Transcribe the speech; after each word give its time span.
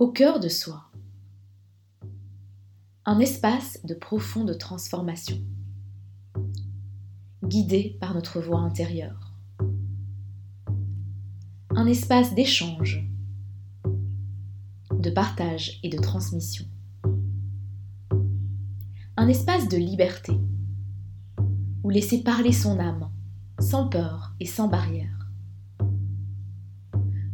Au 0.00 0.08
cœur 0.08 0.40
de 0.40 0.48
soi, 0.48 0.90
un 3.04 3.20
espace 3.20 3.84
de 3.84 3.92
profonde 3.92 4.56
transformation, 4.56 5.38
guidé 7.44 7.98
par 8.00 8.14
notre 8.14 8.40
voix 8.40 8.60
intérieure. 8.60 9.34
Un 11.76 11.84
espace 11.84 12.34
d'échange, 12.34 13.06
de 14.90 15.10
partage 15.10 15.78
et 15.82 15.90
de 15.90 15.98
transmission. 15.98 16.64
Un 19.18 19.28
espace 19.28 19.68
de 19.68 19.76
liberté, 19.76 20.32
où 21.82 21.90
laisser 21.90 22.22
parler 22.22 22.52
son 22.52 22.78
âme, 22.78 23.10
sans 23.58 23.86
peur 23.86 24.34
et 24.40 24.46
sans 24.46 24.68
barrière 24.68 25.19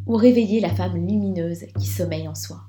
ou 0.07 0.14
réveiller 0.14 0.61
la 0.61 0.75
femme 0.75 0.95
lumineuse 0.95 1.66
qui 1.79 1.86
sommeille 1.86 2.29
en 2.29 2.34
soi. 2.34 2.62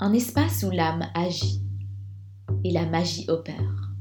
Un 0.00 0.12
espace 0.12 0.64
où 0.64 0.70
l'âme 0.70 1.06
agit 1.14 1.62
et 2.64 2.70
la 2.70 2.86
magie 2.86 3.24
opère. 3.28 3.92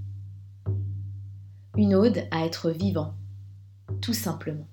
Une 1.76 1.94
ode 1.94 2.28
à 2.31 2.45
être 2.45 2.72
vivant, 2.72 3.14
tout 4.02 4.14
simplement. 4.14 4.68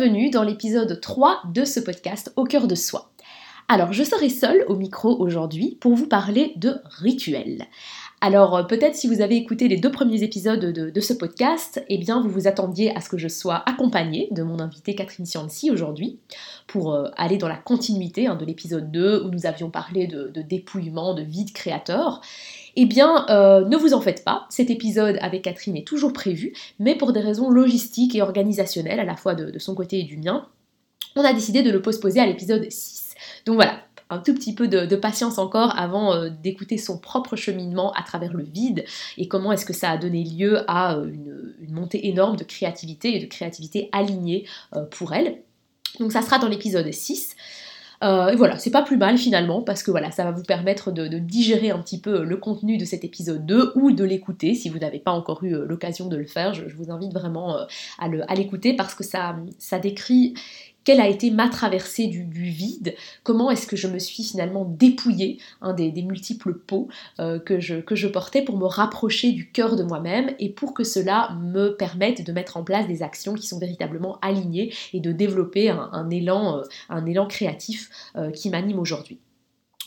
Bienvenue 0.00 0.30
dans 0.30 0.44
l'épisode 0.44 0.98
3 0.98 1.42
de 1.52 1.66
ce 1.66 1.78
podcast 1.78 2.32
Au 2.36 2.44
cœur 2.44 2.66
de 2.66 2.74
soi. 2.74 3.10
Alors, 3.68 3.92
je 3.92 4.02
serai 4.02 4.30
seule 4.30 4.64
au 4.66 4.74
micro 4.74 5.14
aujourd'hui 5.20 5.76
pour 5.78 5.94
vous 5.94 6.06
parler 6.06 6.54
de 6.56 6.76
rituels. 7.02 7.66
Alors 8.22 8.56
euh, 8.56 8.62
peut-être 8.62 8.94
si 8.94 9.08
vous 9.08 9.20
avez 9.20 9.36
écouté 9.36 9.68
les 9.68 9.78
deux 9.78 9.90
premiers 9.90 10.22
épisodes 10.22 10.60
de, 10.60 11.00
ce 11.00 11.12
podcast, 11.12 11.82
eh 11.88 11.98
bien 11.98 12.20
vous 12.20 12.28
vous 12.28 12.46
attendiez 12.46 12.94
à 12.96 13.00
ce 13.00 13.08
que 13.08 13.16
je 13.18 13.28
sois 13.28 13.62
accompagnée 13.66 14.28
de 14.30 14.42
mon 14.42 14.58
invité 14.58 14.94
Catherine 14.94 15.26
Cianci 15.26 15.70
aujourd'hui 15.70 16.18
pour 16.66 16.92
euh, 16.92 17.08
aller 17.16 17.38
dans 17.38 17.48
la 17.48 17.56
continuité 17.56 18.26
hein, 18.26 18.36
de 18.36 18.44
l'épisode 18.44 18.90
2 18.90 19.24
où 19.24 19.30
nous 19.30 19.46
avions 19.46 19.70
parlé 19.70 20.06
de, 20.06 20.30
dépouillement, 20.42 21.14
de 21.14 21.22
vide 21.22 21.52
créateur. 21.52 22.20
Eh 22.76 22.86
bien, 22.86 23.26
euh, 23.28 23.64
ne 23.64 23.76
vous 23.76 23.94
en 23.94 24.00
faites 24.00 24.24
pas, 24.24 24.46
cet 24.48 24.70
épisode 24.70 25.18
avec 25.20 25.42
Catherine 25.42 25.76
est 25.76 25.86
toujours 25.86 26.12
prévu, 26.12 26.52
mais 26.78 26.94
pour 26.94 27.12
des 27.12 27.20
raisons 27.20 27.50
logistiques 27.50 28.14
et 28.14 28.22
organisationnelles, 28.22 29.00
à 29.00 29.04
la 29.04 29.16
fois 29.16 29.34
de, 29.34 29.58
son 29.58 29.74
côté 29.74 30.00
et 30.00 30.04
du 30.04 30.16
mien, 30.16 30.46
on 31.16 31.24
a 31.24 31.32
décidé 31.32 31.62
de 31.62 31.70
le 31.70 31.82
postposer 31.82 32.20
à 32.20 32.26
l'épisode 32.26 32.70
6. 32.70 33.14
Donc 33.46 33.56
voilà, 33.56 33.80
un 34.10 34.18
tout 34.18 34.34
petit 34.34 34.54
peu 34.54 34.68
de, 34.68 34.96
patience 34.96 35.38
encore 35.38 35.76
avant 35.78 36.14
euh, 36.14 36.30
d'écouter 36.30 36.78
son 36.78 36.98
propre 36.98 37.36
cheminement 37.36 37.92
à 37.92 38.02
travers 38.02 38.32
le 38.32 38.44
vide 38.44 38.84
et 39.18 39.28
comment 39.28 39.52
est-ce 39.52 39.66
que 39.66 39.72
ça 39.72 39.90
a 39.90 39.98
donné 39.98 40.24
lieu 40.24 40.58
à 40.70 40.96
euh, 40.96 41.10
une, 41.60 41.74
montée 41.74 42.08
énorme 42.08 42.36
de 42.36 42.44
créativité 42.44 43.16
et 43.16 43.20
de 43.20 43.26
créativité 43.26 43.88
alignée 43.92 44.44
pour 44.90 45.12
elle. 45.12 45.42
Donc 46.00 46.10
ça 46.12 46.22
sera 46.22 46.38
dans 46.38 46.48
l'épisode 46.48 46.90
6. 46.92 47.36
Et 48.02 48.36
voilà, 48.36 48.58
c'est 48.58 48.70
pas 48.70 48.82
plus 48.82 48.96
mal 48.96 49.18
finalement 49.18 49.60
parce 49.62 49.82
que 49.82 49.90
voilà, 49.90 50.10
ça 50.10 50.24
va 50.24 50.30
vous 50.30 50.42
permettre 50.42 50.90
de, 50.90 51.06
digérer 51.18 51.70
un 51.70 51.78
petit 51.78 52.00
peu 52.00 52.24
le 52.24 52.36
contenu 52.36 52.78
de 52.78 52.84
cet 52.84 53.04
épisode 53.04 53.44
2 53.44 53.72
ou 53.74 53.92
de 53.92 54.04
l'écouter 54.04 54.54
si 54.54 54.70
vous 54.70 54.78
n'avez 54.78 54.98
pas 54.98 55.10
encore 55.10 55.44
eu 55.44 55.54
l'occasion 55.66 56.06
de 56.08 56.16
le 56.16 56.26
faire. 56.26 56.54
Je, 56.54 56.64
vous 56.74 56.90
invite 56.90 57.12
vraiment 57.12 57.56
à 57.98 58.34
l'écouter 58.34 58.74
parce 58.74 58.94
que 58.94 59.04
ça, 59.04 59.36
ça 59.58 59.78
décrit 59.78 60.34
quelle 60.84 61.00
a 61.00 61.08
été 61.08 61.30
ma 61.30 61.48
traversée 61.48 62.06
du, 62.06 62.24
vide, 62.24 62.94
comment 63.22 63.50
est-ce 63.50 63.66
que 63.66 63.76
je 63.76 63.86
me 63.86 63.98
suis 63.98 64.24
finalement 64.24 64.64
dépouillée 64.64 65.38
hein, 65.60 65.72
des, 65.72 65.90
multiples 66.02 66.54
peaux 66.54 66.88
euh, 67.18 67.38
que, 67.38 67.60
je, 67.60 67.76
que 67.76 67.94
je 67.94 68.08
portais 68.08 68.42
pour 68.42 68.56
me 68.56 68.66
rapprocher 68.66 69.32
du 69.32 69.50
cœur 69.50 69.76
de 69.76 69.82
moi-même 69.82 70.34
et 70.38 70.48
pour 70.48 70.74
que 70.74 70.84
cela 70.84 71.36
me 71.40 71.76
permette 71.76 72.24
de 72.24 72.32
mettre 72.32 72.56
en 72.56 72.64
place 72.64 72.86
des 72.86 73.02
actions 73.02 73.34
qui 73.34 73.46
sont 73.46 73.58
véritablement 73.58 74.18
alignées 74.22 74.72
et 74.92 75.00
de 75.00 75.12
développer 75.12 75.70
un, 75.70 76.10
élan, 76.10 76.58
euh, 76.58 76.62
un 76.88 77.04
élan 77.06 77.26
créatif 77.26 77.90
euh, 78.16 78.30
qui 78.30 78.50
m'anime 78.50 78.78
aujourd'hui. 78.78 79.18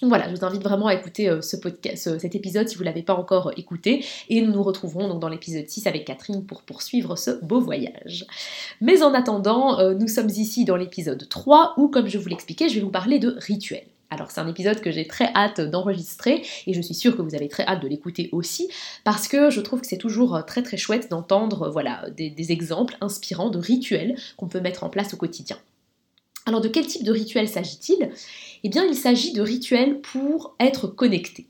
Voilà, 0.09 0.29
je 0.29 0.35
vous 0.35 0.45
invite 0.45 0.63
vraiment 0.63 0.87
à 0.87 0.93
écouter 0.93 1.29
euh, 1.29 1.41
ce 1.41 1.55
podcast, 1.55 2.19
cet 2.19 2.35
épisode 2.35 2.67
si 2.67 2.75
vous 2.75 2.81
ne 2.81 2.87
l'avez 2.87 3.03
pas 3.03 3.13
encore 3.13 3.51
écouté. 3.55 4.05
Et 4.29 4.41
nous 4.41 4.51
nous 4.51 4.63
retrouverons 4.63 5.07
donc 5.07 5.19
dans 5.19 5.29
l'épisode 5.29 5.67
6 5.67 5.87
avec 5.87 6.05
Catherine 6.05 6.45
pour 6.45 6.63
poursuivre 6.63 7.15
ce 7.17 7.31
beau 7.43 7.61
voyage. 7.61 8.25
Mais 8.81 9.01
en 9.01 9.13
attendant, 9.13 9.79
euh, 9.79 9.93
nous 9.93 10.09
sommes 10.09 10.29
ici 10.29 10.65
dans 10.65 10.75
l'épisode 10.75 11.27
3 11.29 11.75
où, 11.77 11.87
comme 11.87 12.07
je 12.07 12.17
vous 12.17 12.27
l'expliquais, 12.27 12.67
je 12.67 12.75
vais 12.75 12.81
vous 12.81 12.89
parler 12.89 13.19
de 13.19 13.37
rituels. 13.39 13.85
Alors 14.09 14.29
c'est 14.29 14.41
un 14.41 14.47
épisode 14.47 14.79
que 14.79 14.91
j'ai 14.91 15.07
très 15.07 15.31
hâte 15.33 15.61
d'enregistrer 15.61 16.43
et 16.67 16.73
je 16.73 16.81
suis 16.81 16.93
sûre 16.93 17.17
que 17.17 17.23
vous 17.23 17.33
avez 17.33 17.47
très 17.47 17.65
hâte 17.65 17.81
de 17.81 17.87
l'écouter 17.87 18.29
aussi 18.31 18.69
parce 19.03 19.27
que 19.27 19.49
je 19.49 19.59
trouve 19.59 19.81
que 19.81 19.87
c'est 19.87 19.97
toujours 19.97 20.35
euh, 20.35 20.41
très 20.41 20.61
très 20.61 20.77
chouette 20.77 21.09
d'entendre 21.09 21.71
voilà, 21.71 22.05
des 22.11 22.51
exemples 22.51 22.95
inspirants 23.01 23.49
de 23.49 23.57
rituels 23.57 24.15
qu'on 24.37 24.47
peut 24.47 24.59
mettre 24.59 24.83
en 24.83 24.89
place 24.89 25.13
au 25.15 25.17
quotidien. 25.17 25.57
Alors 26.45 26.59
de 26.59 26.67
quel 26.67 26.85
type 26.85 27.03
de 27.03 27.11
rituel 27.11 27.47
s'agit-il? 27.47 28.09
Eh 28.63 28.69
bien 28.69 28.85
il 28.85 28.95
s'agit 28.95 29.33
de 29.33 29.41
rituels 29.41 29.99
pour 30.01 30.55
être 30.59 30.87
connecté, 30.87 31.47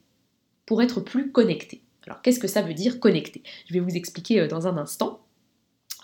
pour 0.65 0.81
être 0.81 0.99
plus 0.99 1.31
connecté. 1.31 1.81
Alors 2.07 2.21
qu'est-ce 2.21 2.39
que 2.39 2.47
ça 2.47 2.61
veut 2.61 2.73
dire 2.73 2.99
connecté? 2.99 3.43
Je 3.67 3.73
vais 3.73 3.79
vous 3.79 3.95
expliquer 3.95 4.41
euh, 4.41 4.47
dans 4.47 4.67
un 4.67 4.77
instant. 4.77 5.19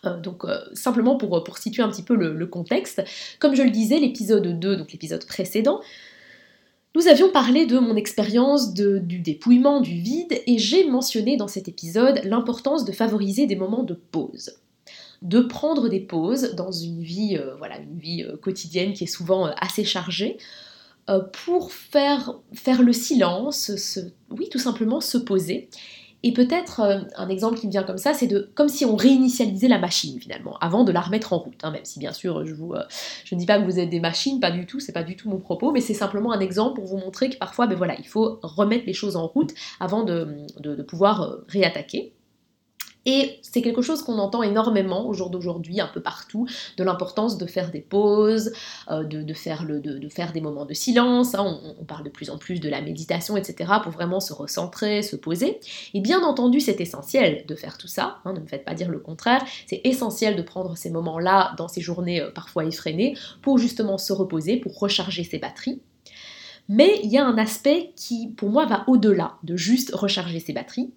Euh, 0.06 0.19
donc 0.19 0.46
euh, 0.46 0.59
simplement 0.74 1.18
pour, 1.18 1.58
situer 1.58 1.84
un 1.84 1.90
petit 1.90 2.03
peu 2.03 2.16
le, 2.16 2.48
contexte, 2.48 3.03
comme 3.40 3.56
je 3.56 3.64
le 3.64 3.69
disais, 3.69 4.00
l'épisode 4.00 4.59
2, 4.59 4.78
donc 4.78 4.92
l'épisode 4.92 5.25
précédent, 5.25 5.81
nous 6.96 7.08
avions 7.08 7.30
parlé 7.31 7.66
de 7.66 7.78
mon 7.78 7.96
expérience 7.96 8.74
du 8.74 9.19
dépouillement, 9.19 9.80
du 9.80 10.00
vide, 10.00 10.42
et 10.48 10.58
j'ai 10.58 10.90
mentionné 10.90 11.38
dans 11.38 11.48
cet 11.48 11.68
épisode 11.68 12.19
l'importance 12.24 12.84
de 12.84 12.92
favoriser 12.92 13.46
des 13.46 13.56
moments 13.56 13.84
de 13.84 13.94
pause 13.94 14.59
de 15.22 15.42
prendre 15.42 15.90
des 15.90 16.00
pauses 16.00 16.56
dans 16.56 16.72
une 16.72 17.02
vie, 17.02 17.38
voilà, 17.58 17.78
une 17.78 18.00
vie 18.00 18.25
quotidienne 18.42 18.94
qui 18.94 19.03
est 19.03 19.08
souvent 19.08 19.48
assez 19.59 19.84
chargée, 19.84 20.38
pour 21.34 21.72
faire, 21.72 22.36
faire 22.53 22.81
le 22.81 22.94
silence, 22.94 23.72
oui, 24.31 24.47
tout 24.50 24.59
simplement 24.59 25.02
se 25.02 25.18
poser. 25.18 25.70
Et 26.22 26.34
peut-être 26.34 26.81
un 27.16 27.30
exemple 27.30 27.58
qui 27.58 27.68
me 27.68 27.72
vient 27.72 27.84
comme 27.84 27.97
ça, 27.97 28.14
c'est 28.14 28.28
de 28.28 28.52
comme 28.53 28.68
si 28.68 28.84
on 28.84 28.97
réinitialisait 28.97 29.69
la 29.69 29.80
machine 29.80 30.19
finalement, 30.19 30.58
avant 30.59 30.84
de 30.84 30.92
la 30.92 31.00
remettre 31.00 31.31
en 31.31 31.38
route. 31.38 31.64
Hein, 31.64 31.72
même 31.72 31.86
si 31.86 31.98
bien 31.98 32.12
sûr 32.12 32.46
je 32.46 32.53
vous, 32.53 32.74
je 33.24 33.36
ne 33.36 33.40
dis 33.40 33.46
pas 33.46 33.58
que 33.58 33.64
vous 33.64 33.80
êtes 33.80 33.90
des 33.90 34.02
machines, 34.02 34.42
pas 34.42 34.52
du 34.52 34.66
tout, 34.66 34.81
c'est 34.81 34.92
pas 34.92 35.03
du 35.03 35.16
tout 35.16 35.30
mon 35.30 35.38
propos, 35.38 35.72
mais 35.72 35.80
c'est 35.80 35.94
simplement 35.94 36.34
un 36.34 36.42
exemple 36.42 36.75
pour 36.75 36.86
vous 36.86 36.98
montrer 36.98 37.30
que 37.30 37.38
parfois, 37.38 37.68
ben 37.68 37.75
voilà, 37.75 37.96
il 37.98 38.08
faut 38.08 38.40
remettre 38.44 38.86
les 38.86 38.94
choses 38.94 39.16
en 39.16 39.28
route 39.28 39.53
avant 39.80 40.03
de 40.03 40.84
pouvoir 40.84 41.38
réattaquer. 41.48 42.14
Et 43.06 43.40
c'est 43.42 43.62
quelque 43.62 43.82
chose 43.82 44.04
qu'on 44.04 44.20
entend 44.20 44.44
énormément 44.44 45.08
au 45.08 45.14
jour 45.14 45.30
d'aujourd'hui, 45.30 45.80
un 45.80 45.88
peu 45.88 46.02
partout, 46.02 46.48
de 46.78 46.84
l'importance 46.84 47.38
de 47.38 47.46
faire 47.46 47.72
des 47.72 47.80
pauses, 47.80 48.52
euh, 48.92 49.04
de, 49.04 49.34
faire 49.34 50.34
des 50.34 50.42
moments 50.42 50.66
de 50.66 50.74
silence. 50.74 51.34
Hein. 51.34 51.60
on, 51.80 51.86
parle 51.86 52.04
de 52.04 52.10
plus 52.10 52.30
en 52.30 52.38
plus 52.38 52.60
de 52.60 52.70
la 52.70 52.82
méditation, 52.82 53.38
etc., 53.38 53.72
pour 53.84 53.92
vraiment 53.92 54.20
se 54.20 54.34
recentrer, 54.34 55.02
se 55.02 55.16
poser. 55.16 55.60
Et 55.94 56.02
bien 56.02 56.22
entendu, 56.22 56.60
c'est 56.60 56.80
essentiel 56.81 57.46
de 57.48 57.56
faire 57.56 57.78
tout 57.78 57.88
ça, 57.88 58.18
hein, 58.25 58.34
ne 58.34 58.40
me 58.42 58.48
faites 58.48 58.66
pas 58.66 58.74
dire 58.74 58.90
le 58.90 59.00
contraire. 59.00 59.44
C'est 59.66 59.81
essentiel 59.86 60.36
de 60.36 60.42
prendre 60.42 60.75
ces 60.78 60.90
moments-là 60.90 61.54
dans 61.57 61.68
ces 61.68 61.81
journées 61.81 62.22
euh, 62.22 62.31
parfois 62.31 62.66
effrénées 62.66 63.16
pour 63.42 63.57
justement 63.57 63.98
se 63.98 64.13
reposer, 64.13 64.57
pour 64.57 64.78
recharger 64.78 65.24
ses 65.24 65.40
batteries. 65.40 65.81
Mais 66.72 67.00
il 67.04 67.10
y 67.10 67.18
a 67.18 67.25
un 67.25 67.38
aspect 67.40 67.94
qui, 67.96 68.28
pour 68.28 68.50
moi, 68.50 68.68
va 68.68 68.84
au-delà 68.88 69.38
de 69.44 69.56
juste 69.56 69.90
recharger 69.94 70.40
ses 70.40 70.54
batteries 70.54 70.92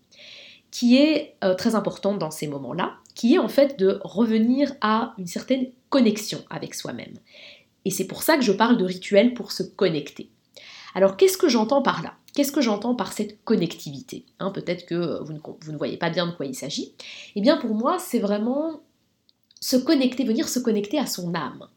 qui 0.73 0.97
est 0.97 1.37
euh, 1.45 1.55
très 1.55 1.77
importante 1.77 2.19
dans 2.19 2.33
ces 2.33 2.49
moments-là, 2.49 2.95
qui 3.15 3.35
est 3.35 3.39
en 3.39 3.49
fait 3.49 3.79
de 3.79 4.01
revenir 4.03 4.73
à 4.81 5.15
une 5.19 5.29
certaine 5.29 5.69
connexion 5.91 6.43
avec 6.51 6.75
soi-même. 6.75 7.15
Et 7.85 7.91
c'est 7.91 8.07
pour 8.07 8.23
ça 8.25 8.37
que 8.37 8.43
je 8.43 8.53
parle 8.53 8.79
de 8.79 8.85
rituel 8.85 9.35
pour 9.35 9.53
se 9.53 9.63
connecter. 9.63 10.31
Alors 10.95 11.17
qu'est-ce 11.17 11.39
que 11.39 11.49
j'entends 11.49 11.83
par 11.83 12.03
là? 12.03 12.15
Qu'est-ce 12.35 12.53
que 12.53 12.63
j'entends 12.63 12.95
par 12.95 13.13
cette 13.13 13.45
connectivité? 13.45 14.25
Hein, 14.41 14.51
Peut-être 14.51 14.87
que 14.87 15.23
vous 15.23 15.35
ne, 15.35 15.39
vous 15.39 15.73
ne, 15.73 15.77
voyez 15.77 15.99
pas 15.99 16.09
bien 16.09 16.27
de 16.27 16.33
quoi 16.33 16.47
il 16.47 16.55
s'agit. 16.55 16.95
Eh 17.37 17.43
bien 17.43 17.59
pour 17.59 17.75
moi, 17.75 17.99
c'est 17.99 18.19
vraiment 18.19 18.81
se 19.61 19.77
connecter, 19.77 20.25
venir 20.25 20.49
se 20.49 20.59
connecter 20.59 20.99
à 20.99 21.07
son 21.07 21.35
âme. 21.35 21.69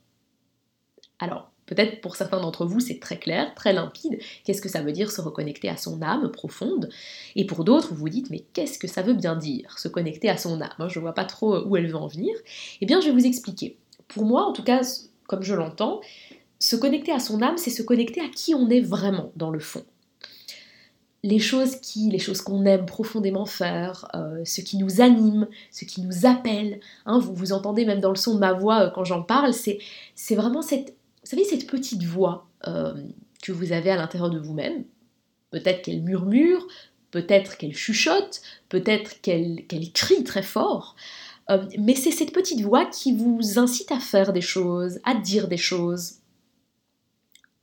Alors, 1.20 1.52
Peut-être 1.66 2.02
pour 2.02 2.16
certains 2.16 2.40
d'entre 2.40 2.66
vous, 2.66 2.80
c'est 2.80 3.00
très 3.00 3.18
clair, 3.18 3.54
très 3.56 3.74
limpide. 3.74 4.20
Qu'est-ce 4.44 4.62
que 4.62 4.70
ça 4.70 4.82
veut 4.82 4.92
dire 4.92 5.12
se 5.12 5.22
reconnecter 5.22 5.68
à 5.68 5.78
son 5.78 6.02
âme 6.02 6.30
profonde? 6.32 6.90
Et 7.36 7.46
pour 7.46 7.64
d'autres, 7.64 7.90
vous 7.90 8.02
vous 8.02 8.10
dites, 8.10 8.30
mais 8.30 8.46
qu'est-ce 8.54 8.78
que 8.78 8.88
ça 8.88 9.02
veut 9.02 9.14
bien 9.16 9.36
dire, 9.36 9.80
se 9.80 9.88
connecter 9.88 10.30
à 10.30 10.38
son 10.38 10.62
âme? 10.62 10.90
Je 10.90 11.00
ne 11.00 11.02
vois 11.02 11.14
pas 11.14 11.26
trop 11.26 11.66
où 11.66 11.76
elle 11.76 11.88
veut 11.88 11.96
en 11.96 12.08
venir. 12.08 12.36
Eh 12.82 12.86
bien, 12.86 13.02
je 13.02 13.08
vais 13.08 13.14
vous 13.14 13.26
expliquer. 13.26 13.78
Pour 14.08 14.26
moi, 14.26 14.46
en 14.46 14.54
tout 14.54 14.64
cas, 14.64 14.82
comme 15.28 15.42
je 15.42 15.56
l'entends, 15.56 16.02
se 16.60 16.76
connecter 16.76 17.12
à 17.12 17.20
son 17.20 17.42
âme, 17.42 17.58
c'est 17.58 17.70
se 17.70 17.84
connecter 17.84 18.22
à 18.22 18.30
qui 18.30 18.56
on 18.56 18.70
est 18.70 18.82
vraiment 18.82 19.32
dans 19.36 19.50
le 19.50 19.60
fond. 19.60 19.84
Les 21.24 21.40
choses 21.40 21.78
qui, 21.78 22.12
les 22.12 22.20
choses 22.20 22.42
qu'on 22.42 22.66
aime 22.66 22.86
profondément 22.86 23.48
faire, 23.48 24.08
euh, 24.14 24.46
ce 24.46 24.62
qui 24.62 24.78
nous 24.78 25.02
anime, 25.02 25.48
ce 25.72 25.84
qui 25.84 26.02
nous 26.02 26.28
appelle. 26.28 26.80
Hein, 27.08 27.20
vous 27.20 27.52
entendez 27.52 27.84
même 27.84 28.00
dans 28.00 28.12
le 28.12 28.16
son 28.16 28.36
de 28.36 28.40
ma 28.40 28.54
voix 28.54 28.84
euh, 28.84 28.90
quand 28.92 29.04
j'en 29.04 29.24
parle, 29.24 29.52
c'est, 29.52 29.80
c'est 30.14 30.36
vraiment 30.36 30.62
cette, 30.62 30.96
vous 31.26 31.32
savez, 31.32 31.44
cette 31.44 31.68
petite 31.68 32.04
voix 32.04 32.48
euh, 32.68 32.94
que 33.42 33.52
vous 33.52 33.72
avez 33.72 33.90
à 33.90 33.98
l'intérieur 33.98 34.30
de 34.30 34.40
vous-même. 34.40 34.86
Peut-être 35.50 35.82
qu'elle 35.82 36.04
murmure, 36.04 36.68
peut-être 37.12 37.58
qu'elle 37.58 37.76
chuchote, 37.76 38.42
peut-être 38.70 39.20
qu'elle, 39.22 39.66
qu'elle 39.68 39.92
crie 39.92 40.24
très 40.24 40.44
fort. 40.44 40.96
mais 41.78 41.96
c'est 41.96 42.12
cette 42.12 42.34
petite 42.34 42.62
voix 42.62 42.86
qui 42.86 43.16
vous 43.16 43.60
incite 43.60 43.92
à 43.92 44.00
faire 44.00 44.34
des 44.34 44.42
choses, 44.42 45.00
à 45.04 45.16
dire 45.16 45.48
des 45.48 45.58
choses, 45.58 46.20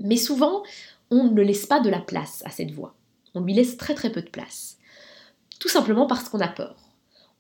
mais 0.03 0.17
souvent, 0.17 0.63
on 1.11 1.25
ne 1.25 1.43
laisse 1.43 1.67
pas 1.67 1.81
de 1.81 1.91
la 1.91 2.01
place 2.01 2.43
à 2.45 2.51
cette 2.51 2.73
voix. 2.73 2.95
On 3.35 3.41
lui 3.41 3.55
laisse 3.55 3.77
très 3.77 3.95
très 3.95 4.11
peu 4.11 4.21
de 4.21 4.29
place. 4.29 4.79
Tout 5.61 5.69
simplement 5.69 6.07
parce 6.07 6.29
qu'on 6.29 6.41
a 6.41 6.49
peur. 6.49 6.77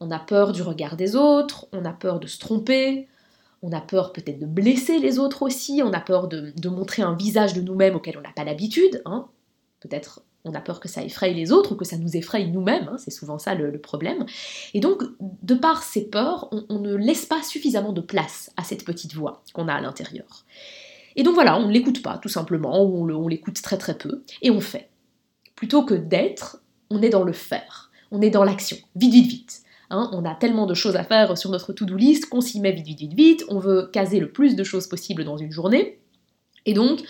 On 0.00 0.10
a 0.10 0.18
peur 0.18 0.52
du 0.52 0.62
regard 0.62 0.96
des 0.96 1.16
autres, 1.16 1.66
on 1.72 1.84
a 1.84 1.92
peur 1.92 2.20
de 2.20 2.26
se 2.26 2.38
tromper, 2.38 3.08
on 3.62 3.72
a 3.72 3.80
peur 3.80 4.12
peut-être 4.12 4.40
de 4.40 4.46
blesser 4.46 4.98
les 4.98 5.18
autres 5.18 5.42
aussi, 5.42 5.82
on 5.84 5.92
a 5.92 6.00
peur 6.00 6.28
de, 6.28 6.52
montrer 6.68 7.02
un 7.02 7.14
visage 7.14 7.54
de 7.54 7.60
nous-mêmes 7.60 7.94
auquel 7.94 8.18
on 8.18 8.20
n'a 8.20 8.32
pas 8.34 8.44
l'habitude. 8.44 9.02
Hein. 9.04 9.28
Peut-être 9.80 10.22
on 10.44 10.54
a 10.54 10.60
peur 10.60 10.80
que 10.80 10.88
ça 10.88 11.02
effraie 11.04 11.32
les 11.32 11.52
autres 11.52 11.72
ou 11.72 11.76
que 11.76 11.84
ça 11.84 11.96
nous 11.96 12.16
effraie 12.16 12.46
nous-mêmes, 12.46 12.88
hein. 12.88 12.96
c'est 12.98 13.12
souvent 13.12 13.38
ça 13.38 13.54
le, 13.54 13.78
problème. 13.78 14.26
Et 14.74 14.80
donc, 14.80 15.04
de 15.20 15.54
par 15.54 15.84
ces 15.84 16.04
peurs, 16.04 16.48
on, 16.68 16.80
ne 16.80 16.96
laisse 16.96 17.26
pas 17.26 17.42
suffisamment 17.44 17.92
de 17.92 18.00
place 18.00 18.50
à 18.56 18.64
cette 18.64 18.84
petite 18.84 19.14
voix 19.14 19.44
qu'on 19.52 19.68
a 19.68 19.74
à 19.74 19.80
l'intérieur. 19.80 20.44
Et 21.14 21.22
donc 21.22 21.34
voilà, 21.34 21.56
on 21.58 21.68
ne 21.68 21.72
l'écoute 21.72 22.02
pas, 22.02 22.18
tout 22.18 22.28
simplement, 22.28 22.82
on 22.82 23.28
l'écoute 23.28 23.62
très 23.62 23.78
très 23.78 23.96
peu, 23.96 24.24
et 24.40 24.50
on 24.50 24.60
fait. 24.60 24.88
Plutôt 25.54 25.84
que 25.84 25.94
d'être, 25.94 26.60
on 26.90 27.02
est 27.02 27.10
dans 27.10 27.22
le 27.22 27.32
faire, 27.32 27.92
on 28.10 28.20
est 28.20 28.30
dans 28.30 28.42
l'action, 28.42 28.78
vite 28.96 29.12
vite 29.12 29.26
vite. 29.28 29.61
Hein, 29.92 30.08
on 30.12 30.24
a 30.24 30.34
tellement 30.34 30.64
de 30.64 30.72
choses 30.72 30.96
à 30.96 31.04
faire 31.04 31.36
sur 31.36 31.50
notre 31.50 31.74
to-do 31.74 31.96
list 31.96 32.30
qu'on 32.30 32.40
s'y 32.40 32.60
met 32.60 32.72
vite 32.72 32.86
vite 32.86 32.98
vite 32.98 33.12
vite, 33.12 33.44
on 33.48 33.58
veut 33.58 33.90
caser 33.92 34.20
le 34.20 34.32
plus 34.32 34.56
de 34.56 34.64
choses 34.64 34.86
possible 34.86 35.22
dans 35.22 35.36
une 35.36 35.52
journée, 35.52 35.98
et 36.64 36.72
donc 36.72 37.02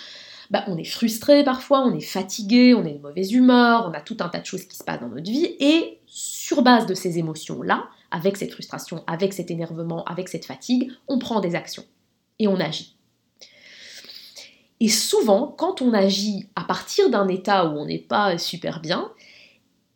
bah, 0.51 0.65
on 0.67 0.77
est 0.77 0.85
frustré 0.85 1.45
parfois, 1.45 1.87
on 1.87 1.95
est 1.95 2.01
fatigué, 2.01 2.75
on 2.75 2.85
est 2.85 2.95
de 2.95 2.99
mauvaise 2.99 3.31
humeur, 3.33 3.89
on 3.89 3.97
a 3.97 4.01
tout 4.01 4.17
un 4.19 4.29
tas 4.29 4.41
de 4.41 4.47
choses 4.47 4.65
qui 4.65 4.77
se 4.77 4.83
passent 4.83 5.01
dans 5.01 5.09
notre 5.09 5.31
vie, 5.31 5.55
et 5.61 6.01
sur 6.07 6.63
base 6.63 6.87
de 6.87 6.95
ces 6.95 7.19
émotions-là, 7.19 7.85
avec 8.11 8.37
cette 8.37 8.53
frustration, 8.53 9.05
avec 9.07 9.33
cet 9.33 9.53
énervement, 9.53 10.05
avec 10.05 10.29
cette 10.29 10.45
fatigue, 10.45 10.91
on 11.07 11.21
prend 11.21 11.39
des 11.39 11.55
actions. 11.55 11.85
Et 12.41 12.49
on 12.49 12.59
agit. 12.59 12.97
Et 14.81 14.89
souvent, 14.89 15.47
quand 15.47 15.81
on 15.81 15.95
agit 15.95 16.49
à 16.57 16.65
partir 16.65 17.09
d'un 17.11 17.29
état 17.29 17.67
où 17.67 17.79
on 17.79 17.87
n'est 17.87 18.01
pas 18.01 18.37
super 18.39 18.81
bien, 18.81 19.13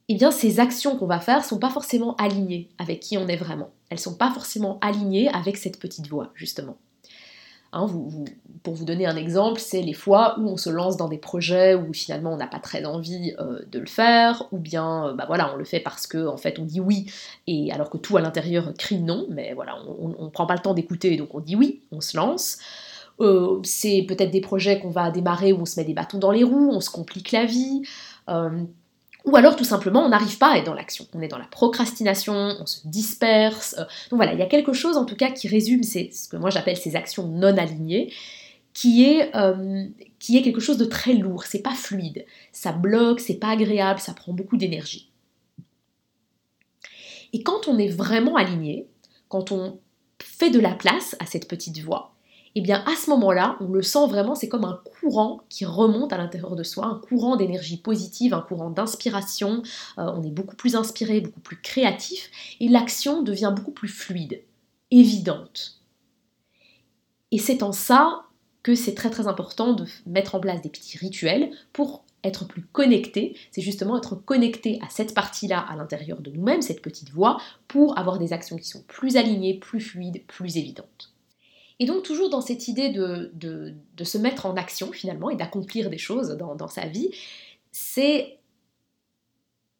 eh 0.08 0.14
bien 0.14 0.30
ces 0.30 0.60
actions 0.60 0.96
qu'on 0.96 1.06
va 1.06 1.20
faire 1.20 1.44
sont 1.44 1.58
pas 1.58 1.70
forcément 1.70 2.14
alignées 2.16 2.68
avec 2.78 3.00
qui 3.00 3.18
on 3.18 3.26
est 3.28 3.36
vraiment. 3.36 3.70
Elles 3.90 3.98
sont 3.98 4.14
pas 4.14 4.30
forcément 4.30 4.78
alignées 4.80 5.28
avec 5.28 5.56
cette 5.56 5.78
petite 5.80 6.08
voix, 6.08 6.30
justement. 6.34 6.76
Hein, 7.72 7.88
pour 8.62 8.74
vous 8.74 8.84
donner 8.84 9.06
un 9.06 9.16
exemple, 9.16 9.60
c'est 9.60 9.82
les 9.82 9.92
fois 9.92 10.38
où 10.38 10.48
on 10.48 10.56
se 10.56 10.70
lance 10.70 10.96
dans 10.96 11.08
des 11.08 11.18
projets 11.18 11.74
où 11.74 11.92
finalement 11.92 12.32
on 12.32 12.36
n'a 12.36 12.46
pas 12.46 12.60
très 12.60 12.84
envie 12.84 13.34
euh, 13.40 13.60
de 13.70 13.80
le 13.80 13.86
faire, 13.86 14.44
ou 14.52 14.58
bien 14.58 15.08
euh, 15.08 15.12
bah 15.14 15.24
voilà, 15.26 15.52
on 15.52 15.56
le 15.56 15.64
fait 15.64 15.80
parce 15.80 16.06
que 16.06 16.26
en 16.26 16.36
fait 16.36 16.58
on 16.58 16.64
dit 16.64 16.80
oui, 16.80 17.06
et 17.48 17.72
alors 17.72 17.90
que 17.90 17.98
tout 17.98 18.16
à 18.16 18.20
l'intérieur 18.20 18.72
crie 18.78 19.00
non, 19.00 19.26
mais 19.30 19.52
voilà, 19.54 19.76
on 19.98 20.08
ne 20.08 20.30
prend 20.30 20.46
pas 20.46 20.54
le 20.54 20.60
temps 20.60 20.74
d'écouter, 20.74 21.16
donc 21.16 21.34
on 21.34 21.40
dit 21.40 21.56
oui, 21.56 21.82
on 21.90 22.00
se 22.00 22.16
lance. 22.16 22.58
Euh, 23.20 23.60
c'est 23.64 24.04
peut-être 24.06 24.30
des 24.30 24.40
projets 24.40 24.78
qu'on 24.78 24.90
va 24.90 25.10
démarrer 25.10 25.52
où 25.52 25.62
on 25.62 25.64
se 25.64 25.80
met 25.80 25.86
des 25.86 25.94
bâtons 25.94 26.18
dans 26.18 26.30
les 26.30 26.44
roues, 26.44 26.70
on 26.72 26.80
se 26.80 26.90
complique 26.90 27.32
la 27.32 27.44
vie. 27.44 27.82
Euh, 29.26 29.30
ou 29.30 29.36
alors 29.36 29.56
tout 29.56 29.64
simplement 29.64 30.04
on 30.04 30.08
n'arrive 30.08 30.38
pas 30.38 30.52
à 30.52 30.58
être 30.58 30.66
dans 30.66 30.74
l'action. 30.74 31.06
On 31.14 31.20
est 31.20 31.28
dans 31.28 31.38
la 31.38 31.46
procrastination, 31.46 32.56
on 32.60 32.66
se 32.66 32.86
disperse. 32.86 33.74
Euh, 33.78 33.84
donc 34.10 34.18
voilà, 34.18 34.32
il 34.32 34.38
y 34.38 34.42
a 34.42 34.46
quelque 34.46 34.72
chose 34.72 34.96
en 34.96 35.04
tout 35.04 35.16
cas 35.16 35.30
qui 35.30 35.48
résume 35.48 35.82
ce 35.82 36.28
que 36.28 36.36
moi 36.36 36.50
j'appelle 36.50 36.76
ces 36.76 36.96
actions 36.96 37.26
non 37.26 37.56
alignées, 37.56 38.12
qui 38.72 39.04
est, 39.04 39.32
qui 40.18 40.36
est 40.36 40.42
quelque 40.42 40.60
chose 40.60 40.76
de 40.76 40.84
très 40.84 41.14
lourd, 41.14 41.44
c'est 41.44 41.62
pas 41.62 41.74
fluide, 41.74 42.26
ça 42.52 42.72
bloque, 42.72 43.20
c'est 43.20 43.40
pas 43.40 43.48
agréable, 43.48 44.00
ça 44.00 44.12
prend 44.12 44.34
beaucoup 44.34 44.58
d'énergie. 44.58 45.10
Et 47.32 47.42
quand 47.42 47.68
on 47.68 47.78
est 47.78 47.88
vraiment 47.88 48.36
aligné, 48.36 48.86
quand 49.28 49.52
on 49.52 49.78
fait 50.22 50.50
de 50.50 50.60
la 50.60 50.74
place 50.74 51.16
à 51.18 51.26
cette 51.26 51.48
petite 51.48 51.78
voix, 51.80 52.15
et 52.56 52.60
eh 52.60 52.62
bien 52.62 52.82
à 52.86 52.96
ce 52.96 53.10
moment-là, 53.10 53.58
on 53.60 53.68
le 53.68 53.82
sent 53.82 54.06
vraiment, 54.08 54.34
c'est 54.34 54.48
comme 54.48 54.64
un 54.64 54.80
courant 54.98 55.42
qui 55.50 55.66
remonte 55.66 56.14
à 56.14 56.16
l'intérieur 56.16 56.56
de 56.56 56.62
soi, 56.62 56.86
un 56.86 56.98
courant 56.98 57.36
d'énergie 57.36 57.76
positive, 57.76 58.32
un 58.32 58.40
courant 58.40 58.70
d'inspiration, 58.70 59.62
euh, 59.98 60.10
on 60.16 60.22
est 60.22 60.30
beaucoup 60.30 60.56
plus 60.56 60.74
inspiré, 60.74 61.20
beaucoup 61.20 61.40
plus 61.40 61.60
créatif, 61.60 62.30
et 62.58 62.68
l'action 62.68 63.20
devient 63.22 63.52
beaucoup 63.54 63.72
plus 63.72 63.88
fluide, 63.88 64.40
évidente. 64.90 65.82
Et 67.30 67.36
c'est 67.36 67.62
en 67.62 67.72
ça 67.72 68.22
que 68.62 68.74
c'est 68.74 68.94
très 68.94 69.10
très 69.10 69.28
important 69.28 69.74
de 69.74 69.84
mettre 70.06 70.34
en 70.34 70.40
place 70.40 70.62
des 70.62 70.70
petits 70.70 70.96
rituels 70.96 71.50
pour 71.74 72.06
être 72.24 72.46
plus 72.46 72.62
connecté, 72.62 73.36
c'est 73.50 73.60
justement 73.60 73.98
être 73.98 74.14
connecté 74.14 74.78
à 74.82 74.88
cette 74.88 75.12
partie-là 75.12 75.60
à 75.60 75.76
l'intérieur 75.76 76.22
de 76.22 76.30
nous-mêmes, 76.30 76.62
cette 76.62 76.80
petite 76.80 77.10
voix, 77.10 77.36
pour 77.68 77.98
avoir 77.98 78.18
des 78.18 78.32
actions 78.32 78.56
qui 78.56 78.66
sont 78.66 78.82
plus 78.88 79.18
alignées, 79.18 79.58
plus 79.58 79.80
fluides, 79.80 80.24
plus 80.26 80.56
évidentes. 80.56 81.12
Et 81.78 81.86
donc 81.86 82.02
toujours 82.02 82.30
dans 82.30 82.40
cette 82.40 82.68
idée 82.68 82.90
de, 82.90 83.30
de, 83.34 84.04
se 84.04 84.18
mettre 84.18 84.46
en 84.46 84.56
action 84.56 84.92
finalement 84.92 85.30
et 85.30 85.36
d'accomplir 85.36 85.90
des 85.90 85.98
choses 85.98 86.30
dans, 86.30 86.54
dans 86.54 86.68
sa 86.68 86.86
vie, 86.86 87.10
c'est 87.72 88.38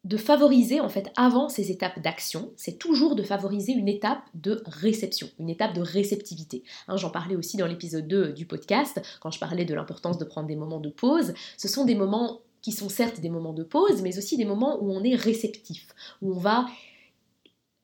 de 0.03 0.15
favoriser 0.15 0.79
en 0.79 0.87
fait 0.87 1.11
avant 1.17 1.49
ces 1.49 1.69
étapes 1.69 1.99
d'action, 1.99 2.51
c'est 2.55 2.77
toujours 2.77 3.15
de 3.15 3.23
favoriser 3.23 3.73
une 3.73 3.89
étape 3.89 4.21
de 4.35 4.61
réception, 4.65 5.27
une 5.37 5.49
étape 5.49 5.73
de 5.73 5.81
réceptivité. 5.81 6.63
Hein, 6.87 6.95
j'en 6.95 7.09
parlais 7.09 7.35
aussi 7.35 7.57
dans 7.57 7.67
l'épisode 7.67 8.07
2 8.07 8.31
du 8.31 8.45
podcast, 8.45 9.01
quand 9.19 9.31
je 9.31 9.39
parlais 9.39 9.65
de 9.65 9.73
l'importance 9.73 10.17
de 10.17 10.23
prendre 10.23 10.47
des 10.47 10.55
moments 10.55 10.79
de 10.79 10.89
pause. 10.89 11.33
Ce 11.57 11.67
sont 11.67 11.83
des 11.83 11.95
moments 11.95 12.39
qui 12.61 12.71
sont 12.71 12.89
certes 12.89 13.19
des 13.19 13.29
moments 13.29 13.53
de 13.53 13.63
pause, 13.63 14.01
mais 14.01 14.17
aussi 14.17 14.37
des 14.37 14.45
moments 14.45 14.81
où 14.81 14.91
on 14.91 15.03
est 15.03 15.15
réceptif, 15.15 15.87
où 16.21 16.31
on 16.33 16.39
va 16.39 16.67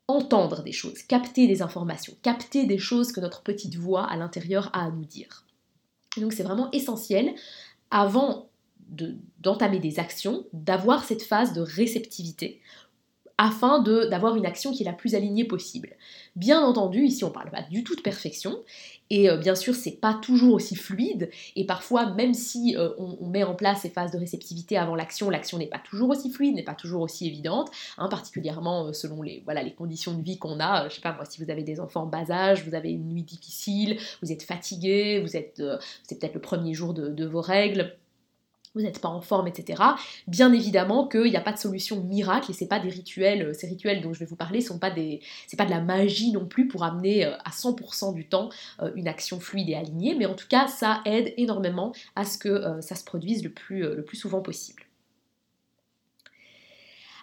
entendre 0.07 0.63
des 0.63 0.71
choses, 0.71 1.01
capter 1.03 1.47
des 1.47 1.61
informations, 1.61 2.13
capter 2.21 2.65
des 2.65 2.77
choses 2.77 3.11
que 3.11 3.21
notre 3.21 3.41
petite 3.41 3.75
voix 3.75 4.05
à 4.05 4.17
l'intérieur 4.17 4.69
a 4.73 4.85
à 4.85 4.91
nous 4.91 5.05
dire. 5.05 5.45
donc 6.17 6.33
c'est 6.33 6.43
vraiment 6.43 6.69
essentiel, 6.71 7.33
avant 7.89 8.49
d'entamer 9.39 9.79
des 9.79 9.99
actions, 9.99 10.45
d'avoir 10.51 11.03
cette 11.03 11.23
phase 11.23 11.53
de 11.53 11.61
réceptivité 11.61 12.61
afin 13.37 13.81
d'avoir 13.81 14.35
une 14.35 14.45
action 14.45 14.71
qui 14.71 14.83
est 14.83 14.85
la 14.85 14.93
plus 14.93 15.15
alignée 15.15 15.45
possible. 15.45 15.95
Bien 16.35 16.61
entendu, 16.61 17.03
ici 17.03 17.23
on 17.23 17.31
parle 17.31 17.49
pas 17.49 17.63
du 17.63 17.83
tout 17.83 17.95
de 17.95 18.01
perfection, 18.01 18.59
et 19.09 19.29
euh, 19.29 19.37
bien 19.37 19.53
sûr, 19.53 19.75
c'est 19.75 19.99
pas 19.99 20.15
toujours 20.15 20.55
aussi 20.55 20.75
fluide. 20.75 21.29
Et 21.55 21.67
parfois, 21.67 22.13
même 22.13 22.33
si 22.33 22.75
euh, 22.75 22.89
on, 22.97 23.27
met 23.27 23.43
en 23.43 23.53
place 23.53 23.81
ces 23.81 23.89
phases 23.89 24.11
de 24.11 24.17
réceptivité 24.17 24.75
avant 24.75 24.95
l'action, 24.95 25.29
l'action 25.29 25.59
n'est 25.59 25.67
pas 25.67 25.77
toujours 25.77 26.09
aussi 26.09 26.31
fluide, 26.31 26.55
n'est 26.55 26.63
pas 26.63 26.73
toujours 26.73 27.01
aussi 27.01 27.27
évidente, 27.27 27.69
hein, 27.99 28.07
particulièrement 28.09 28.87
euh, 28.87 28.93
selon 28.93 29.21
les, 29.21 29.43
voilà, 29.45 29.61
les 29.61 29.73
conditions 29.73 30.15
de 30.15 30.23
vie 30.23 30.39
qu'on 30.39 30.59
a. 30.59 30.89
je 30.89 30.95
sais 30.95 31.01
pas 31.01 31.13
moi, 31.13 31.25
si 31.25 31.43
vous 31.43 31.51
avez 31.51 31.61
des 31.61 31.79
enfants 31.79 32.03
en 32.03 32.07
bas 32.07 32.31
âge, 32.31 32.67
vous 32.67 32.73
avez 32.73 32.91
une 32.91 33.07
nuit 33.07 33.21
difficile, 33.21 33.97
vous 34.23 34.31
êtes 34.31 34.41
fatigué, 34.43 35.21
vous 35.21 35.37
êtes, 35.37 35.61
c'est 36.01 36.19
peut-être 36.19 36.33
le 36.33 36.41
premier 36.41 36.73
jour 36.73 36.95
de 36.95 37.25
vos 37.25 37.41
règles 37.41 37.95
vous 38.75 38.81
n'êtes 38.81 38.99
pas 38.99 39.09
en 39.09 39.21
forme, 39.21 39.47
etc. 39.47 39.81
Bien 40.27 40.51
évidemment 40.53 41.07
qu'il 41.07 41.29
n'y 41.29 41.37
a 41.37 41.41
pas 41.41 41.53
de 41.53 41.57
solution 41.57 42.01
miracle 42.01 42.51
et 42.51 42.53
c'est 42.53 42.67
pas 42.67 42.79
des 42.79 42.89
rituels, 42.89 43.43
euh, 43.43 43.53
ces 43.53 43.67
rituels 43.67 44.01
dont 44.01 44.13
je 44.13 44.19
vais 44.19 44.25
vous 44.25 44.35
parler 44.35 44.61
sont 44.61 44.79
pas 44.79 44.89
pas 44.89 45.65
de 45.65 45.69
la 45.69 45.81
magie 45.81 46.31
non 46.31 46.45
plus 46.45 46.67
pour 46.67 46.83
amener 46.83 47.25
euh, 47.25 47.35
à 47.45 47.51
100% 47.51 48.13
du 48.13 48.27
temps 48.27 48.49
euh, 48.81 48.91
une 48.95 49.07
action 49.07 49.39
fluide 49.39 49.69
et 49.69 49.75
alignée, 49.75 50.15
mais 50.15 50.25
en 50.25 50.35
tout 50.35 50.47
cas 50.47 50.67
ça 50.67 51.01
aide 51.05 51.33
énormément 51.37 51.93
à 52.15 52.25
ce 52.25 52.37
que 52.37 52.81
ça 52.81 52.95
se 52.95 53.03
produise 53.03 53.43
le 53.43 53.51
plus 53.51 54.15
souvent 54.15 54.41
possible. 54.41 54.82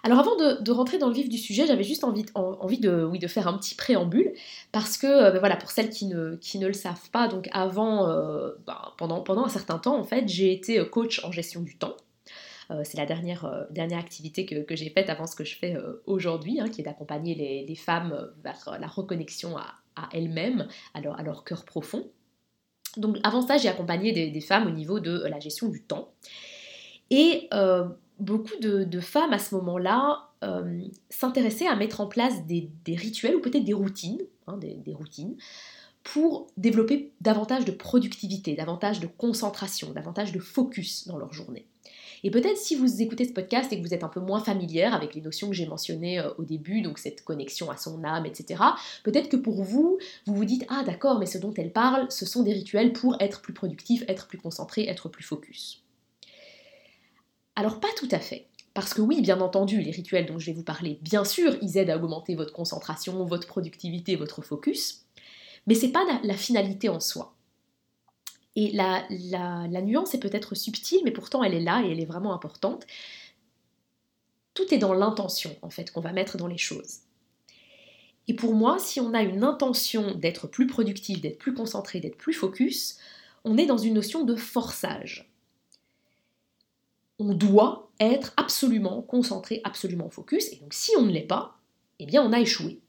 Alors 0.03 0.19
avant 0.19 0.35
de, 0.35 0.71
rentrer 0.71 0.97
dans 0.97 1.07
le 1.07 1.13
vif 1.13 1.29
du 1.29 1.37
sujet, 1.37 1.67
j'avais 1.67 1.83
juste 1.83 2.03
envie, 2.03 2.23
de, 2.23 3.27
faire 3.27 3.47
un 3.47 3.57
petit 3.57 3.75
préambule, 3.75 4.33
parce 4.71 4.97
que 4.97 5.05
euh, 5.05 5.31
ben 5.31 5.39
voilà, 5.39 5.55
pour 5.55 5.69
celles 5.71 5.89
qui 5.89 6.07
ne, 6.07 6.67
le 6.67 6.73
savent 6.73 7.09
pas, 7.11 7.27
donc 7.27 7.47
avant, 7.51 8.09
euh, 8.09 8.51
ben, 8.65 8.93
pendant, 8.97 9.45
un 9.45 9.49
certain 9.49 9.77
temps, 9.77 9.97
en 9.97 10.03
fait, 10.03 10.27
j'ai 10.27 10.51
été 10.51 10.79
euh, 10.79 10.85
coach 10.85 11.23
en 11.23 11.31
gestion 11.31 11.61
du 11.61 11.77
temps. 11.77 11.95
c'est 12.83 12.97
la 12.97 13.05
dernière, 13.05 13.45
activité 13.97 14.45
que, 14.45 14.75
j'ai 14.75 14.89
faite 14.89 15.09
avant 15.09 15.27
ce 15.27 15.35
que 15.35 15.43
je 15.43 15.55
fais 15.55 15.77
aujourd'hui, 16.07 16.59
hein, 16.59 16.69
qui 16.69 16.81
est 16.81 16.85
d'accompagner 16.85 17.35
les, 17.67 17.75
femmes 17.75 18.31
vers 18.43 18.77
la 18.79 18.87
reconnexion 18.87 19.55
à, 19.57 20.09
elles-mêmes, 20.13 20.67
à 20.93 21.01
leur, 21.01 21.43
cœur 21.43 21.63
profond. 21.65 22.09
Donc 22.97 23.17
avant 23.23 23.45
ça, 23.45 23.57
j'ai 23.57 23.69
accompagné 23.69 24.13
des, 24.13 24.41
femmes 24.41 24.67
au 24.67 24.71
niveau 24.71 24.99
de 24.99 25.27
la 25.27 25.39
gestion 25.39 25.67
du 25.67 25.83
temps. 25.83 26.13
Et 27.09 27.49
beaucoup 28.21 28.55
de, 28.61 28.99
femmes 28.99 29.33
à 29.33 29.39
ce 29.39 29.55
moment-là 29.55 30.29
euh, 30.43 30.81
s'intéressaient 31.09 31.67
à 31.67 31.75
mettre 31.75 32.01
en 32.01 32.07
place 32.07 32.45
des, 32.45 32.69
rituels 32.87 33.35
ou 33.35 33.41
peut-être 33.41 33.63
des 33.65 33.73
routines, 33.73 34.21
hein, 34.47 34.57
des, 34.57 34.93
routines, 34.93 35.35
pour 36.03 36.47
développer 36.57 37.11
davantage 37.21 37.65
de 37.65 37.71
productivité, 37.71 38.55
davantage 38.55 38.99
de 38.99 39.07
concentration, 39.07 39.91
davantage 39.91 40.31
de 40.31 40.39
focus 40.39 41.07
dans 41.07 41.17
leur 41.17 41.33
journée. 41.33 41.67
Et 42.23 42.29
peut-être 42.29 42.57
si 42.57 42.75
vous 42.75 43.01
écoutez 43.01 43.25
ce 43.25 43.33
podcast 43.33 43.73
et 43.73 43.77
que 43.77 43.81
vous 43.81 43.95
êtes 43.95 44.03
un 44.03 44.07
peu 44.07 44.19
moins 44.19 44.39
familière 44.39 44.93
avec 44.93 45.15
les 45.15 45.21
notions 45.21 45.49
que 45.49 45.55
j'ai 45.55 45.65
mentionnées 45.65 46.19
euh, 46.19 46.29
au 46.37 46.43
début, 46.43 46.83
donc 46.83 46.99
cette 46.99 47.23
connexion 47.23 47.71
à 47.71 47.77
son 47.77 48.03
âme, 48.03 48.27
etc., 48.27 48.61
peut-être 49.03 49.29
que 49.29 49.37
pour 49.37 49.63
vous, 49.63 49.97
vous 50.27 50.35
vous 50.35 50.45
dites 50.45 50.65
Ah 50.69 50.83
d'accord, 50.85 51.17
mais 51.17 51.25
ce 51.25 51.39
dont 51.39 51.53
elle 51.55 51.71
parle, 51.71 52.05
ce 52.11 52.27
sont 52.27 52.43
des 52.43 52.53
rituels 52.53 52.93
pour 52.93 53.15
être 53.19 53.41
plus 53.41 53.53
productif, 53.53 54.03
être 54.07 54.27
plus 54.27 54.37
concentré, 54.37 54.83
être 54.83 55.09
plus 55.09 55.23
focus. 55.23 55.81
Alors 57.61 57.79
pas 57.79 57.91
tout 57.95 58.07
à 58.09 58.17
fait. 58.17 58.47
Parce 58.73 58.91
que 58.91 59.01
oui, 59.01 59.21
bien 59.21 59.39
entendu, 59.39 59.81
les 59.81 59.91
rituels 59.91 60.25
dont 60.25 60.39
je 60.39 60.47
vais 60.47 60.53
vous 60.53 60.63
parler, 60.63 60.97
bien 61.03 61.23
sûr, 61.23 61.55
ils 61.61 61.77
aident 61.77 61.91
à 61.91 61.97
augmenter 61.97 62.33
votre 62.33 62.53
concentration, 62.53 63.23
votre 63.23 63.45
productivité, 63.45 64.15
votre 64.15 64.41
focus, 64.41 65.05
mais 65.67 65.75
c'est 65.75 65.91
pas 65.91 66.03
la 66.23 66.33
finalité 66.33 66.89
en 66.89 66.99
soi. 66.99 67.35
Et 68.55 68.71
la, 68.71 69.07
nuance 69.83 70.15
est 70.15 70.19
peut-être 70.19 70.55
subtile, 70.55 71.01
mais 71.05 71.11
pourtant 71.11 71.43
elle 71.43 71.53
est 71.53 71.61
là 71.61 71.83
et 71.85 71.91
elle 71.91 71.99
est 71.99 72.05
vraiment 72.05 72.33
importante. 72.33 72.87
Tout 74.55 74.73
est 74.73 74.79
dans 74.79 74.95
l'intention, 74.95 75.55
en 75.61 75.69
fait, 75.69 75.91
qu'on 75.91 76.01
va 76.01 76.13
mettre 76.13 76.37
dans 76.37 76.47
les 76.47 76.57
choses. 76.57 77.01
Et 78.27 78.33
pour 78.33 78.55
moi, 78.55 78.79
si 78.79 78.99
on 78.99 79.13
a 79.13 79.21
une 79.21 79.43
intention 79.43 80.15
d'être 80.15 80.47
plus 80.47 80.65
productif, 80.65 81.21
d'être 81.21 81.37
plus 81.37 81.53
concentré, 81.53 81.99
d'être 81.99 82.17
plus 82.17 82.33
focus, 82.33 82.97
on 83.43 83.59
est 83.59 83.67
dans 83.67 83.77
une 83.77 83.93
notion 83.93 84.23
de 84.23 84.35
forçage. 84.35 85.30
On 87.23 87.35
doit 87.35 87.91
être 87.99 88.33
absolument 88.35 89.03
concentré, 89.03 89.61
absolument 89.63 90.09
focus, 90.09 90.51
et 90.51 90.55
donc 90.55 90.73
si 90.73 90.91
on 90.97 91.03
ne 91.03 91.11
l'est 91.11 91.21
pas, 91.21 91.59
eh 91.99 92.07
bien 92.07 92.23
on 92.23 92.33
a 92.33 92.39
échoué. 92.39 92.79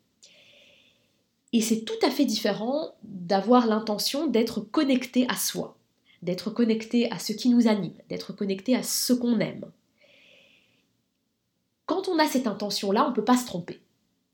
Et 1.53 1.61
c'est 1.61 1.83
tout 1.83 1.99
à 2.03 2.11
fait 2.11 2.25
différent 2.25 2.95
d'avoir 3.03 3.67
l'intention 3.67 4.27
d'être 4.27 4.61
connecté 4.61 5.27
à 5.29 5.37
soi, 5.37 5.77
d'être 6.23 6.49
connecté 6.49 7.11
à 7.11 7.19
ce 7.19 7.35
qui 7.35 7.51
nous 7.51 7.69
anime, 7.69 7.93
d'être 8.09 8.33
connecté 8.33 8.75
à 8.75 8.83
ce 8.83 9.13
qu'on 9.13 9.39
aime. 9.39 9.71
Quand 11.85 12.09
on 12.09 12.19
a 12.19 12.27
cette 12.27 12.47
intention-là, 12.47 13.05
on 13.05 13.11
ne 13.11 13.15
peut 13.15 13.23
pas 13.25 13.37
se 13.37 13.45
tromper. 13.45 13.83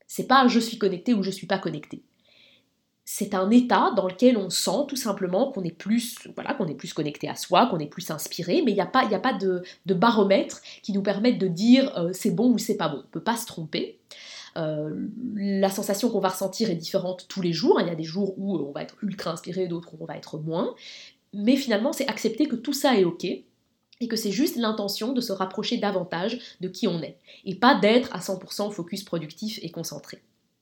C'est 0.07 0.27
pas 0.27 0.47
je 0.47 0.61
suis 0.61 0.77
connecté 0.77 1.13
ou 1.13 1.23
je 1.23 1.31
suis 1.31 1.45
pas 1.45 1.57
connecté. 1.57 2.03
C'est 3.11 3.33
un 3.33 3.49
état 3.49 3.91
dans 3.95 4.07
lequel 4.07 4.37
on 4.37 4.51
sent 4.51 4.85
tout 4.87 4.95
simplement 4.95 5.51
qu'on 5.51 5.63
est 5.63 5.75
plus, 5.75 6.15
voilà, 6.35 6.53
qu'on 6.53 6.67
est 6.67 6.75
plus 6.75 6.93
connecté 6.93 7.27
à 7.27 7.33
soi, 7.33 7.65
qu'on 7.65 7.79
est 7.79 7.87
plus 7.87 8.11
inspiré, 8.11 8.61
mais 8.63 8.71
il 8.71 8.75
n'y 8.75 8.81
a 8.81 8.85
pas, 8.85 9.03
a 9.03 9.19
pas 9.19 9.33
de, 9.33 9.63
baromètre 9.87 10.61
qui 10.83 10.93
nous 10.93 11.01
permette 11.01 11.39
de 11.39 11.47
dire 11.47 11.91
euh, 11.97 12.11
c'est 12.13 12.29
bon 12.29 12.53
ou 12.53 12.59
c'est 12.59 12.77
pas 12.77 12.87
bon. 12.87 12.97
On 12.97 12.99
ne 12.99 13.07
peut 13.07 13.23
pas 13.23 13.35
se 13.35 13.47
tromper. 13.47 13.97
Euh, 14.57 15.07
la 15.33 15.71
sensation 15.71 16.11
qu'on 16.11 16.19
va 16.19 16.29
ressentir 16.29 16.69
est 16.69 16.75
différente 16.75 17.25
tous 17.27 17.41
les 17.41 17.51
jours. 17.51 17.81
Il 17.81 17.87
y 17.87 17.89
a 17.89 17.95
des 17.95 18.03
jours 18.03 18.35
où 18.37 18.55
on 18.59 18.71
va 18.71 18.83
être 18.83 18.95
ultra 19.01 19.31
inspiré, 19.31 19.65
d'autres 19.65 19.95
où 19.95 19.97
on 20.01 20.05
va 20.05 20.15
être 20.15 20.37
moins. 20.37 20.75
Mais 21.33 21.55
finalement, 21.55 21.93
c'est 21.93 22.07
accepter 22.07 22.45
que 22.45 22.55
tout 22.55 22.73
ça 22.73 22.95
est 22.95 23.05
OK 23.05 23.23
et 23.23 24.07
que 24.07 24.15
c'est 24.17 24.31
juste 24.31 24.55
l'intention 24.55 25.13
de 25.13 25.21
se 25.21 25.33
rapprocher 25.33 25.77
davantage 25.77 26.39
de 26.61 26.67
qui 26.67 26.87
on 26.87 27.01
est 27.01 27.17
et 27.43 27.55
pas 27.55 27.73
d'être 27.73 28.15
à 28.15 28.19
100% 28.19 28.71
focus 28.71 29.03
productif 29.03 29.57
et 29.63 29.71
concentré. 29.71 30.21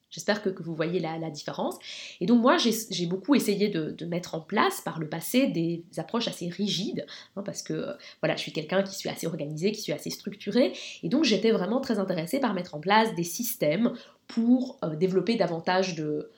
J'espère 0.10 0.42
que, 0.42 0.50
vous 0.62 0.74
voyez 0.74 1.00
la, 1.00 1.30
différence. 1.30 1.76
Et 2.22 2.26
donc 2.26 2.42
moi, 2.42 2.58
j'ai 2.58 3.06
beaucoup 3.06 3.36
essayé 3.36 3.68
de, 3.68 4.06
mettre 4.06 4.36
en 4.36 4.42
place 4.42 4.82
par 4.82 5.00
le 5.00 5.10
passé 5.10 5.48
des 5.48 5.84
approches 5.98 6.28
assez 6.28 6.48
rigides, 6.48 7.06
hein, 7.36 7.44
parce 7.44 7.62
que 7.62 7.74
euh, 7.74 7.94
voilà, 8.22 8.36
je 8.38 8.42
suis 8.42 8.54
quelqu'un 8.54 8.84
qui 8.84 8.96
suis 8.96 9.10
assez 9.10 9.28
organisé, 9.28 9.72
qui 9.74 9.82
suis 9.82 9.92
assez 9.92 10.10
structuré, 10.10 10.74
et 11.04 11.10
donc 11.10 11.26
j'étais 11.26 11.52
vraiment 11.52 11.82
très 11.82 12.00
intéressée 12.00 12.40
par 12.40 12.54
mettre 12.54 12.74
en 12.76 12.80
place 12.80 13.14
des 13.16 13.26
systèmes 13.26 13.94
pour 14.28 14.78
euh, 14.84 14.96
développer 14.96 15.36
davantage 15.36 15.96
de, 15.96 16.32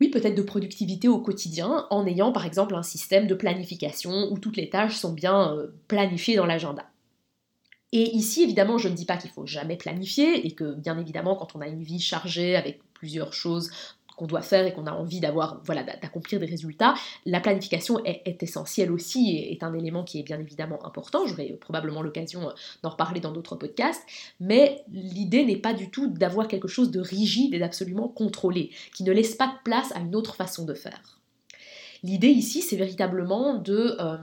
oui, 0.00 0.08
peut-être 0.08 0.34
de 0.34 0.42
productivité 0.42 1.08
au 1.08 1.20
quotidien, 1.20 1.86
en 1.90 2.06
ayant 2.06 2.32
par 2.32 2.46
exemple 2.46 2.74
un 2.74 2.82
système 2.82 3.26
de 3.26 3.34
planification 3.34 4.32
où 4.32 4.38
toutes 4.38 4.56
les 4.56 4.70
tâches 4.70 4.96
sont 4.96 5.12
bien 5.12 5.54
euh, 5.54 5.66
planifiées 5.86 6.36
dans 6.36 6.46
l'agenda. 6.46 6.86
Et 7.92 8.14
ici, 8.14 8.42
évidemment, 8.44 8.78
je 8.78 8.88
ne 8.88 8.94
dis 8.94 9.04
pas 9.04 9.16
qu'il 9.16 9.30
faut 9.30 9.46
jamais 9.46 9.76
planifier 9.76 10.46
et 10.46 10.52
que, 10.52 10.74
bien 10.74 10.98
évidemment, 10.98 11.34
quand 11.34 11.56
on 11.56 11.60
a 11.60 11.66
une 11.66 11.82
vie 11.82 11.98
chargée 11.98 12.54
avec 12.54 12.80
plusieurs 12.94 13.32
choses 13.32 13.70
qu'on 14.16 14.26
doit 14.26 14.42
faire 14.42 14.66
et 14.66 14.72
qu'on 14.74 14.86
a 14.86 14.92
envie 14.92 15.18
d'avoir, 15.18 15.60
voilà, 15.64 15.82
d'accomplir 15.82 16.38
des 16.38 16.46
résultats, 16.46 16.94
la 17.24 17.40
planification 17.40 18.04
est, 18.04 18.42
essentielle 18.42 18.92
aussi 18.92 19.30
et 19.30 19.52
est 19.52 19.62
un 19.64 19.72
élément 19.72 20.04
qui 20.04 20.20
est 20.20 20.22
bien 20.22 20.38
évidemment 20.38 20.84
important. 20.86 21.26
J'aurai 21.26 21.56
probablement 21.60 22.02
l'occasion 22.02 22.50
euh, 22.50 22.52
d'en 22.82 22.90
reparler 22.90 23.20
dans 23.20 23.32
d'autres 23.32 23.56
podcasts, 23.56 24.02
mais 24.38 24.84
l'idée 24.92 25.44
n'est 25.44 25.56
pas 25.56 25.72
du 25.72 25.90
tout 25.90 26.06
d'avoir 26.06 26.48
quelque 26.48 26.68
chose 26.68 26.90
de 26.90 27.00
rigide 27.00 27.54
et 27.54 27.58
d'absolument 27.58 28.08
contrôlé, 28.08 28.70
qui 28.94 29.04
ne 29.04 29.12
laisse 29.12 29.34
pas 29.34 29.46
de 29.46 29.62
place 29.64 29.90
à 29.96 30.00
une 30.00 30.14
autre 30.14 30.36
façon 30.36 30.64
de 30.64 30.74
faire. 30.74 31.18
L'idée 32.02 32.28
ici, 32.28 32.62
c'est 32.62 32.76
véritablement 32.76 33.54
de, 33.54 33.96
euh, 33.98 34.18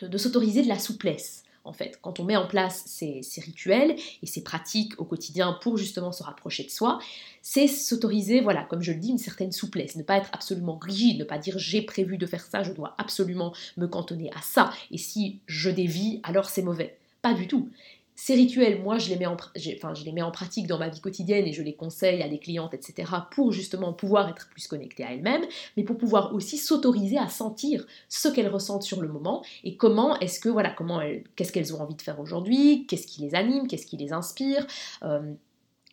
de 0.00 0.18
s'autoriser 0.18 0.62
de 0.62 0.68
la 0.68 0.78
souplesse 0.78 1.44
en 1.64 1.72
fait. 1.72 1.98
Quand 2.02 2.20
on 2.20 2.24
met 2.24 2.36
en 2.36 2.46
place 2.46 2.84
ces, 2.86 3.22
rituels 3.38 3.96
et 4.22 4.26
ces 4.26 4.42
pratiques 4.42 4.92
au 4.98 5.04
quotidien 5.04 5.58
pour 5.62 5.76
justement 5.76 6.12
se 6.12 6.22
rapprocher 6.22 6.64
de 6.64 6.70
soi, 6.70 6.98
c'est 7.42 7.66
s'autoriser, 7.66 8.40
voilà, 8.40 8.64
comme 8.64 8.82
je 8.82 8.92
le 8.92 8.98
dis, 8.98 9.10
une 9.10 9.18
certaine 9.18 9.52
souplesse, 9.52 9.96
ne 9.96 10.02
pas 10.02 10.16
être 10.16 10.30
absolument 10.32 10.78
rigide, 10.78 11.18
ne 11.18 11.24
pas 11.24 11.38
dire 11.38 11.58
j'ai 11.58 11.82
prévu 11.82 12.18
de 12.18 12.26
faire 12.26 12.44
ça, 12.44 12.62
je 12.62 12.72
dois 12.72 12.94
absolument 12.98 13.52
me 13.76 13.86
cantonner 13.86 14.30
à 14.34 14.42
ça, 14.42 14.70
et 14.90 14.98
si 14.98 15.40
je 15.46 15.70
dévie, 15.70 16.20
alors 16.22 16.48
c'est 16.48 16.62
mauvais. 16.62 16.96
Pas 17.22 17.32
du 17.32 17.48
tout. 17.48 17.70
Ces 18.16 18.34
rituels, 18.34 18.80
moi, 18.82 18.98
je 18.98 19.08
les, 19.08 19.16
mets 19.16 19.26
en, 19.26 19.36
enfin, 19.36 20.22
en 20.22 20.30
pratique 20.30 20.66
dans 20.66 20.78
ma 20.78 20.88
vie 20.88 21.00
quotidienne 21.00 21.46
et 21.46 21.52
je 21.52 21.62
les 21.62 21.74
conseille 21.74 22.22
à 22.22 22.28
des 22.28 22.38
clientes, 22.38 22.72
etc., 22.72 23.10
pour 23.32 23.52
justement 23.52 23.92
pouvoir 23.92 24.28
être 24.28 24.48
plus 24.50 24.68
connectées 24.68 25.04
à 25.04 25.12
elles-mêmes, 25.12 25.44
mais 25.76 25.82
pour 25.82 25.98
pouvoir 25.98 26.32
aussi 26.32 26.56
s'autoriser 26.56 27.18
à 27.18 27.28
sentir 27.28 27.84
ce 28.08 28.28
qu'elles 28.28 28.48
ressentent 28.48 28.84
sur 28.84 29.00
le 29.00 29.08
moment 29.08 29.44
et 29.64 29.76
comment 29.76 30.18
est-ce 30.20 30.38
que, 30.38 30.48
voilà, 30.48 30.70
comment 30.70 31.00
qu'est-ce 31.34 31.52
qu'elles 31.52 31.74
ont 31.74 31.80
envie 31.80 31.96
de 31.96 32.02
faire 32.02 32.20
aujourd'hui, 32.20 32.86
qu'est-ce 32.86 33.06
qui 33.06 33.22
les 33.22 33.34
anime, 33.34 33.66
qu'est-ce 33.66 33.86
qui 33.86 33.96
les 33.96 34.12
inspire. 34.12 34.66
Euh, 35.02 35.34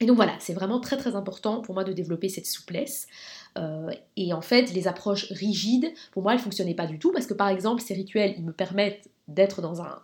et 0.01 0.07
donc 0.07 0.15
voilà, 0.15 0.33
c'est 0.39 0.53
vraiment 0.53 0.79
très 0.79 0.97
très 0.97 1.15
important 1.15 1.61
pour 1.61 1.75
moi 1.75 1.83
de 1.83 1.93
développer 1.93 2.27
cette 2.27 2.47
souplesse. 2.47 3.07
Euh, 3.57 3.91
et 4.17 4.33
en 4.33 4.41
fait, 4.41 4.73
les 4.73 4.87
approches 4.87 5.31
rigides, 5.31 5.93
pour 6.11 6.23
moi, 6.23 6.33
elles 6.33 6.39
ne 6.39 6.43
fonctionnaient 6.43 6.73
pas 6.73 6.87
du 6.87 6.97
tout 6.97 7.11
parce 7.11 7.27
que 7.27 7.35
par 7.35 7.49
exemple, 7.49 7.83
ces 7.83 7.93
rituels, 7.93 8.33
ils 8.35 8.43
me 8.43 8.51
permettent 8.51 9.10
d'être 9.27 9.61
dans 9.61 9.81
un, 9.81 10.01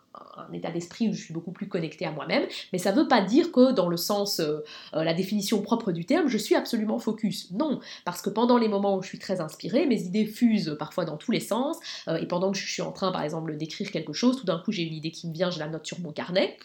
état 0.53 0.71
d'esprit 0.71 1.09
où 1.09 1.13
je 1.13 1.21
suis 1.21 1.33
beaucoup 1.33 1.51
plus 1.51 1.67
connectée 1.67 2.05
à 2.05 2.11
moi-même, 2.11 2.45
mais 2.71 2.79
ça 2.79 2.91
ne 2.91 3.01
veut 3.01 3.07
pas 3.07 3.21
dire 3.21 3.51
que 3.51 3.71
dans 3.71 3.89
le 3.89 3.97
sens, 3.97 4.39
euh, 4.39 4.59
euh, 4.93 5.03
la 5.03 5.13
définition 5.13 5.61
propre 5.61 5.91
du 5.91 6.05
terme, 6.05 6.27
je 6.27 6.37
suis 6.37 6.55
absolument 6.55 6.99
focus. 6.99 7.51
Non, 7.51 7.79
parce 8.05 8.21
que 8.21 8.29
pendant 8.29 8.57
les 8.57 8.67
moments 8.67 8.95
où 8.95 9.01
je 9.01 9.07
suis 9.07 9.19
très 9.19 9.41
inspirée, 9.41 9.85
mes 9.85 10.03
idées 10.03 10.25
fusent 10.25 10.75
parfois 10.79 11.05
dans 11.05 11.17
tous 11.17 11.31
les 11.31 11.39
sens, 11.39 11.77
et 12.07 12.25
pendant 12.27 12.51
que 12.51 12.57
je 12.57 12.71
suis 12.71 12.81
en 12.81 12.91
train, 12.91 13.11
par 13.11 13.23
exemple, 13.23 13.55
d'écrire 13.57 13.91
quelque 13.91 14.13
chose, 14.13 14.37
tout 14.37 14.45
d'un 14.45 14.59
coup 14.59 14.71
j'ai 14.71 14.83
une 14.83 14.93
idée 14.93 15.11
qui 15.11 15.27
me 15.27 15.33
vient, 15.33 15.49
je 15.49 15.59
la 15.59 15.67
note 15.67 15.85
sur 15.85 15.99
mon 15.99 16.11
carnet. 16.11 16.57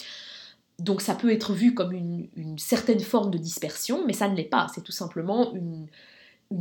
Donc 0.79 1.01
ça 1.01 1.15
peut 1.15 1.31
être 1.31 1.53
vu 1.53 1.75
comme 1.75 1.93
une, 1.93 2.59
certaine 2.59 3.01
forme 3.01 3.31
de 3.31 3.39
dispersion, 3.39 4.05
mais 4.07 4.13
ça 4.13 4.29
ne 4.29 4.35
l'est 4.35 4.43
pas. 4.43 4.67
C'est 4.75 4.83
tout 4.83 4.93
simplement 4.93 5.55
une, 5.55 5.87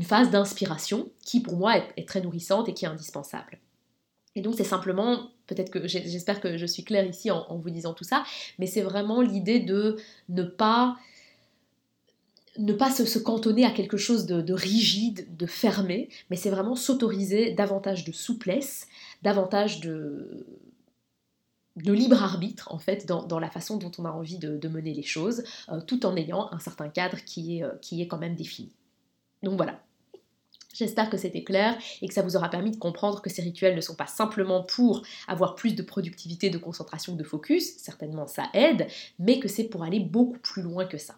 phase 0.03 0.29
d'inspiration 0.29 1.09
qui 1.25 1.41
pour 1.41 1.57
moi 1.57 1.75
est, 1.97 2.07
très 2.07 2.21
nourrissante 2.21 2.69
et 2.69 2.73
qui 2.73 2.85
est 2.85 2.87
indispensable. 2.87 3.57
Et 4.35 4.41
donc 4.41 4.55
c'est 4.55 4.63
simplement, 4.63 5.29
peut-être 5.47 5.69
que 5.69 5.87
j'espère 5.87 6.39
que 6.39 6.57
je 6.57 6.65
suis 6.65 6.83
claire 6.83 7.05
ici 7.05 7.31
en, 7.31 7.57
vous 7.57 7.69
disant 7.69 7.93
tout 7.93 8.03
ça, 8.03 8.23
mais 8.59 8.65
c'est 8.65 8.81
vraiment 8.81 9.21
l'idée 9.21 9.59
de 9.59 9.97
ne 10.29 10.43
pas 10.43 10.97
se, 12.57 13.19
cantonner 13.19 13.65
à 13.65 13.71
quelque 13.71 13.97
chose 13.97 14.25
de, 14.25 14.53
rigide, 14.53 15.35
de 15.35 15.45
fermé, 15.45 16.09
mais 16.29 16.37
c'est 16.37 16.49
vraiment 16.49 16.75
s'autoriser 16.75 17.51
davantage 17.51 18.05
de 18.05 18.13
souplesse, 18.13 18.87
davantage 19.21 19.81
de, 19.81 20.45
de 21.75 21.91
libre 21.91 22.23
arbitre 22.23 22.73
en 22.73 22.79
fait 22.79 23.05
dans, 23.05 23.39
la 23.39 23.49
façon 23.49 23.77
dont 23.77 23.91
on 23.97 24.05
a 24.05 24.11
envie 24.11 24.37
de, 24.37 24.67
mener 24.69 24.93
les 24.93 25.03
choses, 25.03 25.43
euh, 25.69 25.81
tout 25.81 26.05
en 26.05 26.15
ayant 26.15 26.49
un 26.53 26.59
certain 26.59 26.87
cadre 26.87 27.17
qui 27.25 27.57
est, 27.57 27.63
euh, 27.63 27.71
qui 27.81 28.01
est 28.01 28.07
quand 28.07 28.17
même 28.17 28.35
défini. 28.35 28.71
Donc 29.43 29.57
voilà, 29.57 29.81
J'espère 30.73 31.09
que 31.09 31.17
c'était 31.17 31.43
clair 31.43 31.77
et 32.01 32.07
que 32.07 32.13
ça 32.13 32.21
vous 32.21 32.35
aura 32.35 32.49
permis 32.49 32.71
de 32.71 32.77
comprendre 32.77 33.21
que 33.21 33.29
ces 33.29 33.41
rituels 33.41 33.75
ne 33.75 33.81
sont 33.81 33.95
pas 33.95 34.07
simplement 34.07 34.63
pour 34.63 35.03
avoir 35.27 35.55
plus 35.55 35.75
de 35.75 35.83
productivité, 35.83 36.49
de 36.49 36.57
concentration, 36.57 37.15
de 37.15 37.23
focus, 37.23 37.77
certainement 37.77 38.27
ça 38.27 38.45
aide, 38.53 38.87
mais 39.19 39.39
que 39.39 39.47
c'est 39.47 39.65
pour 39.65 39.83
aller 39.83 39.99
beaucoup 39.99 40.39
plus 40.39 40.61
loin 40.61 40.85
que 40.85 40.97
ça. 40.97 41.15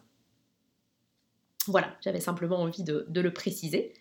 Voilà, 1.66 1.96
j'avais 2.02 2.20
simplement 2.20 2.60
envie 2.60 2.82
de, 2.82 3.06
le 3.08 3.32
préciser. 3.32 3.94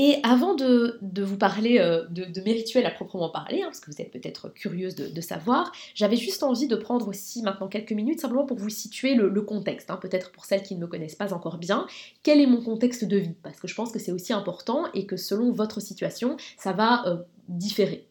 Et 0.00 0.20
avant 0.22 0.54
de, 0.54 1.00
vous 1.02 1.36
parler 1.36 1.80
euh, 1.80 2.04
de, 2.08 2.40
mes 2.42 2.52
rituels 2.52 2.86
à 2.86 2.92
proprement 2.92 3.30
parler, 3.30 3.62
hein, 3.62 3.66
parce 3.66 3.80
que 3.80 3.90
vous 3.90 4.00
êtes 4.00 4.12
peut-être 4.12 4.48
curieuse 4.48 4.94
de, 4.94 5.20
savoir, 5.20 5.72
j'avais 5.96 6.14
juste 6.14 6.44
envie 6.44 6.68
de 6.68 6.76
prendre 6.76 7.08
aussi 7.08 7.42
maintenant 7.42 7.66
quelques 7.66 7.90
minutes 7.90 8.20
simplement 8.20 8.46
pour 8.46 8.58
vous 8.58 8.70
situer 8.70 9.16
le, 9.16 9.42
contexte, 9.42 9.90
hein, 9.90 9.98
peut-être 10.00 10.30
pour 10.30 10.44
celles 10.44 10.62
qui 10.62 10.76
ne 10.76 10.80
me 10.82 10.86
connaissent 10.86 11.16
pas 11.16 11.34
encore 11.34 11.58
bien, 11.58 11.88
quel 12.22 12.40
est 12.40 12.46
mon 12.46 12.62
contexte 12.62 13.06
de 13.06 13.16
vie, 13.16 13.34
parce 13.42 13.58
que 13.58 13.66
je 13.66 13.74
pense 13.74 13.90
que 13.90 13.98
c'est 13.98 14.12
aussi 14.12 14.32
important 14.32 14.84
et 14.94 15.04
que 15.04 15.16
selon 15.16 15.50
votre 15.50 15.80
situation, 15.80 16.36
ça 16.56 16.72
va 16.72 17.04
euh, 17.08 17.16
différer. 17.48 18.06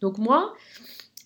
Donc 0.00 0.16
moi, 0.16 0.54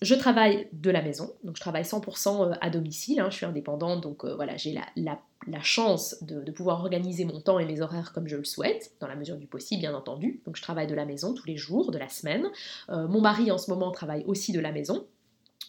je 0.03 0.15
travaille 0.15 0.67
de 0.73 0.91
la 0.91 1.01
maison, 1.01 1.33
donc 1.43 1.55
je 1.55 1.61
travaille 1.61 1.83
100% 1.83 2.51
euh, 2.51 2.55
à 2.61 2.69
domicile, 2.69 3.19
hein, 3.19 3.29
je 3.29 3.37
suis 3.37 3.45
indépendante, 3.45 4.01
donc 4.01 4.25
euh, 4.25 4.35
voilà, 4.35 4.57
j'ai 4.57 4.77
la, 4.95 5.19
chance 5.61 6.21
de, 6.21 6.51
pouvoir 6.51 6.81
organiser 6.81 7.25
mon 7.25 7.39
temps 7.39 7.59
et 7.59 7.65
mes 7.65 7.81
horaires 7.81 8.11
comme 8.13 8.27
je 8.27 8.35
le 8.35 8.43
souhaite, 8.43 8.91
dans 8.99 9.07
la 9.07 9.15
mesure 9.15 9.37
du 9.37 9.47
possible 9.47 9.81
bien 9.81 9.93
entendu. 9.93 10.41
Donc 10.45 10.57
je 10.57 10.61
travaille 10.61 10.87
de 10.87 10.95
la 10.95 11.05
maison 11.05 11.33
tous 11.33 11.47
les 11.47 11.57
jours 11.57 11.91
de 11.91 11.97
la 11.97 12.09
semaine. 12.09 12.47
Euh, 12.89 13.07
mon 13.07 13.21
mari 13.21 13.49
en 13.51 13.57
ce 13.57 13.71
moment 13.71 13.91
travaille 13.91 14.23
aussi 14.25 14.51
de 14.51 14.59
la 14.59 14.71
maison. 14.71 15.05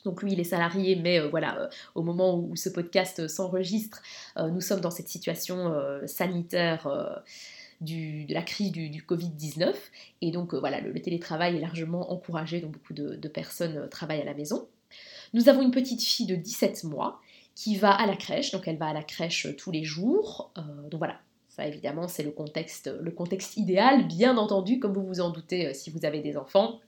Donc 0.05 0.23
lui, 0.23 0.33
il 0.33 0.41
est 0.41 0.45
salarié, 0.45 0.97
mais 0.97 1.21
voilà, 1.29 1.71
au 1.95 2.03
moment 2.03 2.37
où 2.37 2.57
ce 2.57 2.69
podcast 2.69 3.27
s'enregistre, 3.27 4.03
nous 4.37 4.61
sommes 4.61 4.81
dans 4.81 4.91
cette 4.91 5.09
situation 5.09 5.73
sanitaire 6.05 7.23
de 7.85 8.33
la 8.33 8.43
crise 8.43 8.73
du, 8.73 9.03
Covid-19. 9.03 9.75
Et 10.21 10.31
donc 10.31 10.55
euh, 10.55 10.61
voilà, 10.61 10.81
le, 10.81 11.01
télétravail 11.01 11.57
est 11.57 11.61
largement 11.61 12.13
encouragé, 12.13 12.61
donc 12.61 12.73
beaucoup 12.73 12.95
de, 12.95 13.29
personnes 13.29 13.77
euh, 13.77 13.87
travaillent 13.87 14.23
à 14.23 14.25
la 14.25 14.35
maison. 14.35 14.69
Nous 15.33 15.49
avons 15.49 15.63
une 15.63 15.71
petite 15.71 16.03
fille 16.03 16.27
de 16.27 16.37
17 16.37 16.85
mois 16.85 17.21
qui 17.55 17.77
va 17.77 17.93
à 17.93 18.07
la 18.07 18.17
crèche, 18.17 18.51
donc 18.51 18.67
elle 18.67 18.77
va 18.79 18.87
à 18.87 18.93
la 18.93 19.03
crèche 19.03 19.47
euh, 19.47 19.57
tous 19.57 19.71
les 19.71 19.85
jours. 19.85 20.53
donc 20.91 20.99
voilà, 20.99 21.21
ça 21.49 21.67
évidemment 21.67 22.09
c'est 22.09 22.23
le 22.23 22.31
contexte, 22.31 22.91
le 23.01 23.11
contexte 23.11 23.57
idéal, 23.57 24.07
bien 24.07 24.37
entendu, 24.37 24.79
comme 24.79 24.93
vous 24.93 25.07
vous 25.07 25.21
en 25.21 25.31
doutez 25.31 25.75
si 25.75 25.91
vous 25.91 26.05
avez 26.05 26.21
des 26.21 26.37
enfants. 26.37 26.81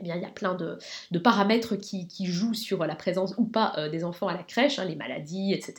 Eh 0.00 0.04
bien, 0.04 0.16
il 0.16 0.22
y 0.22 0.24
a 0.24 0.30
plein 0.30 0.54
de, 0.54 0.78
paramètres 1.18 1.76
qui, 1.76 2.26
jouent 2.26 2.54
sur 2.54 2.84
la 2.86 2.94
présence 2.94 3.34
ou 3.36 3.44
pas 3.44 3.74
euh, 3.76 3.88
des 3.88 4.04
enfants 4.04 4.28
à 4.28 4.34
la 4.34 4.42
crèche, 4.42 4.78
hein, 4.78 4.84
les 4.84 4.96
maladies, 4.96 5.52
etc. 5.52 5.74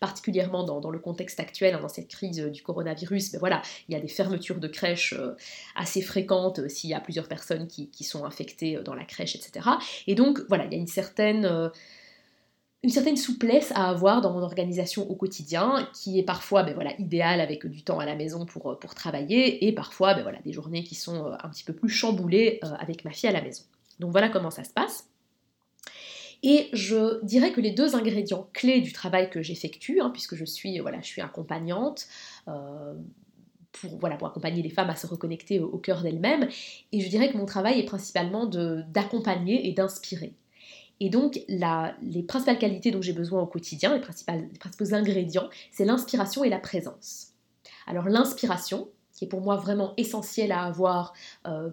Particulièrement 0.00 0.64
dans, 0.64 0.90
le 0.90 0.98
contexte 0.98 1.40
actuel, 1.40 1.74
hein, 1.74 1.80
dans 1.80 1.88
cette 1.88 2.08
crise 2.08 2.38
du 2.38 2.62
coronavirus, 2.62 3.32
mais 3.32 3.38
voilà, 3.38 3.62
il 3.88 3.94
y 3.94 3.96
a 3.96 4.00
des 4.00 4.08
fermetures 4.08 4.60
de 4.60 4.68
crèches 4.68 5.14
euh, 5.18 5.34
assez 5.74 6.02
fréquentes 6.02 6.60
euh, 6.60 6.68
s'il 6.68 6.90
y 6.90 6.94
a 6.94 7.00
plusieurs 7.00 7.28
personnes 7.28 7.66
qui, 7.66 7.90
qui, 7.90 8.04
sont 8.04 8.24
infectées 8.24 8.80
dans 8.84 8.94
la 8.94 9.04
crèche, 9.04 9.34
etc. 9.34 9.68
Et 10.06 10.14
donc, 10.14 10.40
voilà, 10.48 10.64
il 10.66 10.72
y 10.72 10.76
a 10.76 10.78
une 10.78 10.86
certaine 10.86 11.70
une 12.84 12.90
certaine 12.90 13.16
souplesse 13.16 13.72
à 13.74 13.88
avoir 13.88 14.20
dans 14.20 14.32
mon 14.32 14.42
organisation 14.42 15.10
au 15.10 15.16
quotidien, 15.16 15.88
qui 15.94 16.18
est 16.18 16.22
parfois 16.22 16.62
ben 16.62 16.74
voilà, 16.74 16.92
idéale 16.98 17.40
avec 17.40 17.66
du 17.66 17.82
temps 17.82 17.98
à 17.98 18.06
la 18.06 18.14
maison 18.14 18.46
pour, 18.46 18.70
euh, 18.70 18.76
travailler, 18.76 19.66
et 19.66 19.72
parfois 19.72 20.14
ben 20.14 20.22
voilà, 20.22 20.38
des 20.42 20.52
journées 20.52 20.84
qui 20.84 20.94
sont 20.94 21.26
euh, 21.26 21.36
un 21.42 21.48
petit 21.48 21.64
peu 21.64 21.72
plus 21.72 21.88
chamboulées 21.88 22.60
euh, 22.62 22.68
avec 22.78 23.04
ma 23.04 23.10
fille 23.10 23.28
à 23.28 23.32
la 23.32 23.42
maison. 23.42 23.64
Donc 23.98 24.12
voilà 24.12 24.28
comment 24.28 24.50
ça 24.50 24.62
se 24.62 24.70
passe. 24.72 25.08
Et 26.44 26.68
je 26.72 27.24
dirais 27.24 27.50
que 27.50 27.60
les 27.60 27.72
deux 27.72 27.96
ingrédients 27.96 28.48
clés 28.52 28.80
du 28.80 28.92
travail 28.92 29.28
que 29.28 29.42
j'effectue, 29.42 30.00
hein, 30.00 30.10
puisque 30.10 30.36
je 30.36 30.44
suis, 30.44 30.78
voilà, 30.78 31.00
je 31.00 31.06
suis 31.06 31.20
accompagnante, 31.20 32.06
pour, 33.72 33.98
voilà, 33.98 34.16
pour 34.16 34.28
accompagner 34.28 34.62
les 34.62 34.70
femmes 34.70 34.88
à 34.88 34.94
se 34.94 35.08
reconnecter 35.08 35.58
au, 35.58 35.66
au 35.66 35.78
cœur 35.78 36.00
d'elles-mêmes, 36.00 36.48
et 36.92 37.00
je 37.00 37.08
dirais 37.08 37.32
que 37.32 37.36
mon 37.36 37.44
travail 37.44 37.80
est 37.80 37.84
principalement 37.84 38.46
d'accompagner 38.46 39.68
et 39.68 39.72
d'inspirer. 39.72 40.32
Et 41.00 41.10
donc, 41.10 41.40
les 41.48 42.22
principales 42.22 42.58
qualités 42.58 42.90
dont 42.90 43.02
j'ai 43.02 43.12
besoin 43.12 43.42
au 43.42 43.46
quotidien, 43.46 43.94
les, 43.94 44.00
principaux 44.58 44.94
ingrédients, 44.94 45.48
c'est 45.70 45.84
l'inspiration 45.84 46.44
et 46.44 46.48
la 46.48 46.58
présence. 46.58 47.34
Alors, 47.86 48.08
l'inspiration, 48.08 48.88
qui 49.12 49.24
est 49.24 49.28
pour 49.28 49.40
moi 49.40 49.56
vraiment 49.56 49.94
essentielle 49.96 50.52
à 50.52 50.62
avoir 50.62 51.12
euh, 51.46 51.70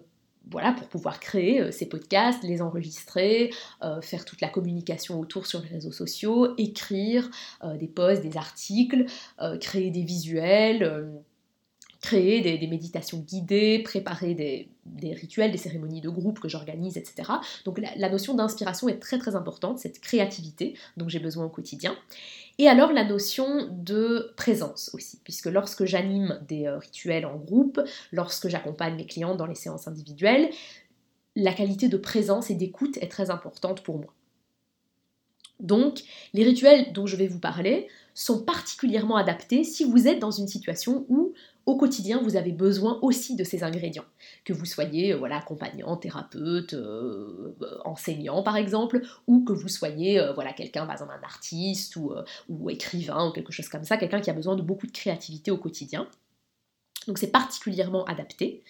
voilà, 0.51 0.73
pour 0.73 0.87
pouvoir 0.87 1.19
créer 1.19 1.61
euh, 1.61 1.71
ces 1.71 1.87
podcasts, 1.87 2.43
les 2.43 2.61
enregistrer, 2.61 3.51
euh, 3.83 4.01
faire 4.01 4.25
toute 4.25 4.41
la 4.41 4.49
communication 4.49 5.19
autour 5.19 5.47
sur 5.47 5.61
les 5.61 5.69
réseaux 5.69 5.91
sociaux, 5.91 6.55
écrire 6.57 7.29
des 7.79 7.87
posts, 7.87 8.21
des 8.21 8.37
articles, 8.37 9.05
créer 9.59 9.91
des 9.91 10.03
visuels 10.03 11.11
créer 12.05 12.41
des, 12.41 12.67
méditations 12.67 13.17
guidées, 13.17 13.79
préparer 13.79 14.35
des, 14.35 15.13
rituels, 15.13 15.51
des 15.51 15.57
cérémonies 15.57 16.01
de 16.01 16.09
groupe 16.09 16.39
que 16.39 16.47
j'organise, 16.47 16.97
etc. 16.97 17.31
Donc 17.65 17.79
la, 17.79 18.09
notion 18.09 18.35
d'inspiration 18.35 18.87
est 18.87 18.99
très 18.99 19.17
très 19.17 19.35
importante, 19.35 19.79
cette 19.79 19.99
créativité 19.99 20.75
dont 20.97 21.09
j'ai 21.09 21.19
besoin 21.19 21.45
au 21.45 21.49
quotidien. 21.49 21.95
Et 22.59 22.67
alors 22.67 22.93
la 22.93 23.03
notion 23.03 23.67
de 23.71 24.33
présence 24.37 24.91
aussi, 24.93 25.19
puisque 25.23 25.47
lorsque 25.47 25.85
j'anime 25.85 26.39
des 26.47 26.67
euh, 26.67 26.77
rituels 26.77 27.25
en 27.25 27.37
groupe, 27.37 27.81
lorsque 28.11 28.47
j'accompagne 28.49 28.95
mes 28.95 29.07
clients 29.07 29.35
dans 29.35 29.47
les 29.47 29.55
séances 29.55 29.87
individuelles, 29.87 30.49
la 31.35 31.53
qualité 31.53 31.89
de 31.89 31.97
présence 31.97 32.51
et 32.51 32.55
d'écoute 32.55 32.97
est 33.01 33.09
très 33.09 33.31
importante 33.31 33.81
pour 33.81 33.97
moi. 33.97 34.13
Donc, 35.59 36.01
les 36.33 36.43
rituels 36.43 36.93
dont 36.93 37.07
je 37.07 37.15
vais 37.15 37.27
vous 37.27 37.39
parler 37.39 37.87
sont 38.13 38.43
particulièrement 38.43 39.15
adaptés 39.15 39.63
si 39.63 39.83
vous 39.83 40.07
êtes 40.07 40.19
dans 40.19 40.31
une 40.31 40.47
situation 40.47 41.05
où 41.09 41.33
au 41.65 41.77
quotidien, 41.77 42.21
vous 42.21 42.35
avez 42.35 42.51
besoin 42.51 42.99
aussi 43.01 43.35
de 43.35 43.43
ces 43.43 43.63
ingrédients. 43.63 44.05
Que 44.43 44.53
vous 44.53 44.65
soyez 44.65 45.13
euh, 45.13 45.17
voilà, 45.17 45.37
accompagnant, 45.37 45.97
thérapeute, 45.97 46.73
euh, 46.73 47.55
enseignant 47.83 48.43
par 48.43 48.55
exemple, 48.55 49.01
ou 49.27 49.43
que 49.43 49.53
vous 49.53 49.67
soyez 49.67 50.19
euh, 50.19 50.33
voilà, 50.33 50.53
quelqu'un, 50.53 50.85
par 50.85 50.93
exemple 50.93 51.13
un 51.19 51.23
artiste 51.23 51.95
ou, 51.95 52.69
écrivain 52.69 53.29
ou 53.29 53.31
quelque 53.31 53.51
chose 53.51 53.67
comme 53.69 53.83
ça, 53.83 53.97
quelqu'un 53.97 54.21
qui 54.21 54.29
a 54.29 54.33
besoin 54.33 54.55
de 54.55 54.61
beaucoup 54.61 54.85
de 54.85 54.91
créativité 54.91 55.49
au 55.51 55.57
quotidien. 55.57 56.07
Donc 57.07 57.17
c'est 57.17 57.31
particulièrement 57.31 58.05
adapté. 58.05 58.63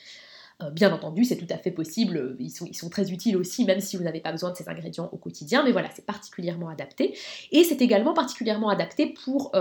bien 0.71 0.93
entendu, 0.93 1.25
c'est 1.25 1.37
tout 1.37 1.53
à 1.53 1.57
fait 1.57 1.71
possible, 1.71 2.35
ils 2.39 2.49
sont, 2.49 2.89
très 2.89 3.11
utiles 3.11 3.37
aussi, 3.37 3.65
même 3.65 3.79
si 3.79 3.97
vous 3.97 4.03
n'avez 4.03 4.21
pas 4.21 4.31
besoin 4.31 4.51
de 4.51 4.57
ces 4.57 4.67
ingrédients 4.69 5.09
au 5.11 5.17
quotidien, 5.17 5.63
mais 5.63 5.71
voilà, 5.71 5.89
c'est 5.93 6.05
particulièrement 6.05 6.69
adapté. 6.69 7.17
Et 7.51 7.63
c'est 7.63 7.81
également 7.81 8.13
particulièrement 8.13 8.69
adapté 8.69 9.13
pour 9.23 9.51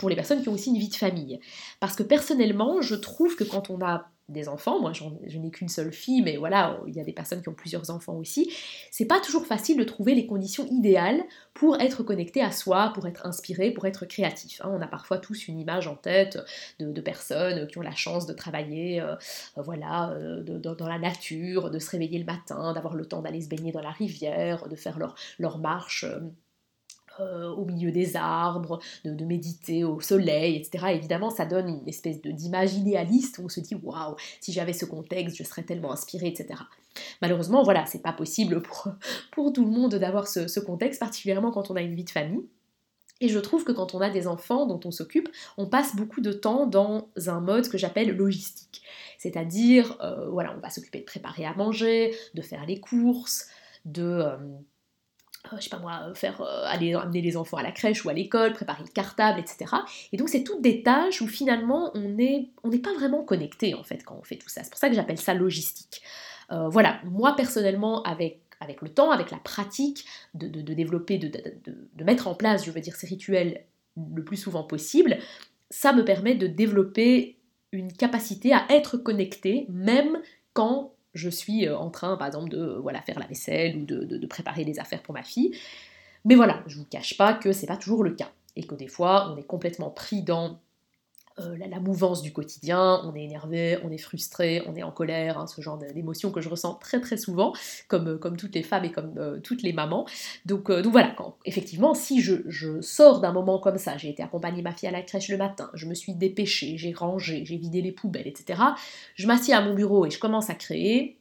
pour 0.00 0.08
les 0.08 0.16
personnes 0.16 0.42
qui 0.42 0.48
ont 0.48 0.54
aussi 0.54 0.70
une 0.70 0.78
vie 0.78 0.88
de 0.88 0.94
famille. 0.94 1.38
Parce 1.78 1.94
que 1.94 2.02
personnellement, 2.02 2.80
je 2.80 2.94
trouve 2.94 3.36
que 3.36 3.44
quand 3.44 3.68
on 3.68 3.84
a 3.84 4.08
des 4.30 4.48
enfants, 4.48 4.80
moi 4.80 4.92
je 4.94 5.38
n'ai 5.38 5.50
qu'une 5.50 5.68
seule 5.68 5.92
fille, 5.92 6.22
mais 6.22 6.36
voilà, 6.36 6.80
il 6.86 6.94
y 6.94 7.00
a 7.00 7.04
des 7.04 7.12
personnes 7.12 7.42
qui 7.42 7.48
ont 7.48 7.54
plusieurs 7.54 7.90
enfants 7.90 8.14
aussi, 8.14 8.50
c'est 8.90 9.04
pas 9.04 9.20
toujours 9.20 9.44
facile 9.44 9.76
de 9.76 9.84
trouver 9.84 10.14
les 10.14 10.26
conditions 10.26 10.66
idéales 10.70 11.22
pour 11.52 11.80
être 11.80 12.02
connecté 12.02 12.40
à 12.40 12.52
soi, 12.52 12.92
pour 12.94 13.06
être 13.06 13.26
inspiré, 13.26 13.72
pour 13.72 13.86
être 13.86 14.06
créatif. 14.06 14.60
Hein. 14.64 14.70
On 14.72 14.80
a 14.80 14.86
parfois 14.86 15.18
tous 15.18 15.48
une 15.48 15.58
image 15.58 15.88
en 15.88 15.96
tête 15.96 16.38
de, 16.78 17.00
personnes 17.00 17.66
qui 17.66 17.78
ont 17.78 17.82
la 17.82 17.94
chance 17.94 18.26
de 18.26 18.32
travailler 18.32 19.00
euh, 19.00 19.16
voilà, 19.56 20.12
euh, 20.12 20.42
dans 20.42 20.88
la 20.88 20.98
nature, 20.98 21.70
de 21.70 21.78
se 21.78 21.90
réveiller 21.90 22.18
le 22.18 22.24
matin, 22.24 22.72
d'avoir 22.72 22.94
le 22.94 23.04
temps 23.04 23.22
d'aller 23.22 23.40
se 23.40 23.48
baigner 23.48 23.72
dans 23.72 23.82
la 23.82 23.90
rivière, 23.90 24.68
de 24.68 24.76
faire 24.76 24.98
leur, 24.98 25.58
marche. 25.58 26.04
Euh, 26.04 26.20
euh, 27.20 27.50
au 27.50 27.64
milieu 27.64 27.92
des 27.92 28.16
arbres, 28.16 28.80
de, 29.04 29.24
méditer 29.24 29.84
au 29.84 30.00
soleil, 30.00 30.56
etc. 30.56 30.86
Évidemment, 30.94 31.30
ça 31.30 31.44
donne 31.44 31.68
une 31.68 31.88
espèce 31.88 32.20
d'image 32.20 32.74
idéaliste 32.74 33.38
où 33.38 33.44
on 33.44 33.48
se 33.48 33.60
dit 33.60 33.74
waouh, 33.74 34.16
si 34.40 34.52
j'avais 34.52 34.72
ce 34.72 34.84
contexte, 34.84 35.36
je 35.36 35.44
serais 35.44 35.62
tellement 35.62 35.92
inspiré, 35.92 36.28
etc. 36.28 36.60
Malheureusement, 37.22 37.62
voilà, 37.62 37.86
c'est 37.86 38.02
pas 38.02 38.12
possible 38.12 38.62
pour, 38.62 38.88
pour 39.32 39.52
tout 39.52 39.64
le 39.64 39.70
monde 39.70 39.94
d'avoir 39.94 40.26
ce, 40.26 40.60
contexte, 40.60 41.00
particulièrement 41.00 41.50
quand 41.50 41.70
on 41.70 41.76
a 41.76 41.82
une 41.82 41.94
vie 41.94 42.04
de 42.04 42.10
famille. 42.10 42.44
Et 43.20 43.28
je 43.28 43.38
trouve 43.38 43.64
que 43.64 43.72
quand 43.72 43.94
on 43.94 44.00
a 44.00 44.08
des 44.08 44.26
enfants 44.26 44.66
dont 44.66 44.80
on 44.84 44.90
s'occupe, 44.90 45.28
on 45.58 45.66
passe 45.66 45.94
beaucoup 45.94 46.22
de 46.22 46.32
temps 46.32 46.66
dans 46.66 47.10
un 47.26 47.40
mode 47.40 47.68
que 47.68 47.76
j'appelle 47.76 48.16
logistique. 48.16 48.82
C'est-à-dire, 49.18 49.98
euh, 50.00 50.28
voilà, 50.30 50.54
on 50.56 50.60
va 50.60 50.70
s'occuper 50.70 51.00
de 51.00 51.04
préparer 51.04 51.44
à 51.44 51.52
manger, 51.54 52.14
de 52.34 52.40
faire 52.40 52.64
les 52.64 52.80
courses, 52.80 53.48
de, 53.84 54.02
euh, 54.02 54.36
je 55.56 55.62
sais 55.62 55.70
pas 55.70 55.78
moi, 55.78 56.00
euh, 56.06 56.14
faire 56.14 56.40
euh, 56.40 56.64
aller 56.66 56.94
amener 56.94 57.20
les 57.20 57.36
enfants 57.36 57.56
à 57.56 57.62
la 57.62 57.72
crèche 57.72 58.04
ou 58.04 58.08
à 58.08 58.12
l'école, 58.12 58.52
préparer 58.52 58.82
le 58.82 58.90
cartable, 58.90 59.40
etc. 59.40 59.74
Et 60.12 60.16
donc 60.16 60.28
c'est 60.28 60.44
toutes 60.44 60.62
des 60.62 60.82
tâches 60.82 61.22
où 61.22 61.26
finalement 61.26 61.90
on 61.94 62.08
n'est 62.08 62.50
on 62.62 62.70
pas 62.78 62.94
vraiment 62.94 63.24
connecté 63.24 63.74
en 63.74 63.82
fait 63.82 64.04
quand 64.04 64.16
on 64.18 64.22
fait 64.22 64.36
tout 64.36 64.48
ça. 64.48 64.62
C'est 64.62 64.70
pour 64.70 64.78
ça 64.78 64.88
que 64.88 64.94
j'appelle 64.94 65.18
ça 65.18 65.34
logistique. 65.34 66.02
voilà, 66.50 67.00
moi 67.04 67.36
personnellement 67.36 68.02
avec 68.02 68.40
avec 68.60 68.82
le 68.82 68.90
temps, 68.90 69.10
avec 69.10 69.30
la 69.30 69.38
pratique 69.38 70.04
de, 70.34 70.46
de, 70.46 70.74
développer, 70.74 71.16
de, 71.16 71.28
de, 71.28 72.04
mettre 72.04 72.28
en 72.28 72.34
place, 72.34 72.66
je 72.66 72.70
veux 72.70 72.80
dire, 72.80 72.94
ces 72.94 73.06
rituels 73.06 73.64
le 74.14 74.22
plus 74.22 74.36
souvent 74.36 74.62
possible, 74.62 75.18
ça 75.70 75.92
me 75.92 76.04
permet 76.04 76.34
de 76.34 76.46
développer 76.46 77.38
une 77.72 77.92
capacité 77.92 78.52
à 78.52 78.66
être 78.68 78.96
connecté 78.96 79.66
même 79.70 80.18
quand 80.52 80.92
je 81.14 81.28
suis 81.28 81.66
euh, 81.66 81.76
en 81.76 81.90
train, 81.90 82.16
par 82.16 82.26
exemple, 82.26 82.50
de 82.50 82.78
voilà, 82.80 83.00
faire 83.02 83.18
la 83.18 83.26
vaisselle 83.26 83.76
ou 83.76 83.84
de, 83.84 84.26
préparer 84.26 84.64
des 84.64 84.78
affaires 84.78 85.02
pour 85.02 85.14
ma 85.14 85.22
fille. 85.22 85.56
Mais 86.24 86.34
voilà, 86.34 86.62
je 86.66 86.76
vous 86.76 86.84
cache 86.84 87.16
pas 87.16 87.34
que 87.34 87.52
c'est 87.52 87.66
pas 87.66 87.76
toujours 87.76 88.04
le 88.04 88.12
cas. 88.12 88.30
Et 88.56 88.64
que 88.64 88.74
des 88.74 88.88
fois, 88.88 89.32
on 89.32 89.36
est 89.36 89.46
complètement 89.46 89.90
pris 89.90 90.22
dans 90.22 90.60
euh, 91.38 91.56
la, 91.56 91.80
mouvance 91.80 92.22
du 92.22 92.32
quotidien, 92.32 93.00
on 93.04 93.14
est 93.14 93.22
énervé, 93.22 93.78
on 93.84 93.90
est 93.90 93.98
frustré, 93.98 94.62
on 94.66 94.74
est 94.74 94.82
en 94.82 94.90
colère, 94.90 95.38
hein, 95.38 95.46
ce 95.46 95.60
genre 95.60 95.78
d'émotions 95.78 96.30
que 96.30 96.40
je 96.40 96.48
ressens 96.48 96.74
très 96.74 97.00
très 97.00 97.16
souvent, 97.16 97.52
comme, 97.88 98.08
euh, 98.08 98.18
comme 98.18 98.36
toutes 98.36 98.54
les 98.54 98.62
femmes 98.62 98.84
et 98.84 98.92
comme 98.92 99.14
euh, 99.16 99.38
toutes 99.40 99.62
les 99.62 99.72
mamans. 99.72 100.06
Donc, 100.44 100.70
donc 100.70 100.92
voilà, 100.92 101.14
quand, 101.16 101.36
effectivement, 101.44 101.94
si 101.94 102.20
je, 102.20 102.80
sors 102.82 103.20
d'un 103.20 103.32
moment 103.32 103.58
comme 103.58 103.78
ça, 103.78 103.96
j'ai 103.96 104.10
été 104.10 104.22
accompagner 104.22 104.60
ma 104.60 104.72
fille 104.72 104.88
à 104.88 104.92
la 104.92 105.02
crèche 105.02 105.28
le 105.28 105.36
matin, 105.36 105.70
je 105.74 105.86
me 105.86 105.94
suis 105.94 106.14
dépêchée, 106.14 106.76
j'ai 106.76 106.92
rangé, 106.92 107.44
j'ai 107.44 107.56
vidé 107.56 107.80
les 107.80 107.92
poubelles, 107.92 108.26
etc., 108.26 108.60
je 109.14 109.26
m'assieds 109.26 109.54
à 109.54 109.60
mon 109.60 109.74
bureau 109.74 110.06
et 110.06 110.10
je 110.10 110.18
commence 110.18 110.50
à 110.50 110.54
créer, 110.54 111.19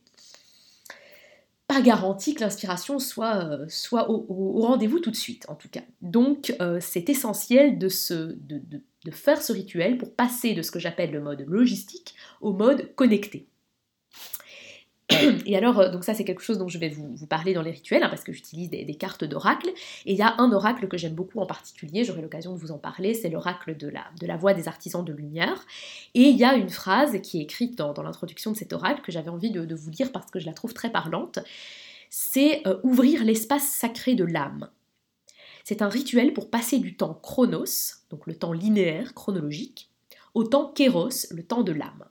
pas 1.70 1.80
garanti 1.82 2.34
que 2.34 2.42
l'inspiration 2.42 3.00
soit, 3.00 3.60
soit 3.70 4.10
au, 4.10 4.60
rendez-vous 4.62 5.00
tout 5.00 5.12
de 5.12 5.16
suite, 5.16 5.46
en 5.48 5.56
tout 5.56 5.70
cas. 5.70 5.84
Donc, 6.02 6.54
c'est 6.82 7.10
essentiel 7.10 7.78
de, 7.78 7.88
se, 7.88 8.14
de, 8.14 8.62
de 9.06 9.12
faire 9.12 9.42
ce 9.42 9.54
rituel 9.54 9.98
pour 9.98 10.14
passer 10.14 10.54
de 10.54 10.62
ce 10.62 10.72
que 10.72 10.80
j'appelle 10.80 11.12
le 11.12 11.22
mode 11.22 11.46
logistique 11.48 12.16
au 12.42 12.54
mode 12.54 12.94
connecté. 12.96 13.48
Et 15.46 15.58
alors, 15.58 15.80
euh, 15.80 16.02
ça 16.02 16.14
c'est 16.14 16.26
quelque 16.26 16.42
chose 16.42 16.58
dont 16.58 16.68
je 16.68 16.78
vais 16.78 16.90
vous, 16.90 17.26
parler 17.28 17.54
dans 17.54 17.62
les 17.62 17.72
rituels, 17.72 18.04
hein, 18.04 18.10
parce 18.10 18.24
que 18.24 18.32
j'utilise 18.32 18.70
des, 18.70 18.96
cartes 18.96 19.24
d'oracle. 19.24 19.70
Et 20.06 20.14
il 20.14 20.18
y 20.18 20.22
a 20.22 20.36
un 20.40 20.52
oracle 20.52 20.88
que 20.88 20.98
j'aime 20.98 21.14
beaucoup 21.14 21.40
en 21.40 21.46
particulier, 21.46 22.04
j'aurai 22.04 22.22
l'occasion 22.22 22.54
de 22.54 22.60
vous 22.60 22.72
en 22.72 22.78
parler, 22.78 23.14
c'est 23.14 23.30
l'oracle 23.30 23.78
de 23.78 23.88
la, 23.88 24.06
de 24.20 24.28
la 24.28 24.38
voix 24.38 24.54
des 24.54 24.68
artisans 24.68 25.04
de 25.04 25.14
lumière. 25.14 25.66
Et 26.14 26.24
il 26.24 26.38
y 26.38 26.44
a 26.44 26.56
une 26.56 26.70
phrase 26.70 27.20
qui 27.22 27.40
est 27.40 27.44
écrite 27.44 27.78
dans, 27.78 27.94
l'introduction 28.02 28.52
de 28.52 28.58
cet 28.58 28.74
oracle 28.74 29.02
que 29.02 29.12
j'avais 29.12 29.30
envie 29.30 29.52
de, 29.52 29.76
vous 29.76 29.92
lire 29.92 30.12
parce 30.12 30.32
que 30.32 30.40
je 30.40 30.46
la 30.46 30.54
trouve 30.54 30.74
très 30.74 30.92
parlante. 30.92 31.40
C'est 32.10 32.66
euh, 32.68 32.78
ouvrir 32.84 33.24
l'espace 33.24 33.68
sacré 33.68 34.16
de 34.16 34.26
l'âme. 34.26 34.70
C'est 35.64 35.82
un 35.82 35.90
rituel 35.90 36.34
pour 36.34 36.50
passer 36.50 36.80
du 36.80 36.96
temps 36.96 37.14
chronos, 37.14 38.04
donc 38.10 38.26
le 38.26 38.36
temps 38.36 38.54
linéaire, 38.54 39.14
chronologique, 39.14 39.92
au 40.34 40.44
temps 40.44 40.72
kéros, 40.72 41.28
le 41.32 41.44
temps 41.44 41.62
de 41.62 41.72
l'âme. 41.72 42.06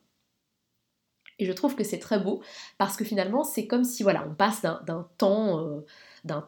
Et 1.39 1.47
je 1.47 1.53
trouve 1.53 1.75
que 1.77 1.85
c'est 1.85 1.99
très 1.99 2.19
beau 2.19 2.43
parce 2.79 2.97
que 2.97 3.05
finalement 3.05 3.45
c'est 3.45 3.67
comme 3.67 3.85
si 3.85 4.03
voilà 4.03 4.27
on 4.29 4.35
passe 4.35 4.63
d'un 4.63 5.09
temps 5.19 5.61
euh, 5.61 5.81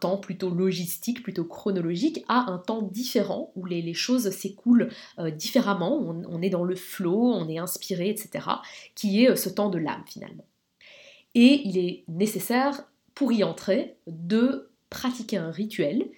temps 0.00 0.18
plutôt 0.18 0.50
logistique, 0.50 1.22
plutôt 1.22 1.44
chronologique, 1.44 2.24
à 2.29 2.50
un 2.50 2.59
temps 2.59 2.83
différent 2.83 3.53
où 3.57 3.64
les, 3.64 3.94
choses 3.94 4.31
s'écoulent 4.31 4.88
euh, 5.18 5.31
différemment, 5.31 5.98
on, 5.98 6.22
on, 6.29 6.42
est 6.42 6.50
dans 6.50 6.64
le 6.64 6.76
flot, 6.76 7.33
on 7.33 7.48
est 7.48 7.59
inspiré, 7.59 8.09
etc., 8.09 8.46
qui 8.94 9.24
est 9.24 9.31
euh, 9.31 9.37
ce 9.37 9.48
temps 9.48 9.70
de 9.70 9.79
l'âme 9.79 10.03
finalement. 10.07 10.46
Et 11.35 11.62
il 11.64 11.79
est 11.79 12.05
nécessaire 12.09 12.85
pour 13.14 13.33
y 13.33 13.44
entrer 13.44 13.96
de 14.07 14.70
pratiquer 14.90 15.37
un 15.37 15.50
rituel 15.50 16.11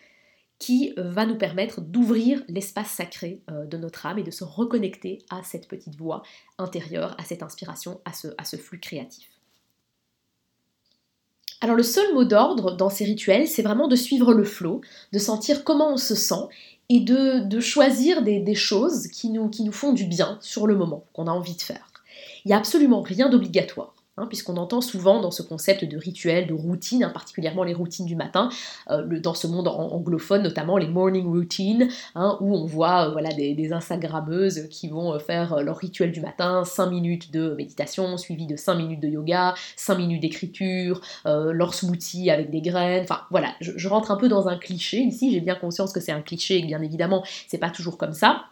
qui 0.63 0.95
va 0.97 1.27
nous 1.27 1.35
permettre 1.35 1.81
d'ouvrir 1.81 2.45
l'espace 2.47 2.93
sacré 2.93 3.43
euh, 3.51 3.67
de 3.67 3.77
notre 3.77 4.07
âme 4.07 4.21
et 4.21 4.23
de 4.23 4.31
se 4.31 4.45
reconnecter 4.45 5.19
à 5.29 5.43
cette 5.43 5.67
petite 5.67 5.97
voix 5.97 6.23
intérieure, 6.57 7.17
à 7.19 7.25
cette 7.25 7.43
inspiration, 7.43 8.01
à 8.05 8.13
ce, 8.13 8.57
flux 8.57 8.79
créatif. 8.79 9.29
Alors 11.61 11.75
le 11.75 11.83
seul 11.83 12.15
mot 12.15 12.23
d'ordre 12.23 12.77
dans 12.77 12.91
ces 12.91 13.05
rituels, 13.05 13.49
c'est 13.49 13.63
vraiment 13.63 13.89
de 13.89 13.97
suivre 13.97 14.33
le 14.33 14.45
flot, 14.45 14.83
de 15.13 15.19
sentir 15.19 15.65
comment 15.65 15.95
on 15.95 15.97
se 15.97 16.15
sent 16.15 16.47
et 16.89 17.01
de, 17.01 17.59
choisir 17.59 18.23
des, 18.23 18.39
des 18.39 18.55
choses 18.55 19.09
qui 19.09 19.31
nous, 19.31 19.49
qui 19.49 19.65
nous 19.65 19.73
font 19.73 19.93
du 19.93 20.05
bien 20.05 20.39
sur 20.41 20.69
le 20.69 20.77
moment, 20.77 21.07
qu'on 21.13 21.27
a 21.27 21.33
envie 21.33 21.57
de 21.57 21.63
faire. 21.63 21.91
Il 22.45 22.49
n'y 22.49 22.55
a 22.55 22.59
absolument 22.59 23.03
rien 23.03 23.29
d'obligatoire. 23.29 23.97
Hein, 24.19 24.27
puisqu'on 24.27 24.59
entend 24.59 24.83
souvent 24.83 25.23
dans 25.23 25.31
ce 25.31 25.43
concept 25.43 25.87
de 25.87 25.97
rituel, 25.97 26.47
de 26.47 26.53
routine, 26.53 27.03
hein, 27.03 27.09
particulièrement 27.09 27.65
les 27.65 27.73
routines 27.73 28.05
du 28.05 28.15
matin, 28.15 28.51
euh, 28.91 29.19
dans 29.19 29.33
ce 29.33 29.47
monde 29.47 29.69
anglophone 29.69 30.43
notamment 30.43 30.77
les 30.77 30.87
morning 30.87 31.27
routines, 31.27 31.89
hein, 32.15 32.37
où 32.43 32.55
on 32.55 32.67
voit 32.67 33.09
euh, 33.09 33.13
voilà, 33.13 33.33
des, 33.33 33.73
Instagrammeuses 33.73 34.69
qui 34.69 34.89
vont 34.89 35.15
euh, 35.15 35.19
faire 35.19 35.63
leur 35.63 35.79
rituel 35.79 36.13
du 36.13 36.21
matin, 36.21 36.63
5 36.63 36.91
minutes 36.91 37.33
de 37.33 37.55
méditation, 37.55 38.19
suivi 38.19 38.47
de 38.47 38.55
5 38.55 38.75
minutes 38.75 39.01
de 39.01 39.09
yoga, 39.09 39.55
5 39.77 39.95
minutes 39.95 40.21
d'écriture, 40.21 41.01
leur 41.25 41.73
smoothie 41.73 42.31
avec 42.31 42.51
des 42.51 42.61
graines, 42.61 43.05
enfin 43.05 43.23
voilà, 43.31 43.55
je, 43.63 43.73
je, 43.77 43.89
rentre 43.89 44.11
un 44.11 44.17
peu 44.17 44.29
dans 44.29 44.47
un 44.47 44.59
cliché 44.59 44.99
ici, 44.99 45.33
j'ai 45.33 45.41
bien 45.41 45.55
conscience 45.55 45.91
que 45.91 46.01
c'est 46.01 46.13
un 46.13 46.21
cliché 46.21 46.57
et 46.59 46.61
que 46.61 46.67
bien 46.67 46.83
évidemment 46.83 47.25
c'est 47.49 47.57
pas 47.57 47.71
toujours 47.71 47.97
comme 47.97 48.13
ça. 48.13 48.43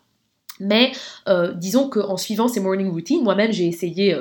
Mais 0.59 0.93
disons 1.57 1.91
qu'en 1.91 2.17
suivant 2.17 2.49
ces 2.49 2.61
morning 2.61 2.91
routines, 2.91 3.23
moi-même 3.23 3.53
j'ai 3.53 3.67
essayé 3.67 4.17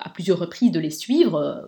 à 0.00 0.08
plusieurs 0.10 0.38
reprises 0.38 0.72
de 0.72 0.80
les 0.80 0.90
suivre, 0.90 1.36
euh, 1.36 1.62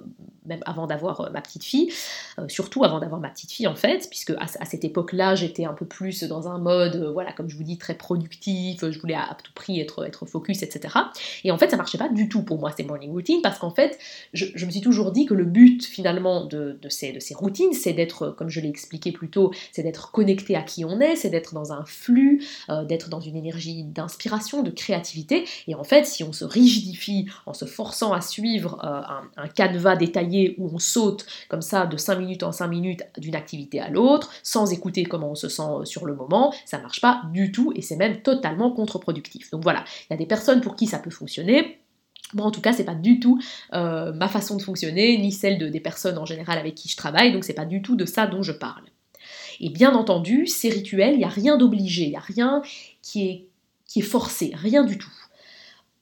même 0.47 0.61
avant 0.67 0.87
d'avoir 0.87 1.21
euh, 1.21 1.31
ma 1.31 1.41
petite 1.41 1.65
fille, 1.65 1.93
euh, 2.39 2.49
surtout 2.49 2.85
avant 2.85 2.99
d'avoir 2.99 3.21
ma 3.21 3.29
petite 3.29 3.53
fille 3.53 3.67
en 3.67 3.75
fait, 3.75 4.07
puisque 4.11 4.31
à, 4.31 4.47
cette 4.47 4.85
époque-là 4.85 5.35
j'étais 5.35 5.65
un 5.65 5.73
peu 5.73 5.87
plus 5.87 6.25
dans 6.25 6.49
un 6.49 6.59
mode, 6.59 7.11
voilà, 7.13 7.33
comme 7.33 7.49
je 7.49 7.57
vous 7.57 7.63
dis, 7.63 7.79
très 7.79 7.95
productif, 7.95 8.85
je 8.91 8.99
voulais 8.99 9.15
à, 9.15 9.37
tout 9.43 9.53
prix 9.55 9.81
être, 9.81 10.27
focus, 10.27 10.63
etc. 10.63 10.95
Et 11.45 11.51
en 11.51 11.59
fait 11.59 11.71
ça 11.71 11.77
marchait 11.77 11.99
pas 11.99 12.09
du 12.09 12.29
tout 12.29 12.43
pour 12.43 12.59
moi 12.59 12.73
ces 12.77 12.85
morning 12.85 13.11
routines, 13.11 13.43
parce 13.43 13.59
qu'en 13.59 13.71
fait 13.71 13.99
je, 14.33 14.65
me 14.65 14.71
suis 14.71 14.81
toujours 14.81 15.13
dit 15.13 15.27
que 15.27 15.35
le 15.35 15.45
but 15.45 15.85
finalement 15.85 16.45
de, 16.45 16.79
ces, 16.89 17.19
routines, 17.35 17.73
c'est 17.73 17.93
d'être, 17.93 18.31
comme 18.31 18.49
je 18.49 18.61
l'ai 18.61 18.69
expliqué 18.69 19.13
plus 19.13 19.31
tôt, 19.31 19.53
c'est 19.73 19.83
d'être 19.83 20.11
connecté 20.13 20.57
à 20.57 20.63
qui 20.63 20.85
on 20.85 21.01
est, 21.01 21.17
c'est 21.17 21.31
d'être 21.31 21.55
dans 21.55 21.73
un 21.73 21.85
flux, 21.85 22.45
d'être 22.87 23.09
dans 23.09 23.21
une 23.21 23.37
énergie 23.37 23.85
d'inspiration, 23.85 24.63
de 24.63 24.71
créativité, 24.71 25.45
et 25.69 25.75
en 25.75 25.85
fait 25.85 26.07
si 26.07 26.25
on 26.25 26.33
se 26.33 26.45
rigidifie 26.45 27.27
en 27.47 27.55
se 27.55 27.65
forçant 27.65 28.13
à 28.13 28.21
suivre 28.21 28.79
euh, 28.85 29.43
un, 29.43 29.49
canevas 29.49 29.97
détaillé 29.97 30.30
où 30.59 30.71
on 30.73 30.79
saute 30.79 31.27
comme 31.49 31.63
ça 31.63 31.87
de 31.87 31.97
5 31.97 32.17
minutes 32.17 32.43
en 32.43 32.53
5 32.53 32.69
minutes 32.69 33.03
d'une 33.19 33.35
activité 33.35 33.81
à 33.81 33.89
l'autre, 33.89 34.31
sans 34.43 34.73
écouter 34.73 35.05
comment 35.05 35.31
on 35.31 35.35
se 35.35 35.49
sent 35.49 35.63
euh, 35.63 35.85
sur 35.85 36.07
le 36.07 36.15
moment, 36.15 36.53
ça 36.65 36.79
marche 36.79 37.01
pas 37.01 37.23
du 37.33 37.53
tout 37.53 37.73
et 37.75 37.83
c'est 37.83 37.97
même 37.97 38.23
totalement 38.23 38.71
contre-productif. 38.71 39.51
Donc 39.51 39.63
voilà, 39.63 39.85
il 40.09 40.13
y 40.13 40.15
a 40.15 40.17
des 40.17 40.27
personnes 40.27 40.61
pour 40.61 40.77
qui 40.77 40.87
ça 40.87 40.99
peut 40.99 41.11
fonctionner. 41.11 41.79
Moi, 42.35 42.47
en 42.47 42.51
tout 42.51 42.61
cas, 42.61 42.73
c'est 42.73 42.85
pas 42.85 42.95
du 42.95 43.19
tout 43.19 43.41
euh, 43.75 44.13
ma 44.13 44.29
façon 44.29 44.57
de 44.57 44.63
fonctionner, 44.63 45.19
ni 45.19 45.33
celle 45.33 45.59
de, 45.59 45.69
des 45.69 45.81
personnes 45.81 46.19
en 46.19 46.25
général 46.25 46.59
avec 46.59 46.75
qui 46.75 46.89
je 46.89 46.97
travaille, 46.97 47.33
donc 47.33 47.45
c'est 47.45 47.55
pas 47.55 47.65
du 47.65 47.83
tout 47.83 47.97
de 47.97 48.05
ça 48.05 48.27
dont 48.27 48.43
je 48.43 48.53
parle. 48.53 48.85
Et 49.59 49.69
bien 49.69 49.95
entendu, 49.95 50.47
ces 50.47 50.71
rituels, 50.71 51.15
il 51.15 51.19
n'y 51.19 51.25
a 51.25 51.29
rien 51.29 51.57
d'obligé, 51.57 52.05
il 52.05 52.11
n'y 52.11 52.17
a 52.17 52.21
rien 52.21 52.63
qui 53.03 53.49
est 53.97 54.01
forcé, 54.01 54.53
rien 54.55 54.85
du 54.85 54.97
tout. 54.97 55.13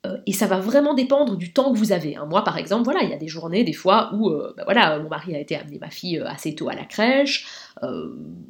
Euh, 0.09 0.18
et 0.27 0.33
ça 0.33 0.47
va 0.47 0.59
vraiment 0.59 0.94
dépendre 0.94 1.37
du 1.37 1.53
temps 1.53 1.73
que 1.73 1.79
vous 1.79 1.92
avez. 1.92 2.16
Hein. 2.16 2.27
Moi, 2.29 2.44
par 2.44 2.59
exemple, 2.59 2.85
voilà, 2.85 3.03
il 3.03 3.11
y 3.11 3.12
a 3.12 3.16
des 3.16 3.29
journées, 3.29 3.64
des 3.64 3.73
fois 3.73 4.11
où, 4.14 4.31
euh, 4.31 4.55
bah 4.57 4.64
voilà, 4.64 4.99
mon 4.99 5.09
mari 5.09 5.35
a 5.35 5.40
été 5.40 5.57
amener 5.57 5.79
ma 5.79 5.90
fille 5.90 6.18
euh, 6.18 6.27
assez 6.27 6.55
tôt 6.55 6.68
à 6.68 6.75
la 6.75 6.85
crèche, 6.85 7.47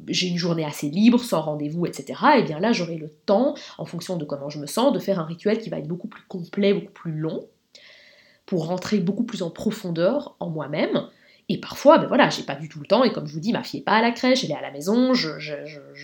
j'ai 0.07 0.27
une 0.27 0.37
journée 0.37 0.65
assez 0.65 0.89
libre, 0.89 1.19
sans 1.19 1.41
rendez-vous, 1.41 1.85
etc. 1.85 2.19
Et 2.39 2.43
bien 2.43 2.59
là, 2.59 2.71
j'aurai 2.71 2.97
le 2.97 3.09
temps, 3.09 3.53
en 3.77 3.85
fonction 3.85 4.17
de 4.17 4.25
comment 4.25 4.49
je 4.49 4.57
me 4.57 4.65
sens, 4.65 4.91
de 4.91 4.97
faire 4.97 5.19
un 5.19 5.25
rituel 5.25 5.59
qui 5.59 5.69
va 5.69 5.77
être 5.77 5.87
beaucoup 5.87 6.07
plus 6.07 6.23
complet, 6.27 6.73
beaucoup 6.73 6.91
plus 6.91 7.11
long, 7.11 7.45
pour 8.47 8.65
rentrer 8.65 8.97
beaucoup 8.97 9.23
plus 9.23 9.43
en 9.43 9.51
profondeur 9.51 10.35
en 10.39 10.49
moi-même, 10.49 11.03
et 11.51 11.57
parfois, 11.57 11.97
ben 11.97 12.05
voilà, 12.05 12.29
j'ai 12.29 12.43
pas 12.43 12.53
du 12.53 12.69
tout 12.69 12.79
le 12.79 12.85
temps, 12.85 13.03
et 13.03 13.11
comme 13.11 13.25
je 13.25 13.33
vous 13.33 13.39
dis, 13.39 13.51
ma 13.51 13.63
fille 13.63 13.79
est 13.79 13.83
pas 13.83 13.93
à 13.93 14.01
la 14.03 14.11
crèche, 14.11 14.43
elle 14.43 14.51
est 14.51 14.55
à 14.55 14.61
la 14.61 14.69
maison, 14.69 15.15
je, 15.15 15.29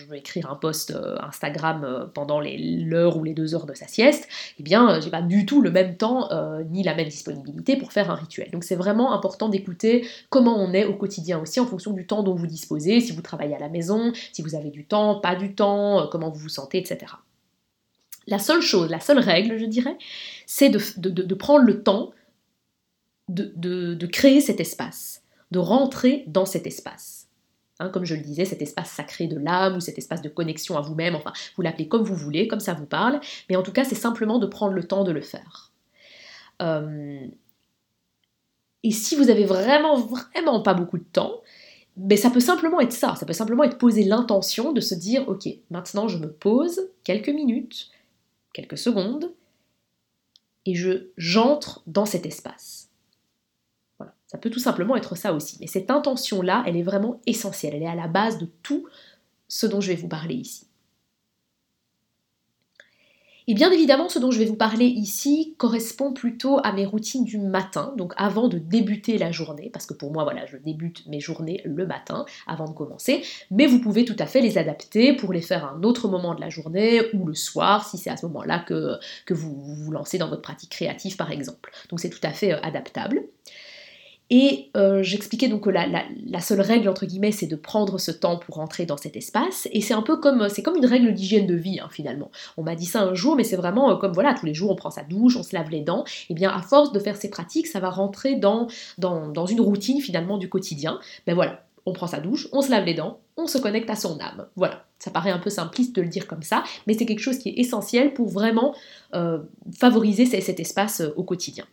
veux 0.08 0.16
écrire 0.16 0.50
un 0.50 0.56
post 0.56 0.90
euh, 0.90 1.16
Instagram 1.20 1.84
euh, 1.84 2.06
pendant 2.12 2.40
l'heure 2.40 3.16
ou 3.16 3.22
les 3.22 3.32
deux 3.32 3.54
heures 3.54 3.66
de 3.66 3.74
sa 3.74 3.86
sieste, 3.86 4.24
et 4.24 4.54
eh 4.58 4.62
bien, 4.64 4.90
euh, 4.90 5.00
j'ai 5.00 5.10
pas 5.10 5.22
du 5.22 5.46
tout 5.46 5.62
le 5.62 5.70
même 5.70 5.96
temps 5.96 6.28
ni 6.70 6.82
la 6.82 6.94
même 6.94 7.08
disponibilité 7.08 7.76
pour 7.76 7.92
faire 7.92 8.10
un 8.10 8.16
rituel. 8.16 8.50
Donc 8.50 8.64
c'est 8.64 8.74
vraiment 8.74 9.12
important 9.12 9.48
d'écouter 9.48 10.06
comment 10.30 10.58
on 10.58 10.72
est 10.72 10.84
au 10.84 10.94
quotidien 10.94 11.40
aussi 11.40 11.60
en 11.60 11.66
fonction 11.66 11.92
du 11.92 12.06
temps 12.06 12.24
dont 12.24 12.34
vous 12.34 12.48
disposez, 12.48 13.00
si 13.00 13.12
vous 13.12 13.22
travaillez 13.22 13.54
à 13.54 13.60
la 13.60 13.68
maison, 13.68 14.12
si 14.32 14.42
vous 14.42 14.56
avez 14.56 14.70
du 14.70 14.84
temps, 14.84 15.20
pas 15.20 15.36
du 15.36 15.54
temps, 15.54 16.08
comment 16.10 16.30
vous 16.30 16.40
vous 16.40 16.48
sentez, 16.48 16.78
etc. 16.78 17.12
La 18.26 18.40
seule 18.40 18.62
chose, 18.62 18.90
la 18.90 18.98
seule 18.98 19.20
règle, 19.20 19.58
je 19.58 19.66
dirais, 19.66 19.96
c'est 20.46 20.70
de, 20.70 21.34
prendre 21.34 21.64
le 21.64 21.82
temps 21.84 22.10
de 23.28 24.06
créer 24.06 24.40
cet 24.40 24.58
espace 24.58 25.22
de 25.50 25.58
rentrer 25.58 26.24
dans 26.26 26.46
cet 26.46 26.66
espace. 26.66 27.28
Hein, 27.78 27.90
comme 27.90 28.04
je 28.04 28.14
le 28.14 28.22
disais, 28.22 28.46
cet 28.46 28.62
espace 28.62 28.90
sacré 28.90 29.26
de 29.26 29.38
l'âme 29.38 29.76
ou 29.76 29.80
cet 29.80 29.98
espace 29.98 30.22
de 30.22 30.30
connexion 30.30 30.78
à 30.78 30.80
vous-même, 30.80 31.14
enfin, 31.14 31.32
vous 31.56 31.62
l'appelez 31.62 31.88
comme 31.88 32.02
vous 32.02 32.14
voulez, 32.14 32.48
comme 32.48 32.60
ça 32.60 32.72
vous 32.72 32.86
parle, 32.86 33.20
mais 33.50 33.56
en 33.56 33.62
tout 33.62 33.72
cas, 33.72 33.84
c'est 33.84 33.94
simplement 33.94 34.38
de 34.38 34.46
prendre 34.46 34.72
le 34.72 34.84
temps 34.84 35.04
de 35.04 35.12
le 35.12 35.20
faire. 35.20 35.72
Euh, 36.62 37.26
et 38.82 38.90
si 38.90 39.14
vous 39.14 39.28
avez 39.28 39.44
vraiment, 39.44 39.96
vraiment 39.96 40.62
pas 40.62 40.72
beaucoup 40.72 40.96
de 40.96 41.04
temps, 41.04 41.42
ben 41.96 42.16
ça 42.16 42.30
peut 42.30 42.40
simplement 42.40 42.80
être 42.80 42.92
ça, 42.92 43.14
ça 43.16 43.26
peut 43.26 43.32
simplement 43.32 43.64
être 43.64 43.78
poser 43.78 44.04
l'intention 44.04 44.72
de 44.72 44.80
se 44.80 44.94
dire, 44.94 45.28
ok, 45.28 45.48
maintenant 45.70 46.08
je 46.08 46.18
me 46.18 46.30
pose 46.30 46.88
quelques 47.04 47.30
minutes, 47.30 47.90
quelques 48.52 48.78
secondes, 48.78 49.32
et 50.66 50.74
je 50.74 51.08
j'entre 51.16 51.82
dans 51.86 52.06
cet 52.06 52.26
espace. 52.26 52.85
Ça 54.26 54.38
peut 54.38 54.50
tout 54.50 54.58
simplement 54.58 54.96
être 54.96 55.16
ça 55.16 55.32
aussi. 55.32 55.56
Mais 55.60 55.66
cette 55.66 55.90
intention-là, 55.90 56.64
elle 56.66 56.76
est 56.76 56.82
vraiment 56.82 57.20
essentielle. 57.26 57.74
Elle 57.74 57.84
est 57.84 57.88
à 57.88 57.94
la 57.94 58.08
base 58.08 58.38
de 58.38 58.48
tout 58.62 58.86
ce 59.48 59.66
dont 59.66 59.80
je 59.80 59.88
vais 59.88 59.96
vous 59.96 60.08
parler 60.08 60.34
ici. 60.34 60.66
Et 63.48 63.54
bien 63.54 63.70
évidemment, 63.70 64.08
ce 64.08 64.18
dont 64.18 64.32
je 64.32 64.40
vais 64.40 64.44
vous 64.44 64.56
parler 64.56 64.86
ici 64.86 65.54
correspond 65.56 66.12
plutôt 66.12 66.58
à 66.64 66.72
mes 66.72 66.84
routines 66.84 67.22
du 67.22 67.38
matin, 67.38 67.94
donc 67.96 68.12
avant 68.16 68.48
de 68.48 68.58
débuter 68.58 69.18
la 69.18 69.30
journée, 69.30 69.70
parce 69.72 69.86
que 69.86 69.94
pour 69.94 70.12
moi, 70.12 70.24
voilà, 70.24 70.46
je 70.46 70.56
débute 70.56 71.06
mes 71.06 71.20
journées 71.20 71.60
le 71.64 71.86
matin 71.86 72.24
avant 72.48 72.64
de 72.64 72.72
commencer, 72.72 73.22
mais 73.52 73.68
vous 73.68 73.80
pouvez 73.80 74.04
tout 74.04 74.16
à 74.18 74.26
fait 74.26 74.40
les 74.40 74.58
adapter 74.58 75.14
pour 75.14 75.32
les 75.32 75.42
faire 75.42 75.64
à 75.64 75.70
un 75.70 75.84
autre 75.84 76.08
moment 76.08 76.34
de 76.34 76.40
la 76.40 76.48
journée 76.48 77.02
ou 77.14 77.24
le 77.24 77.34
soir, 77.34 77.88
si 77.88 77.98
c'est 77.98 78.10
à 78.10 78.16
ce 78.16 78.26
moment-là 78.26 78.58
que, 78.58 78.98
que 79.26 79.34
vous 79.34 79.54
vous 79.54 79.92
lancez 79.92 80.18
dans 80.18 80.28
votre 80.28 80.42
pratique 80.42 80.70
créative, 80.70 81.14
par 81.14 81.30
exemple. 81.30 81.70
Donc 81.88 82.00
c'est 82.00 82.10
tout 82.10 82.24
à 82.24 82.30
fait 82.30 82.52
euh, 82.52 82.60
adaptable. 82.62 83.22
Et 84.28 84.70
euh, 84.76 85.02
j'expliquais 85.02 85.48
donc 85.48 85.64
que 85.64 85.70
la, 85.70 86.40
seule 86.40 86.60
règle, 86.60 86.88
entre 86.88 87.06
guillemets, 87.06 87.30
c'est 87.30 87.46
de 87.46 87.54
prendre 87.54 87.98
ce 87.98 88.10
temps 88.10 88.38
pour 88.38 88.56
rentrer 88.56 88.84
dans 88.84 88.96
cet 88.96 89.16
espace. 89.16 89.68
Et 89.70 89.80
c'est 89.80 89.94
un 89.94 90.02
peu 90.02 90.16
comme, 90.16 90.48
c'est 90.48 90.62
comme 90.62 90.76
une 90.76 90.86
règle 90.86 91.14
d'hygiène 91.14 91.46
de 91.46 91.54
vie, 91.54 91.78
hein, 91.78 91.88
finalement. 91.90 92.30
On 92.56 92.62
m'a 92.62 92.74
dit 92.74 92.86
ça 92.86 93.02
un 93.02 93.14
jour, 93.14 93.36
mais 93.36 93.44
c'est 93.44 93.56
vraiment 93.56 93.92
euh, 93.92 93.96
comme, 93.96 94.12
voilà, 94.12 94.34
tous 94.34 94.46
les 94.46 94.54
jours, 94.54 94.70
on 94.70 94.76
prend 94.76 94.90
sa 94.90 95.04
douche, 95.04 95.36
on 95.36 95.44
se 95.44 95.54
lave 95.54 95.70
les 95.70 95.80
dents. 95.80 96.04
Et 96.28 96.34
bien, 96.34 96.50
à 96.50 96.60
force 96.60 96.92
de 96.92 96.98
faire 96.98 97.16
ces 97.16 97.30
pratiques, 97.30 97.68
ça 97.68 97.78
va 97.78 97.88
rentrer 97.88 98.34
dans, 98.34 98.66
dans, 98.98 99.46
une 99.46 99.60
routine, 99.60 100.00
finalement, 100.00 100.38
du 100.38 100.48
quotidien. 100.48 100.98
Ben 101.28 101.34
voilà, 101.34 101.62
on 101.84 101.92
prend 101.92 102.08
sa 102.08 102.18
douche, 102.18 102.48
on 102.52 102.62
se 102.62 102.70
lave 102.70 102.84
les 102.84 102.94
dents, 102.94 103.20
on 103.36 103.46
se 103.46 103.58
connecte 103.58 103.90
à 103.90 103.94
son 103.94 104.18
âme. 104.18 104.46
Voilà, 104.56 104.84
ça 104.98 105.12
paraît 105.12 105.30
un 105.30 105.38
peu 105.38 105.50
simpliste 105.50 105.94
de 105.94 106.02
le 106.02 106.08
dire 106.08 106.26
comme 106.26 106.42
ça, 106.42 106.64
mais 106.88 106.94
c'est 106.94 107.06
quelque 107.06 107.20
chose 107.20 107.38
qui 107.38 107.50
est 107.50 107.60
essentiel 107.60 108.12
pour 108.12 108.28
vraiment 108.28 108.74
euh, 109.14 109.38
favoriser 109.78 110.26
cet 110.26 110.58
espace 110.58 111.00
au 111.14 111.22
quotidien. 111.22 111.64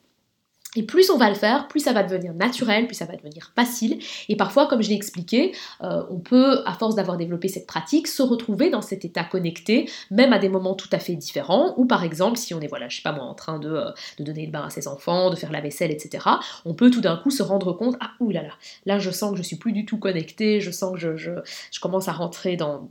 Et 0.76 0.84
plus 0.84 1.10
on 1.10 1.18
va 1.18 1.30
le 1.30 1.36
faire, 1.36 1.68
plus 1.68 1.80
ça 1.80 1.94
va 1.94 2.04
devenir 2.04 2.34
naturel, 2.34 2.88
plus 2.88 2.96
ça 2.96 3.06
va 3.06 3.16
devenir 3.16 3.52
facile. 3.56 4.00
Et 4.30 4.36
parfois, 4.36 4.68
comme 4.68 4.82
je 4.82 4.90
l'ai 4.90 4.96
expliqué, 4.96 5.54
euh, 5.84 6.04
on 6.10 6.20
peut, 6.20 6.62
à 6.66 6.74
force 6.74 6.96
d'avoir 6.96 7.18
développé 7.18 7.48
cette 7.48 7.68
pratique, 7.68 8.08
se 8.08 8.24
retrouver 8.24 8.70
dans 8.70 8.82
cet 8.82 9.06
état 9.06 9.24
connecté, 9.24 9.90
même 10.10 10.34
à 10.34 10.40
des 10.40 10.50
moments 10.50 10.74
tout 10.74 10.90
à 10.92 11.00
fait 11.00 11.16
différents. 11.16 11.74
Ou 11.78 11.86
par 11.86 12.04
exemple, 12.04 12.38
si 12.38 12.54
on 12.54 12.62
est, 12.62 12.68
voilà, 12.68 12.90
je 12.90 12.98
sais 12.98 13.02
pas 13.02 13.12
moi, 13.12 13.26
en 13.26 13.36
train 13.36 13.60
de, 13.60 13.70
euh, 13.70 13.92
de 14.18 14.24
donner 14.24 14.46
le 14.46 14.52
bain 14.52 14.64
à 14.66 14.70
ses 14.70 14.88
enfants, 14.88 15.30
de 15.30 15.36
faire 15.36 15.52
la 15.52 15.62
vaisselle, 15.62 15.92
etc., 15.92 16.26
on 16.66 16.74
peut 16.74 16.90
tout 16.90 17.02
d'un 17.02 17.18
coup 17.18 17.30
se 17.30 17.44
rendre 17.44 17.74
compte, 17.74 17.96
ah 18.00 18.12
oulala, 18.20 18.48
là 18.48 18.54
là, 18.86 18.96
là 18.96 19.00
je 19.00 19.12
sens 19.12 19.32
que 19.32 19.38
je 19.38 19.44
suis 19.44 19.58
plus 19.58 19.72
du 19.72 19.86
tout 19.86 19.98
connecté, 19.98 20.60
je 20.60 20.72
sens 20.72 20.94
que 20.94 21.00
je, 21.00 21.32
je 21.72 21.80
commence 21.80 22.08
à 22.08 22.14
rentrer 22.14 22.56
dans, 22.56 22.90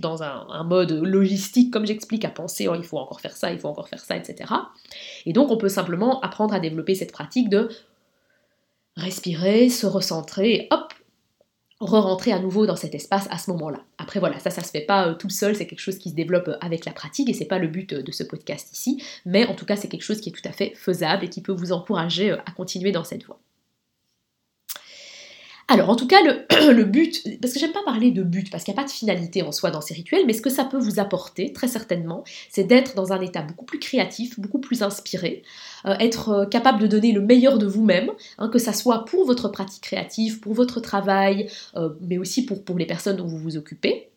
dans 0.00 0.22
un, 0.22 0.64
mode 0.64 0.92
logistique, 0.92 1.72
comme 1.72 1.86
j'explique, 1.86 2.24
à 2.24 2.30
penser 2.30 2.68
oh, 2.68 2.74
il 2.74 2.84
faut 2.84 2.98
encore 2.98 3.20
faire 3.20 3.36
ça, 3.36 3.52
il 3.52 3.58
faut 3.58 3.68
encore 3.68 3.88
faire 3.88 4.00
ça, 4.00 4.16
etc. 4.16 4.52
Et 5.26 5.32
donc 5.32 5.50
on 5.50 5.56
peut 5.56 5.68
simplement 5.68 6.20
apprendre 6.20 6.54
à 6.54 6.60
développer 6.60 6.94
cette 6.94 7.12
pratique 7.12 7.48
de 7.48 7.68
respirer, 8.96 9.68
se 9.68 9.86
recentrer, 9.86 10.68
hop, 10.70 10.92
re-rentrer 11.80 12.32
à 12.32 12.38
nouveau 12.38 12.66
dans 12.66 12.76
cet 12.76 12.94
espace 12.94 13.26
à 13.30 13.38
ce 13.38 13.50
moment-là. 13.52 13.80
Après 13.98 14.20
voilà, 14.20 14.38
ça 14.38 14.50
ça 14.50 14.62
se 14.62 14.70
fait 14.70 14.82
pas 14.82 15.08
euh, 15.08 15.14
tout 15.14 15.30
seul, 15.30 15.56
c'est 15.56 15.66
quelque 15.66 15.80
chose 15.80 15.98
qui 15.98 16.10
se 16.10 16.14
développe 16.14 16.48
euh, 16.48 16.58
avec 16.60 16.84
la 16.84 16.92
pratique 16.92 17.28
et 17.30 17.32
c'est 17.32 17.46
pas 17.46 17.58
le 17.58 17.68
but 17.68 17.92
euh, 17.92 18.02
de 18.02 18.12
ce 18.12 18.22
podcast 18.22 18.72
ici, 18.72 19.02
mais 19.24 19.46
en 19.46 19.54
tout 19.54 19.64
cas 19.64 19.76
c'est 19.76 19.88
quelque 19.88 20.02
chose 20.02 20.20
qui 20.20 20.28
est 20.28 20.32
tout 20.32 20.46
à 20.46 20.52
fait 20.52 20.74
faisable 20.74 21.24
et 21.24 21.30
qui 21.30 21.40
peut 21.40 21.52
vous 21.52 21.72
encourager 21.72 22.32
à 22.32 22.50
continuer 22.54 22.92
dans 22.92 23.04
cette 23.04 23.24
voie. 23.24 23.40
Alors, 25.72 25.88
en 25.88 25.94
tout 25.94 26.08
cas, 26.08 26.16
le, 26.24 26.82
but, 26.82 27.22
parce 27.40 27.54
que 27.54 27.60
j'aime 27.60 27.70
pas 27.70 27.84
parler 27.84 28.10
de 28.10 28.24
but, 28.24 28.50
parce 28.50 28.64
qu'il 28.64 28.74
n'y 28.74 28.80
a 28.80 28.82
pas 28.82 28.88
de 28.88 28.92
finalité 28.92 29.42
en 29.42 29.52
soi 29.52 29.70
dans 29.70 29.80
ces 29.80 29.94
rituels, 29.94 30.24
mais 30.26 30.32
ce 30.32 30.42
que 30.42 30.50
ça 30.50 30.64
peut 30.64 30.78
vous 30.78 30.98
apporter, 30.98 31.52
très 31.52 31.68
certainement, 31.68 32.24
c'est 32.50 32.64
d'être 32.64 32.96
dans 32.96 33.12
un 33.12 33.20
état 33.20 33.42
beaucoup 33.42 33.64
plus 33.64 33.78
créatif, 33.78 34.40
beaucoup 34.40 34.58
plus 34.58 34.82
inspiré, 34.82 35.44
euh, 35.86 35.94
être 36.00 36.28
euh, 36.30 36.46
capable 36.46 36.80
de 36.80 36.88
donner 36.88 37.12
le 37.12 37.20
meilleur 37.20 37.56
de 37.56 37.66
vous-même, 37.66 38.10
hein, 38.38 38.48
que 38.48 38.58
ça 38.58 38.72
soit 38.72 39.04
pour 39.04 39.24
votre 39.26 39.48
pratique 39.48 39.84
créative, 39.84 40.40
pour 40.40 40.54
votre 40.54 40.80
travail, 40.80 41.48
euh, 41.76 41.90
mais 42.00 42.18
aussi 42.18 42.44
pour, 42.44 42.76
les 42.76 42.86
personnes 42.86 43.16
dont 43.16 43.26
vous 43.26 43.38
vous 43.38 43.56
occupez. 43.56 44.08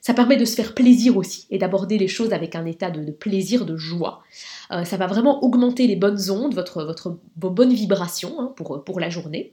Ça 0.00 0.14
permet 0.14 0.36
de 0.36 0.44
se 0.44 0.54
faire 0.54 0.74
plaisir 0.74 1.16
aussi 1.16 1.48
et 1.50 1.58
d'aborder 1.58 1.98
les 1.98 2.06
choses 2.06 2.32
avec 2.32 2.54
un 2.54 2.66
état 2.66 2.92
de, 2.92 3.10
plaisir, 3.10 3.66
de 3.66 3.76
joie. 3.76 4.22
ça 4.70 4.96
va 4.96 5.06
vraiment 5.06 5.42
augmenter 5.42 5.86
les 5.86 5.96
bonnes 5.96 6.30
ondes, 6.30 6.54
votre, 6.54 7.18
vos 7.36 7.50
bonnes 7.50 7.72
vibrations 7.72 8.40
hein, 8.40 8.54
pour 8.56 9.00
la 9.00 9.10
journée. 9.10 9.52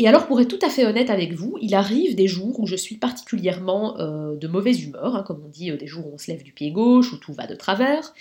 Et 0.00 0.08
alors, 0.08 0.26
pour 0.26 0.40
être 0.40 0.48
tout 0.48 0.64
à 0.64 0.70
fait 0.70 0.86
honnête 0.86 1.10
avec 1.10 1.34
vous, 1.34 1.58
il 1.60 1.74
arrive 1.74 2.14
des 2.14 2.26
jours 2.26 2.58
où 2.58 2.66
je 2.66 2.74
suis 2.74 2.96
particulièrement 2.96 4.00
euh, 4.00 4.34
de 4.34 4.48
mauvaise 4.48 4.82
humeur, 4.82 5.14
hein, 5.14 5.22
comme 5.26 5.42
on 5.44 5.48
dit, 5.50 5.70
euh, 5.70 5.76
des 5.76 5.86
jours 5.86 6.06
où 6.06 6.14
on 6.14 6.16
se 6.16 6.30
lève 6.30 6.42
du 6.42 6.52
pied 6.52 6.70
gauche, 6.70 7.12
où 7.12 7.18
tout 7.18 7.34
va 7.34 7.46
de 7.46 7.54
travers. 7.54 8.14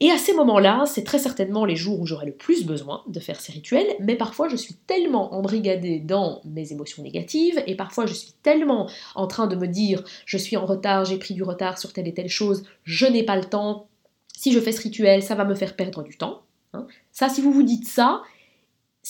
Et 0.00 0.10
à 0.10 0.18
ces 0.18 0.34
moments-là, 0.34 0.86
c'est 0.86 1.04
très 1.04 1.20
certainement 1.20 1.64
les 1.64 1.76
jours 1.76 2.00
où 2.00 2.06
j'aurai 2.06 2.26
le 2.26 2.32
plus 2.32 2.66
besoin 2.66 3.04
de 3.06 3.20
faire 3.20 3.40
ces 3.40 3.52
rituels, 3.52 3.86
mais 4.00 4.16
parfois 4.16 4.48
je 4.48 4.56
suis 4.56 4.74
tellement 4.74 5.34
embrigadée 5.34 6.00
dans 6.00 6.40
mes 6.44 6.72
émotions 6.72 7.04
négatives, 7.04 7.62
et 7.68 7.76
parfois 7.76 8.06
je 8.06 8.14
suis 8.14 8.32
tellement 8.42 8.90
en 9.14 9.28
train 9.28 9.46
de 9.46 9.54
me 9.54 9.68
dire 9.68 10.02
je 10.26 10.36
suis 10.36 10.56
en 10.56 10.66
retard, 10.66 11.04
j'ai 11.04 11.18
pris 11.18 11.34
du 11.34 11.44
retard 11.44 11.78
sur 11.78 11.92
telle 11.92 12.08
et 12.08 12.14
telle 12.14 12.28
chose, 12.28 12.64
je 12.82 13.06
n'ai 13.06 13.22
pas 13.22 13.36
le 13.36 13.44
temps, 13.44 13.86
si 14.36 14.50
je 14.50 14.58
fais 14.58 14.72
ce 14.72 14.82
rituel, 14.82 15.22
ça 15.22 15.36
va 15.36 15.44
me 15.44 15.54
faire 15.54 15.76
perdre 15.76 16.02
du 16.02 16.16
temps. 16.16 16.42
Hein. 16.72 16.88
Ça, 17.12 17.28
si 17.28 17.40
vous 17.40 17.52
vous 17.52 17.62
dites 17.62 17.86
ça, 17.86 18.22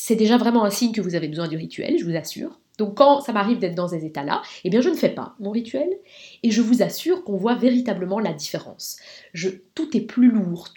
c'est 0.01 0.15
déjà 0.15 0.39
vraiment 0.39 0.65
un 0.65 0.71
signe 0.71 0.93
que 0.93 1.01
vous 1.01 1.17
avez 1.17 1.27
besoin 1.27 1.49
du 1.49 1.57
rituel, 1.57 1.99
je 1.99 2.05
vous 2.05 2.15
assure. 2.15 2.61
Donc 2.79 2.95
quand 2.95 3.21
ça 3.21 3.33
m'arrive 3.33 3.59
d'être 3.59 3.75
dans 3.75 3.89
ces 3.89 4.05
états-là, 4.05 4.43
eh 4.63 4.71
bien 4.71 4.81
je 4.81 4.89
ne 4.89 4.95
fais 4.95 5.09
pas 5.09 5.35
mon 5.41 5.51
rituel 5.51 5.89
et 6.45 6.53
je 6.53 6.63
vous 6.63 6.83
assure 6.83 7.25
qu'on 7.25 7.37
voit 7.37 7.57
véritablement 7.57 8.21
la 8.21 8.33
différence. 8.33 8.97
Tout 9.75 9.97
est 9.97 10.03
plus 10.03 10.31
lourd, 10.31 10.69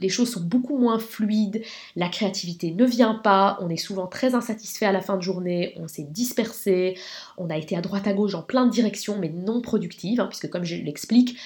les 0.00 0.08
choses 0.08 0.32
sont 0.32 0.40
beaucoup 0.40 0.76
moins 0.76 0.98
fluides, 0.98 1.62
la 1.94 2.08
créativité 2.08 2.72
ne 2.72 2.84
vient 2.84 3.14
pas, 3.14 3.56
on 3.60 3.68
est 3.68 3.76
souvent 3.76 4.08
très 4.08 4.34
insatisfait 4.34 4.86
à 4.86 4.92
la 4.92 5.00
fin 5.00 5.16
de 5.16 5.22
journée, 5.22 5.72
on 5.76 5.86
s'est 5.86 6.08
dispersé, 6.10 6.98
on 7.38 7.48
a 7.48 7.56
été 7.56 7.76
à 7.76 7.80
droite 7.80 8.08
à 8.08 8.14
gauche 8.14 8.34
en 8.34 8.42
plein 8.42 8.66
de 8.66 8.72
directions 8.72 9.16
mais 9.16 9.28
non 9.28 9.60
productives, 9.60 10.20
hein, 10.20 10.26
puisque 10.26 10.50
comme 10.50 10.64
je 10.64 10.74
l'explique, 10.74 11.38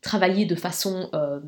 travailler 0.00 0.46
de 0.46 0.54
façon 0.54 1.10
euh, 1.12 1.40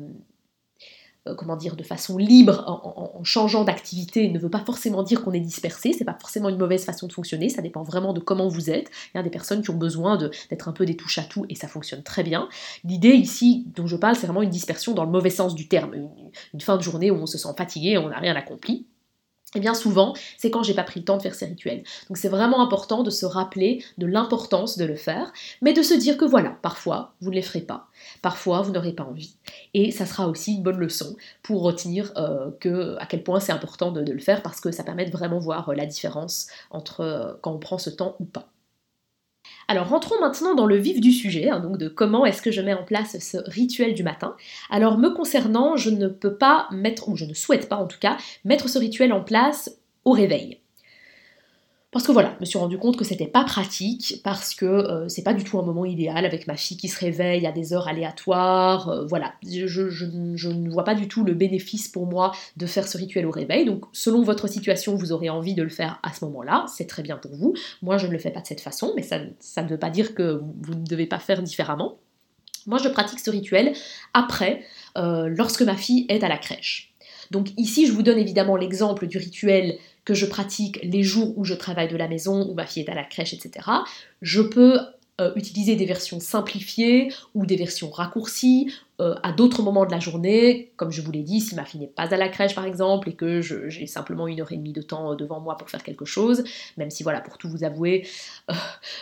comment 1.33 1.55
dire, 1.55 1.75
de 1.75 1.83
façon 1.83 2.17
libre, 2.17 2.63
en, 2.67 3.23
changeant 3.23 3.63
d'activité, 3.63 4.29
ne 4.29 4.37
veut 4.37 4.49
pas 4.49 4.63
forcément 4.63 5.01
dire 5.01 5.23
qu'on 5.23 5.33
est 5.33 5.39
dispersé, 5.39 5.93
c'est 5.93 6.05
pas 6.05 6.17
forcément 6.19 6.49
une 6.49 6.57
mauvaise 6.57 6.85
façon 6.85 7.07
de 7.07 7.13
fonctionner, 7.13 7.49
ça 7.49 7.61
dépend 7.61 7.83
vraiment 7.83 8.13
de 8.13 8.19
comment 8.19 8.47
vous 8.47 8.69
êtes. 8.69 8.91
Il 9.13 9.17
y 9.17 9.19
a 9.19 9.23
des 9.23 9.29
personnes 9.31 9.61
qui 9.61 9.71
ont 9.71 9.77
besoin 9.77 10.17
d'être 10.17 10.67
un 10.67 10.71
peu 10.71 10.85
des 10.85 10.95
touches 10.95 11.17
à 11.17 11.23
tout 11.23 11.45
et 11.49 11.55
ça 11.55 11.67
fonctionne 11.67 12.03
très 12.03 12.23
bien. 12.23 12.47
L'idée 12.83 13.13
ici 13.13 13.65
dont 13.75 13.87
je 13.87 13.95
parle, 13.95 14.15
c'est 14.15 14.27
vraiment 14.27 14.43
une 14.43 14.49
dispersion 14.49 14.93
dans 14.93 15.03
le 15.03 15.11
mauvais 15.11 15.29
sens 15.29 15.55
du 15.55 15.67
terme, 15.67 15.95
une 16.53 16.61
fin 16.61 16.77
de 16.77 16.83
journée 16.83 17.09
où 17.09 17.15
on 17.15 17.25
se 17.25 17.37
sent 17.37 17.53
fatigué, 17.57 17.97
on 17.97 18.09
n'a 18.09 18.19
rien 18.19 18.35
accompli. 18.35 18.85
Et 19.55 19.59
bien 19.61 19.73
souvent, 19.73 20.13
c'est 20.37 20.51
quand 20.51 20.63
j'ai 20.63 20.73
pas 20.73 20.83
pris 20.83 20.99
le 20.99 21.05
temps 21.05 21.17
de 21.17 21.21
faire 21.21 21.33
ces 21.33 21.45
rituels. 21.45 21.83
Donc 22.09 22.17
c'est 22.17 22.27
vraiment 22.27 22.61
important 22.61 23.03
de 23.03 23.09
se 23.09 23.25
rappeler 23.25 23.83
de 23.97 24.05
l'importance 24.05 24.77
de 24.77 24.85
le 24.85 24.95
faire, 24.95 25.31
mais 25.61 25.71
de 25.71 25.81
se 25.81 25.93
dire 25.93 26.17
que 26.17 26.25
voilà, 26.25 26.57
parfois 26.61 27.13
vous 27.21 27.29
ne 27.29 27.35
les 27.35 27.41
ferez 27.41 27.61
pas, 27.61 27.87
parfois 28.25 28.63
vous 28.63 28.71
n'aurez 28.71 28.93
pas 28.93 29.03
envie. 29.03 29.35
Et 29.75 29.91
ça 29.91 30.07
sera 30.07 30.27
aussi 30.27 30.55
une 30.55 30.63
bonne 30.63 30.79
leçon 30.79 31.15
pour 31.43 31.61
retenir 31.61 32.11
euh, 32.17 32.49
que, 32.59 32.95
à 32.99 33.05
quel 33.05 33.21
point 33.21 33.39
c'est 33.39 33.51
important 33.51 33.91
de, 33.91 34.01
le 34.01 34.17
faire 34.17 34.41
parce 34.41 34.59
que 34.59 34.71
ça 34.71 34.83
permet 34.83 35.05
de 35.05 35.11
vraiment 35.11 35.37
voir 35.37 35.71
la 35.75 35.85
différence 35.85 36.47
entre 36.71 37.01
euh, 37.01 37.33
quand 37.41 37.53
on 37.53 37.59
prend 37.59 37.77
ce 37.77 37.91
temps 37.91 38.15
ou 38.19 38.25
pas. 38.25 38.47
Alors 39.67 39.89
rentrons 39.89 40.19
maintenant 40.19 40.55
dans 40.55 40.65
le 40.65 40.75
vif 40.75 41.01
du 41.01 41.11
sujet, 41.11 41.51
hein, 41.51 41.59
donc 41.59 41.77
de 41.77 41.87
comment 41.87 42.25
est-ce 42.25 42.41
que 42.41 42.49
je 42.49 42.61
mets 42.61 42.73
en 42.73 42.83
place 42.83 43.15
ce 43.19 43.37
rituel 43.47 43.93
du 43.93 44.01
matin. 44.01 44.35
Alors 44.71 44.97
me 44.97 45.11
concernant, 45.11 45.77
je 45.77 45.91
ne 45.91 46.07
peux 46.07 46.35
pas 46.35 46.67
mettre, 46.71 47.09
ou 47.09 47.15
je 47.15 47.25
ne 47.25 47.35
souhaite 47.35 47.69
pas 47.69 47.75
en 47.75 47.85
tout 47.85 47.99
cas, 47.99 48.17
mettre 48.43 48.69
ce 48.69 48.79
rituel 48.79 49.13
en 49.13 49.21
place 49.21 49.77
au 50.03 50.13
réveil. 50.13 50.61
Parce 51.95 52.07
que 52.07 52.11
voilà, 52.11 52.33
je 52.35 52.39
me 52.41 52.45
suis 52.45 52.57
rendu 52.57 52.77
compte 52.77 52.97
que 52.97 53.05
c'était 53.05 53.25
pas 53.25 53.45
pratique, 53.45 54.19
parce 54.21 54.53
que 54.53 54.65
euh, 54.65 55.07
c'est 55.07 55.23
pas 55.23 55.33
du 55.33 55.45
tout 55.45 55.57
un 55.59 55.61
moment 55.61 55.85
idéal 55.85 56.25
avec 56.25 56.45
ma 56.45 56.57
fille 56.57 56.75
qui 56.75 56.89
se 56.89 56.99
réveille 56.99 57.47
à 57.47 57.53
des 57.53 57.71
heures 57.71 57.87
aléatoires. 57.87 58.89
Euh, 58.89 59.05
voilà, 59.05 59.33
je, 59.41 60.49
ne 60.49 60.69
vois 60.69 60.83
pas 60.83 60.93
du 60.93 61.07
tout 61.07 61.23
le 61.23 61.33
bénéfice 61.33 61.87
pour 61.87 62.05
moi 62.05 62.33
de 62.57 62.65
faire 62.65 62.85
ce 62.85 62.97
rituel 62.97 63.25
au 63.25 63.31
réveil. 63.31 63.63
Donc, 63.63 63.85
selon 63.93 64.23
votre 64.23 64.49
situation, 64.49 64.97
vous 64.97 65.13
aurez 65.13 65.29
envie 65.29 65.53
de 65.53 65.63
le 65.63 65.69
faire 65.69 66.01
à 66.03 66.11
ce 66.11 66.25
moment-là, 66.25 66.65
c'est 66.67 66.85
très 66.85 67.01
bien 67.01 67.15
pour 67.15 67.31
vous. 67.33 67.53
Moi, 67.81 67.97
je 67.97 68.07
ne 68.07 68.11
le 68.11 68.19
fais 68.19 68.31
pas 68.31 68.41
de 68.41 68.47
cette 68.47 68.59
façon, 68.59 68.91
mais 68.97 69.01
ça, 69.01 69.19
ne 69.63 69.69
veut 69.69 69.79
pas 69.79 69.89
dire 69.89 70.15
que 70.15 70.41
vous 70.63 70.75
ne 70.75 70.85
devez 70.85 71.05
pas 71.05 71.19
faire 71.19 71.41
différemment. 71.41 71.99
Moi, 72.67 72.77
je 72.77 72.89
pratique 72.89 73.21
ce 73.21 73.29
rituel 73.29 73.71
après, 74.13 74.63
euh, 74.97 75.29
lorsque 75.29 75.61
ma 75.61 75.77
fille 75.77 76.05
est 76.09 76.25
à 76.25 76.27
la 76.27 76.37
crèche. 76.37 76.93
Donc 77.31 77.51
ici, 77.57 77.87
je 77.87 77.91
vous 77.91 78.03
donne 78.03 78.17
évidemment 78.17 78.55
l'exemple 78.55 79.07
du 79.07 79.17
rituel 79.17 79.77
que 80.05 80.13
je 80.13 80.25
pratique 80.25 80.79
les 80.83 81.03
jours 81.03 81.37
où 81.37 81.43
je 81.43 81.53
travaille 81.53 81.87
de 81.87 81.97
la 81.97 82.07
maison, 82.07 82.47
où 82.47 82.53
ma 82.53 82.65
fille 82.65 82.83
est 82.83 82.89
à 82.89 82.95
la 82.95 83.03
crèche, 83.03 83.33
etc. 83.33 83.67
Je 84.21 84.41
peux 84.41 84.79
euh, 85.19 85.31
utiliser 85.35 85.75
des 85.75 85.85
versions 85.85 86.19
simplifiées 86.19 87.11
ou 87.33 87.45
des 87.45 87.55
versions 87.55 87.89
raccourcies 87.89 88.71
euh, 89.01 89.15
à 89.23 89.33
d'autres 89.33 89.61
moments 89.61 89.85
de 89.85 89.91
la 89.91 89.99
journée, 89.99 90.71
comme 90.77 90.89
je 90.89 91.01
vous 91.01 91.11
l'ai 91.11 91.21
dit, 91.21 91.41
si 91.41 91.53
ma 91.55 91.65
fille 91.65 91.81
n'est 91.81 91.87
pas 91.87 92.13
à 92.13 92.17
la 92.17 92.29
crèche 92.29 92.55
par 92.55 92.63
exemple 92.65 93.09
et 93.09 93.13
que 93.13 93.41
j'ai 93.41 93.87
simplement 93.87 94.25
une 94.25 94.39
heure 94.39 94.53
et 94.53 94.55
demie 94.55 94.71
de 94.71 94.81
temps 94.81 95.11
euh, 95.11 95.15
devant 95.15 95.41
moi 95.41 95.57
pour 95.57 95.69
faire 95.69 95.83
quelque 95.83 96.05
chose, 96.05 96.45
même 96.77 96.89
si 96.89 97.03
voilà, 97.03 97.19
pour 97.19 97.37
tout 97.37 97.49
vous 97.49 97.65
avouer, 97.65 98.07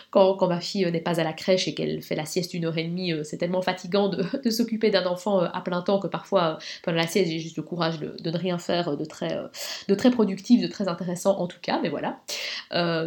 quand, 0.10 0.48
ma 0.48 0.60
fille 0.60 0.90
n'est 0.92 1.00
pas 1.00 1.20
à 1.20 1.24
la 1.24 1.34
crèche 1.34 1.68
et 1.68 1.76
qu'elle 1.76 2.02
fait 2.02 2.16
la 2.16 2.26
sieste 2.26 2.56
une 2.56 2.66
heure 2.66 2.78
et 2.78 2.86
demie, 2.86 3.14
c'est 3.24 3.38
tellement 3.38 3.62
fatigant 3.62 4.10
de, 4.10 4.24
s'occuper 4.50 4.90
d'un 4.90 5.06
enfant 5.06 5.42
à 5.42 5.62
plein 5.62 5.84
temps 5.84 6.00
que 6.00 6.08
parfois 6.08 6.58
pendant 6.84 6.98
la 6.98 7.08
sieste 7.08 7.30
j'ai 7.30 7.40
juste 7.40 7.58
le 7.58 7.64
courage 7.64 8.00
de, 8.00 8.16
ne 8.24 8.38
rien 8.38 8.58
faire 8.58 8.98
de 8.98 9.06
très, 9.06 9.38
de 9.88 9.96
très 9.96 10.10
productif, 10.10 10.60
de 10.60 10.68
très 10.68 10.88
intéressant 10.88 11.38
en 11.38 11.46
tout 11.46 11.60
cas, 11.62 11.80
mais 11.84 11.90
voilà. 11.90 12.20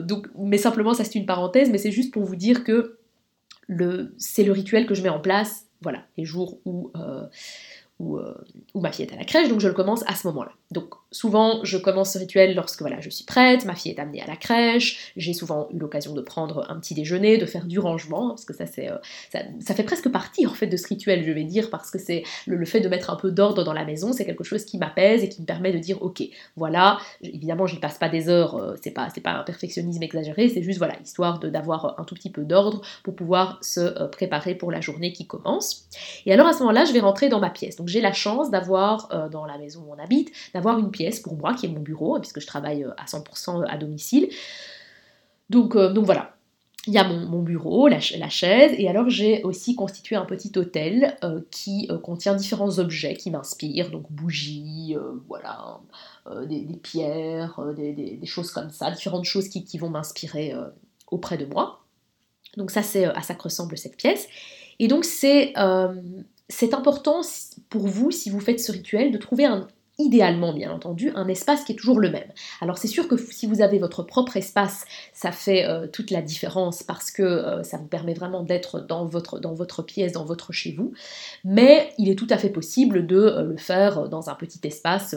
donc, 0.03 0.29
mais 0.39 0.59
simplement 0.59 0.95
ça 0.95 1.03
c'est 1.03 1.17
une 1.17 1.27
parenthèse, 1.27 1.69
mais 1.71 1.79
c'est 1.79 1.91
juste 1.91 2.13
pour 2.13 2.23
vous 2.23 2.37
dire 2.37 2.63
que 2.63 2.99
c'est 4.19 4.45
le 4.45 4.53
rituel 4.53 4.87
que 4.87 4.95
je 4.95 5.03
mets 5.03 5.09
en 5.09 5.21
place 5.21 5.66
voilà, 5.81 6.07
les 6.17 6.25
jours 6.25 6.59
où, 6.65 6.93
où, 7.99 8.19
où, 8.75 8.81
ma 8.81 8.93
fille 8.93 9.07
est 9.07 9.13
à 9.13 9.17
la 9.17 9.25
crèche, 9.25 9.49
donc 9.49 9.61
je 9.61 9.69
le 9.69 9.75
commence 9.75 10.03
à 10.07 10.15
ce 10.15 10.27
moment-là. 10.29 10.53
Donc 10.71 10.95
souvent, 11.13 11.61
je 11.63 11.79
commence 11.79 12.13
ce 12.13 12.19
rituel 12.19 12.55
lorsque 12.55 12.81
voilà, 12.81 13.01
je 13.01 13.09
suis 13.09 13.25
prête, 13.25 13.65
ma 13.65 13.75
fille 13.75 13.93
est 13.93 14.01
amenée 14.01 14.21
à 14.21 14.27
la 14.27 14.37
crèche, 14.37 15.13
j'ai 15.17 15.33
souvent 15.33 15.69
eu 15.73 15.79
l'occasion 15.79 16.13
de 16.13 16.21
prendre 16.21 16.67
un 16.69 16.79
petit 16.81 16.95
déjeuner, 16.95 17.39
de 17.39 17.47
faire 17.47 17.65
du 17.67 17.79
rangement, 17.79 18.31
parce 18.31 18.45
que 18.45 18.53
ça, 18.53 18.67
c'est, 18.67 18.91
euh, 18.91 18.97
ça, 19.61 19.75
fait 19.75 19.85
presque 19.85 20.11
partie 20.11 20.47
en 20.47 20.53
fait 20.53 20.67
de 20.67 20.77
ce 20.77 20.89
rituel, 20.89 21.25
je 21.25 21.31
vais 21.31 21.45
dire, 21.45 21.71
parce 21.71 21.91
que 21.91 21.99
c'est 21.99 22.25
le, 22.47 22.65
fait 22.65 22.81
de 22.81 22.89
mettre 22.89 23.11
un 23.11 23.17
peu 23.17 23.31
d'ordre 23.31 23.65
dans 23.65 23.73
la 23.73 23.85
maison, 23.85 24.13
c'est 24.13 24.25
quelque 24.25 24.45
chose 24.45 24.65
qui 24.65 24.77
m'apaise 24.79 25.23
et 25.23 25.29
qui 25.29 25.41
me 25.41 25.47
permet 25.47 25.73
de 25.73 25.79
dire, 25.79 26.03
ok, 26.03 26.23
voilà, 26.57 26.99
évidemment, 27.23 27.67
j'y 27.67 27.79
passe 27.79 27.99
pas 27.99 28.09
des 28.09 28.29
heures, 28.29 28.57
euh, 28.57 28.75
c'est 28.83 28.91
pas, 28.91 29.09
c'est 29.15 29.21
pas 29.21 29.33
un 29.33 29.45
perfectionnisme 29.45 30.03
exagéré, 30.03 30.49
c'est 30.49 30.63
juste, 30.63 30.79
voilà, 30.79 30.95
histoire 31.03 31.39
d'avoir 31.39 31.99
un 32.01 32.05
tout 32.05 32.15
petit 32.15 32.31
peu 32.31 32.43
d'ordre 32.43 32.83
pour 33.05 33.15
pouvoir 33.15 33.59
se 33.63 33.81
euh, 33.81 34.09
préparer 34.09 34.55
pour 34.55 34.73
la 34.73 34.81
journée 34.81 35.13
qui 35.13 35.27
commence. 35.27 35.87
Et 36.27 36.33
alors 36.33 36.47
à 36.47 36.53
ce 36.53 36.59
moment-là, 36.61 36.85
je 36.85 36.93
vais 36.93 37.01
rentrer 37.01 37.29
dans 37.29 37.41
ma 37.41 37.51
pièce. 37.51 37.77
J'ai 37.89 38.01
la 38.01 38.13
chance 38.13 38.51
d'avoir, 38.51 39.29
dans 39.31 39.47
la 39.47 39.59
maison 39.59 39.85
où 39.87 39.93
on 39.93 39.99
habite, 39.99 40.33
d'avoir 40.55 40.79
une 40.79 40.91
pièce 40.91 41.21
pour 41.21 41.37
moi 41.37 41.55
qui 41.55 41.67
est 41.67 41.69
mon 41.69 41.81
bureau, 41.81 42.19
puisque 42.21 42.41
je 42.41 42.47
travaille 42.47 42.85
euh, 42.85 42.93
à 42.97 43.05
100% 43.05 43.65
à 43.67 43.77
domicile. 43.77 44.29
Donc, 45.51 45.77
euh, 45.77 45.93
donc 45.93 46.05
voilà, 46.05 46.35
il 46.87 46.93
y 46.93 46.99
a 46.99 47.09
mon, 47.09 47.43
bureau, 47.43 47.89
la, 47.89 48.01
chaise, 48.01 48.73
et 48.79 48.89
alors 48.89 49.11
j'ai 49.11 49.43
aussi 49.43 49.75
constitué 49.75 50.15
un 50.15 50.25
petit 50.25 50.53
hôtel 50.57 51.17
euh, 51.25 51.41
qui 51.51 51.89
contient 52.05 52.35
différents 52.35 52.79
objets 52.79 53.15
qui 53.15 53.33
m'inspirent, 53.33 53.91
donc 53.91 54.11
bougies, 54.11 54.97
voilà, 55.27 55.81
des, 56.47 56.65
pierres, 56.81 57.61
des, 57.77 58.21
choses 58.25 58.53
comme 58.53 58.71
ça, 58.71 58.93
différentes 58.93 59.25
choses 59.25 59.49
qui, 59.49 59.65
qui 59.65 59.79
vont 59.79 59.91
m'inspirer 59.91 60.55
auprès 61.11 61.37
de 61.39 61.47
moi. 61.47 61.81
Donc 62.57 62.71
ça 62.71 62.85
c'est 62.85 63.07
à 63.07 63.21
ça 63.21 63.35
que 63.35 63.43
ressemble 63.43 63.77
cette 63.77 63.97
pièce. 63.97 64.29
Et 64.79 64.87
donc 64.87 65.05
c'est 65.05 65.55
c'est 66.49 66.75
important 66.75 67.21
pour 67.69 67.87
vous, 67.87 68.11
si 68.11 68.31
vous 68.31 68.41
faites 68.41 68.61
ce 68.61 68.73
rituel, 68.73 69.11
de 69.11 69.19
trouver 69.19 69.45
un, 69.45 69.69
idéalement 69.99 70.53
bien 70.53 70.71
entendu 70.73 71.11
un 71.15 71.27
espace 71.27 71.65
qui 71.65 71.73
est 71.73 71.77
toujours 71.77 71.99
le 71.99 72.11
même. 72.11 72.29
Alors 72.61 72.77
c'est 72.77 72.89
sûr 72.89 73.09
que 73.09 73.17
si 73.17 73.47
vous 73.47 73.63
avez 73.63 73.79
votre 73.79 74.03
propre 74.03 74.37
espace, 74.37 74.85
ça 75.15 75.33
fait 75.33 75.65
euh, 75.65 75.87
toute 75.87 76.11
la 76.11 76.21
différence 76.21 76.83
parce 76.83 77.11
que 77.11 77.23
euh, 77.23 77.63
ça 77.63 77.79
vous 77.79 77.87
permet 77.87 78.13
vraiment 78.13 78.43
d'être 78.43 78.81
dans 78.81 79.07
votre, 79.07 79.39
dans 79.39 79.55
votre 79.55 79.83
pièce, 79.83 80.13
dans 80.13 80.25
votre 80.25 80.53
chez 80.53 80.73
vous, 80.73 80.93
mais 81.45 81.93
il 81.97 82.11
est 82.11 82.15
tout 82.15 82.27
à 82.29 82.37
fait 82.37 82.51
possible 82.51 83.07
de 83.07 83.17
euh, 83.17 83.43
le 83.43 83.57
faire 83.57 84.09
dans 84.09 84.29
un 84.29 84.35
petit 84.35 84.61
espace, 84.65 85.15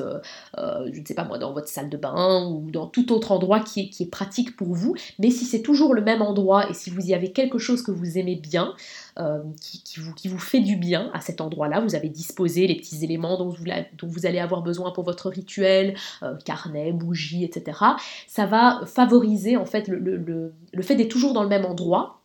je 0.57 0.99
ne 0.99 1.05
sais 1.05 1.13
pas 1.13 1.25
moi, 1.25 1.37
dans 1.37 1.53
votre 1.53 1.67
salle 1.67 1.89
de 1.89 1.97
bain 1.97 2.47
ou 2.49 2.71
dans 2.71 2.87
tout 2.87 3.11
autre 3.11 3.31
endroit 3.31 3.59
qui 3.59 3.81
est, 3.81 3.89
qui 3.89 4.03
est 4.03 4.09
pratique 4.09 4.55
pour 4.55 4.73
vous, 4.73 4.95
mais 5.17 5.29
si 5.29 5.45
c'est 5.45 5.61
toujours 5.61 5.93
le 5.93 6.01
même 6.01 6.21
endroit 6.21 6.69
et 6.69 6.73
si 6.73 6.89
vous 6.89 7.07
y 7.07 7.13
avez 7.13 7.31
quelque 7.31 7.57
chose 7.57 7.81
que 7.81 7.91
vous 7.91 8.17
aimez 8.17 8.35
bien, 8.35 8.73
euh, 9.19 9.39
qui, 9.61 10.29
vous, 10.29 10.39
fait 10.39 10.61
du 10.61 10.77
bien 10.77 11.11
à 11.13 11.19
cet 11.19 11.41
endroit-là. 11.41 11.81
Vous 11.81 11.95
avez 11.95 12.07
disposé 12.07 12.67
les 12.67 12.75
petits 12.75 13.03
éléments 13.03 13.37
dont 13.37 13.49
vous, 13.49 14.25
allez 14.25 14.39
avoir 14.39 14.61
besoin 14.61 14.91
pour 14.91 15.03
votre 15.03 15.29
rituel, 15.29 15.95
euh, 16.23 16.37
carnet, 16.45 16.93
bougie, 16.93 17.43
etc. 17.43 17.79
Ça 18.27 18.45
va 18.45 18.81
favoriser 18.85 19.57
en 19.57 19.65
fait 19.65 19.89
le, 19.89 20.53
fait 20.81 20.95
d'être 20.95 21.09
toujours 21.09 21.33
dans 21.33 21.43
le 21.43 21.49
même 21.49 21.65
endroit 21.65 22.15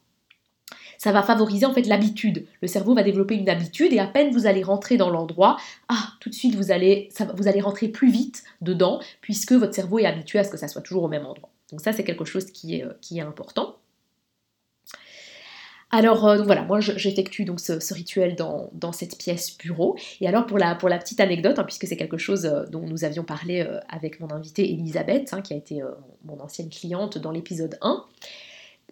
ça 0.97 1.11
va 1.11 1.23
favoriser 1.23 1.67
en 1.67 1.75
fait 1.75 1.87
l'habitude. 1.87 2.47
Le 2.63 2.69
cerveau 2.69 2.95
va 2.95 3.03
développer 3.03 3.35
une 3.35 3.49
habitude 3.49 3.93
et 3.93 3.99
à 3.99 4.07
peine 4.07 4.31
vous 4.33 4.47
allez 4.47 4.63
rentrer 4.63 4.97
dans 4.97 5.11
l'endroit, 5.11 5.59
ah, 5.89 6.13
tout 6.21 6.31
de 6.31 6.35
suite 6.35 6.55
vous 6.55 6.71
allez, 6.71 7.11
vous 7.35 7.49
allez 7.49 7.61
rentrer 7.61 7.89
plus 7.89 8.11
vite 8.11 8.45
dedans 8.61 9.01
puisque 9.21 9.53
votre 9.53 9.75
cerveau 9.75 9.99
est 9.99 10.07
habitué 10.07 10.39
à 10.39 10.45
ce 10.45 10.51
que 10.51 10.57
ça 10.57 10.69
soit 10.69 10.81
toujours 10.81 11.03
au 11.03 11.09
même 11.09 11.27
endroit. 11.27 11.51
Donc 11.73 11.81
ça 11.81 11.93
c'est 11.93 12.05
quelque 12.05 12.25
chose 12.25 12.47
qui 12.47 12.77
est, 12.77 12.85
qui 13.03 13.19
est 13.19 13.23
important. 13.23 13.77
Alors 15.95 16.27
euh, 16.27 16.43
voilà, 16.43 16.65
moi 16.65 16.81
j'effectue 16.81 17.45
donc 17.45 17.61
ce, 17.61 17.95
rituel 17.95 18.35
dans, 18.35 18.93
cette 18.93 19.17
pièce 19.17 19.57
bureau. 19.57 19.97
Et 20.21 20.27
alors 20.27 20.45
pour 20.45 20.59
la, 20.59 20.75
petite 20.75 21.21
anecdote, 21.21 21.57
hein, 21.61 21.63
puisque 21.63 21.87
c'est 21.87 21.97
quelque 21.97 22.19
chose 22.19 22.47
euh, 22.47 22.65
dont 22.67 22.81
nous 22.81 23.05
avions 23.05 23.23
parlé 23.23 23.61
euh, 23.61 23.79
avec 23.89 24.19
mon 24.19 24.29
invitée 24.33 24.69
Elisabeth, 24.73 25.33
hein, 25.33 25.41
qui 25.41 25.55
a 25.55 25.57
été 25.57 25.83
mon 26.25 26.41
ancienne 26.41 26.69
cliente 26.69 27.19
dans 27.19 27.31
l'épisode 27.31 27.79
1, 27.81 28.05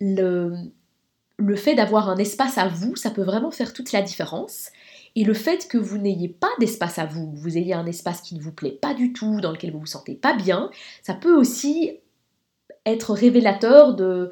le, 0.01 1.57
fait 1.57 1.75
d'avoir 1.75 2.09
un 2.09 2.19
espace 2.19 2.57
à 2.57 2.69
vous, 2.69 2.95
ça 2.95 3.11
peut 3.11 3.25
vraiment 3.25 3.51
faire 3.51 3.73
toute 3.73 3.91
la 3.91 4.03
différence. 4.03 4.71
Et 5.17 5.25
le 5.25 5.35
fait 5.35 5.67
que 5.67 5.79
vous 5.79 5.99
n'ayez 5.99 6.29
pas 6.29 6.51
d'espace 6.61 7.01
à 7.01 7.07
vous, 7.07 7.33
vous 7.35 7.59
ayez 7.59 7.75
un 7.75 7.87
espace 7.87 8.21
qui 8.21 8.37
ne 8.37 8.41
vous 8.41 8.53
plaît 8.53 8.79
pas 8.81 8.95
du 8.95 9.13
tout, 9.13 9.41
dans 9.41 9.51
lequel 9.51 9.73
vous 9.73 9.81
vous 9.81 9.87
sentez 9.87 10.15
pas 10.15 10.35
bien, 10.35 10.71
ça 11.03 11.15
peut 11.15 11.35
aussi 11.35 11.99
être 12.87 13.13
révélateur 13.13 13.95
de 13.97 14.31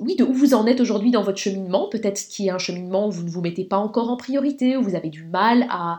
oui, 0.00 0.16
de 0.16 0.24
où 0.24 0.32
vous 0.32 0.54
en 0.54 0.66
êtes 0.66 0.80
aujourd'hui 0.80 1.10
dans 1.10 1.22
votre 1.22 1.38
cheminement. 1.38 1.88
Peut-être 1.88 2.26
qu'il 2.28 2.46
y 2.46 2.50
a 2.50 2.54
un 2.54 2.58
cheminement 2.58 3.06
où 3.08 3.10
vous 3.10 3.22
ne 3.22 3.30
vous 3.30 3.42
mettez 3.42 3.64
pas 3.64 3.76
encore 3.76 4.10
en 4.10 4.16
priorité, 4.16 4.76
où 4.76 4.82
vous 4.82 4.94
avez 4.94 5.10
du 5.10 5.24
mal 5.24 5.66
à, 5.70 5.98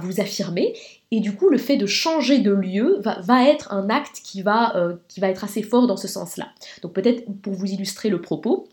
vous 0.00 0.20
affirmer. 0.20 0.74
Et 1.10 1.20
du 1.20 1.34
coup, 1.34 1.48
le 1.48 1.58
fait 1.58 1.76
de 1.76 1.86
changer 1.86 2.38
de 2.38 2.52
lieu 2.52 3.00
va, 3.00 3.48
être 3.48 3.72
un 3.72 3.90
acte 3.90 4.20
qui 4.22 4.42
va, 4.42 4.76
euh, 4.76 4.94
qui 5.08 5.20
va 5.20 5.28
être 5.28 5.44
assez 5.44 5.62
fort 5.62 5.86
dans 5.86 5.96
ce 5.96 6.08
sens-là. 6.08 6.48
Donc 6.82 6.92
peut-être 6.92 7.24
pour 7.42 7.52
vous 7.52 7.66
illustrer 7.66 8.08
le 8.08 8.20
propos, 8.20 8.68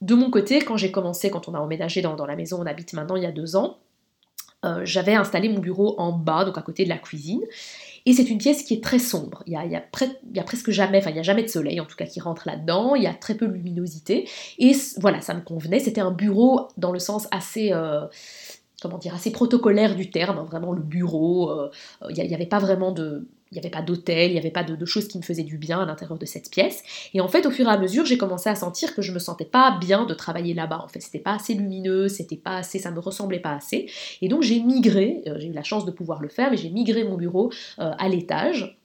de 0.00 0.14
mon 0.14 0.30
côté, 0.30 0.60
quand 0.60 0.76
j'ai 0.76 0.90
commencé, 0.90 1.30
quand 1.30 1.48
on 1.48 1.54
a 1.54 1.58
emménagé 1.58 2.02
dans, 2.02 2.14
dans 2.14 2.26
la 2.26 2.36
maison 2.36 2.58
où 2.58 2.62
on 2.62 2.66
habite 2.66 2.92
maintenant 2.92 3.16
il 3.16 3.22
y 3.22 3.26
a 3.26 3.32
deux 3.32 3.56
ans, 3.56 3.78
euh, 4.64 4.80
j'avais 4.84 5.14
installé 5.14 5.48
mon 5.48 5.58
bureau 5.58 5.94
en 5.98 6.12
bas, 6.12 6.44
donc 6.44 6.56
à 6.56 6.62
côté 6.62 6.84
de 6.84 6.88
la 6.88 6.98
cuisine. 6.98 7.42
Et 8.06 8.12
c'est 8.12 8.28
une 8.28 8.38
pièce 8.38 8.62
qui 8.62 8.74
est 8.74 8.82
très 8.82 8.98
sombre. 8.98 9.42
Il 9.46 9.52
y 9.52 9.56
a, 9.56 10.42
presque 10.42 10.70
jamais, 10.70 10.98
enfin 10.98 11.10
il 11.10 11.14
n'y 11.14 11.20
a 11.20 11.24
jamais 11.24 11.42
de 11.42 11.48
soleil 11.48 11.80
en 11.80 11.86
tout 11.86 11.96
cas 11.96 12.06
qui 12.06 12.20
rentre 12.20 12.46
là-dedans. 12.46 12.94
Il 12.94 13.02
y 13.02 13.06
a 13.06 13.14
très 13.14 13.34
peu 13.34 13.46
de 13.46 13.52
luminosité. 13.52 14.28
Et 14.58 14.72
voilà, 14.98 15.20
ça 15.20 15.34
me 15.34 15.40
convenait. 15.40 15.78
C'était 15.78 16.02
un 16.02 16.10
bureau 16.10 16.68
dans 16.76 16.92
le 16.92 16.98
sens 16.98 17.26
assez... 17.30 17.72
Euh, 17.72 18.06
comment 18.82 18.98
dire, 18.98 19.14
assez 19.14 19.30
protocolaire 19.32 19.96
du 19.96 20.10
terme, 20.10 20.38
hein, 20.38 20.44
vraiment 20.44 20.72
le 20.72 20.82
bureau, 20.82 21.50
euh, 21.50 21.70
il 22.10 22.22
n'y 22.22 22.34
avait 22.34 22.44
pas 22.44 22.58
vraiment 22.58 22.92
de, 22.92 23.26
il 23.54 23.60
n'y 23.60 23.66
avait 23.66 23.70
pas 23.70 23.82
d'hôtel, 23.82 24.30
il 24.30 24.32
n'y 24.32 24.38
avait 24.38 24.50
pas 24.50 24.64
de, 24.64 24.84
choses 24.84 25.06
qui 25.06 25.18
me 25.18 25.22
faisaient 25.22 25.44
du 25.44 25.58
bien 25.58 25.80
à 25.80 25.86
l'intérieur 25.86 26.18
de 26.18 26.26
cette 26.26 26.50
pièce. 26.50 26.82
Et 27.14 27.20
en 27.20 27.28
fait, 27.28 27.46
au 27.46 27.50
fur 27.50 27.68
et 27.68 27.70
à 27.70 27.78
mesure, 27.78 28.04
j'ai 28.04 28.18
commencé 28.18 28.50
à 28.50 28.54
sentir 28.56 28.94
que 28.94 29.02
je 29.02 29.12
me 29.12 29.18
sentais 29.18 29.44
pas 29.44 29.78
bien 29.80 30.04
de 30.04 30.14
travailler 30.14 30.54
là-bas. 30.54 30.80
En 30.84 30.88
fait, 30.88 31.00
c'était 31.00 31.20
pas 31.20 31.34
assez 31.34 31.54
lumineux, 31.54 32.08
c'était 32.08 32.36
pas 32.36 32.56
assez, 32.56 32.80
ça 32.80 32.90
me 32.90 32.98
ressemblait 32.98 33.38
pas 33.38 33.52
assez. 33.52 33.88
Et 34.20 34.28
donc 34.28 34.42
j'ai 34.42 34.60
migré, 34.60 35.22
euh, 35.28 35.38
j'ai 35.38 35.48
eu 35.48 35.52
la 35.52 35.62
chance 35.62 35.84
de 35.84 35.92
pouvoir 35.92 36.20
le 36.20 36.28
faire, 36.28 36.50
mais 36.50 36.56
j'ai 36.56 36.70
migré 36.70 37.04
mon 37.04 37.16
bureau 37.16 37.52
euh, 37.78 37.92
à 37.96 38.08
l'étage 38.08 38.76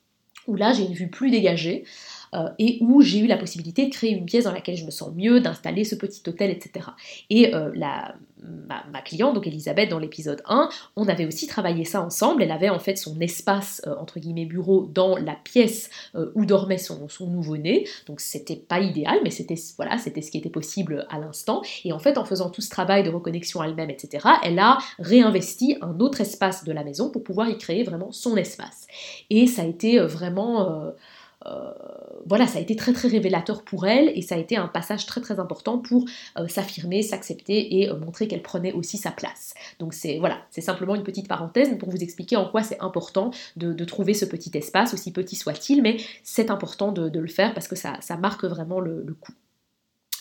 où 0.47 0.55
là 0.55 0.71
j'ai 0.73 0.85
une 0.85 0.93
vue 0.93 1.09
plus 1.09 1.31
dégagée. 1.31 1.83
Euh, 2.35 2.49
et 2.59 2.77
où 2.81 3.01
j'ai 3.01 3.19
eu 3.19 3.27
la 3.27 3.37
possibilité 3.37 3.85
de 3.87 3.91
créer 3.91 4.11
une 4.11 4.25
pièce 4.25 4.43
dans 4.43 4.51
laquelle 4.51 4.75
je 4.75 4.85
me 4.85 4.91
sens 4.91 5.09
mieux, 5.15 5.39
d'installer 5.39 5.83
ce 5.83 5.95
petit 5.95 6.21
hôtel, 6.27 6.51
etc. 6.51 6.87
Et 7.29 7.55
euh, 7.55 7.71
la, 7.73 8.15
ma, 8.67 9.01
cliente, 9.01 9.33
donc 9.33 9.47
Elisabeth, 9.47 9.89
dans 9.89 9.99
l'épisode 9.99 10.41
1, 10.45 10.69
on 10.95 11.07
avait 11.07 11.25
aussi 11.25 11.47
travaillé 11.47 11.85
ça 11.85 12.01
ensemble. 12.01 12.43
Elle 12.43 12.51
avait 12.51 12.69
en 12.69 12.79
fait 12.79 12.97
son 12.97 13.19
espace, 13.19 13.81
euh, 13.87 13.95
entre 13.99 14.19
guillemets, 14.19 14.45
bureau 14.45 14.85
dans 14.93 15.17
la 15.17 15.35
pièce 15.35 15.89
où 16.35 16.45
dormait 16.45 16.77
son, 16.77 17.07
nouveau-né. 17.21 17.87
Donc 18.07 18.19
c'était 18.19 18.55
pas 18.55 18.79
idéal, 18.79 19.19
mais 19.23 19.31
c'était 19.31 19.55
voilà, 19.77 19.97
ce 19.97 20.09
qui 20.09 20.37
était 20.37 20.49
possible 20.49 21.07
à 21.09 21.19
l'instant. 21.19 21.61
Et 21.83 21.93
en 21.93 21.99
fait, 21.99 22.17
en 22.17 22.25
faisant 22.25 22.49
tout 22.49 22.61
ce 22.61 22.69
travail 22.69 23.03
de 23.03 23.09
reconnexion 23.09 23.61
à 23.61 23.67
elle-même, 23.67 23.89
etc., 23.89 24.27
elle 24.43 24.59
a 24.59 24.77
réinvesti 24.99 25.77
un 25.81 25.99
autre 25.99 26.21
espace 26.21 26.63
de 26.63 26.71
la 26.71 26.83
maison 26.83 27.09
pour 27.09 27.23
pouvoir 27.23 27.49
y 27.49 27.57
créer 27.57 27.83
vraiment 27.83 28.11
son 28.11 28.37
espace. 28.37 28.87
Et 29.29 29.47
ça 29.47 29.63
a 29.63 29.65
été 29.65 29.99
vraiment 29.99 30.93
voilà, 32.25 32.47
ça 32.47 32.59
a 32.59 32.61
été 32.61 32.75
très 32.75 32.93
très 32.93 33.07
révélateur 33.07 33.63
pour 33.63 33.87
elle 33.87 34.09
et 34.15 34.21
ça 34.21 34.35
a 34.35 34.37
été 34.37 34.57
un 34.57 34.67
passage 34.67 35.05
très 35.05 35.21
très 35.21 35.39
important 35.39 35.77
pour 35.79 36.05
euh, 36.37 36.47
s'affirmer, 36.47 37.01
s'accepter 37.01 37.79
et 37.79 37.89
euh, 37.89 37.97
montrer 37.97 38.27
qu'elle 38.27 38.41
prenait 38.41 38.73
aussi 38.73 38.97
sa 38.97 39.11
place. 39.11 39.53
Donc 39.79 39.93
c'est 39.93 40.19
voilà, 40.19 40.39
c'est 40.51 40.61
simplement 40.61 40.95
une 40.95 41.03
petite 41.03 41.27
parenthèse 41.27 41.75
pour 41.77 41.89
vous 41.89 42.03
expliquer 42.03 42.35
en 42.35 42.45
quoi 42.45 42.63
c'est 42.63 42.79
important 42.81 43.31
de, 43.55 43.83
trouver 43.85 44.13
ce 44.13 44.25
petit 44.25 44.51
espace, 44.55 44.93
aussi 44.93 45.11
petit 45.11 45.35
soit-il, 45.35 45.81
mais 45.81 45.97
c'est 46.23 46.51
important 46.51 46.91
de, 46.91 47.19
le 47.19 47.27
faire 47.27 47.53
parce 47.53 47.67
que 47.67 47.75
ça, 47.75 47.99
marque 48.19 48.45
vraiment 48.45 48.79
le 48.79 49.15
coup. 49.19 49.33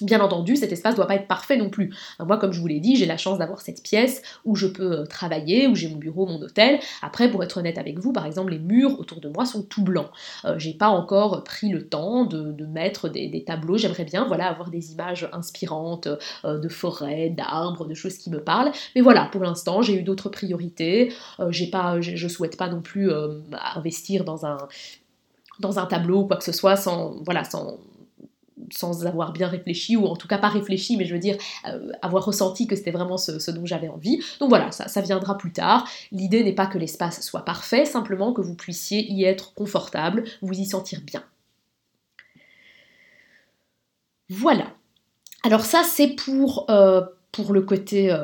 Bien 0.01 0.21
entendu, 0.21 0.57
cet 0.57 0.71
espace 0.71 0.93
ne 0.93 0.97
doit 0.97 1.07
pas 1.07 1.17
être 1.17 1.27
parfait 1.27 1.57
non 1.57 1.71
plus. 1.71 1.95
Moi, 2.21 2.39
comme 2.39 2.53
je 2.53 2.61
vous 2.61 2.67
l'ai 2.67 2.79
dit, 2.79 2.97
j'ai 2.97 3.07
la 3.07 3.17
chance 3.17 3.39
d'avoir 3.39 3.61
cette 3.61 3.83
pièce 3.83 4.23
où 4.45 4.55
je 4.55 4.67
peux 4.67 5.01
euh, 5.01 5.07
travailler, 5.07 5.67
où 5.67 5.75
j'ai 5.75 5.89
mon 5.89 5.97
bureau, 5.97 6.27
mon 6.27 6.41
hôtel. 6.41 6.79
Après, 7.03 7.31
pour 7.31 7.43
être 7.43 7.57
honnête 7.59 7.79
avec 7.79 7.99
vous, 7.99 8.13
par 8.13 8.25
exemple, 8.25 8.53
les 8.53 8.59
murs 8.59 9.01
autour 9.01 9.21
de 9.21 9.29
moi 9.29 9.45
sont 9.45 9.63
tout 9.63 9.83
blancs. 9.83 10.11
Euh, 10.45 10.59
j'ai 10.59 10.75
pas 10.75 10.89
encore 10.89 11.43
pris 11.43 11.69
le 11.69 11.89
temps 11.89 12.25
de, 12.25 12.65
mettre 12.67 13.09
des, 13.09 13.45
tableaux. 13.45 13.77
J'aimerais 13.77 14.05
bien, 14.05 14.25
voilà, 14.27 14.49
avoir 14.49 14.71
des 14.71 14.93
images 14.93 15.29
inspirantes 15.33 16.09
euh, 16.45 16.59
de 16.59 16.69
forêts, 16.69 17.31
d'arbres, 17.31 17.87
de 17.87 17.95
choses 17.95 18.19
qui 18.19 18.31
me 18.31 18.41
parlent. 18.41 18.71
Mais 18.95 19.01
voilà, 19.01 19.29
pour 19.33 19.43
l'instant, 19.43 19.83
j'ai 19.83 19.95
eu 19.95 20.03
d'autres 20.03 20.29
priorités. 20.29 21.13
j'ai 21.51 21.69
pas, 21.69 22.01
je 22.01 22.29
souhaite 22.29 22.57
pas 22.57 22.69
non 22.69 22.81
plus 22.83 23.11
investir 23.75 24.25
dans 24.25 24.47
un 24.47 24.59
dans 25.61 25.79
un 25.79 25.87
tableau 25.87 26.21
ou 26.21 26.27
quoi 26.27 26.37
que 26.37 26.45
ce 26.45 26.53
soit 26.53 26.77
sans 26.77 27.17
voilà 27.25 27.45
sans 27.45 27.79
sans 28.73 29.07
avoir 29.07 29.33
bien 29.33 29.49
réfléchi, 29.49 29.97
ou 29.97 30.07
en 30.07 30.17
tout 30.17 30.29
cas 30.29 30.39
pas 30.39 30.49
réfléchi, 30.49 30.97
mais 30.97 31.05
je 31.05 31.15
veux 31.15 31.21
dire 31.21 31.37
euh, 31.67 31.91
avoir 32.03 32.25
ressenti 32.25 32.67
que 32.67 32.77
c'était 32.77 32.91
vraiment 32.91 33.17
ce, 33.17 33.51
dont 33.51 33.67
j'avais 33.67 33.89
envie. 33.89 34.21
Donc 34.41 34.49
voilà, 34.49 34.71
ça, 34.71 35.01
viendra 35.01 35.37
plus 35.39 35.53
tard. 35.53 35.89
L'idée 36.13 36.43
n'est 36.45 36.55
pas 36.55 36.67
que 36.67 36.79
l'espace 36.79 37.23
soit 37.23 37.45
parfait, 37.45 37.85
simplement 37.85 38.33
que 38.33 38.41
vous 38.41 38.55
puissiez 38.55 39.11
y 39.11 39.25
être 39.25 39.55
confortable, 39.55 40.25
vous 40.43 40.55
y 40.55 40.67
sentir 40.67 41.01
bien. 41.03 41.23
Voilà. 44.29 44.67
Alors 45.45 45.65
ça, 45.65 45.83
c'est 45.85 46.09
pour, 46.09 46.67
euh, 46.69 47.03
pour 47.33 47.53
le 47.53 47.63
côté 47.63 48.15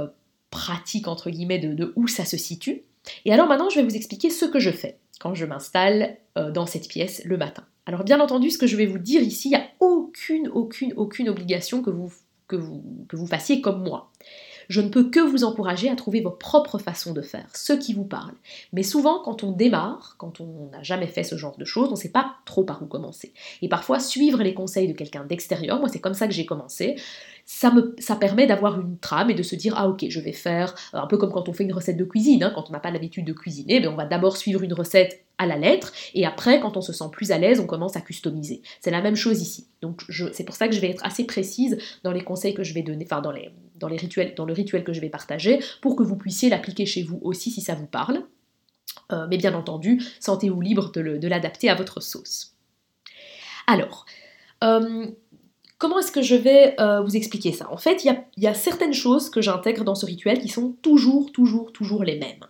pratique, 0.50 1.08
entre 1.08 1.30
guillemets, 1.30 1.58
de, 1.58 1.92
où 1.96 2.08
ça 2.08 2.24
se 2.24 2.36
situe. 2.36 2.82
Et 3.24 3.32
alors 3.32 3.46
maintenant, 3.46 3.70
je 3.70 3.76
vais 3.76 3.84
vous 3.84 3.96
expliquer 3.96 4.30
ce 4.30 4.44
que 4.44 4.58
je 4.58 4.70
fais 4.70 4.98
quand 5.20 5.34
je 5.34 5.46
m'installe 5.46 6.16
dans 6.36 6.66
cette 6.66 6.88
pièce 6.88 7.22
le 7.24 7.36
matin. 7.36 7.64
Alors 7.86 8.04
bien 8.04 8.20
entendu, 8.20 8.50
ce 8.50 8.58
que 8.58 8.66
je 8.66 8.76
vais 8.76 8.86
vous 8.86 8.98
dire 8.98 9.22
ici, 9.22 9.48
il 9.48 9.52
n'y 9.52 9.56
a 9.56 9.68
aucune, 9.80 10.48
aucune, 10.48 10.94
aucune 10.96 11.28
obligation 11.28 11.82
que 11.82 11.90
vous, 11.90 12.12
que 12.48 12.56
vous, 12.56 12.82
que 13.08 13.16
vous 13.16 13.26
fassiez 13.26 13.60
comme 13.60 13.82
moi. 13.82 14.10
Je 14.68 14.80
ne 14.80 14.88
peux 14.88 15.10
que 15.10 15.20
vous 15.20 15.44
encourager 15.44 15.88
à 15.88 15.96
trouver 15.96 16.20
vos 16.20 16.30
propres 16.30 16.78
façons 16.78 17.12
de 17.12 17.22
faire, 17.22 17.48
ce 17.54 17.72
qui 17.72 17.94
vous 17.94 18.04
parle. 18.04 18.34
Mais 18.72 18.82
souvent, 18.82 19.20
quand 19.22 19.44
on 19.44 19.52
démarre, 19.52 20.16
quand 20.18 20.40
on 20.40 20.70
n'a 20.72 20.82
jamais 20.82 21.06
fait 21.06 21.22
ce 21.22 21.36
genre 21.36 21.56
de 21.56 21.64
choses, 21.64 21.88
on 21.88 21.92
ne 21.92 21.96
sait 21.96 22.10
pas 22.10 22.36
trop 22.44 22.64
par 22.64 22.82
où 22.82 22.86
commencer. 22.86 23.32
Et 23.62 23.68
parfois, 23.68 24.00
suivre 24.00 24.42
les 24.42 24.54
conseils 24.54 24.88
de 24.88 24.92
quelqu'un 24.92 25.24
d'extérieur, 25.24 25.80
moi 25.80 25.88
c'est 25.88 26.00
comme 26.00 26.14
ça 26.14 26.26
que 26.26 26.34
j'ai 26.34 26.46
commencé, 26.46 26.96
ça, 27.46 27.70
me, 27.70 27.94
ça 27.98 28.16
permet 28.16 28.46
d'avoir 28.46 28.80
une 28.80 28.98
trame 28.98 29.30
et 29.30 29.34
de 29.34 29.42
se 29.42 29.54
dire 29.54 29.74
ah 29.76 29.88
ok 29.88 30.06
je 30.08 30.20
vais 30.20 30.32
faire 30.32 30.74
euh, 30.94 30.98
un 30.98 31.06
peu 31.06 31.18
comme 31.18 31.32
quand 31.32 31.48
on 31.48 31.52
fait 31.52 31.64
une 31.64 31.72
recette 31.72 31.96
de 31.96 32.04
cuisine 32.04 32.42
hein, 32.42 32.52
quand 32.54 32.70
on 32.70 32.72
n'a 32.72 32.80
pas 32.80 32.90
l'habitude 32.90 33.26
de 33.26 33.32
cuisiner 33.32 33.80
ben, 33.80 33.88
on 33.88 33.96
va 33.96 34.06
d'abord 34.06 34.36
suivre 34.36 34.62
une 34.62 34.72
recette 34.72 35.24
à 35.38 35.46
la 35.46 35.56
lettre 35.56 35.92
et 36.14 36.24
après 36.24 36.60
quand 36.60 36.76
on 36.76 36.80
se 36.80 36.92
sent 36.92 37.04
plus 37.12 37.32
à 37.32 37.38
l'aise 37.38 37.60
on 37.60 37.66
commence 37.66 37.96
à 37.96 38.00
customiser 38.00 38.62
c'est 38.80 38.90
la 38.90 39.02
même 39.02 39.16
chose 39.16 39.42
ici 39.42 39.66
donc 39.82 40.02
c'est 40.32 40.44
pour 40.44 40.54
ça 40.54 40.68
que 40.68 40.74
je 40.74 40.80
vais 40.80 40.90
être 40.90 41.04
assez 41.04 41.24
précise 41.24 41.78
dans 42.02 42.12
les 42.12 42.22
conseils 42.22 42.54
que 42.54 42.64
je 42.64 42.72
vais 42.72 42.82
donner 42.82 43.06
enfin 43.10 43.20
dans 43.20 43.32
les 43.32 43.50
dans 43.74 43.88
le 43.88 44.52
rituel 44.52 44.84
que 44.84 44.92
je 44.92 45.00
vais 45.00 45.10
partager 45.10 45.60
pour 45.80 45.96
que 45.96 46.02
vous 46.02 46.16
puissiez 46.16 46.48
l'appliquer 46.48 46.86
chez 46.86 47.02
vous 47.02 47.18
aussi 47.22 47.50
si 47.50 47.60
ça 47.60 47.74
vous 47.74 47.86
parle 47.86 48.24
euh, 49.12 49.26
mais 49.28 49.36
bien 49.36 49.54
entendu 49.54 50.02
sentez-vous 50.20 50.60
libre 50.60 50.92
de 50.92 51.28
l'adapter 51.28 51.68
à 51.68 51.74
votre 51.74 52.00
sauce 52.00 52.54
alors 53.66 54.06
euh, 54.62 55.06
Comment 55.78 55.98
est-ce 55.98 56.12
que 56.12 56.22
je 56.22 56.36
vais 56.36 56.80
euh, 56.80 57.02
vous 57.02 57.16
expliquer 57.16 57.52
ça? 57.52 57.70
En 57.70 57.76
fait, 57.76 58.04
il 58.04 58.16
y, 58.38 58.46
a 58.46 58.54
certaines 58.54 58.94
choses 58.94 59.28
que 59.28 59.42
j'intègre 59.42 59.84
dans 59.84 59.94
ce 59.94 60.06
rituel 60.06 60.38
qui 60.38 60.48
sont 60.48 60.72
toujours, 60.80 61.32
toujours, 61.32 61.72
toujours 61.72 62.04
les 62.04 62.18
mêmes. 62.18 62.46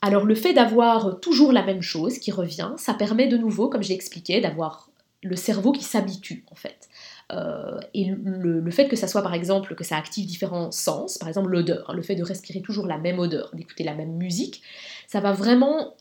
Alors 0.00 0.24
le 0.24 0.34
fait 0.34 0.54
d'avoir 0.54 1.20
toujours 1.20 1.52
la 1.52 1.62
même 1.62 1.82
chose 1.82 2.18
qui 2.18 2.32
revient, 2.32 2.70
ça 2.76 2.94
permet 2.94 3.26
de 3.26 3.36
nouveau, 3.36 3.68
comme 3.68 3.82
j'ai 3.82 3.94
expliqué, 3.94 4.40
d'avoir 4.40 4.88
le 5.22 5.36
cerveau 5.36 5.72
qui 5.72 5.84
s'habitue 5.84 6.44
en 6.50 6.54
fait. 6.54 6.88
Euh, 7.32 7.78
et 7.94 8.04
le, 8.04 8.70
fait 8.70 8.88
que 8.88 8.96
ça 8.96 9.08
soit 9.08 9.22
par 9.22 9.34
exemple 9.34 9.74
que 9.74 9.84
ça 9.84 9.96
active 9.96 10.26
différents 10.26 10.70
sens, 10.70 11.18
par 11.18 11.28
exemple 11.28 11.50
l'odeur, 11.50 11.88
hein, 11.88 11.94
le 11.94 12.02
fait 12.02 12.14
de 12.14 12.22
respirer 12.22 12.60
toujours 12.60 12.86
la 12.86 12.98
même 12.98 13.18
odeur, 13.18 13.50
d'écouter 13.54 13.84
la 13.84 13.94
même 13.94 14.12
musique, 14.12 14.62
ça 15.08 15.20
va 15.20 15.32
vraiment 15.32 15.94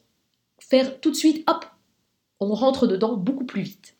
faire 0.59 0.99
tout 0.99 1.11
de 1.11 1.15
suite, 1.15 1.43
hop, 1.49 1.65
on 2.39 2.53
rentre 2.53 2.87
dedans 2.87 3.15
beaucoup 3.15 3.45
plus 3.45 3.61
vite. 3.61 3.95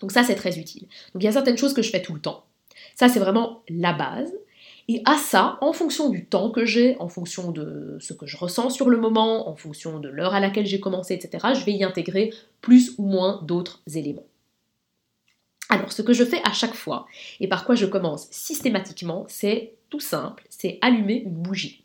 Donc 0.00 0.12
ça, 0.12 0.22
c'est 0.22 0.36
très 0.36 0.58
utile. 0.58 0.82
Donc 1.12 1.22
il 1.22 1.24
y 1.24 1.28
a 1.28 1.32
certaines 1.32 1.58
choses 1.58 1.74
que 1.74 1.82
je 1.82 1.90
fais 1.90 2.02
tout 2.02 2.14
le 2.14 2.20
temps. 2.20 2.44
Ça, 2.94 3.08
c'est 3.08 3.20
vraiment 3.20 3.62
la 3.68 3.92
base. 3.92 4.32
Et 4.90 5.02
à 5.04 5.16
ça, 5.16 5.58
en 5.60 5.74
fonction 5.74 6.08
du 6.08 6.24
temps 6.24 6.50
que 6.50 6.64
j'ai, 6.64 6.96
en 6.98 7.08
fonction 7.08 7.50
de 7.50 7.98
ce 8.00 8.14
que 8.14 8.26
je 8.26 8.38
ressens 8.38 8.70
sur 8.70 8.88
le 8.88 8.96
moment, 8.96 9.48
en 9.48 9.54
fonction 9.54 9.98
de 9.98 10.08
l'heure 10.08 10.34
à 10.34 10.40
laquelle 10.40 10.64
j'ai 10.64 10.80
commencé, 10.80 11.12
etc., 11.12 11.48
je 11.54 11.64
vais 11.64 11.72
y 11.72 11.84
intégrer 11.84 12.32
plus 12.62 12.94
ou 12.96 13.02
moins 13.02 13.42
d'autres 13.42 13.82
éléments. 13.94 14.24
Alors, 15.68 15.92
ce 15.92 16.02
que 16.02 16.12
je 16.12 16.24
fais 16.24 16.40
à 16.44 16.52
chaque 16.52 16.74
fois, 16.74 17.06
et 17.40 17.48
par 17.48 17.64
quoi 17.64 17.74
je 17.74 17.86
commence 17.86 18.28
systématiquement, 18.30 19.26
c'est 19.28 19.74
tout 19.90 20.00
simple, 20.00 20.44
c'est 20.48 20.78
allumer 20.80 21.22
une 21.24 21.34
bougie. 21.34 21.84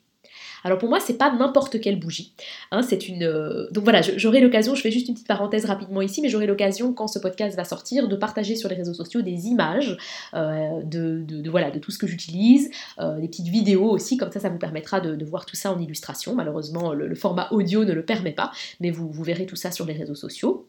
Alors 0.64 0.78
pour 0.78 0.90
moi, 0.90 1.00
c'est 1.00 1.18
pas 1.18 1.34
n'importe 1.34 1.80
quelle 1.82 2.00
bougie. 2.00 2.34
Hein, 2.72 2.82
c'est 2.82 3.08
une. 3.08 3.24
Euh, 3.24 3.68
donc 3.72 3.84
voilà, 3.84 4.02
j'aurai 4.02 4.40
l'occasion, 4.40 4.76
je 4.76 4.82
fais 4.82 4.92
juste 4.92 5.08
une 5.08 5.14
petite 5.14 5.28
parenthèse 5.28 5.66
rapidement 5.66 6.02
ici, 6.02 6.22
mais 6.22 6.30
j'aurai 6.30 6.48
l'occasion 6.48 6.94
quand 6.94 7.08
ce 7.08 7.20
podcast 7.20 7.56
va 7.56 7.66
sortir 7.66 8.08
de 8.08 8.16
partager 8.16 8.56
sur 8.56 8.70
les 8.70 8.76
réseaux 8.76 8.94
sociaux 8.94 9.22
des 9.22 9.48
images 9.48 9.98
euh, 10.34 10.82
de, 10.84 11.50
voilà 11.50 11.70
de 11.70 11.80
tout 11.80 11.92
ce 11.92 11.98
que 11.98 12.08
j'utilise, 12.08 12.72
euh, 13.00 13.20
des 13.20 13.28
petites 13.28 13.48
vidéos 13.48 13.90
aussi, 13.90 14.18
comme 14.18 14.32
ça, 14.32 14.40
ça 14.40 14.50
vous 14.50 14.58
permettra 14.58 15.02
de, 15.02 15.24
voir 15.26 15.46
tout 15.46 15.56
ça 15.56 15.72
en 15.72 15.80
illustration. 15.80 16.36
Malheureusement, 16.36 16.94
le, 16.94 17.16
format 17.16 17.48
audio 17.52 17.86
ne 17.86 17.94
le 17.94 18.04
permet 18.04 18.34
pas, 18.34 18.52
mais 18.80 18.92
vous, 18.92 19.10
vous, 19.10 19.24
verrez 19.24 19.46
tout 19.46 19.56
ça 19.56 19.72
sur 19.72 19.86
les 19.86 19.94
réseaux 19.94 20.16
sociaux, 20.16 20.68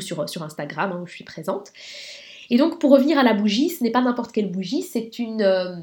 sur, 0.00 0.20
Instagram 0.20 0.92
hein, 0.92 1.00
où 1.02 1.06
je 1.06 1.12
suis 1.12 1.24
présente. 1.24 1.72
Et 2.50 2.58
donc 2.58 2.78
pour 2.78 2.90
revenir 2.90 3.18
à 3.18 3.22
la 3.22 3.34
bougie, 3.34 3.70
ce 3.70 3.82
n'est 3.82 3.90
pas 3.90 4.02
n'importe 4.02 4.32
quelle 4.32 4.50
bougie, 4.50 4.82
c'est 4.82 5.18
une 5.18 5.82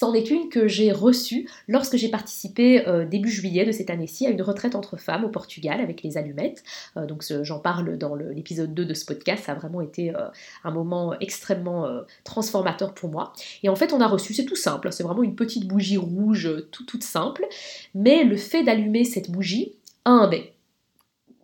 C'en 0.00 0.14
est 0.14 0.30
une 0.30 0.48
que 0.48 0.66
j'ai 0.66 0.92
reçue 0.92 1.46
lorsque 1.68 1.98
j'ai 1.98 2.08
participé 2.08 2.88
euh, 2.88 3.04
début 3.04 3.28
juillet 3.28 3.66
de 3.66 3.72
cette 3.72 3.90
année-ci 3.90 4.26
à 4.26 4.30
une 4.30 4.40
retraite 4.40 4.74
entre 4.74 4.96
femmes 4.96 5.24
au 5.24 5.28
Portugal 5.28 5.78
avec 5.78 6.02
les 6.02 6.16
allumettes. 6.16 6.64
Euh, 6.96 7.04
donc 7.04 7.22
j'en 7.42 7.58
parle 7.58 7.98
dans 7.98 8.14
l'épisode 8.14 8.72
2 8.72 8.86
de 8.86 8.94
ce 8.94 9.04
podcast, 9.04 9.44
ça 9.44 9.52
a 9.52 9.54
vraiment 9.56 9.82
été 9.82 10.08
euh, 10.16 10.28
un 10.64 10.70
moment 10.70 11.12
extrêmement 11.20 11.86
transformateur 12.24 12.94
pour 12.94 13.10
moi. 13.10 13.34
Et 13.62 13.68
en 13.68 13.76
fait 13.76 13.92
on 13.92 14.00
a 14.00 14.06
reçu, 14.06 14.32
c'est 14.32 14.46
tout 14.46 14.56
simple, 14.56 14.90
c'est 14.90 15.02
vraiment 15.02 15.22
une 15.22 15.34
petite 15.34 15.68
bougie 15.68 15.98
rouge 15.98 16.48
tout, 16.70 16.86
toute 16.86 17.04
simple, 17.04 17.46
mais 17.94 18.24
le 18.24 18.38
fait 18.38 18.62
d'allumer 18.62 19.04
cette 19.04 19.30
bougie, 19.30 19.74
un, 20.06 20.28
ben, 20.28 20.40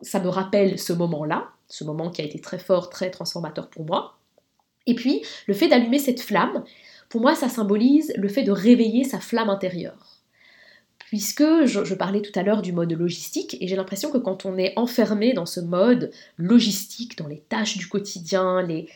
ça 0.02 0.20
me 0.20 0.28
rappelle 0.28 0.78
ce 0.78 0.92
moment-là, 0.92 1.48
ce 1.68 1.84
moment 1.84 2.10
qui 2.10 2.22
a 2.22 2.24
été 2.24 2.40
très 2.40 2.58
fort, 2.58 2.90
très 2.90 3.10
transformateur 3.10 3.68
pour 3.68 3.84
moi. 3.84 4.18
Et 4.86 4.94
puis, 4.94 5.22
le 5.46 5.54
fait 5.54 5.68
d'allumer 5.68 5.98
cette 5.98 6.20
flamme, 6.20 6.64
pour 7.08 7.20
moi, 7.20 7.34
ça 7.34 7.48
symbolise 7.48 8.12
le 8.16 8.28
fait 8.28 8.42
de 8.42 8.52
réveiller 8.52 9.04
sa 9.04 9.20
flamme 9.20 9.50
intérieure. 9.50 10.20
Puisque 10.98 11.64
je, 11.66 11.94
parlais 11.94 12.20
tout 12.20 12.36
à 12.36 12.42
l'heure 12.42 12.62
du 12.62 12.72
mode 12.72 12.92
logistique, 12.92 13.56
et 13.60 13.68
j'ai 13.68 13.76
l'impression 13.76 14.10
que 14.10 14.18
quand 14.18 14.44
on 14.44 14.58
est 14.58 14.72
enfermé 14.76 15.34
dans 15.34 15.46
ce 15.46 15.60
mode 15.60 16.10
logistique, 16.36 17.16
dans 17.16 17.28
les 17.28 17.40
tâches 17.40 17.78
du 17.78 17.86
quotidien, 17.86 18.62
les... 18.62 18.88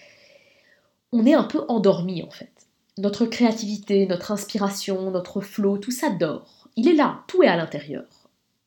on 1.12 1.24
est 1.24 1.34
un 1.34 1.44
peu 1.44 1.60
endormi 1.68 2.24
en 2.24 2.30
fait. 2.30 2.50
Notre 2.98 3.26
créativité, 3.26 4.06
notre 4.06 4.32
inspiration, 4.32 5.10
notre 5.12 5.40
flow, 5.40 5.78
tout 5.78 5.92
ça 5.92 6.10
dort. 6.10 6.68
Il 6.74 6.88
est 6.88 6.94
là, 6.94 7.22
tout 7.28 7.44
est 7.44 7.48
à 7.48 7.56
l'intérieur. 7.56 8.04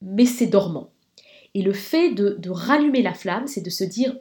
Mais 0.01 0.25
c'est 0.25 0.47
dormant. 0.47 0.92
Et 1.53 1.61
le 1.61 1.73
fait 1.73 2.11
de 2.13 2.49
rallumer 2.49 3.01
la 3.01 3.13
flamme, 3.13 3.47
c'est 3.47 3.61
de 3.61 3.69
se 3.69 3.83
dire, 3.83 4.15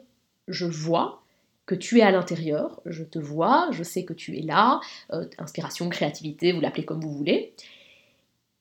je 0.47 0.65
vois, 0.65 1.23
que 1.65 1.75
tu 1.75 1.99
es 1.99 2.01
à 2.01 2.11
l'intérieur, 2.11 2.81
je 2.85 3.03
te 3.03 3.19
vois, 3.19 3.69
je 3.71 3.83
sais 3.83 4.03
que 4.03 4.13
tu 4.13 4.37
es 4.37 4.41
là, 4.41 4.81
euh, 5.13 5.25
inspiration, 5.37 5.89
créativité, 5.89 6.51
vous 6.51 6.61
l'appelez 6.61 6.85
comme 6.85 7.01
vous 7.01 7.13
voulez, 7.13 7.53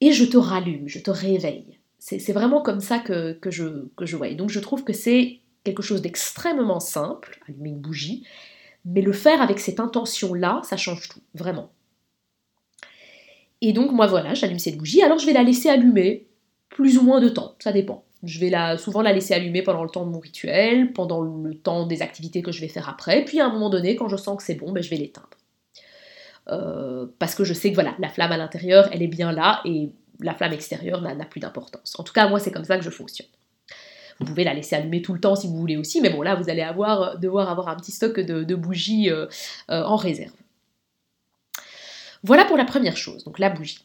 et 0.00 0.12
je 0.12 0.24
te 0.24 0.36
rallume, 0.36 0.88
je 0.88 0.98
te 1.00 1.10
réveille. 1.10 1.78
C'est 1.98 2.32
vraiment 2.32 2.62
comme 2.62 2.80
ça 2.80 2.98
que, 2.98 3.38
je, 3.48 3.86
que 3.96 4.06
je 4.06 4.16
vois. 4.16 4.26
Et 4.26 4.34
donc 4.34 4.50
je 4.50 4.58
trouve 4.58 4.82
que 4.82 4.92
c'est 4.92 5.38
quelque 5.62 5.82
chose 5.82 6.02
d'extrêmement 6.02 6.80
simple, 6.80 7.38
allumer 7.46 7.70
une 7.70 7.80
bougie, 7.80 8.26
mais 8.84 9.02
le 9.02 9.12
faire 9.12 9.40
avec 9.40 9.60
cette 9.60 9.78
intention-là, 9.78 10.60
ça 10.64 10.76
change 10.76 11.08
tout, 11.08 11.20
vraiment. 11.34 11.70
Et 13.60 13.72
donc 13.72 13.92
moi 13.92 14.08
voilà, 14.08 14.34
j'allume 14.34 14.58
cette 14.58 14.78
bougie, 14.78 15.02
alors 15.02 15.18
je 15.18 15.26
vais 15.26 15.32
la 15.32 15.44
laisser 15.44 15.68
allumer 15.68 16.26
plus 16.68 16.98
ou 16.98 17.02
moins 17.02 17.20
de 17.20 17.28
temps, 17.28 17.54
ça 17.60 17.70
dépend. 17.72 18.04
Je 18.22 18.38
vais 18.38 18.50
la, 18.50 18.78
souvent 18.78 19.02
la 19.02 19.12
laisser 19.12 19.34
allumer 19.34 19.62
pendant 19.62 19.82
le 19.82 19.90
temps 19.90 20.06
de 20.06 20.10
mon 20.10 20.20
rituel, 20.20 20.92
pendant 20.92 21.22
le 21.22 21.54
temps 21.54 21.86
des 21.86 22.02
activités 22.02 22.42
que 22.42 22.52
je 22.52 22.60
vais 22.60 22.68
faire 22.68 22.88
après, 22.88 23.24
puis 23.24 23.40
à 23.40 23.46
un 23.46 23.52
moment 23.52 23.70
donné, 23.70 23.96
quand 23.96 24.08
je 24.08 24.16
sens 24.16 24.36
que 24.36 24.42
c'est 24.42 24.54
bon, 24.54 24.72
ben, 24.72 24.82
je 24.82 24.90
vais 24.90 24.96
l'éteindre. 24.96 25.28
Euh, 26.48 27.06
parce 27.18 27.34
que 27.34 27.44
je 27.44 27.54
sais 27.54 27.70
que 27.70 27.74
voilà, 27.74 27.94
la 27.98 28.08
flamme 28.08 28.32
à 28.32 28.36
l'intérieur, 28.36 28.88
elle 28.92 29.02
est 29.02 29.08
bien 29.08 29.32
là, 29.32 29.60
et 29.64 29.90
la 30.20 30.34
flamme 30.34 30.52
extérieure 30.52 31.00
n'a 31.00 31.24
plus 31.24 31.40
d'importance. 31.40 31.98
En 31.98 32.04
tout 32.04 32.12
cas, 32.12 32.28
moi, 32.28 32.38
c'est 32.38 32.52
comme 32.52 32.64
ça 32.64 32.78
que 32.78 32.84
je 32.84 32.90
fonctionne. 32.90 33.28
Vous 34.20 34.26
pouvez 34.26 34.44
la 34.44 34.54
laisser 34.54 34.76
allumer 34.76 35.02
tout 35.02 35.14
le 35.14 35.20
temps 35.20 35.34
si 35.34 35.48
vous 35.48 35.56
voulez 35.56 35.76
aussi, 35.76 36.00
mais 36.00 36.10
bon, 36.10 36.22
là, 36.22 36.36
vous 36.36 36.48
allez 36.48 36.62
avoir, 36.62 37.18
devoir 37.18 37.50
avoir 37.50 37.68
un 37.68 37.76
petit 37.76 37.92
stock 37.92 38.20
de, 38.20 38.54
bougies 38.54 39.10
euh, 39.10 39.26
euh, 39.70 39.82
en 39.82 39.96
réserve. 39.96 40.32
Voilà 42.22 42.44
pour 42.44 42.56
la 42.56 42.64
première 42.64 42.96
chose, 42.96 43.24
donc 43.24 43.40
la 43.40 43.50
bougie. 43.50 43.84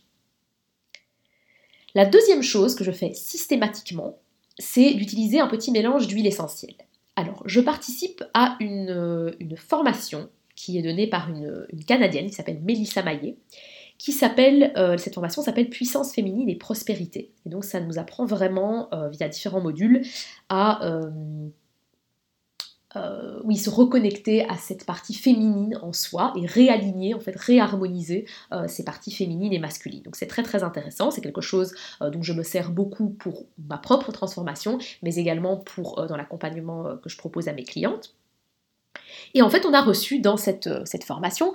La 1.95 2.05
deuxième 2.05 2.43
chose 2.43 2.75
que 2.75 2.83
je 2.83 2.91
fais 2.91 3.13
systématiquement, 3.13 4.19
c'est 4.59 4.93
d'utiliser 4.93 5.39
un 5.39 5.47
petit 5.47 5.71
mélange 5.71 6.07
d'huile 6.07 6.27
essentielle. 6.27 6.75
Alors, 7.15 7.41
je 7.45 7.59
participe 7.59 8.23
à 8.33 8.57
une, 8.59 8.89
euh, 8.89 9.31
formation 9.55 10.29
qui 10.55 10.77
est 10.77 10.81
donnée 10.81 11.07
par 11.07 11.29
une, 11.29 11.65
Canadienne 11.87 12.27
qui 12.27 12.33
s'appelle 12.33 12.59
Mélissa 12.61 13.03
Maillet, 13.03 13.37
qui 13.97 14.11
s'appelle, 14.11 14.73
euh, 14.77 14.97
cette 14.97 15.13
formation 15.15 15.41
s'appelle 15.41 15.69
Puissance 15.69 16.13
féminine 16.13 16.49
et 16.49 16.55
prospérité. 16.55 17.31
Et 17.45 17.49
donc 17.49 17.63
ça 17.63 17.79
nous 17.79 17.97
apprend 17.97 18.25
vraiment, 18.25 18.89
euh, 18.93 19.09
via 19.09 19.27
différents 19.27 19.61
modules, 19.61 20.01
à 20.49 20.85
euh, 20.85 21.09
oui, 23.43 23.57
se 23.57 23.69
reconnecter 23.69 24.47
à 24.47 24.55
cette 24.55 24.85
partie 24.85 25.13
féminine 25.13 25.77
en 25.81 25.93
soi 25.93 26.33
et 26.35 26.45
réaligner, 26.45 27.13
en 27.13 27.19
fait, 27.19 27.35
réharmoniser 27.35 28.25
euh, 28.51 28.67
ces 28.67 28.83
parties 28.83 29.11
féminines 29.11 29.53
et 29.53 29.59
masculines. 29.59 30.03
Donc 30.03 30.15
c'est 30.15 30.27
très 30.27 30.43
très 30.43 30.63
intéressant, 30.63 31.11
c'est 31.11 31.21
quelque 31.21 31.41
chose 31.41 31.73
euh, 32.01 32.09
dont 32.09 32.21
je 32.21 32.33
me 32.33 32.43
sers 32.43 32.71
beaucoup 32.71 33.09
pour 33.09 33.45
ma 33.57 33.77
propre 33.77 34.11
transformation, 34.11 34.79
mais 35.01 35.15
également 35.15 35.57
pour 35.57 36.05
dans 36.07 36.17
l'accompagnement 36.17 36.97
que 36.97 37.09
je 37.09 37.17
propose 37.17 37.47
à 37.47 37.53
mes 37.53 37.63
clientes. 37.63 38.15
Et 39.33 39.41
en 39.41 39.49
fait, 39.49 39.65
on 39.65 39.73
a 39.73 39.81
reçu 39.81 40.19
dans 40.19 40.37
cette, 40.37 40.69
cette 40.85 41.03
formation 41.03 41.53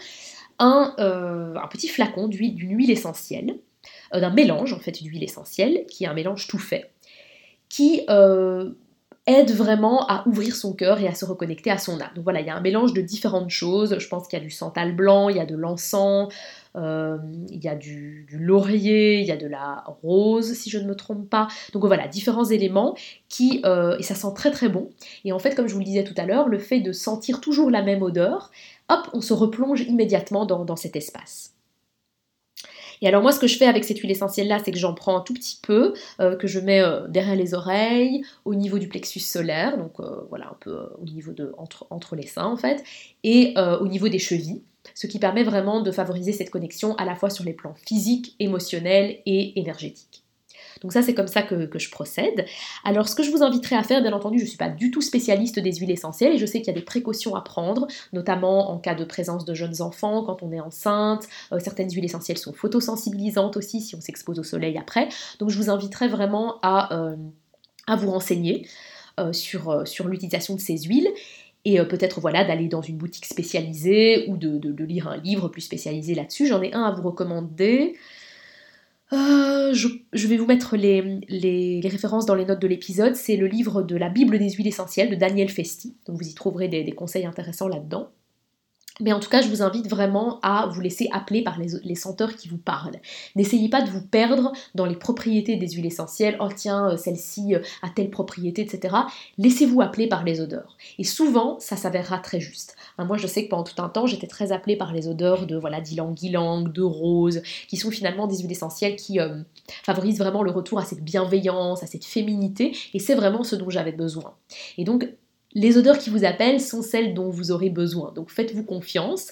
un, 0.59 0.95
un, 0.99 1.69
petit 1.69 1.89
flacon 1.89 2.29
d'une 2.29 2.77
huile 2.77 2.91
essentielle, 2.91 3.59
d'un 4.13 4.31
mélange 4.31 4.73
en 4.73 4.79
fait 4.79 5.03
d'huile 5.03 5.25
essentielle, 5.25 5.87
qui 5.87 6.05
est 6.05 6.07
un 6.07 6.15
mélange 6.15 6.47
tout 6.47 6.59
fait, 6.59 6.91
qui 7.69 8.03
aide 9.27 9.53
vraiment 9.53 10.07
à 10.09 10.27
ouvrir 10.27 10.57
son 10.57 10.73
cœur 10.73 11.01
et 11.01 11.07
à 11.07 11.15
se 11.15 11.25
reconnecter 11.25 11.71
à 11.71 11.79
son 11.79 12.01
âme. 12.01 12.11
Donc 12.17 12.25
voilà, 12.25 12.41
il 12.41 12.47
y 12.47 12.51
a 12.51 12.57
un 12.57 12.61
mélange 12.61 12.93
de 12.93 13.01
différentes 13.01 13.51
choses. 13.51 13.97
Je 13.99 14.09
pense 14.09 14.27
qu'il 14.27 14.39
y 14.39 14.43
a 14.43 14.45
du 14.45 14.51
santal 14.51 14.97
blanc, 14.97 15.29
il 15.29 15.37
y 15.37 15.41
a 15.41 15.47
de 15.47 15.55
l'encens, 15.55 16.33
euh, 16.77 17.19
il 17.49 17.63
y 17.63 17.69
a 17.69 17.77
du, 17.77 18.27
laurier, 18.33 19.21
il 19.21 19.27
y 19.27 19.31
a 19.31 19.37
de 19.37 19.47
la 19.47 19.85
rose, 20.03 20.55
si 20.55 20.71
je 20.71 20.79
ne 20.79 20.87
me 20.87 20.97
trompe 20.97 21.29
pas. 21.29 21.47
Donc 21.73 21.85
voilà, 21.85 22.09
différents 22.09 22.45
éléments 22.45 22.97
qui, 23.29 23.63
euh, 23.65 23.97
et 23.99 24.03
ça 24.03 24.15
sent 24.17 24.33
très 24.35 24.51
très 24.51 24.69
bon. 24.69 24.91
Et 25.25 25.33
en 25.33 25.39
fait, 25.39 25.55
comme 25.55 25.69
je 25.69 25.75
vous 25.75 25.81
le 25.81 25.85
disais 25.85 26.05
tout 26.05 26.15
à 26.17 26.27
l'heure, 26.27 26.49
le 26.49 26.59
fait 26.59 26.81
de 26.81 26.93
sentir 26.93 27.41
toujours 27.41 27.71
la 27.71 27.83
même 27.83 28.03
odeur, 28.03 28.51
hop, 28.89 29.09
on 29.13 29.21
se 29.21 29.33
replonge 29.33 29.83
immédiatement 29.83 30.47
dans, 30.47 30.77
cet 30.77 30.97
espace. 30.97 31.53
Et 33.03 33.09
alors 33.09 33.21
moi 33.23 33.33
ce 33.33 33.39
que 33.39 33.47
je 33.47 33.59
fais 33.59 33.67
avec 33.67 33.85
cette 33.85 33.99
huile 33.99 34.11
essentielle 34.11 34.49
là, 34.49 34.59
c'est 34.65 34.73
que 34.73 34.79
j'en 34.79 34.95
prends 34.95 35.17
un 35.17 35.21
tout 35.21 35.35
petit 35.35 35.59
peu, 35.63 35.93
euh, 36.21 36.37
que 36.37 36.47
je 36.47 36.59
mets 36.61 36.83
derrière 37.09 37.37
les 37.37 37.53
oreilles, 37.53 38.23
au 38.45 38.55
niveau 38.55 38.79
du 38.79 38.89
plexus 38.89 39.21
solaire, 39.21 39.77
donc 39.77 40.01
voilà 40.31 40.47
un 40.47 40.57
peu 40.61 40.79
au 41.01 41.05
niveau 41.05 41.33
de 41.33 41.53
entre, 41.59 41.87
entre 41.91 42.17
les 42.17 42.27
seins 42.27 42.47
en 42.47 42.57
fait, 42.57 42.83
et 43.23 43.55
au 43.81 43.89
niveau 43.89 44.09
des 44.09 44.19
chevilles 44.19 44.63
ce 44.95 45.07
qui 45.07 45.19
permet 45.19 45.45
vraiment 45.45 45.81
de 45.81 45.91
favoriser 45.91 46.33
cette 46.33 46.51
connexion 46.51 46.95
à 46.97 47.05
la 47.05 47.15
fois 47.15 47.31
sur 47.31 47.45
les 47.45 47.53
plans 47.53 47.75
physiques, 47.75 48.35
émotionnels 48.39 49.21
et 49.27 49.59
énergétiques. 49.59 50.22
Donc 50.83 50.93
ça, 50.93 51.03
c'est 51.03 51.15
comme 51.15 51.29
ça 51.29 51.43
que, 51.43 51.69
je 51.79 51.91
procède. 51.91 52.45
Alors, 52.85 53.09
ce 53.09 53.15
que 53.15 53.23
je 53.23 53.31
vous 53.31 53.43
inviterai 53.43 53.77
à 53.77 53.83
faire, 53.83 54.03
bien 54.03 54.13
entendu, 54.13 54.39
je 54.39 54.45
ne 54.45 54.49
suis 54.49 54.59
pas 54.59 54.69
du 54.69 54.91
tout 54.91 55.01
spécialiste 55.01 55.59
des 55.59 55.73
huiles 55.75 55.91
essentielles 55.91 56.35
et 56.35 56.39
je 56.39 56.47
sais 56.47 56.59
qu'il 56.59 56.69
y 56.69 56.77
a 56.77 56.79
des 56.79 56.85
précautions 56.85 57.35
à 57.35 57.41
prendre, 57.41 57.87
notamment 58.13 58.71
en 58.71 58.79
cas 58.79 58.95
de 58.95 59.05
présence 59.05 59.45
de 59.45 59.55
jeunes 59.55 59.81
enfants, 59.81 60.23
quand 60.25 60.43
on 60.43 60.53
est 60.53 60.61
enceinte. 60.61 61.29
Euh, 61.53 61.59
certaines 61.61 61.91
huiles 61.91 62.05
essentielles 62.05 62.39
sont 62.39 62.53
photosensibilisantes 62.53 63.57
aussi 63.57 63.81
si 63.81 63.95
on 63.95 64.01
s'expose 64.01 64.39
au 64.39 64.43
soleil 64.43 64.77
après. 64.77 65.09
Donc, 65.39 65.51
je 65.51 65.57
vous 65.57 65.71
inviterai 65.71 66.09
vraiment 66.09 66.59
à, 66.63 66.95
euh, 66.97 67.17
vous 67.97 68.11
renseigner 68.11 68.67
euh, 69.21 69.33
sur, 69.33 69.87
sur 69.87 70.09
l'utilisation 70.09 70.55
de 70.55 70.61
ces 70.61 70.79
huiles 70.79 71.09
et 71.65 71.79
peut-être 71.85 72.21
voilà 72.21 72.45
d'aller 72.45 72.67
dans 72.67 72.83
une 72.83 72.97
boutique 72.97 73.25
spécialisée 73.25 74.27
ou 74.29 74.37
de, 74.37 74.85
lire 74.85 75.07
un 75.07 75.17
livre 75.17 75.47
plus 75.47 75.61
spécialisé 75.61 76.17
là-dessus. 76.17 76.49
J'en 76.49 76.61
ai 76.61 76.73
un 76.73 76.83
à 76.83 76.91
vous 76.91 77.03
recommander. 77.03 77.95
Euh, 79.13 79.75
je, 79.75 80.27
vais 80.27 80.37
vous 80.37 80.47
mettre 80.47 80.77
les, 80.77 81.21
les, 81.29 81.89
références 81.89 82.25
dans 82.25 82.35
les 82.35 82.47
notes 82.47 82.63
de 82.63 82.67
l'épisode. 82.67 83.15
C'est 83.15 83.37
le 83.37 83.47
livre 83.47 83.83
de 83.83 83.97
la 83.97 84.09
Bible 84.09 84.39
des 84.39 84.51
huiles 84.51 84.69
essentielles 84.69 85.11
de 85.11 85.17
Daniel 85.17 85.51
Festi. 85.51 85.97
Donc 86.07 86.17
vous 86.17 86.29
y 86.29 86.35
trouverez 86.35 86.69
des 86.69 86.93
conseils 86.93 87.27
intéressants 87.27 87.69
là-dedans. 87.69 88.11
Mais 89.01 89.13
en 89.13 89.21
tout 89.21 89.31
cas, 89.31 89.41
je 89.41 89.49
vous 89.49 89.63
invite 89.63 89.89
vraiment 89.89 90.39
à 90.43 90.67
vous 90.67 90.81
laisser 90.81 91.09
appeler 91.13 91.43
par 91.43 91.59
les, 91.59 91.95
senteurs 91.95 92.37
qui 92.37 92.49
vous 92.49 92.59
parlent. 92.59 93.01
N'essayez 93.37 93.69
pas 93.69 93.83
de 93.83 93.91
vous 93.91 94.03
perdre 94.03 94.53
dans 94.75 94.85
les 94.85 94.97
propriétés 94.97 95.57
des 95.57 95.69
huiles 95.69 95.87
essentielles. 95.87 96.37
Oh 96.41 96.49
tiens, 96.55 96.91
euh, 96.91 96.97
celle-ci 96.97 97.55
euh, 97.55 97.61
a 97.83 97.89
telle 97.89 98.11
propriété, 98.11 98.63
etc. 98.63 98.95
Laissez-vous 99.39 99.81
appeler 99.81 100.09
par 100.09 100.25
les 100.25 100.41
odeurs. 100.41 100.77
Et 100.99 101.05
souvent, 101.05 101.59
ça 101.59 101.77
s'avérera 101.77 102.19
très 102.19 102.41
juste. 102.41 102.77
Hein, 102.99 103.05
moi, 103.05 103.17
je 103.17 103.27
sais 103.27 103.45
que 103.45 103.51
pendant 103.51 103.65
tout 103.65 103.81
un 103.81 103.89
temps, 103.89 104.07
j'étais 104.07 104.27
très 104.27 104.53
appelée 104.53 104.77
par 104.77 104.93
les 104.93 105.09
odeurs 105.09 105.47
de 105.47 105.57
voilà 105.57 105.81
d'ylang-ylang, 105.81 106.71
de 106.71 106.83
rose, 106.83 107.43
qui 107.69 107.77
sont 107.77 107.91
finalement 107.91 108.27
des 108.27 108.39
huiles 108.39 108.53
essentielles 108.53 108.97
qui 108.97 109.21
euh, 109.21 109.39
favorisent 109.85 110.19
vraiment 110.19 110.43
le 110.43 110.51
retour 110.51 110.79
à 110.79 110.85
cette 110.85 111.03
bienveillance, 111.03 111.83
à 111.83 111.87
cette 111.87 112.05
féminité. 112.05 112.77
Et 112.93 112.99
c'est 112.99 113.15
vraiment 113.15 113.43
ce 113.43 113.57
dont 113.57 113.71
j'avais 113.71 113.93
besoin. 113.93 114.35
Et 114.77 114.85
donc, 114.85 115.09
les 115.55 115.77
odeurs 115.77 115.99
qui 115.99 116.11
vous 116.11 116.25
appellent 116.25 116.61
sont 116.61 116.83
celles 116.83 117.15
dont 117.15 117.31
vous 117.31 117.51
aurez 117.51 117.71
besoin. 117.71 118.13
Donc 118.13 118.31
faites-vous 118.31 118.65
confiance 118.65 119.29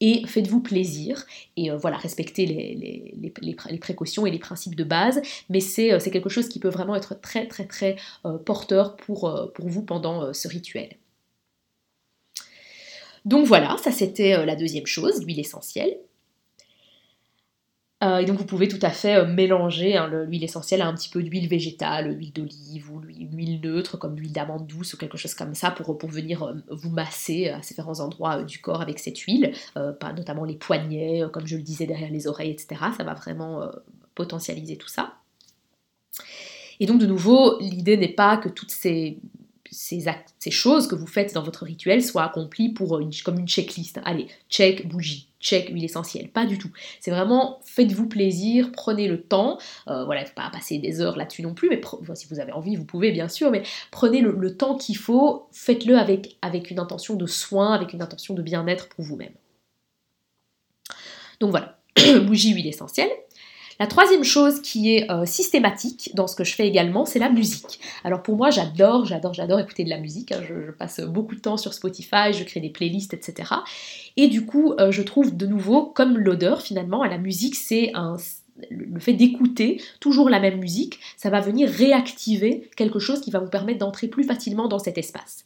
et 0.00 0.26
faites-vous 0.26 0.60
plaisir. 0.60 1.24
Et 1.56 1.70
euh, 1.70 1.76
voilà, 1.76 1.96
respectez 1.96 2.46
les, 2.46 3.78
précautions 3.80 4.26
et 4.26 4.30
les 4.30 4.38
principes 4.38 4.74
de 4.74 4.84
base. 4.84 5.20
Mais 5.48 5.60
euh, 5.78 5.98
c'est 5.98 6.10
quelque 6.10 6.28
chose 6.28 6.48
qui 6.48 6.58
peut 6.58 6.68
vraiment 6.68 6.94
être 6.94 7.20
très 7.20 7.46
très 7.46 7.66
très 7.66 7.96
euh, 8.24 8.38
porteur 8.38 8.96
pour, 8.96 9.50
pour 9.54 9.68
vous 9.68 9.82
pendant 9.82 10.32
ce 10.32 10.48
rituel. 10.48 10.96
Donc 13.24 13.46
voilà, 13.46 13.76
ça 13.82 13.90
c'était 13.90 14.44
la 14.46 14.56
deuxième 14.56 14.86
chose, 14.86 15.22
l'huile 15.22 15.40
essentielle. 15.40 15.98
Euh, 18.04 18.18
et 18.18 18.26
donc 18.26 18.38
vous 18.38 18.46
pouvez 18.46 18.68
tout 18.68 18.78
à 18.82 18.90
fait 18.90 19.16
euh, 19.16 19.26
mélanger 19.26 19.96
hein, 19.96 20.06
l'huile 20.06 20.44
essentielle 20.44 20.82
à 20.82 20.86
un 20.86 20.94
petit 20.94 21.08
peu 21.08 21.20
d'huile 21.20 21.48
végétale, 21.48 22.16
huile 22.16 22.32
d'olive 22.32 22.92
ou 22.92 23.02
une 23.08 23.36
huile 23.36 23.60
neutre 23.60 23.96
comme 23.96 24.14
l'huile 24.14 24.32
d'amande 24.32 24.68
douce 24.68 24.94
ou 24.94 24.96
quelque 24.96 25.18
chose 25.18 25.34
comme 25.34 25.54
ça 25.54 25.72
pour, 25.72 25.98
pour 25.98 26.08
venir 26.08 26.44
euh, 26.44 26.54
vous 26.68 26.90
masser 26.90 27.48
à 27.48 27.58
différents 27.58 27.98
endroits 27.98 28.44
du 28.44 28.60
corps 28.60 28.82
avec 28.82 29.00
cette 29.00 29.18
huile, 29.18 29.52
pas 29.74 30.12
notamment 30.12 30.44
les 30.44 30.54
poignets, 30.54 31.24
comme 31.32 31.46
je 31.46 31.56
le 31.56 31.62
disais 31.62 31.86
derrière 31.86 32.10
les 32.10 32.28
oreilles, 32.28 32.50
etc. 32.50 32.80
Ça 32.96 33.04
va 33.04 33.14
vraiment 33.14 33.68
potentialiser 34.14 34.76
tout 34.76 34.88
ça. 34.88 35.14
Et 36.80 36.86
donc 36.86 37.00
de 37.00 37.06
nouveau, 37.06 37.58
l'idée 37.60 37.96
n'est 37.96 38.08
pas 38.08 38.36
que 38.36 38.48
toutes 38.48 38.70
ces 38.70 39.18
ces, 39.70 40.04
choses 40.50 40.86
que 40.86 40.94
vous 40.94 41.06
faites 41.06 41.34
dans 41.34 41.42
votre 41.42 41.64
rituel 41.64 42.02
soient 42.02 42.24
accomplies 42.24 42.70
pour 42.70 43.00
comme 43.24 43.38
une 43.38 43.48
checklist. 43.48 44.00
Allez, 44.04 44.26
check 44.48 44.88
bougie, 44.88 45.28
check 45.40 45.70
huile 45.70 45.84
essentielle. 45.84 46.28
Pas 46.28 46.46
du 46.46 46.58
tout. 46.58 46.70
C'est 47.00 47.10
vraiment 47.10 47.60
faites-vous 47.64 48.08
plaisir, 48.08 48.70
prenez 48.72 49.08
le 49.08 49.20
temps. 49.22 49.58
Euh, 49.88 50.04
voilà, 50.04 50.24
faut 50.24 50.34
pas 50.34 50.50
passer 50.50 50.78
des 50.78 51.00
heures 51.00 51.16
là-dessus 51.16 51.42
non 51.42 51.54
plus, 51.54 51.68
mais 51.68 51.80
si 52.14 52.26
vous 52.28 52.40
avez 52.40 52.52
envie, 52.52 52.76
vous 52.76 52.84
pouvez 52.84 53.12
bien 53.12 53.28
sûr, 53.28 53.50
mais 53.50 53.62
prenez 53.90 54.20
le, 54.20 54.56
temps 54.56 54.76
qu'il 54.76 54.96
faut, 54.96 55.46
faites-le 55.52 55.96
avec, 55.96 56.36
avec 56.42 56.70
une 56.70 56.78
intention 56.78 57.14
de 57.14 57.26
soin, 57.26 57.74
avec 57.74 57.92
une 57.92 58.02
intention 58.02 58.34
de 58.34 58.42
bien-être 58.42 58.88
pour 58.88 59.04
vous-même. 59.04 59.34
Donc 61.40 61.50
voilà, 61.50 61.78
bougie 62.22 62.52
huile 62.52 62.66
essentielle. 62.66 63.10
La 63.80 63.86
troisième 63.86 64.24
chose 64.24 64.60
qui 64.60 64.94
est 64.94 65.10
euh, 65.10 65.24
systématique 65.24 66.10
dans 66.14 66.26
ce 66.26 66.34
que 66.34 66.42
je 66.42 66.54
fais 66.54 66.66
également, 66.66 67.04
c'est 67.04 67.20
la 67.20 67.30
musique. 67.30 67.78
Alors 68.02 68.22
pour 68.22 68.36
moi, 68.36 68.50
j'adore, 68.50 69.04
j'adore, 69.04 69.34
j'adore 69.34 69.60
écouter 69.60 69.84
de 69.84 69.90
la 69.90 69.98
musique. 69.98 70.32
Hein. 70.32 70.40
Je, 70.48 70.72
passe 70.72 71.00
beaucoup 71.00 71.36
de 71.36 71.40
temps 71.40 71.56
sur 71.56 71.72
Spotify, 71.72 72.32
je 72.32 72.42
crée 72.42 72.60
des 72.60 72.70
playlists, 72.70 73.14
etc. 73.14 73.52
Et 74.16 74.26
du 74.26 74.44
coup, 74.44 74.72
euh, 74.80 74.90
je 74.90 75.02
trouve 75.02 75.36
de 75.36 75.46
nouveau, 75.46 75.86
comme 75.86 76.18
l'odeur 76.18 76.62
finalement, 76.62 77.02
à 77.02 77.08
la 77.08 77.18
musique, 77.18 77.54
c'est 77.54 77.92
le 78.70 79.00
fait 79.00 79.12
d'écouter 79.12 79.80
toujours 80.00 80.28
la 80.28 80.40
même 80.40 80.58
musique, 80.58 80.98
ça 81.16 81.30
va 81.30 81.40
venir 81.40 81.68
réactiver 81.68 82.68
quelque 82.76 82.98
chose 82.98 83.20
qui 83.20 83.30
va 83.30 83.38
vous 83.38 83.50
permettre 83.50 83.78
d'entrer 83.78 84.08
plus 84.08 84.24
facilement 84.24 84.68
dans 84.68 84.78
cet 84.78 84.98
espace. 84.98 85.44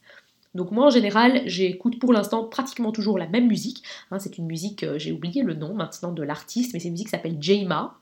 Donc 0.54 0.70
moi 0.70 0.86
en 0.86 0.90
général 0.90 1.42
j'écoute 1.46 1.98
pour 1.98 2.12
l'instant 2.12 2.44
pratiquement 2.44 2.92
toujours 2.92 3.18
la 3.18 3.26
même 3.26 3.46
musique. 3.46 3.82
Hein. 4.10 4.18
c'est 4.18 4.36
une 4.38 4.46
musique, 4.46 4.82
euh, 4.82 4.98
j'ai 4.98 5.12
oublié 5.12 5.42
le 5.42 5.54
nom 5.54 5.74
maintenant 5.74 6.12
de 6.12 6.22
l'artiste, 6.22 6.74
mais 6.74 6.80
c'est 6.80 6.88
une 6.88 6.92
musique 6.92 7.08
qui 7.08 7.12
s'appelle 7.12 7.36
Jayma. 7.40 7.98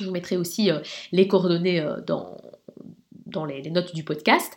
Je 0.00 0.06
vous 0.06 0.12
mettrai 0.12 0.36
aussi 0.36 0.70
euh, 0.70 0.80
les 1.12 1.28
coordonnées 1.28 1.80
euh, 1.80 2.00
dans, 2.06 3.44
les, 3.44 3.70
notes 3.70 3.94
du 3.94 4.02
podcast. 4.02 4.52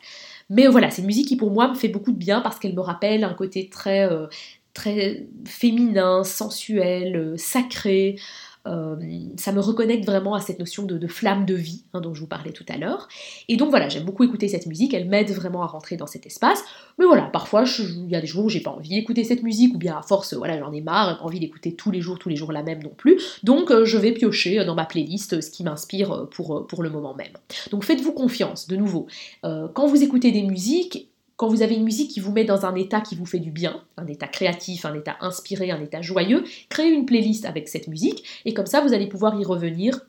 Mais 0.50 0.68
voilà, 0.68 0.90
c'est 0.90 1.02
une 1.02 1.08
musique 1.08 1.28
qui 1.28 1.36
pour 1.36 1.52
moi 1.52 1.68
me 1.68 1.76
fait 1.76 1.90
beaucoup 1.90 2.12
de 2.12 2.18
bien 2.18 2.42
parce 2.42 2.60
qu'elle 2.60 2.74
me 2.74 2.82
rappelle 2.82 3.24
un 3.24 3.34
côté 3.34 3.70
très, 3.70 4.10
euh, 4.10 4.28
très 4.74 5.28
féminin, 5.46 6.24
sensuel, 6.24 7.34
sacré. 7.38 8.18
Euh, 8.66 8.96
ça 9.38 9.52
me 9.52 9.60
reconnecte 9.60 10.06
vraiment 10.06 10.36
à 10.36 10.42
cette 10.42 10.60
notion 10.60 10.84
de, 10.84 11.08
flamme 11.08 11.46
de 11.46 11.54
vie 11.54 11.84
hein, 11.94 12.00
dont 12.00 12.14
je 12.14 12.22
vous 12.22 12.28
parlais 12.28 12.54
tout 12.54 12.66
à 12.70 12.78
l'heure. 12.78 13.08
Et 13.50 13.58
donc 13.58 13.70
voilà, 13.70 13.90
j'aime 13.90 14.06
beaucoup 14.06 14.24
écouter 14.24 14.48
cette 14.48 14.68
musique, 14.68 14.94
elle 14.94 15.08
m'aide 15.08 15.32
vraiment 15.32 15.64
à 15.64 15.68
rentrer 15.68 15.98
dans 15.98 16.08
cet 16.08 16.26
espace. 16.26 16.64
Mais 16.98 17.06
voilà, 17.06 17.24
parfois 17.24 17.66
il 17.80 18.10
y 18.10 18.16
a 18.16 18.22
des 18.22 18.28
jours 18.28 18.46
où 18.46 18.50
j'ai 18.50 18.62
pas 18.62 18.72
envie 18.72 18.90
d'écouter 18.90 19.24
cette 19.24 19.44
musique, 19.44 19.76
ou 19.76 19.78
bien 19.78 19.98
à 19.98 20.02
force, 20.02 20.34
voilà, 20.34 20.58
j'en 20.58 20.72
ai 20.72 20.82
marre, 20.82 21.18
pas 21.18 21.24
envie 21.26 21.40
d'écouter 21.40 21.76
tous 21.76 21.92
les 21.92 22.02
jours, 22.02 22.20
tous 22.20 22.30
les 22.30 22.36
jours 22.36 22.52
la 22.52 22.64
même 22.64 22.82
non 22.82 22.94
plus. 22.96 23.20
Donc 23.44 23.72
euh, 23.72 23.86
je 23.86 23.98
vais 23.98 24.12
piocher 24.12 24.64
dans 24.64 24.76
ma 24.76 24.86
playlist 24.86 25.42
ce 25.42 25.52
qui 25.52 25.64
m'inspire 25.64 26.28
pour, 26.32 26.66
pour 26.68 26.84
le 26.84 26.90
moment 26.90 27.14
même. 27.16 27.34
Donc 27.72 27.84
faites-vous 27.84 28.14
confiance, 28.14 28.68
de 28.68 28.76
nouveau. 28.76 29.08
Euh, 29.44 29.68
quand 29.74 29.88
vous 29.88 30.04
écoutez 30.04 30.32
des 30.32 30.44
musiques, 30.44 31.10
quand 31.44 31.50
vous 31.50 31.62
avez 31.62 31.76
une 31.76 31.84
musique 31.84 32.10
qui 32.10 32.22
vous 32.22 32.32
met 32.32 32.46
dans 32.46 32.66
un 32.66 32.74
état 32.74 33.02
qui 33.02 33.16
vous 33.16 33.26
fait 33.26 33.40
du 33.40 33.52
bien, 33.52 33.84
un 33.98 34.08
état 34.08 34.30
créatif, 34.30 34.86
un 34.86 34.94
état 34.94 35.18
inspiré, 35.20 35.72
un 35.72 35.82
état 35.82 36.02
joyeux, 36.02 36.46
créez 36.70 36.88
une 36.90 37.06
playlist 37.06 37.44
avec 37.44 37.68
cette 37.68 37.90
musique 37.90 38.24
et 38.46 38.54
comme 38.54 38.66
ça 38.66 38.80
vous 38.80 38.94
allez 38.94 39.08
pouvoir 39.08 39.38
y 39.38 39.44
revenir 39.44 40.08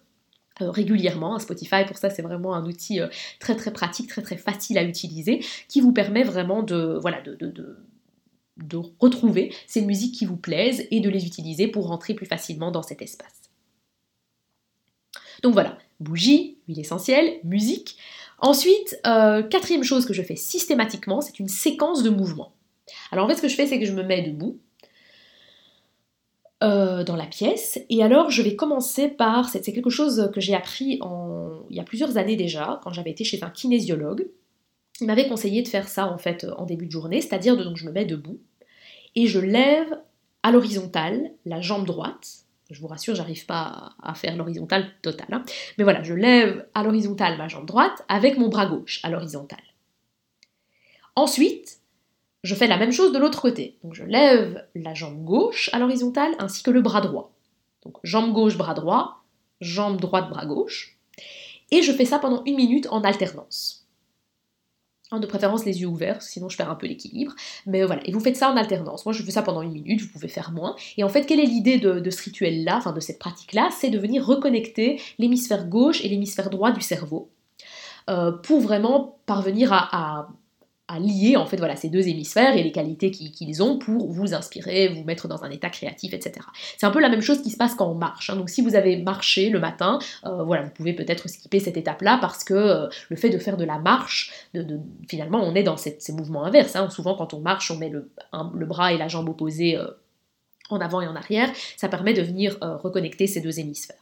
euh, 0.62 0.70
régulièrement. 0.70 1.36
Spotify, 1.40 1.86
pour 1.88 1.96
ça, 1.96 2.08
c'est 2.08 2.22
vraiment 2.22 2.54
un 2.54 2.64
outil 2.66 3.00
euh, 3.00 3.08
très 3.40 3.56
très 3.56 3.72
pratique, 3.72 4.08
très 4.08 4.22
très 4.22 4.36
facile 4.36 4.78
à 4.78 4.84
utiliser, 4.84 5.44
qui 5.68 5.80
vous 5.80 5.90
permet 5.90 6.22
vraiment 6.22 6.62
de, 6.62 7.00
voilà, 7.02 7.20
de, 7.20 7.34
de, 7.34 7.78
de 8.56 8.78
retrouver 9.00 9.52
ces 9.66 9.82
musiques 9.82 10.14
qui 10.14 10.26
vous 10.26 10.36
plaisent 10.36 10.86
et 10.92 11.00
de 11.00 11.10
les 11.10 11.26
utiliser 11.26 11.66
pour 11.66 11.88
rentrer 11.88 12.14
plus 12.14 12.26
facilement 12.26 12.70
dans 12.70 12.84
cet 12.84 13.02
espace. 13.02 13.50
Donc 15.42 15.52
voilà, 15.52 15.78
bougie, 15.98 16.58
huile 16.68 16.78
essentielle, 16.78 17.40
musique. 17.42 17.96
Ensuite, 18.44 19.00
euh, 19.06 19.42
quatrième 19.42 19.84
chose 19.84 20.04
que 20.04 20.12
je 20.12 20.20
fais 20.20 20.36
systématiquement, 20.36 21.22
c'est 21.22 21.38
une 21.38 21.48
séquence 21.48 22.02
de 22.02 22.10
mouvements. 22.10 22.52
Alors 23.10 23.24
en 23.24 23.28
fait, 23.28 23.36
ce 23.36 23.40
que 23.40 23.48
je 23.48 23.54
fais, 23.54 23.66
c'est 23.66 23.80
que 23.80 23.86
je 23.86 23.94
me 23.94 24.02
mets 24.02 24.20
debout 24.20 24.58
euh, 26.62 27.04
dans 27.04 27.16
la 27.16 27.24
pièce, 27.24 27.78
et 27.88 28.02
alors 28.02 28.30
je 28.30 28.42
vais 28.42 28.54
commencer 28.54 29.08
par, 29.08 29.48
c'est 29.48 29.62
quelque 29.62 29.88
chose 29.88 30.30
que 30.34 30.42
j'ai 30.42 30.54
appris 30.54 31.00
il 31.70 31.76
y 31.76 31.80
a 31.80 31.84
plusieurs 31.84 32.18
années 32.18 32.36
déjà, 32.36 32.80
quand 32.84 32.92
j'avais 32.92 33.12
été 33.12 33.24
chez 33.24 33.42
un 33.42 33.48
kinésiologue. 33.48 34.28
Il 35.00 35.06
m'avait 35.06 35.26
conseillé 35.26 35.62
de 35.62 35.68
faire 35.68 35.88
ça 35.88 36.12
en 36.12 36.18
fait 36.18 36.46
en 36.58 36.66
début 36.66 36.84
de 36.84 36.92
journée, 36.92 37.22
c'est-à-dire 37.22 37.56
donc 37.56 37.78
je 37.78 37.86
me 37.86 37.92
mets 37.92 38.04
debout 38.04 38.40
et 39.14 39.26
je 39.26 39.40
lève 39.40 39.98
à 40.42 40.52
l'horizontale 40.52 41.30
la 41.46 41.62
jambe 41.62 41.86
droite 41.86 42.43
je 42.70 42.80
vous 42.80 42.86
rassure, 42.86 43.14
j'arrive 43.14 43.46
pas 43.46 43.92
à 44.02 44.14
faire 44.14 44.36
l'horizontale 44.36 44.90
totale. 45.02 45.28
Hein. 45.32 45.44
Mais 45.78 45.84
voilà, 45.84 46.02
je 46.02 46.14
lève 46.14 46.66
à 46.74 46.82
l'horizontale 46.82 47.36
ma 47.36 47.48
jambe 47.48 47.66
droite 47.66 48.04
avec 48.08 48.38
mon 48.38 48.48
bras 48.48 48.66
gauche 48.66 49.00
à 49.02 49.10
l'horizontale. 49.10 49.62
Ensuite, 51.16 51.78
je 52.42 52.54
fais 52.54 52.66
la 52.66 52.76
même 52.76 52.92
chose 52.92 53.12
de 53.12 53.18
l'autre 53.18 53.40
côté. 53.40 53.78
Donc 53.82 53.94
je 53.94 54.04
lève 54.04 54.66
la 54.74 54.94
jambe 54.94 55.24
gauche 55.24 55.70
à 55.72 55.78
l'horizontale 55.78 56.34
ainsi 56.38 56.62
que 56.62 56.70
le 56.70 56.82
bras 56.82 57.00
droit. 57.00 57.32
Donc 57.84 57.96
jambe 58.02 58.32
gauche, 58.32 58.56
bras 58.56 58.74
droit, 58.74 59.24
jambe 59.60 60.00
droite, 60.00 60.30
bras 60.30 60.46
gauche. 60.46 60.98
Et 61.70 61.82
je 61.82 61.92
fais 61.92 62.04
ça 62.04 62.18
pendant 62.18 62.42
une 62.44 62.56
minute 62.56 62.86
en 62.90 63.02
alternance. 63.02 63.83
Hein, 65.10 65.20
de 65.20 65.26
préférence 65.26 65.66
les 65.66 65.82
yeux 65.82 65.86
ouverts, 65.86 66.22
sinon 66.22 66.48
je 66.48 66.56
perds 66.56 66.70
un 66.70 66.74
peu 66.76 66.86
l'équilibre. 66.86 67.34
Mais 67.66 67.84
voilà, 67.84 68.00
et 68.06 68.12
vous 68.12 68.20
faites 68.20 68.36
ça 68.36 68.50
en 68.50 68.56
alternance. 68.56 69.04
Moi 69.04 69.12
je 69.12 69.22
fais 69.22 69.30
ça 69.30 69.42
pendant 69.42 69.60
une 69.60 69.72
minute, 69.72 70.00
vous 70.00 70.08
pouvez 70.08 70.28
faire 70.28 70.50
moins. 70.50 70.76
Et 70.96 71.04
en 71.04 71.10
fait, 71.10 71.26
quelle 71.26 71.40
est 71.40 71.46
l'idée 71.46 71.78
de, 71.78 72.10
ce 72.10 72.22
rituel-là, 72.22 72.78
enfin 72.78 72.92
de 72.92 73.00
cette 73.00 73.18
pratique-là? 73.18 73.68
C'est 73.78 73.90
de 73.90 73.98
venir 73.98 74.24
reconnecter 74.24 75.00
l'hémisphère 75.18 75.68
gauche 75.68 76.02
et 76.02 76.08
l'hémisphère 76.08 76.48
droit 76.48 76.72
du 76.72 76.80
cerveau. 76.80 77.30
Euh, 78.08 78.32
pour 78.32 78.60
vraiment 78.60 79.18
parvenir 79.26 79.72
à 79.72 79.88
à 79.92 80.28
lier 80.98 81.36
en 81.36 81.46
fait 81.46 81.56
voilà 81.56 81.76
ces 81.76 81.88
deux 81.88 82.08
hémisphères 82.08 82.56
et 82.56 82.62
les 82.62 82.72
qualités 82.72 83.10
qu'ils 83.10 83.62
ont 83.62 83.78
pour 83.78 84.12
vous 84.12 84.34
inspirer, 84.34 84.88
vous 84.88 85.04
mettre 85.04 85.28
dans 85.28 85.42
un 85.42 85.50
état 85.50 85.70
créatif, 85.70 86.12
etc. 86.12 86.46
C'est 86.76 86.86
un 86.86 86.90
peu 86.90 87.00
la 87.00 87.08
même 87.08 87.22
chose 87.22 87.42
qui 87.42 87.50
se 87.50 87.56
passe 87.56 87.74
quand 87.74 87.88
on 87.90 87.94
marche. 87.94 88.30
Hein. 88.30 88.36
Donc 88.36 88.50
si 88.50 88.60
vous 88.60 88.74
avez 88.74 88.96
marché 88.98 89.48
le 89.48 89.60
matin, 89.60 89.98
euh, 90.24 90.44
voilà, 90.44 90.62
vous 90.62 90.70
pouvez 90.70 90.92
peut-être 90.92 91.28
skipper 91.28 91.58
cette 91.58 91.76
étape-là 91.76 92.18
parce 92.20 92.44
que 92.44 92.54
euh, 92.54 92.88
le 93.08 93.16
fait 93.16 93.30
de 93.30 93.38
faire 93.38 93.56
de 93.56 93.64
la 93.64 93.78
marche, 93.78 94.32
de, 94.52 94.78
finalement 95.08 95.40
on 95.42 95.54
est 95.54 95.62
dans 95.62 95.76
ces 95.76 95.98
mouvements 96.12 96.44
inverses. 96.44 96.76
Hein. 96.76 96.90
Souvent 96.90 97.14
quand 97.14 97.32
on 97.32 97.40
marche, 97.40 97.70
on 97.70 97.78
met 97.78 97.88
le, 97.88 98.10
le 98.54 98.66
bras 98.66 98.92
et 98.92 98.98
la 98.98 99.08
jambe 99.08 99.28
opposés 99.28 99.76
euh, 99.76 99.86
en 100.68 100.80
avant 100.80 101.00
et 101.00 101.06
en 101.06 101.16
arrière. 101.16 101.50
Ça 101.76 101.88
permet 101.88 102.12
de 102.12 102.22
venir 102.22 102.58
reconnecter 102.60 103.26
ces 103.26 103.40
deux 103.40 103.58
hémisphères. 103.58 103.96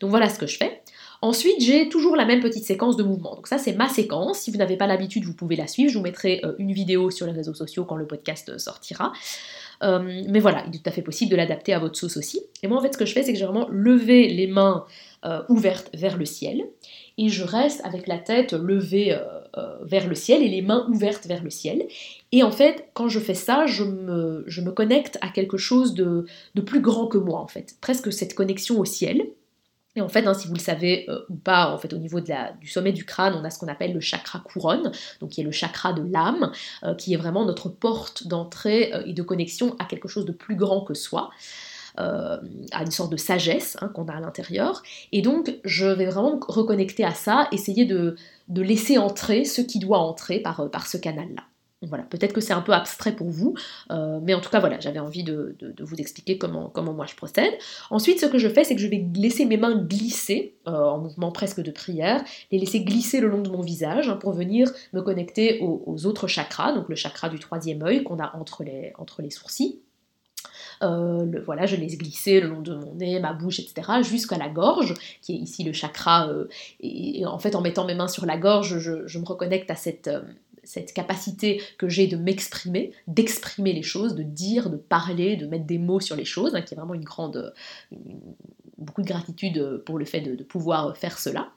Donc 0.00 0.10
voilà 0.10 0.28
ce 0.28 0.38
que 0.38 0.46
je 0.46 0.56
fais. 0.56 0.82
Ensuite, 1.22 1.60
j'ai 1.60 1.90
toujours 1.90 2.16
la 2.16 2.24
même 2.24 2.40
petite 2.40 2.64
séquence 2.64 2.96
de 2.96 3.02
mouvement. 3.02 3.34
Donc 3.34 3.46
ça, 3.46 3.58
c'est 3.58 3.74
ma 3.74 3.90
séquence. 3.90 4.38
Si 4.38 4.50
vous 4.50 4.56
n'avez 4.56 4.76
pas 4.76 4.86
l'habitude, 4.86 5.24
vous 5.24 5.34
pouvez 5.34 5.54
la 5.54 5.66
suivre. 5.66 5.90
Je 5.90 5.98
vous 5.98 6.04
mettrai 6.04 6.40
euh, 6.44 6.54
une 6.58 6.72
vidéo 6.72 7.10
sur 7.10 7.26
les 7.26 7.32
réseaux 7.32 7.52
sociaux 7.52 7.84
quand 7.84 7.96
le 7.96 8.06
podcast 8.06 8.48
euh, 8.48 8.58
sortira. 8.58 9.12
Euh, 9.82 10.22
mais 10.28 10.40
voilà, 10.40 10.64
il 10.66 10.74
est 10.74 10.78
tout 10.78 10.88
à 10.88 10.92
fait 10.92 11.02
possible 11.02 11.30
de 11.30 11.36
l'adapter 11.36 11.74
à 11.74 11.78
votre 11.78 11.98
sauce 11.98 12.16
aussi. 12.16 12.40
Et 12.62 12.68
moi, 12.68 12.78
en 12.78 12.80
fait, 12.80 12.94
ce 12.94 12.98
que 12.98 13.04
je 13.04 13.12
fais, 13.12 13.22
c'est 13.22 13.34
que 13.34 13.38
j'ai 13.38 13.44
vraiment 13.44 13.68
levé 13.70 14.28
les 14.28 14.46
mains 14.46 14.86
ouvertes 15.50 15.90
vers 15.92 16.16
le 16.16 16.24
ciel. 16.24 16.64
Et 17.18 17.28
je 17.28 17.44
reste 17.44 17.84
avec 17.84 18.06
la 18.06 18.16
tête 18.16 18.52
levée 18.54 19.18
vers 19.82 20.08
le 20.08 20.14
ciel 20.14 20.42
et 20.42 20.48
les 20.48 20.62
mains 20.62 20.86
ouvertes 20.90 21.26
vers 21.26 21.42
le 21.42 21.50
ciel. 21.50 21.86
Et 22.32 22.42
en 22.42 22.50
fait, 22.50 22.88
quand 22.94 23.08
je 23.08 23.18
fais 23.18 23.34
ça, 23.34 23.66
je 23.66 23.84
me, 23.84 24.70
connecte 24.70 25.18
à 25.20 25.28
quelque 25.28 25.58
chose 25.58 25.94
de 25.94 26.26
plus 26.64 26.80
grand 26.80 27.06
que 27.06 27.18
moi, 27.18 27.40
en 27.40 27.46
fait. 27.46 27.76
Presque 27.82 28.12
cette 28.12 28.34
connexion 28.34 28.78
au 28.78 28.86
ciel. 28.86 29.26
Et 29.96 30.00
en 30.00 30.08
fait, 30.08 30.24
hein, 30.26 30.34
si 30.34 30.46
vous 30.46 30.54
le 30.54 30.60
savez 30.60 31.06
euh, 31.08 31.24
ou 31.28 31.36
pas, 31.36 31.72
en 31.72 31.78
fait, 31.78 31.92
au 31.92 31.98
niveau 31.98 32.20
du 32.20 32.68
sommet 32.68 32.92
du 32.92 33.04
crâne, 33.04 33.34
on 33.34 33.44
a 33.44 33.50
ce 33.50 33.58
qu'on 33.58 33.68
appelle 33.68 33.92
le 33.92 34.00
chakra 34.00 34.38
couronne, 34.38 34.92
donc 35.20 35.30
qui 35.30 35.40
est 35.40 35.44
le 35.44 35.50
chakra 35.50 35.92
de 35.92 36.02
l'âme, 36.02 36.52
euh, 36.84 36.94
qui 36.94 37.12
est 37.12 37.16
vraiment 37.16 37.44
notre 37.44 37.68
porte 37.68 38.28
d'entrée 38.28 38.92
euh, 38.94 39.02
et 39.06 39.12
de 39.12 39.22
connexion 39.22 39.74
à 39.80 39.86
quelque 39.86 40.06
chose 40.06 40.26
de 40.26 40.32
plus 40.32 40.54
grand 40.54 40.82
que 40.82 40.94
soi. 40.94 41.30
à 41.96 42.82
une 42.82 42.90
sorte 42.92 43.12
de 43.12 43.18
sagesse 43.18 43.76
hein, 43.82 43.88
qu'on 43.88 44.06
a 44.06 44.14
à 44.14 44.20
l'intérieur. 44.20 44.82
Et 45.12 45.22
donc, 45.22 45.58
je 45.64 45.86
vais 45.86 46.06
vraiment 46.06 46.40
reconnecter 46.48 47.04
à 47.04 47.12
ça, 47.12 47.48
essayer 47.52 47.84
de, 47.84 48.16
laisser 48.48 48.96
entrer 48.96 49.44
ce 49.44 49.60
qui 49.60 49.80
doit 49.80 49.98
entrer 49.98 50.40
par 50.40 50.86
ce 50.86 50.96
canal-là. 50.96 51.49
Voilà, 51.82 52.04
peut-être 52.04 52.34
que 52.34 52.42
c'est 52.42 52.52
un 52.52 52.60
peu 52.60 52.72
abstrait 52.72 53.16
pour 53.16 53.30
vous, 53.30 53.54
euh, 53.90 54.20
mais 54.22 54.34
en 54.34 54.40
tout 54.42 54.50
cas, 54.50 54.60
voilà, 54.60 54.78
j'avais 54.80 54.98
envie 54.98 55.24
de, 55.24 55.56
vous 55.80 55.96
expliquer 55.96 56.36
comment, 56.36 56.70
moi 56.76 57.06
je 57.06 57.14
procède. 57.14 57.54
Ensuite, 57.88 58.20
ce 58.20 58.26
que 58.26 58.36
je 58.36 58.48
fais, 58.48 58.64
c'est 58.64 58.74
que 58.74 58.82
je 58.82 58.86
vais 58.86 59.02
laisser 59.14 59.46
mes 59.46 59.56
mains 59.56 59.74
glisser, 59.76 60.56
euh, 60.68 60.72
en 60.72 60.98
mouvement 60.98 61.32
presque 61.32 61.62
de 61.62 61.70
prière, 61.70 62.22
les 62.52 62.58
laisser 62.58 62.80
glisser 62.80 63.20
le 63.20 63.28
long 63.28 63.40
de 63.40 63.48
mon 63.48 63.62
visage 63.62 64.10
hein, 64.10 64.16
pour 64.16 64.32
venir 64.32 64.70
me 64.92 65.00
connecter 65.00 65.60
aux, 65.62 66.06
autres 66.06 66.26
chakras, 66.26 66.74
donc 66.74 66.90
le 66.90 66.96
chakra 66.96 67.30
du 67.30 67.38
troisième 67.38 67.82
œil 67.82 68.04
qu'on 68.04 68.18
a 68.18 68.36
entre 68.36 68.62
les, 68.62 69.30
sourcils. 69.30 69.80
Euh, 70.82 71.24
le, 71.24 71.40
voilà, 71.40 71.64
je 71.64 71.76
laisse 71.76 71.96
glisser 71.96 72.40
le 72.40 72.48
long 72.48 72.60
de 72.60 72.74
mon 72.74 72.94
nez, 72.94 73.20
ma 73.20 73.32
bouche, 73.32 73.58
etc., 73.58 74.02
jusqu'à 74.02 74.36
la 74.36 74.48
gorge, 74.48 74.92
qui 75.22 75.32
est 75.32 75.38
ici 75.38 75.64
le 75.64 75.72
chakra. 75.72 76.30
en 77.24 77.38
fait, 77.38 77.54
en 77.54 77.62
mettant 77.62 77.86
mes 77.86 77.94
mains 77.94 78.08
sur 78.08 78.26
la 78.26 78.36
gorge, 78.36 78.78
je 78.78 79.18
me 79.18 79.24
reconnecte 79.24 79.70
à 79.70 79.76
cette, 79.76 80.10
cette 80.64 80.92
capacité 80.92 81.62
que 81.78 81.88
j'ai 81.88 82.06
de 82.06 82.16
m'exprimer, 82.16 82.92
d'exprimer 83.06 83.72
les 83.72 83.82
choses, 83.82 84.14
de 84.14 84.22
dire, 84.22 84.70
de 84.70 84.76
parler, 84.76 85.36
de 85.36 85.46
mettre 85.46 85.66
des 85.66 85.78
mots 85.78 86.00
sur 86.00 86.16
les 86.16 86.24
choses, 86.24 86.54
hein, 86.54 86.62
qui 86.62 86.74
est 86.74 86.76
vraiment 86.76 86.94
une 86.94 87.04
grande, 87.04 87.52
beaucoup 88.80 89.02
de 89.02 89.06
gratitude 89.06 89.82
pour 89.84 89.98
le 89.98 90.04
fait 90.04 90.20
de, 90.20 90.42
pouvoir 90.42 90.96
faire 90.96 91.18
cela. 91.18 91.50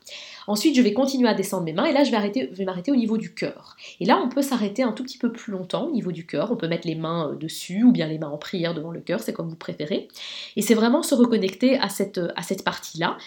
Ensuite, 0.45 0.75
je 0.75 0.81
vais 0.81 0.93
continuer 0.93 1.27
à 1.27 1.33
descendre 1.33 1.63
mes 1.63 1.73
mains 1.73 1.85
et 1.85 1.93
là, 1.93 2.03
je 2.03 2.11
vais, 2.11 2.49
je 2.51 2.57
vais 2.57 2.65
m'arrêter 2.65 2.91
au 2.91 2.95
niveau 2.95 3.17
du 3.17 3.33
cœur. 3.33 3.75
Et 3.99 4.05
là, 4.05 4.21
on 4.23 4.29
peut 4.29 4.41
s'arrêter 4.41 4.83
un 4.83 4.91
tout 4.91 5.03
petit 5.03 5.17
peu 5.17 5.31
plus 5.31 5.51
longtemps 5.51 5.87
au 5.87 5.91
niveau 5.91 6.11
du 6.11 6.25
cœur. 6.25 6.51
On 6.51 6.57
peut 6.57 6.67
mettre 6.67 6.87
les 6.87 6.95
mains 6.95 7.31
euh, 7.31 7.35
dessus 7.35 7.83
ou 7.83 7.91
bien 7.91 8.07
les 8.07 8.19
mains 8.19 8.29
en 8.29 8.37
prière 8.37 8.73
devant 8.73 8.91
le 8.91 8.99
cœur, 8.99 9.21
c'est 9.21 9.33
comme 9.33 9.49
vous 9.49 9.55
préférez. 9.55 10.09
Et 10.55 10.61
c'est 10.61 10.75
vraiment 10.75 11.01
se 11.01 11.15
reconnecter 11.15 11.77
à 11.79 11.89
cette, 11.89 12.19
à 12.35 12.43
cette 12.43 12.63
partie-là. 12.63 13.17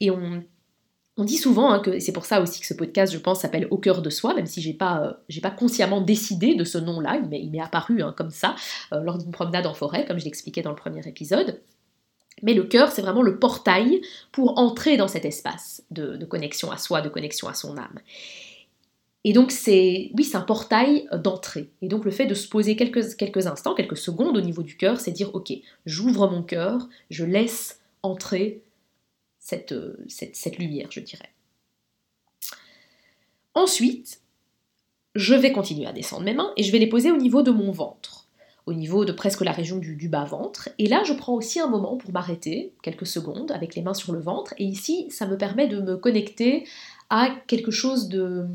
Et 0.00 0.10
on, 0.10 0.42
on 1.16 1.24
dit 1.24 1.36
souvent 1.36 1.70
hein, 1.70 1.78
que 1.78 2.00
c'est 2.00 2.12
pour 2.12 2.24
ça 2.24 2.40
aussi 2.40 2.60
que 2.60 2.66
ce 2.66 2.74
podcast, 2.74 3.12
je 3.12 3.18
pense, 3.18 3.40
s'appelle 3.40 3.68
Au 3.70 3.78
cœur 3.78 4.02
de 4.02 4.10
soi, 4.10 4.34
même 4.34 4.46
si 4.46 4.60
j'ai 4.60 4.72
pas, 4.72 5.00
euh, 5.00 5.12
j'ai 5.28 5.40
pas 5.40 5.50
consciemment 5.50 6.00
décidé 6.00 6.54
de 6.54 6.64
ce 6.64 6.78
nom-là, 6.78 7.20
il 7.32 7.50
m'est 7.50 7.60
apparu 7.60 8.02
hein, 8.02 8.12
comme 8.16 8.30
ça 8.30 8.56
euh, 8.92 9.00
lors 9.00 9.18
d'une 9.18 9.30
promenade 9.30 9.66
en 9.66 9.74
forêt, 9.74 10.04
comme 10.06 10.18
je 10.18 10.24
l'expliquais 10.24 10.62
dans 10.62 10.70
le 10.70 10.76
premier 10.76 11.06
épisode. 11.06 11.60
Mais 12.42 12.54
le 12.54 12.64
cœur, 12.64 12.90
c'est 12.90 13.02
vraiment 13.02 13.22
le 13.22 13.38
portail 13.38 14.00
pour 14.32 14.58
entrer 14.58 14.96
dans 14.96 15.06
cet 15.06 15.24
espace 15.24 15.84
de, 15.92 16.24
connexion 16.24 16.72
à 16.72 16.78
soi, 16.78 17.00
de 17.00 17.08
connexion 17.08 17.46
à 17.46 17.54
son 17.54 17.78
âme. 17.78 18.00
Et 19.22 19.32
donc 19.32 19.52
c'est, 19.52 20.10
oui, 20.14 20.24
c'est 20.24 20.36
un 20.36 20.42
portail 20.42 21.08
d'entrée. 21.12 21.70
Et 21.80 21.88
donc 21.88 22.04
le 22.04 22.10
fait 22.10 22.26
de 22.26 22.34
se 22.34 22.48
poser 22.48 22.74
quelques, 22.74 23.14
quelques 23.16 23.46
instants, 23.46 23.74
quelques 23.74 23.96
secondes 23.96 24.36
au 24.36 24.40
niveau 24.40 24.64
du 24.64 24.76
cœur, 24.76 25.00
c'est 25.00 25.12
dire, 25.12 25.30
ok, 25.34 25.52
j'ouvre 25.86 26.28
mon 26.28 26.42
cœur, 26.42 26.88
je 27.08 27.24
laisse 27.24 27.80
entrer 28.02 28.63
euh, 29.52 29.94
cette, 30.08 30.58
lumière, 30.58 30.88
je 30.90 31.00
dirais. 31.00 31.30
Ensuite, 33.54 34.20
je 35.14 35.34
vais 35.34 35.52
continuer 35.52 35.86
à 35.86 35.92
descendre 35.92 36.24
mes 36.24 36.34
mains 36.34 36.52
et 36.56 36.62
je 36.62 36.72
vais 36.72 36.78
les 36.78 36.88
poser 36.88 37.10
au 37.10 37.16
niveau 37.16 37.42
de 37.42 37.50
mon 37.50 37.70
ventre, 37.70 38.26
au 38.66 38.72
niveau 38.72 39.04
de 39.04 39.12
presque 39.12 39.42
la 39.42 39.52
région 39.52 39.76
du, 39.76 40.08
bas-ventre. 40.08 40.70
Et 40.78 40.86
là, 40.86 41.02
je 41.04 41.12
prends 41.12 41.34
aussi 41.34 41.60
un 41.60 41.68
moment 41.68 41.96
pour 41.96 42.12
m'arrêter, 42.12 42.72
quelques 42.82 43.06
secondes, 43.06 43.52
avec 43.52 43.74
les 43.74 43.82
mains 43.82 43.94
sur 43.94 44.12
le 44.12 44.20
ventre. 44.20 44.54
Et 44.58 44.64
ici, 44.64 45.10
ça 45.10 45.26
me 45.26 45.38
permet 45.38 45.68
de 45.68 45.80
me 45.80 45.96
connecter 45.96 46.66
à 47.10 47.30
quelque 47.46 47.70
chose 47.70 48.08
de, 48.08 48.48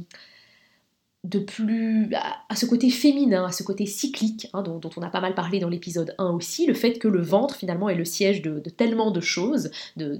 de 1.25 1.39
plus 1.39 2.09
à, 2.15 2.55
ce 2.55 2.65
côté 2.65 2.89
féminin, 2.89 3.45
à 3.45 3.51
ce 3.51 3.63
côté 3.63 3.85
cyclique, 3.85 4.47
hein, 4.53 4.63
dont, 4.63 4.79
on 4.95 5.01
a 5.01 5.09
pas 5.09 5.19
mal 5.19 5.35
parlé 5.35 5.59
dans 5.59 5.67
l'épisode 5.67 6.15
1 6.17 6.29
aussi, 6.29 6.65
le 6.65 6.73
fait 6.73 6.97
que 6.97 7.09
le 7.09 7.21
ventre 7.21 7.55
finalement 7.55 7.89
est 7.89 7.95
le 7.95 8.05
siège 8.05 8.41
de, 8.41 8.59
tellement 8.69 9.11
de 9.11 9.19
choses, 9.19 9.69
de, 9.97 10.19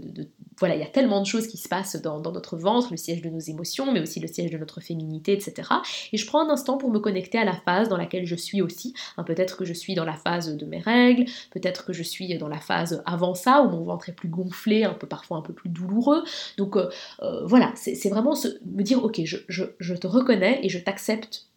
voilà, 0.60 0.76
il 0.76 0.82
y 0.82 0.84
a 0.84 0.88
tellement 0.88 1.22
de 1.22 1.26
choses 1.26 1.47
qui 1.47 1.57
se 1.57 1.68
passent 1.70 1.95
dans, 2.01 2.20
notre 2.20 2.57
ventre, 2.57 2.89
le 2.91 2.97
siège 2.97 3.22
de 3.22 3.30
nos 3.30 3.39
émotions, 3.39 3.91
mais 3.91 4.01
aussi 4.01 4.20
le 4.20 4.28
siège 4.28 4.51
de 4.51 4.57
notre 4.57 4.82
féminité, 4.82 5.34
etc. 5.34 5.70
Et 6.12 6.18
je 6.18 6.26
prends 6.26 6.45
un 6.45 6.49
instant 6.49 6.78
pour 6.78 6.91
me 6.91 6.99
connecter 6.99 7.38
à 7.38 7.45
la 7.45 7.53
phase 7.53 7.88
dans 7.88 7.97
laquelle 7.97 8.26
je 8.26 8.36
suis 8.36 8.62
aussi. 8.62 8.93
Hein, 9.18 9.24
peut-être 9.24 9.57
que 9.57 9.66
je 9.66 9.74
suis 9.74 9.95
dans 9.95 10.05
la 10.05 10.16
phase 10.16 10.55
de 10.55 10.66
mes 10.66 10.80
règles, 10.80 11.26
peut-être 11.51 11.86
que 11.86 11.93
je 11.93 12.03
suis 12.03 12.38
dans 12.38 12.49
la 12.49 12.60
phase 12.60 13.01
avant 13.05 13.36
ça, 13.36 13.62
où 13.62 13.70
mon 13.70 13.84
ventre 13.84 14.10
est 14.10 14.14
plus 14.14 14.30
gonflé, 14.30 14.84
un 14.84 14.93
peu 14.93 15.07
parfois 15.07 15.38
un 15.38 15.41
peu 15.41 15.53
plus 15.53 15.70
douloureux. 15.70 16.24
Donc 16.57 16.76
euh, 16.76 16.89
euh, 17.22 17.45
voilà, 17.45 17.72
c'est 17.76 18.10
vraiment 18.10 18.36
me 18.66 18.84
dire, 18.84 19.03
ok, 19.03 19.22
je, 19.24 19.93
te 19.95 20.07
reconnais 20.07 20.60
et 20.64 20.70
je 20.70 20.80
accepte 20.89 21.47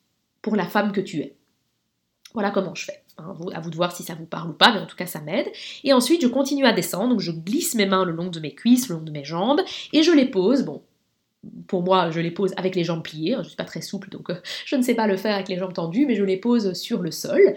pour 0.42 0.57
la 0.57 0.66
femme 0.66 0.92
que 0.92 1.00
tu 1.00 1.20
es. 1.20 1.36
Voilà 2.35 2.51
comment 2.51 2.74
je 2.74 2.85
fais. 2.85 3.03
Hein, 3.18 3.35
à 3.55 3.61
vous 3.61 3.70
de 3.70 3.76
voir 3.76 3.95
si 3.95 4.03
ça 4.03 4.14
vous 4.14 4.24
parle 4.24 4.51
ou 4.51 4.55
pas, 4.55 4.72
mais 4.72 4.80
en 4.80 4.87
tout 4.87 4.97
cas 4.97 5.07
ça 5.07 5.20
m'aide. 5.20 5.47
Et 5.85 5.93
ensuite 5.93 6.22
je 6.22 6.28
continue 6.28 6.64
à 6.64 6.72
descendre, 6.72 7.11
donc 7.11 7.20
je 7.20 7.33
glisse 7.33 7.74
mes 7.74 7.87
mains 7.87 8.05
le 8.05 8.12
long 8.12 8.28
de 8.28 8.41
mes 8.41 8.55
cuisses, 8.55 8.89
le 8.89 8.97
long 8.97 9.03
de 9.03 9.11
mes 9.11 9.24
jambes, 9.24 9.61
et 9.93 10.03
je 10.03 10.12
les 10.12 10.26
pose. 10.26 10.62
Bon, 10.62 10.83
pour 11.66 11.83
moi, 11.83 12.11
je 12.11 12.20
les 12.20 12.30
pose 12.30 12.53
avec 12.57 12.76
les 12.76 12.85
jambes 12.85 13.03
pliées, 13.03 13.35
hein, 13.35 13.39
je 13.39 13.45
ne 13.45 13.49
suis 13.49 13.57
pas 13.57 13.64
très 13.64 13.80
souple, 13.80 14.09
donc 14.11 14.30
euh, 14.30 14.37
je 14.64 14.76
ne 14.76 14.83
sais 14.83 14.95
pas 14.95 15.07
le 15.07 15.16
faire 15.16 15.35
avec 15.35 15.49
les 15.49 15.59
jambes 15.59 15.72
tendues, 15.72 16.07
mais 16.07 16.14
je 16.14 16.24
les 16.24 16.37
pose 16.37 16.72
sur 16.74 17.03
le 17.03 17.11
sol. 17.11 17.55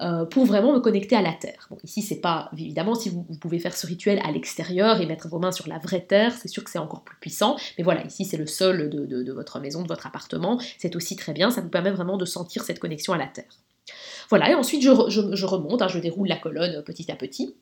Euh, 0.00 0.24
pour 0.24 0.46
vraiment 0.46 0.72
me 0.72 0.80
connecter 0.80 1.14
à 1.14 1.22
la 1.22 1.32
terre. 1.32 1.68
Bon, 1.70 1.78
ici, 1.84 2.02
c'est 2.02 2.20
pas, 2.20 2.50
évidemment, 2.54 2.96
si 2.96 3.08
vous, 3.08 3.22
pouvez 3.40 3.60
faire 3.60 3.76
ce 3.76 3.86
rituel 3.86 4.20
à 4.24 4.32
l'extérieur 4.32 5.00
et 5.00 5.06
mettre 5.06 5.28
vos 5.28 5.38
mains 5.38 5.52
sur 5.52 5.68
la 5.68 5.78
vraie 5.78 6.00
terre, 6.00 6.32
c'est 6.32 6.48
sûr 6.48 6.64
que 6.64 6.70
c'est 6.70 6.78
encore 6.78 7.04
plus 7.04 7.16
puissant, 7.20 7.56
mais 7.78 7.84
voilà, 7.84 8.04
ici, 8.04 8.24
c'est 8.24 8.36
le 8.36 8.46
sol 8.46 8.90
de, 8.90 9.32
votre 9.32 9.60
maison, 9.60 9.82
de 9.82 9.88
votre 9.88 10.06
appartement, 10.06 10.60
c'est 10.78 10.96
aussi 10.96 11.14
très 11.14 11.32
bien, 11.32 11.50
ça 11.50 11.60
vous 11.60 11.68
permet 11.68 11.92
vraiment 11.92 12.16
de 12.16 12.24
sentir 12.24 12.64
cette 12.64 12.80
connexion 12.80 13.12
à 13.12 13.18
la 13.18 13.28
terre. 13.28 13.44
Voilà, 14.28 14.50
et 14.50 14.54
ensuite, 14.54 14.82
je, 14.82 14.90
remonte, 15.44 15.82
hein, 15.82 15.88
je 15.88 15.98
déroule 15.98 16.28
la 16.28 16.36
colonne 16.36 16.82
petit 16.84 17.10
à 17.10 17.16
petit. 17.16 17.56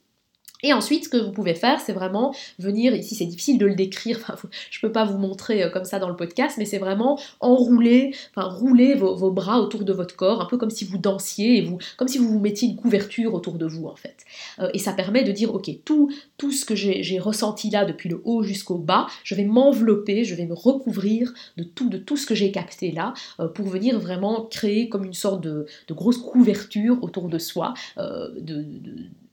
Et 0.62 0.72
ensuite, 0.72 1.04
ce 1.04 1.08
que 1.08 1.16
vous 1.16 1.32
pouvez 1.32 1.54
faire, 1.54 1.80
c'est 1.80 1.92
vraiment 1.92 2.34
venir, 2.58 2.94
ici 2.94 3.14
c'est 3.14 3.26
difficile 3.26 3.58
de 3.58 3.66
le 3.66 3.74
décrire, 3.74 4.36
je 4.70 4.78
ne 4.78 4.88
peux 4.88 4.92
pas 4.92 5.04
vous 5.04 5.18
montrer 5.18 5.62
euh, 5.62 5.70
comme 5.70 5.84
ça 5.84 5.98
dans 5.98 6.08
le 6.08 6.16
podcast, 6.16 6.56
mais 6.58 6.64
c'est 6.64 6.78
vraiment 6.78 7.18
enrouler, 7.40 8.14
enfin 8.34 8.48
rouler 8.48 8.94
vos, 8.94 9.30
bras 9.30 9.60
autour 9.60 9.84
de 9.84 9.92
votre 9.92 10.16
corps, 10.16 10.40
un 10.40 10.46
peu 10.46 10.58
comme 10.58 10.70
si 10.70 10.84
vous 10.84 10.98
dansiez, 10.98 11.58
et 11.58 11.62
vous, 11.62 11.78
comme 11.96 12.08
si 12.08 12.18
vous 12.18 12.28
vous 12.28 12.40
mettiez 12.40 12.68
une 12.68 12.76
couverture 12.76 13.34
autour 13.34 13.54
de 13.54 13.66
vous 13.66 13.86
en 13.86 13.96
fait. 13.96 14.24
Euh, 14.58 14.70
et 14.74 14.78
ça 14.78 14.92
permet 14.92 15.24
de 15.24 15.32
dire, 15.32 15.54
ok, 15.54 15.70
tout, 15.84 16.10
tout 16.36 16.52
ce 16.52 16.64
que 16.64 16.74
j'ai 16.74 17.18
ressenti 17.18 17.70
là 17.70 17.84
depuis 17.84 18.08
le 18.08 18.20
haut 18.24 18.42
jusqu'au 18.42 18.76
bas, 18.76 19.06
je 19.24 19.34
vais 19.34 19.44
m'envelopper, 19.44 20.24
je 20.24 20.34
vais 20.34 20.46
me 20.46 20.54
recouvrir 20.54 21.32
de 21.56 21.64
tout, 21.64 21.88
de 21.88 21.98
tout 21.98 22.16
ce 22.16 22.26
que 22.26 22.34
j'ai 22.34 22.50
capté 22.50 22.92
là, 22.92 23.14
euh, 23.38 23.48
pour 23.48 23.66
venir 23.66 23.98
vraiment 23.98 24.44
créer 24.44 24.88
comme 24.88 25.04
une 25.04 25.14
sorte 25.14 25.42
de, 25.42 25.66
grosse 25.90 26.18
couverture 26.18 27.02
autour 27.02 27.28
de 27.28 27.38
soi, 27.38 27.74
de 27.96 28.64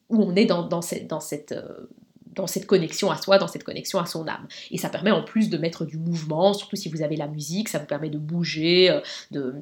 où 0.09 0.21
on 0.23 0.35
est 0.35 0.49
euh, 0.51 0.63
dans 0.63 2.47
cette 2.47 2.65
connexion 2.65 3.11
à 3.11 3.17
soi, 3.17 3.37
dans 3.37 3.47
cette 3.47 3.63
connexion 3.63 3.99
à 3.99 4.05
son 4.05 4.27
âme. 4.27 4.47
Et 4.71 4.77
ça 4.77 4.89
permet 4.89 5.11
en 5.11 5.23
plus 5.23 5.49
de 5.49 5.57
mettre 5.57 5.85
du 5.85 5.97
mouvement, 5.97 6.53
surtout 6.53 6.75
si 6.75 6.89
vous 6.89 7.01
avez 7.01 7.15
la 7.15 7.27
musique, 7.27 7.69
ça 7.69 7.79
vous 7.79 7.85
permet 7.85 8.09
de 8.09 8.17
bouger, 8.17 8.89
euh, 8.89 9.01
de... 9.31 9.55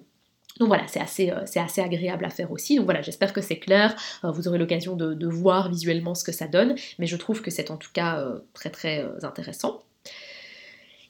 Donc 0.59 0.69
voilà, 0.69 0.87
c'est 0.87 1.01
assez, 1.01 1.31
euh, 1.31 1.41
c'est 1.45 1.59
assez 1.59 1.81
agréable 1.81 2.23
à 2.23 2.29
faire 2.29 2.51
aussi. 2.51 2.77
Donc 2.77 2.85
voilà, 2.85 3.01
j'espère 3.01 3.33
que 3.33 3.41
c'est 3.41 3.59
clair. 3.59 3.93
Vous 4.23 4.47
aurez 4.47 4.57
l'occasion 4.57 4.95
de, 4.95 5.27
voir 5.27 5.69
visuellement 5.69 6.15
ce 6.15 6.23
que 6.23 6.31
ça 6.31 6.47
donne, 6.47 6.75
mais 6.97 7.07
je 7.07 7.17
trouve 7.17 7.41
que 7.41 7.51
c'est 7.51 7.71
en 7.71 7.77
tout 7.77 7.91
cas 7.91 8.25
très 8.53 8.69
très 8.69 9.05
intéressant. 9.23 9.81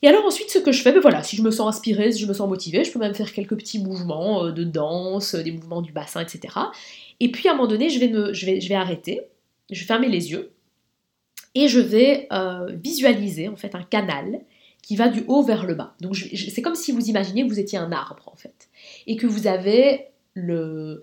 Et 0.06 0.08
alors 0.08 0.24
ensuite, 0.24 0.52
ce 0.52 0.60
que 0.60 0.72
je 0.72 0.84
fais, 0.84 0.92
ben 0.92 1.00
voilà, 1.00 1.24
si 1.24 1.36
je 1.36 1.42
me 1.42 1.50
sens 1.50 1.68
inspirée, 1.68 2.12
si 2.12 2.20
je 2.20 2.28
me 2.28 2.34
sens 2.34 2.48
motivée, 2.48 2.84
je 2.84 2.92
peux 2.92 3.00
même 3.00 3.16
faire 3.16 3.34
quelques 3.34 3.56
petits 3.56 3.80
mouvements 3.80 4.52
de 4.52 4.64
danse, 4.64 5.34
des 5.34 5.52
mouvements 5.52 5.82
du 5.82 5.94
bassin, 5.94 6.22
etc. 6.22 6.60
Et 7.20 7.32
puis 7.32 7.50
à 7.50 7.54
un 7.54 7.56
moment 7.56 7.68
donné, 7.68 7.90
je 7.90 8.00
vais, 8.00 8.08
me, 8.08 8.32
je 8.32 8.46
vais, 8.46 8.62
je 8.62 8.70
vais 8.70 8.76
arrêter, 8.76 9.22
je 9.72 9.80
vais 9.80 9.86
fermer 9.88 10.08
les 10.08 10.30
yeux 10.30 10.52
et 11.56 11.68
je 11.68 11.80
vais 11.80 12.28
euh, 12.32 12.72
visualiser 12.84 13.48
en 13.48 13.56
fait 13.56 13.74
un 13.74 13.82
canal 13.82 14.42
qui 14.84 14.96
va 14.96 15.10
du 15.10 15.24
haut 15.28 15.42
vers 15.42 15.66
le 15.66 15.74
bas. 15.74 15.96
Donc 16.02 16.16
c'est 16.16 16.62
comme 16.62 16.76
si 16.76 16.92
vous 16.92 17.10
imaginiez 17.10 17.42
que 17.42 17.50
vous 17.50 17.60
étiez 17.60 17.80
un 17.80 17.92
arbre 17.92 18.30
en 18.32 18.36
fait 18.36 18.70
et 19.08 19.16
que 19.16 19.26
vous 19.26 19.48
avez 19.48 20.06
le, 20.36 21.02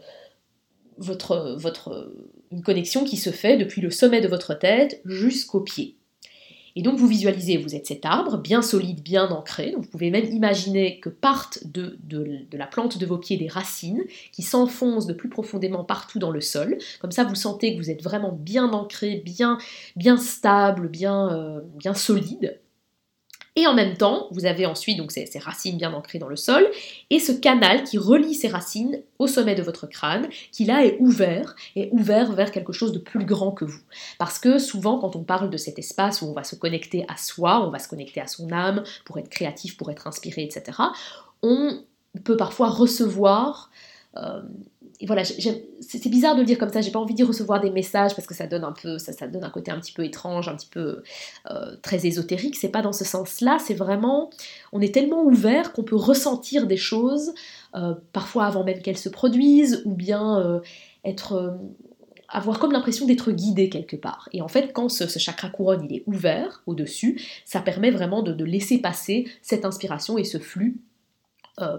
votre, 0.98 1.56
votre, 1.58 2.14
une 2.52 2.62
connexion 2.62 3.02
qui 3.02 3.16
se 3.16 3.30
fait 3.30 3.56
depuis 3.56 3.80
le 3.80 3.90
sommet 3.90 4.20
de 4.20 4.28
votre 4.28 4.54
tête 4.56 5.00
jusqu'au 5.04 5.58
pied. 5.58 5.96
Et 6.76 6.82
donc 6.82 6.98
vous 6.98 7.06
visualisez, 7.06 7.56
vous 7.56 7.74
êtes 7.74 7.86
cet 7.86 8.04
arbre 8.04 8.38
bien 8.38 8.62
solide, 8.62 9.02
bien 9.02 9.28
ancré. 9.30 9.74
Vous 9.76 9.86
pouvez 9.86 10.10
même 10.10 10.24
imaginer 10.24 11.00
que 11.00 11.08
partent 11.08 11.60
de, 11.66 11.98
la 12.52 12.66
plante 12.66 12.98
de 12.98 13.06
vos 13.06 13.18
pieds 13.18 13.36
des 13.36 13.48
racines 13.48 14.04
qui 14.32 14.42
s'enfoncent 14.42 15.06
de 15.06 15.12
plus 15.12 15.28
profondément 15.28 15.84
partout 15.84 16.18
dans 16.18 16.30
le 16.30 16.40
sol. 16.40 16.78
Comme 17.00 17.12
ça, 17.12 17.24
vous 17.24 17.34
sentez 17.34 17.74
que 17.74 17.78
vous 17.78 17.90
êtes 17.90 18.02
vraiment 18.02 18.32
bien 18.32 18.72
ancré, 18.72 19.22
bien, 19.24 19.58
bien 19.96 20.16
stable, 20.16 20.88
bien, 20.88 21.30
euh, 21.32 21.60
bien 21.76 21.94
solide. 21.94 22.58
Et 23.54 23.66
en 23.66 23.74
même 23.74 23.96
temps, 23.96 24.28
vous 24.30 24.46
avez 24.46 24.64
ensuite 24.64 24.96
donc 24.96 25.12
ces, 25.12 25.28
racines 25.38 25.76
bien 25.76 25.92
ancrées 25.92 26.18
dans 26.18 26.28
le 26.28 26.36
sol 26.36 26.66
et 27.10 27.18
ce 27.18 27.32
canal 27.32 27.84
qui 27.84 27.98
relie 27.98 28.34
ces 28.34 28.48
racines 28.48 29.02
au 29.18 29.26
sommet 29.26 29.54
de 29.54 29.62
votre 29.62 29.86
crâne, 29.86 30.28
qui 30.52 30.64
là 30.64 30.86
est 30.86 30.96
ouvert, 31.00 31.54
et 31.76 31.90
ouvert 31.92 32.32
vers 32.32 32.50
quelque 32.50 32.72
chose 32.72 32.92
de 32.92 32.98
plus 32.98 33.26
grand 33.26 33.52
que 33.52 33.66
vous. 33.66 33.82
Parce 34.18 34.38
que 34.38 34.58
souvent, 34.58 34.98
quand 34.98 35.16
on 35.16 35.22
parle 35.22 35.50
de 35.50 35.58
cet 35.58 35.78
espace 35.78 36.22
où 36.22 36.26
on 36.26 36.32
va 36.32 36.44
se 36.44 36.56
connecter 36.56 37.04
à 37.08 37.18
soi, 37.18 37.66
on 37.66 37.70
va 37.70 37.78
se 37.78 37.88
connecter 37.88 38.22
à 38.22 38.26
son 38.26 38.50
âme 38.52 38.84
pour 39.04 39.18
être 39.18 39.28
créatif, 39.28 39.76
pour 39.76 39.90
être 39.90 40.06
inspiré, 40.06 40.42
etc., 40.44 40.78
on 41.42 41.82
peut 42.24 42.36
parfois 42.36 42.68
recevoir 42.68 43.70
euh, 44.16 44.42
voilà, 45.06 45.24
c'est 45.24 46.08
bizarre 46.08 46.36
de 46.36 46.40
le 46.40 46.46
dire 46.46 46.58
comme 46.58 46.72
ça, 46.72 46.80
j'ai 46.80 46.92
pas 46.92 47.00
envie 47.00 47.14
d'y 47.14 47.24
recevoir 47.24 47.60
des 47.60 47.70
messages 47.70 48.14
parce 48.14 48.26
que 48.26 48.34
ça 48.34 48.46
donne 48.46 48.62
un 48.62 48.72
peu, 48.72 48.98
ça, 48.98 49.12
ça 49.12 49.26
un 49.26 49.50
côté 49.50 49.72
un 49.72 49.80
petit 49.80 49.92
peu 49.92 50.04
étrange, 50.04 50.48
un 50.48 50.54
petit 50.54 50.68
peu 50.68 51.02
euh, 51.50 51.76
très 51.82 52.06
ésotérique. 52.06 52.56
C'est 52.56 52.68
pas 52.68 52.82
dans 52.82 52.92
ce 52.92 53.04
sens-là, 53.04 53.58
c'est 53.58 53.74
vraiment, 53.74 54.30
on 54.72 54.80
est 54.80 54.94
tellement 54.94 55.24
ouvert 55.24 55.72
qu'on 55.72 55.82
peut 55.82 55.96
ressentir 55.96 56.68
des 56.68 56.76
choses, 56.76 57.34
euh, 57.74 57.94
parfois 58.12 58.46
avant 58.46 58.62
même 58.62 58.80
qu'elles 58.80 58.98
se 58.98 59.08
produisent, 59.08 59.82
ou 59.84 59.94
bien 59.94 60.38
euh, 60.38 60.60
être 61.04 61.58
avoir 62.28 62.58
comme 62.60 62.72
l'impression 62.72 63.04
d'être 63.04 63.32
guidé 63.32 63.68
quelque 63.68 63.96
part. 63.96 64.28
Et 64.32 64.40
en 64.40 64.48
fait, 64.48 64.72
quand 64.72 64.88
ce, 64.88 65.06
chakra 65.18 65.50
couronne 65.50 65.84
il 65.90 65.96
est 65.96 66.04
ouvert 66.06 66.62
au-dessus, 66.66 67.20
ça 67.44 67.60
permet 67.60 67.90
vraiment 67.90 68.22
de, 68.22 68.44
laisser 68.44 68.78
passer 68.78 69.28
cette 69.42 69.64
inspiration 69.64 70.16
et 70.16 70.24
ce 70.24 70.38
flux 70.38 70.80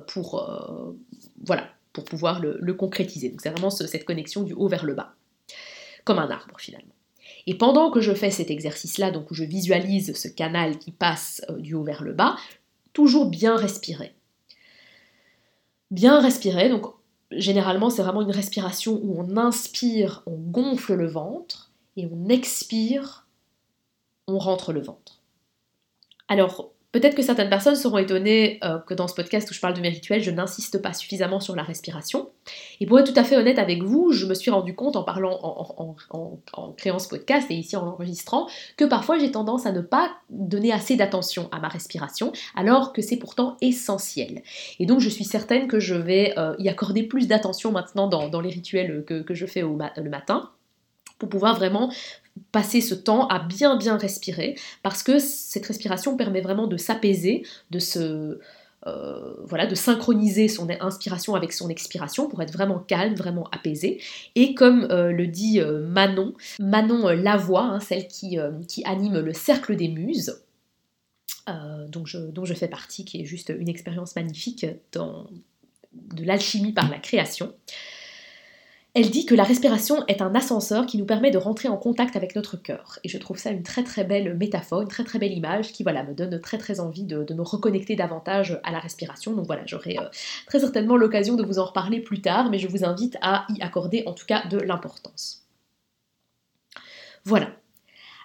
pour 0.07 0.45
voilà 1.43 1.72
pour 1.93 2.03
pouvoir 2.03 2.41
le, 2.41 2.73
concrétiser. 2.73 3.29
Donc 3.29 3.41
c'est 3.41 3.51
vraiment 3.51 3.69
cette 3.69 4.05
connexion 4.05 4.43
du 4.43 4.53
haut 4.53 4.67
vers 4.67 4.85
le 4.85 4.95
bas, 4.95 5.13
comme 6.03 6.19
un 6.19 6.29
arbre 6.29 6.59
finalement. 6.59 6.93
Et 7.45 7.55
pendant 7.55 7.91
que 7.91 8.01
je 8.01 8.13
fais 8.13 8.31
cet 8.31 8.49
exercice-là, 8.49 9.11
donc 9.11 9.31
où 9.31 9.33
je 9.33 9.43
visualise 9.43 10.15
ce 10.15 10.27
canal 10.27 10.77
qui 10.79 10.91
passe 10.91 11.41
euh, 11.49 11.59
du 11.59 11.73
haut 11.73 11.83
vers 11.83 12.03
le 12.03 12.13
bas, 12.13 12.35
toujours 12.93 13.29
bien 13.29 13.55
respirer. 13.55 14.13
Bien 15.91 16.19
respirer, 16.19 16.69
donc 16.69 16.85
généralement 17.31 17.89
c'est 17.89 18.01
vraiment 18.01 18.21
une 18.21 18.31
respiration 18.31 18.99
où 19.03 19.19
on 19.19 19.37
inspire, 19.37 20.23
on 20.25 20.37
gonfle 20.37 20.95
le 20.95 21.07
ventre, 21.07 21.71
et 21.95 22.07
on 22.11 22.29
expire, 22.29 23.27
on 24.27 24.39
rentre 24.39 24.73
le 24.73 24.81
ventre. 24.81 25.21
Alors 26.27 26.72
Peut-être 26.93 27.15
que 27.15 27.23
certaines 27.23 27.49
personnes 27.49 27.75
seront 27.75 27.97
étonnées 27.97 28.59
euh, 28.63 28.77
que 28.77 28.93
dans 28.93 29.07
ce 29.07 29.15
podcast 29.15 29.49
où 29.49 29.53
je 29.53 29.59
parle 29.59 29.73
de 29.73 29.81
mes 29.81 29.89
rituels, 29.89 30.21
je 30.21 30.29
n'insiste 30.29 30.79
pas 30.79 30.93
suffisamment 30.93 31.39
sur 31.39 31.55
la 31.55 31.63
respiration. 31.63 32.29
Et 32.79 32.85
pour 32.85 32.99
être 32.99 33.11
tout 33.11 33.19
à 33.19 33.23
fait 33.23 33.35
honnête 33.35 33.57
avec 33.57 33.81
vous, 33.81 34.11
je 34.11 34.27
me 34.27 34.35
suis 34.35 34.51
rendu 34.51 34.75
compte 34.75 34.95
en 34.95 35.03
parlant, 35.03 35.39
en, 35.41 36.71
créant 36.77 36.99
ce 36.99 37.07
podcast 37.07 37.49
et 37.49 37.55
ici 37.55 37.75
en 37.75 37.83
l'enregistrant, 37.83 38.47
que 38.77 38.85
parfois 38.85 39.17
j'ai 39.17 39.31
tendance 39.31 39.65
à 39.65 39.71
ne 39.71 39.81
pas 39.81 40.11
donner 40.29 40.71
assez 40.71 40.95
d'attention 40.95 41.49
à 41.51 41.59
ma 41.59 41.67
respiration, 41.67 42.31
alors 42.55 42.93
que 42.93 43.01
c'est 43.01 43.17
pourtant 43.17 43.57
essentiel. 43.61 44.43
Et 44.79 44.85
donc 44.85 44.99
je 44.99 45.09
suis 45.09 45.23
certaine 45.23 45.67
que 45.67 45.79
je 45.79 45.95
vais 45.95 46.35
euh, 46.37 46.53
y 46.59 46.69
accorder 46.69 47.01
plus 47.01 47.27
d'attention 47.27 47.71
maintenant 47.71 48.07
dans, 48.07 48.41
les 48.41 48.51
rituels 48.51 49.03
que, 49.07 49.33
je 49.33 49.45
fais 49.47 49.61
le 49.61 50.09
matin 50.09 50.51
pour 51.17 51.29
pouvoir 51.29 51.55
vraiment 51.55 51.91
passer 52.51 52.81
ce 52.81 52.95
temps 52.95 53.27
à 53.27 53.39
bien 53.39 53.75
bien 53.77 53.97
respirer 53.97 54.55
parce 54.81 55.03
que 55.03 55.19
cette 55.19 55.65
respiration 55.65 56.17
permet 56.17 56.41
vraiment 56.41 56.67
de 56.67 56.77
s'apaiser, 56.77 57.43
de 57.71 57.79
se 57.79 58.39
euh, 58.86 59.36
voilà, 59.45 59.65
de 59.65 59.75
synchroniser 59.75 60.49
son 60.49 60.67
inspiration 60.81 61.36
avec 61.36 61.53
son 61.53 61.69
expiration 61.69 62.27
pour 62.27 62.41
être 62.41 62.51
vraiment 62.51 62.79
calme, 62.79 63.15
vraiment 63.15 63.47
apaisé. 63.51 64.01
Et 64.36 64.53
comme 64.55 64.88
euh, 64.91 65.13
le 65.13 65.27
dit 65.27 65.61
euh, 65.61 65.88
Manon, 65.88 66.34
Manon 66.59 67.07
Lavoie, 67.09 67.63
hein, 67.63 67.79
celle 67.79 68.07
qui, 68.07 68.38
anime 68.84 69.19
le 69.19 69.34
Cercle 69.34 69.77
des 69.77 69.88
Muses, 69.88 70.41
dont 71.47 72.05
je, 72.05 72.53
fais 72.53 72.67
partie, 72.67 73.05
qui 73.05 73.21
est 73.21 73.25
juste 73.25 73.53
une 73.57 73.69
expérience 73.69 74.15
magnifique 74.15 74.65
de 74.93 76.25
l'alchimie 76.25 76.73
par 76.73 76.89
la 76.89 76.99
création. 76.99 77.53
Elle 78.95 79.09
dit 79.09 79.25
que 79.25 79.33
la 79.33 79.43
respiration 79.43 80.05
est 80.07 80.21
un 80.21 80.35
ascenseur 80.35 80.85
qui 80.85 80.99
nous 80.99 81.05
permet 81.05 81.31
de 81.31 81.39
rentrer 81.39 81.67
en 81.67 81.77
contact 81.77 82.15
avec 82.15 82.35
notre 82.35 82.57
cœur. 82.57 82.99
Et 83.03 83.09
je 83.09 83.17
trouve 83.17 83.39
ça 83.39 83.49
une 83.49 83.63
très 83.63 83.83
très 83.83 84.03
belle 84.03 84.37
métaphore, 84.37 84.81
une 84.81 84.87
très 84.87 85.03
très 85.03 85.17
belle 85.17 85.31
image 85.31 85.73
qui 85.73 85.81
voilà, 85.81 86.03
me 86.03 86.13
donne 86.13 86.39
très 86.39 86.59
très 86.59 86.79
envie 86.79 87.03
de, 87.03 87.25
me 87.33 87.41
reconnecter 87.41 87.95
davantage 87.95 88.59
à 88.63 88.71
la 88.71 88.77
respiration. 88.77 89.33
Donc 89.33 89.47
voilà, 89.47 89.63
j'aurai 89.65 89.97
euh, 89.97 90.07
très 90.45 90.59
certainement 90.59 90.95
l'occasion 90.95 91.35
de 91.35 91.43
vous 91.43 91.57
en 91.57 91.65
reparler 91.65 92.01
plus 92.01 92.21
tard, 92.21 92.51
mais 92.51 92.59
je 92.59 92.67
vous 92.67 92.85
invite 92.85 93.17
à 93.23 93.47
y 93.49 93.63
accorder 93.63 94.03
en 94.05 94.13
tout 94.13 94.27
cas 94.27 94.45
de 94.45 94.59
l'importance. 94.59 95.47
Voilà. 97.25 97.49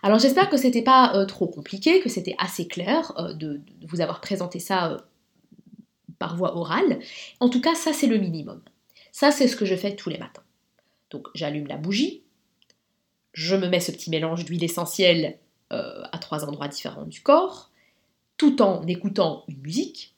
Alors 0.02 0.18
j'espère 0.18 0.50
que 0.50 0.58
c'était 0.58 0.82
pas 0.82 1.16
euh, 1.16 1.24
trop 1.24 1.46
compliqué, 1.46 2.00
que 2.00 2.10
c'était 2.10 2.36
assez 2.36 2.68
clair 2.68 3.14
euh, 3.18 3.32
de, 3.32 3.62
vous 3.86 4.02
avoir 4.02 4.20
présenté 4.20 4.58
ça 4.58 4.98
par 6.18 6.36
voie 6.36 6.58
orale. 6.58 6.98
En 7.40 7.48
tout 7.48 7.62
cas, 7.62 7.74
ça 7.74 7.94
c'est 7.94 8.06
le 8.06 8.18
minimum. 8.18 8.60
Ça 9.12 9.30
c'est 9.30 9.48
ce 9.48 9.56
que 9.56 9.64
je 9.64 9.74
fais 9.74 9.96
tous 9.96 10.10
les 10.10 10.18
matins. 10.18 10.42
Donc 11.11 11.28
j'allume 11.34 11.66
la 11.66 11.76
bougie, 11.76 12.22
je 13.32 13.56
me 13.56 13.68
mets 13.68 13.80
ce 13.80 13.92
petit 13.92 14.11
mélange 14.11 14.44
d'huile 14.44 14.64
essentielle 14.64 15.38
euh, 15.72 16.02
à 16.12 16.18
trois 16.18 16.44
endroits 16.44 16.68
différents 16.68 17.06
du 17.06 17.20
corps, 17.20 17.70
tout 18.36 18.62
en 18.62 18.86
écoutant 18.86 19.44
une 19.48 19.61
musique, 19.61 20.14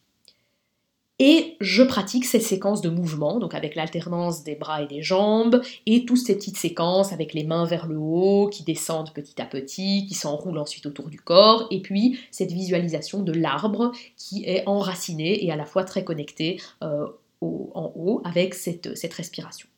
et 1.23 1.59
je 1.61 1.83
pratique 1.83 2.25
cette 2.25 2.43
séquence 2.43 2.81
de 2.81 2.89
mouvements, 2.89 3.39
donc 3.39 3.55
avec 3.55 3.75
l'alternance 3.75 4.43
des 4.43 4.55
bras 4.55 4.81
et 4.81 4.87
des 4.87 5.03
jambes, 5.03 5.61
et 5.85 6.07
toutes 6.07 6.17
ces 6.17 6.35
petites 6.35 6.57
séquences 6.57 7.13
avec 7.13 7.35
les 7.35 7.45
mains 7.45 7.67
vers 7.67 7.87
le 7.87 7.99
haut, 7.99 8.49
qui 8.49 8.63
descendent 8.63 9.13
petit 9.13 9.41
à 9.41 9.45
petit, 9.45 10.07
qui 10.07 10.15
s'enroulent 10.15 10.57
ensuite 10.57 10.87
autour 10.87 11.11
du 11.11 11.21
corps, 11.21 11.67
et 11.71 11.83
puis 11.83 12.19
cette 12.31 12.53
visualisation 12.53 13.23
de 13.23 13.33
l'arbre 13.33 13.93
qui 14.17 14.45
est 14.47 14.67
enraciné 14.67 15.45
et 15.45 15.53
à 15.53 15.57
la 15.57 15.67
fois 15.67 15.85
très 15.85 16.05
connecté 16.05 16.59
euh, 16.83 17.07
en 17.43 17.93
haut 17.97 18.23
avec 18.25 18.55
cette 18.55 19.13
respiration. 19.13 19.69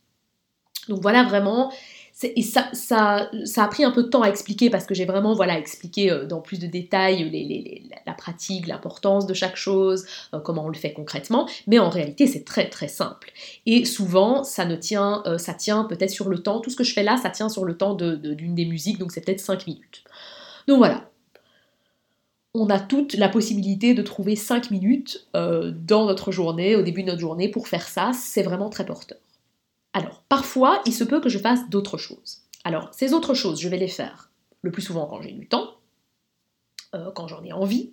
Donc 0.88 1.00
voilà 1.00 1.24
vraiment, 1.24 1.70
et 2.22 2.42
ça, 2.42 2.70
a 3.56 3.68
pris 3.68 3.84
un 3.84 3.90
peu 3.90 4.04
de 4.04 4.08
temps 4.08 4.22
à 4.22 4.28
expliquer 4.28 4.70
parce 4.70 4.86
que 4.86 4.94
j'ai 4.94 5.04
vraiment 5.04 5.34
voilà, 5.34 5.58
expliqué 5.58 6.10
euh, 6.10 6.26
dans 6.26 6.40
plus 6.40 6.58
de 6.58 6.66
détails 6.66 7.88
la, 8.06 8.12
pratique, 8.12 8.66
l'importance 8.66 9.26
de 9.26 9.34
chaque 9.34 9.56
chose, 9.56 10.04
euh, 10.34 10.38
comment 10.38 10.66
on 10.66 10.68
le 10.68 10.76
fait 10.76 10.92
concrètement, 10.92 11.48
mais 11.66 11.78
en 11.78 11.88
réalité 11.88 12.26
c'est 12.26 12.44
très 12.44 12.68
très 12.68 12.88
simple. 12.88 13.32
Et 13.66 13.84
souvent 13.84 14.44
ça 14.44 14.64
ne 14.64 14.76
tient, 14.76 15.22
euh, 15.26 15.38
ça 15.38 15.54
tient 15.54 15.84
peut-être 15.84 16.10
sur 16.10 16.28
le 16.28 16.38
temps, 16.42 16.60
tout 16.60 16.70
ce 16.70 16.76
que 16.76 16.84
je 16.84 16.92
fais 16.92 17.02
là, 17.02 17.16
ça 17.16 17.30
tient 17.30 17.48
sur 17.48 17.64
le 17.64 17.76
temps 17.76 17.94
d'une 17.94 18.20
de, 18.20 18.34
des 18.34 18.66
musiques, 18.66 18.98
donc 18.98 19.12
c'est 19.12 19.24
peut-être 19.24 19.40
5 19.40 19.66
minutes. 19.66 20.04
Donc 20.68 20.78
voilà, 20.78 21.10
on 22.54 22.68
a 22.68 22.78
toute 22.78 23.14
la 23.14 23.28
possibilité 23.28 23.94
de 23.94 24.02
trouver 24.02 24.36
5 24.36 24.70
minutes 24.70 25.26
dans 25.34 26.06
notre 26.06 26.30
journée, 26.30 26.76
au 26.76 26.82
début 26.82 27.02
de 27.02 27.08
notre 27.08 27.20
journée, 27.20 27.48
pour 27.48 27.66
faire 27.66 27.88
ça. 27.88 28.12
C'est 28.12 28.42
vraiment 28.42 28.68
très 28.68 28.84
porteur. 28.84 29.18
Alors, 29.92 30.22
parfois, 30.28 30.82
il 30.86 30.94
se 30.94 31.04
peut 31.04 31.20
que 31.20 31.28
je 31.28 31.38
fasse 31.38 31.68
d'autres 31.68 31.98
choses. 31.98 32.42
Alors, 32.64 32.88
ces 32.92 33.12
autres 33.12 33.34
choses, 33.34 33.60
je 33.60 33.68
vais 33.68 33.78
les 33.78 33.88
faire 33.88 34.30
le 34.62 34.70
plus 34.70 34.82
souvent 34.82 35.06
quand 35.06 35.20
j'ai 35.20 35.32
du 35.32 35.48
temps, 35.48 35.74
euh, 36.94 37.10
quand 37.12 37.28
j'en 37.28 37.42
ai 37.42 37.52
envie, 37.52 37.90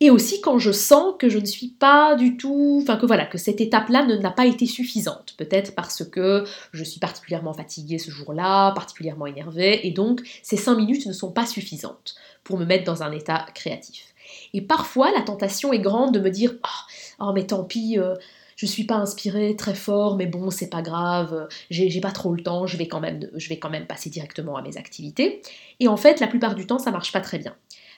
et 0.00 0.10
aussi 0.10 0.40
quand 0.40 0.58
je 0.58 0.72
sens 0.72 1.14
que 1.18 1.28
je 1.28 1.38
ne 1.38 1.44
suis 1.44 1.68
pas 1.68 2.16
du 2.16 2.36
tout, 2.36 2.80
enfin 2.82 2.96
que 2.96 3.06
voilà, 3.06 3.26
que 3.26 3.38
cette 3.38 3.60
étape-là 3.60 4.04
n'a 4.04 4.30
pas 4.30 4.46
été 4.46 4.66
suffisante. 4.66 5.34
Peut-être 5.38 5.74
parce 5.74 6.04
que 6.04 6.44
je 6.72 6.84
suis 6.84 6.98
particulièrement 6.98 7.52
fatiguée 7.52 7.98
ce 7.98 8.10
jour-là, 8.10 8.72
particulièrement 8.72 9.26
énervée, 9.26 9.86
et 9.86 9.92
donc 9.92 10.22
ces 10.42 10.56
5 10.56 10.74
minutes 10.74 11.06
ne 11.06 11.12
sont 11.12 11.30
pas 11.30 11.46
suffisantes 11.46 12.16
pour 12.42 12.58
me 12.58 12.64
mettre 12.64 12.84
dans 12.84 13.02
un 13.02 13.12
état 13.12 13.46
créatif. 13.54 14.14
Et 14.52 14.60
parfois, 14.60 15.12
la 15.12 15.22
tentation 15.22 15.72
est 15.72 15.80
grande 15.80 16.12
de 16.12 16.20
me 16.20 16.30
dire 16.30 16.54
oh, 16.64 16.92
oh 17.20 17.32
mais 17.32 17.46
tant 17.46 17.64
pis, 17.64 17.98
euh, 17.98 18.14
je 18.56 18.66
suis 18.66 18.84
pas 18.84 18.96
inspirée 18.96 19.56
très 19.56 19.74
fort, 19.74 20.16
mais 20.16 20.26
bon, 20.26 20.50
c'est 20.50 20.70
pas 20.70 20.82
grave, 20.82 21.48
j'ai 21.70 22.00
pas 22.00 22.12
trop 22.12 22.34
le 22.34 22.42
temps, 22.42 22.66
je 22.66 22.76
vais, 22.76 22.88
quand 22.88 23.00
même, 23.00 23.86
passer 23.86 24.10
directement 24.10 24.56
à 24.56 24.62
mes 24.62 24.76
activités. 24.76 25.42
Et 25.80 25.88
en 25.88 25.96
fait, 25.96 26.20
la 26.20 26.26
plupart 26.26 26.54
du 26.54 26.66
temps, 26.66 26.78
ça 26.78 26.90
marche 26.90 27.12
pas 27.12 27.20
très 27.20 27.38
bien 27.38 27.54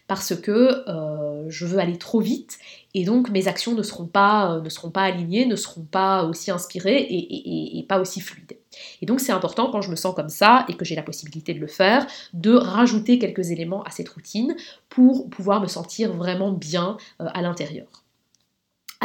parce 0.08 0.36
que 0.36 0.84
euh, 0.88 1.44
je 1.48 1.66
veux 1.66 1.78
aller 1.78 1.98
trop 1.98 2.20
vite 2.20 2.58
et 2.94 3.04
donc 3.04 3.30
mes 3.30 3.48
actions 3.48 3.74
ne 3.74 3.82
seront 3.82 4.06
pas, 4.06 4.52
euh, 4.52 4.60
ne 4.60 4.98
alignées, 4.98 5.46
ne 5.46 5.56
seront 5.56 5.82
pas 5.82 6.24
aussi 6.24 6.50
inspirées 6.50 7.06
et, 7.08 7.84
pas 7.88 8.00
aussi 8.00 8.20
fluides. 8.20 8.56
Et 9.00 9.06
donc 9.06 9.20
c'est 9.20 9.32
important 9.32 9.70
quand 9.70 9.82
je 9.82 9.90
me 9.90 9.96
sens 9.96 10.14
comme 10.14 10.28
ça 10.28 10.64
et 10.68 10.74
que 10.74 10.84
j'ai 10.84 10.94
la 10.94 11.02
possibilité 11.02 11.54
de 11.54 11.60
le 11.60 11.66
faire, 11.66 12.06
de 12.32 12.54
rajouter 12.54 13.18
quelques 13.18 13.50
éléments 13.50 13.82
à 13.82 13.90
cette 13.90 14.08
routine 14.08 14.54
pour 14.88 15.28
pouvoir 15.28 15.60
me 15.60 15.66
sentir 15.66 16.12
vraiment 16.12 16.52
bien 16.52 16.96
euh, 17.20 17.26
à 17.32 17.42
l'intérieur. 17.42 18.05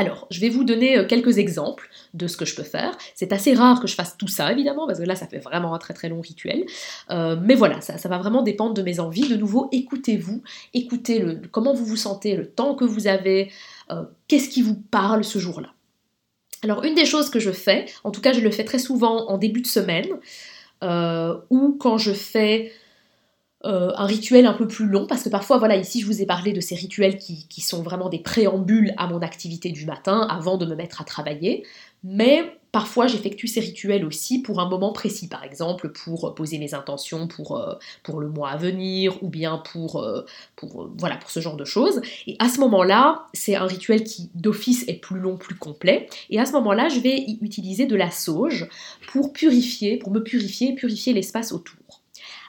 Alors, 0.02 0.26
je 0.32 0.40
vais 0.40 0.50
vous 0.50 0.64
donner 0.64 0.98
euh, 0.98 1.06
quelques 1.06 1.38
exemples 1.38 1.88
de 2.16 2.26
ce 2.26 2.36
que 2.36 2.44
je 2.44 2.56
peux 2.56 2.64
faire. 2.64 2.98
C'est 3.14 3.32
assez 3.34 3.54
rare 3.54 3.80
que 3.80 3.86
je 3.86 3.94
fasse 3.94 4.18
tout 4.18 4.28
ça, 4.28 4.52
évidemment, 4.52 4.88
parce 4.88 4.98
que 4.98 5.04
là, 5.04 5.14
ça 5.14 5.28
fait 5.28 5.38
vraiment 5.38 5.76
un 5.76 5.78
très 5.78 5.94
très 5.94 6.10
long 6.10 6.22
rituel. 6.22 6.66
Euh, 7.12 7.38
mais 7.40 7.54
voilà, 7.54 7.82
ça, 7.82 8.10
va 8.10 8.18
vraiment 8.18 8.42
dépendre 8.42 8.74
de 8.74 8.82
mes 8.82 9.00
envies. 9.00 9.30
De 9.30 9.36
nouveau, 9.36 9.70
écoutez-vous, 9.72 10.42
écoutez 10.74 11.24
comment 11.52 11.76
vous 11.76 11.86
vous 11.86 11.98
sentez, 11.98 12.36
le 12.36 12.48
temps 12.48 12.74
que 12.74 12.84
vous 12.84 13.06
avez, 13.06 13.52
euh, 13.92 14.02
qu'est-ce 14.28 14.50
qui 14.50 14.64
vous 14.64 14.74
parle 14.74 15.24
ce 15.24 15.38
jour-là. 15.38 15.70
Alors, 16.64 16.84
une 16.84 16.96
des 16.96 17.06
choses 17.06 17.30
que 17.30 17.40
je 17.40 17.52
fais, 17.52 17.86
en 18.04 18.10
tout 18.10 18.22
cas, 18.22 18.34
je 18.34 18.42
le 18.42 18.50
fais 18.50 18.64
très 18.64 18.80
souvent 18.80 19.30
en 19.30 19.38
début 19.38 19.62
de 19.62 19.68
semaine, 19.68 20.08
ou 21.52 21.78
quand 21.80 22.00
je 22.00 22.12
fais 22.12 22.72
euh, 23.66 23.92
un 23.96 24.06
rituel 24.06 24.48
un 24.48 24.54
peu 24.54 24.68
plus 24.68 24.88
long, 24.88 25.06
parce 25.06 25.24
que 25.24 25.30
parfois, 25.30 25.58
voilà, 25.58 25.76
ici 25.76 26.02
je 26.02 26.08
vous 26.08 26.22
ai 26.22 26.26
parlé 26.26 26.52
de 26.52 26.62
ces 26.62 26.74
rituels 26.74 27.18
qui, 27.18 27.48
qui, 27.48 27.62
sont 27.62 27.84
vraiment 27.84 28.10
des 28.10 28.20
préambules 28.20 28.94
à 28.98 29.06
mon 29.08 29.20
activité 29.20 29.72
du 29.72 29.86
matin 29.86 30.28
avant 30.30 30.58
de 30.58 30.66
me 30.66 30.76
mettre 30.76 31.00
à 31.02 31.04
travailler, 31.04 31.64
mais 32.04 32.44
parfois 32.72 33.06
j'effectue 33.08 33.48
ces 33.48 33.60
rituels 33.60 34.06
aussi 34.06 34.42
pour 34.42 34.60
un 34.60 34.70
moment 34.70 34.92
précis, 34.94 35.28
par 35.28 35.44
exemple 35.44 35.90
pour 35.90 36.34
poser 36.34 36.58
mes 36.58 36.74
intentions 36.74 37.28
pour, 37.28 37.58
euh, 37.58 37.76
pour 38.02 38.20
le 38.20 38.30
mois 38.30 38.50
à 38.50 38.58
venir, 38.58 39.22
ou 39.22 39.30
bien 39.30 39.62
pour, 39.72 40.02
euh, 40.02 40.26
pour, 40.56 40.90
voilà, 40.98 41.18
pour 41.18 41.30
ce 41.30 41.40
genre 41.40 41.58
de 41.58 41.66
choses. 41.66 42.02
Et 42.26 42.38
à 42.40 42.50
ce 42.50 42.60
moment-là, 42.62 43.28
c'est 43.34 43.56
un 43.56 43.66
rituel 43.66 44.04
qui 44.04 44.32
d'office 44.34 44.86
est 44.88 45.00
plus 45.00 45.20
long, 45.20 45.38
plus 45.38 45.56
complet, 45.56 46.08
et 46.30 46.40
à 46.40 46.46
ce 46.46 46.54
moment-là, 46.54 46.90
je 46.90 47.00
vais 47.00 47.26
utiliser 47.42 47.86
de 47.86 47.96
la 47.96 48.10
sauge 48.10 48.68
pour 49.12 49.34
purifier, 49.34 49.98
pour 49.98 50.12
me 50.12 50.24
purifier, 50.24 50.74
purifier 50.74 51.14
l'espace 51.14 51.52
autour. 51.52 51.76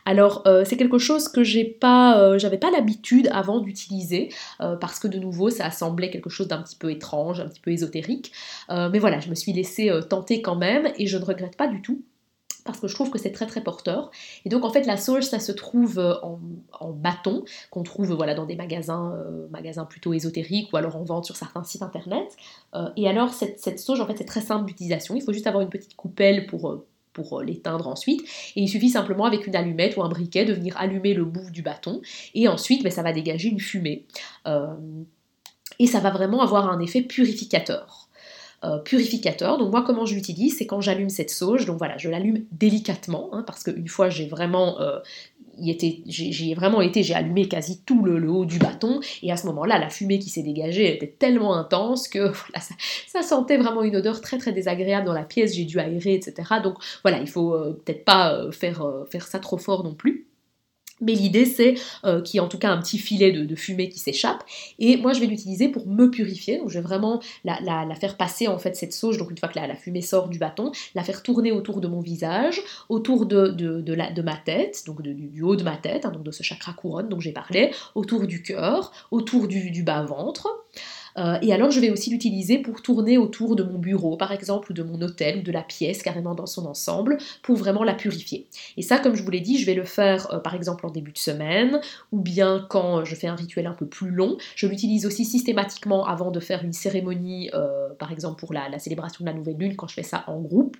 Alors 0.04 0.42
euh, 0.46 0.64
c'est 0.64 0.76
quelque 0.76 0.98
chose 0.98 1.28
que 1.28 1.44
j'ai 1.44 1.78
euh, 1.84 2.38
j'avais 2.38 2.58
pas 2.58 2.70
l'habitude 2.70 3.28
avant 3.32 3.60
d'utiliser 3.60 4.30
euh, 4.60 4.76
parce 4.76 4.98
que 4.98 5.08
de 5.08 5.18
nouveau 5.18 5.50
ça 5.50 5.70
semblait 5.70 6.10
quelque 6.10 6.30
chose 6.30 6.48
d'un 6.48 6.62
petit 6.62 6.76
peu 6.76 6.90
étrange, 6.90 7.40
un 7.40 7.48
petit 7.48 7.60
peu 7.60 7.70
ésotérique. 7.70 8.32
mais 8.68 8.98
voilà, 8.98 9.20
je 9.20 9.28
me 9.28 9.34
suis 9.34 9.52
laissée 9.52 9.90
tenter 10.08 10.42
quand 10.42 10.56
même 10.56 10.90
et 10.98 11.06
je 11.06 11.18
ne 11.18 11.24
regrette 11.24 11.56
pas 11.56 11.68
du 11.68 11.82
tout 11.82 12.02
parce 12.64 12.78
que 12.78 12.86
je 12.86 12.94
trouve 12.94 13.10
que 13.10 13.18
c'est 13.18 13.32
très 13.32 13.46
très 13.46 13.60
porteur. 13.60 14.10
Et 14.44 14.48
donc 14.48 14.64
en 14.64 14.70
fait 14.70 14.86
la 14.86 14.96
sauge 14.96 15.24
ça 15.24 15.40
se 15.40 15.52
trouve 15.52 15.98
en, 15.98 16.90
bâton 16.90 17.44
qu'on 17.70 17.82
trouve 17.82 18.12
voilà 18.12 18.34
dans 18.34 18.46
des 18.46 18.56
magasins, 18.56 19.14
magasins 19.50 19.84
plutôt 19.84 20.12
ésotériques 20.14 20.72
ou 20.72 20.76
alors 20.76 20.96
en 20.96 21.04
vente 21.04 21.24
sur 21.24 21.36
certains 21.36 21.64
sites 21.64 21.82
internet. 21.82 22.36
et 22.96 23.08
alors 23.08 23.32
cette, 23.32 23.58
cette 23.60 23.78
sauge 23.78 24.00
en 24.00 24.06
fait 24.06 24.18
c'est 24.18 24.24
très 24.24 24.42
simple 24.42 24.64
d'utilisation. 24.66 25.14
Il 25.14 25.22
faut 25.22 25.32
juste 25.32 25.46
avoir 25.46 25.62
une 25.62 25.70
petite 25.70 25.96
coupelle 25.96 26.46
pour 26.46 26.84
pour 27.12 27.40
euh, 27.40 27.44
l'éteindre 27.44 27.88
ensuite. 27.88 28.22
Et 28.56 28.62
il 28.62 28.68
suffit 28.68 28.90
simplement 28.90 29.24
avec 29.24 29.46
une 29.46 29.56
allumette 29.56 29.96
ou 29.96 30.02
un 30.02 30.08
briquet 30.08 30.44
de 30.44 30.52
venir 30.52 30.76
allumer 30.76 31.14
le 31.14 31.24
bout 31.24 31.50
du 31.50 31.62
bâton. 31.62 32.00
Et 32.34 32.48
ensuite, 32.48 32.82
ben, 32.82 32.90
ça 32.90 33.02
va 33.02 33.12
dégager 33.12 33.48
une 33.48 33.60
fumée. 33.60 34.06
Euh, 34.46 34.66
et 35.78 35.86
ça 35.86 36.00
va 36.00 36.10
vraiment 36.10 36.42
avoir 36.42 36.70
un 36.70 36.80
effet 36.80 37.02
purificateur. 37.02 38.08
Euh, 38.64 38.78
purificateur. 38.78 39.58
Donc 39.58 39.72
moi 39.72 39.82
comment 39.82 40.06
je 40.06 40.14
l'utilise, 40.14 40.56
c'est 40.56 40.66
quand 40.66 40.80
j'allume 40.80 41.08
cette 41.08 41.30
sauge, 41.30 41.66
donc 41.66 41.78
voilà, 41.78 41.96
je 41.98 42.08
l'allume 42.08 42.44
délicatement, 42.52 43.28
hein, 43.32 43.42
parce 43.44 43.64
qu'une 43.64 43.88
fois 43.88 44.08
j'ai 44.08 44.28
vraiment 44.28 44.78
j'y 45.58 46.50
ai 46.50 46.54
vraiment 46.54 46.80
été, 46.80 47.02
j'ai 47.02 47.14
allumé 47.14 47.48
quasi 47.48 47.82
tout 47.84 48.04
le, 48.04 48.30
haut 48.30 48.44
du 48.44 48.58
bâton, 48.58 49.00
et 49.22 49.32
à 49.32 49.36
ce 49.36 49.46
moment-là, 49.46 49.78
la 49.78 49.90
fumée 49.90 50.18
qui 50.18 50.30
s'est 50.30 50.42
dégagée 50.42 50.94
était 50.94 51.14
tellement 51.18 51.54
intense 51.54 52.08
que 52.08 52.32
ça, 53.08 53.22
sentait 53.22 53.56
vraiment 53.56 53.82
une 53.82 53.96
odeur 53.96 54.20
très 54.20 54.38
très 54.38 54.52
désagréable 54.52 55.06
dans 55.06 55.12
la 55.12 55.24
pièce, 55.24 55.54
j'ai 55.54 55.64
dû 55.64 55.78
aérer, 55.78 56.14
etc. 56.14 56.34
Donc 56.62 56.74
voilà, 57.02 57.18
il 57.18 57.28
faut 57.28 57.54
euh, 57.54 57.80
peut-être 57.84 58.04
pas 58.04 58.34
euh, 58.34 58.50
faire, 58.50 58.82
euh, 58.82 59.04
faire 59.10 59.26
ça 59.26 59.38
trop 59.38 59.58
fort 59.58 59.84
non 59.84 59.94
plus. 59.94 60.26
Mais 61.02 61.12
l'idée, 61.14 61.44
c'est 61.44 61.74
euh, 62.04 62.22
qu'il 62.22 62.38
y 62.38 62.38
ait 62.38 62.44
en 62.44 62.48
tout 62.48 62.58
cas 62.58 62.70
un 62.70 62.80
petit 62.80 62.98
filet 62.98 63.32
de, 63.32 63.54
fumée 63.54 63.88
qui 63.88 63.98
s'échappe. 63.98 64.42
Et 64.78 64.96
moi, 64.96 65.12
je 65.12 65.20
vais 65.20 65.26
l'utiliser 65.26 65.68
pour 65.68 65.86
me 65.86 66.10
purifier. 66.10 66.58
Donc, 66.58 66.70
je 66.70 66.74
vais 66.74 66.84
vraiment 66.84 67.20
la, 67.44 67.94
faire 68.00 68.16
passer, 68.16 68.48
en 68.48 68.58
fait, 68.58 68.76
cette 68.76 68.92
sauge. 68.92 69.18
Donc, 69.18 69.30
une 69.30 69.38
fois 69.38 69.48
que 69.48 69.58
la, 69.58 69.74
fumée 69.74 70.00
sort 70.00 70.28
du 70.28 70.38
bâton, 70.38 70.72
la 70.94 71.02
faire 71.02 71.22
tourner 71.22 71.52
autour 71.52 71.80
de 71.80 71.88
mon 71.88 72.00
visage, 72.00 72.62
autour 72.88 73.26
de, 73.26 74.22
ma 74.22 74.36
tête, 74.36 74.84
donc 74.86 75.02
du, 75.02 75.42
haut 75.42 75.56
de 75.56 75.64
ma 75.64 75.76
tête, 75.76 76.06
hein, 76.06 76.10
donc 76.10 76.22
de 76.22 76.30
ce 76.30 76.42
chakra 76.42 76.72
couronne 76.72 77.08
dont 77.08 77.20
j'ai 77.20 77.32
parlé, 77.32 77.72
autour 77.94 78.26
du 78.26 78.42
cœur, 78.42 78.92
autour 79.10 79.48
du 79.48 79.82
bas-ventre. 79.82 80.48
Euh, 81.18 81.38
et 81.42 81.52
alors 81.52 81.70
je 81.70 81.80
vais 81.80 81.90
aussi 81.90 82.10
l'utiliser 82.10 82.58
pour 82.58 82.82
tourner 82.82 83.18
autour 83.18 83.56
de 83.56 83.62
mon 83.62 83.78
bureau, 83.78 84.16
par 84.16 84.32
exemple, 84.32 84.72
ou 84.72 84.74
de 84.74 84.82
mon 84.82 85.00
hôtel, 85.00 85.38
ou 85.38 85.42
de 85.42 85.52
la 85.52 85.62
pièce 85.62 86.02
carrément 86.02 86.34
dans 86.34 86.46
son 86.46 86.66
ensemble, 86.66 87.18
pour 87.42 87.56
vraiment 87.56 87.84
la 87.84 87.94
purifier. 87.94 88.46
Et 88.76 88.82
ça, 88.82 88.98
comme 88.98 89.14
je 89.14 89.22
vous 89.22 89.30
l'ai 89.30 89.40
dit, 89.40 89.58
je 89.58 89.66
vais 89.66 89.74
le 89.74 89.84
faire 89.84 90.32
euh, 90.32 90.38
par 90.38 90.54
exemple 90.54 90.86
en 90.86 90.90
début 90.90 91.12
de 91.12 91.18
semaine, 91.18 91.80
ou 92.10 92.20
bien 92.20 92.66
quand 92.68 93.04
je 93.04 93.14
fais 93.14 93.26
un 93.26 93.34
rituel 93.34 93.66
un 93.66 93.74
peu 93.74 93.86
plus 93.86 94.10
long. 94.10 94.36
Je 94.56 94.66
l'utilise 94.66 95.06
aussi 95.06 95.24
systématiquement 95.24 96.06
avant 96.06 96.30
de 96.30 96.40
faire 96.40 96.64
une 96.64 96.72
cérémonie, 96.72 97.50
euh, 97.54 97.90
par 97.98 98.12
exemple 98.12 98.40
pour 98.40 98.52
la, 98.52 98.78
célébration 98.78 99.24
de 99.24 99.30
la 99.30 99.36
nouvelle 99.36 99.56
lune, 99.56 99.76
quand 99.76 99.88
je 99.88 99.94
fais 99.94 100.02
ça 100.02 100.24
en 100.26 100.40
groupe. 100.40 100.76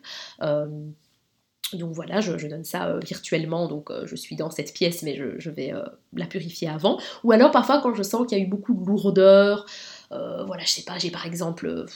Donc 1.72 1.92
voilà, 1.92 2.20
je, 2.20 2.46
donne 2.48 2.64
ça 2.64 2.98
virtuellement, 2.98 3.66
donc 3.66 3.90
je 4.04 4.14
suis 4.14 4.36
dans 4.36 4.50
cette 4.50 4.74
pièce, 4.74 5.02
mais 5.02 5.16
je 5.16 5.50
vais 5.50 5.72
la 6.12 6.26
purifier 6.26 6.68
avant. 6.68 6.98
Ou 7.24 7.32
alors 7.32 7.50
parfois 7.50 7.80
quand 7.80 7.94
je 7.94 8.02
sens 8.02 8.26
qu'il 8.26 8.36
y 8.36 8.40
a 8.40 8.44
eu 8.44 8.46
beaucoup 8.46 8.74
de 8.74 8.84
lourdeur, 8.84 9.64
euh, 10.12 10.44
voilà, 10.44 10.64
je 10.64 10.70
sais 10.70 10.82
pas, 10.82 10.98
j'ai 10.98 11.10
par 11.10 11.26
exemple 11.26 11.66
euh, 11.66 11.86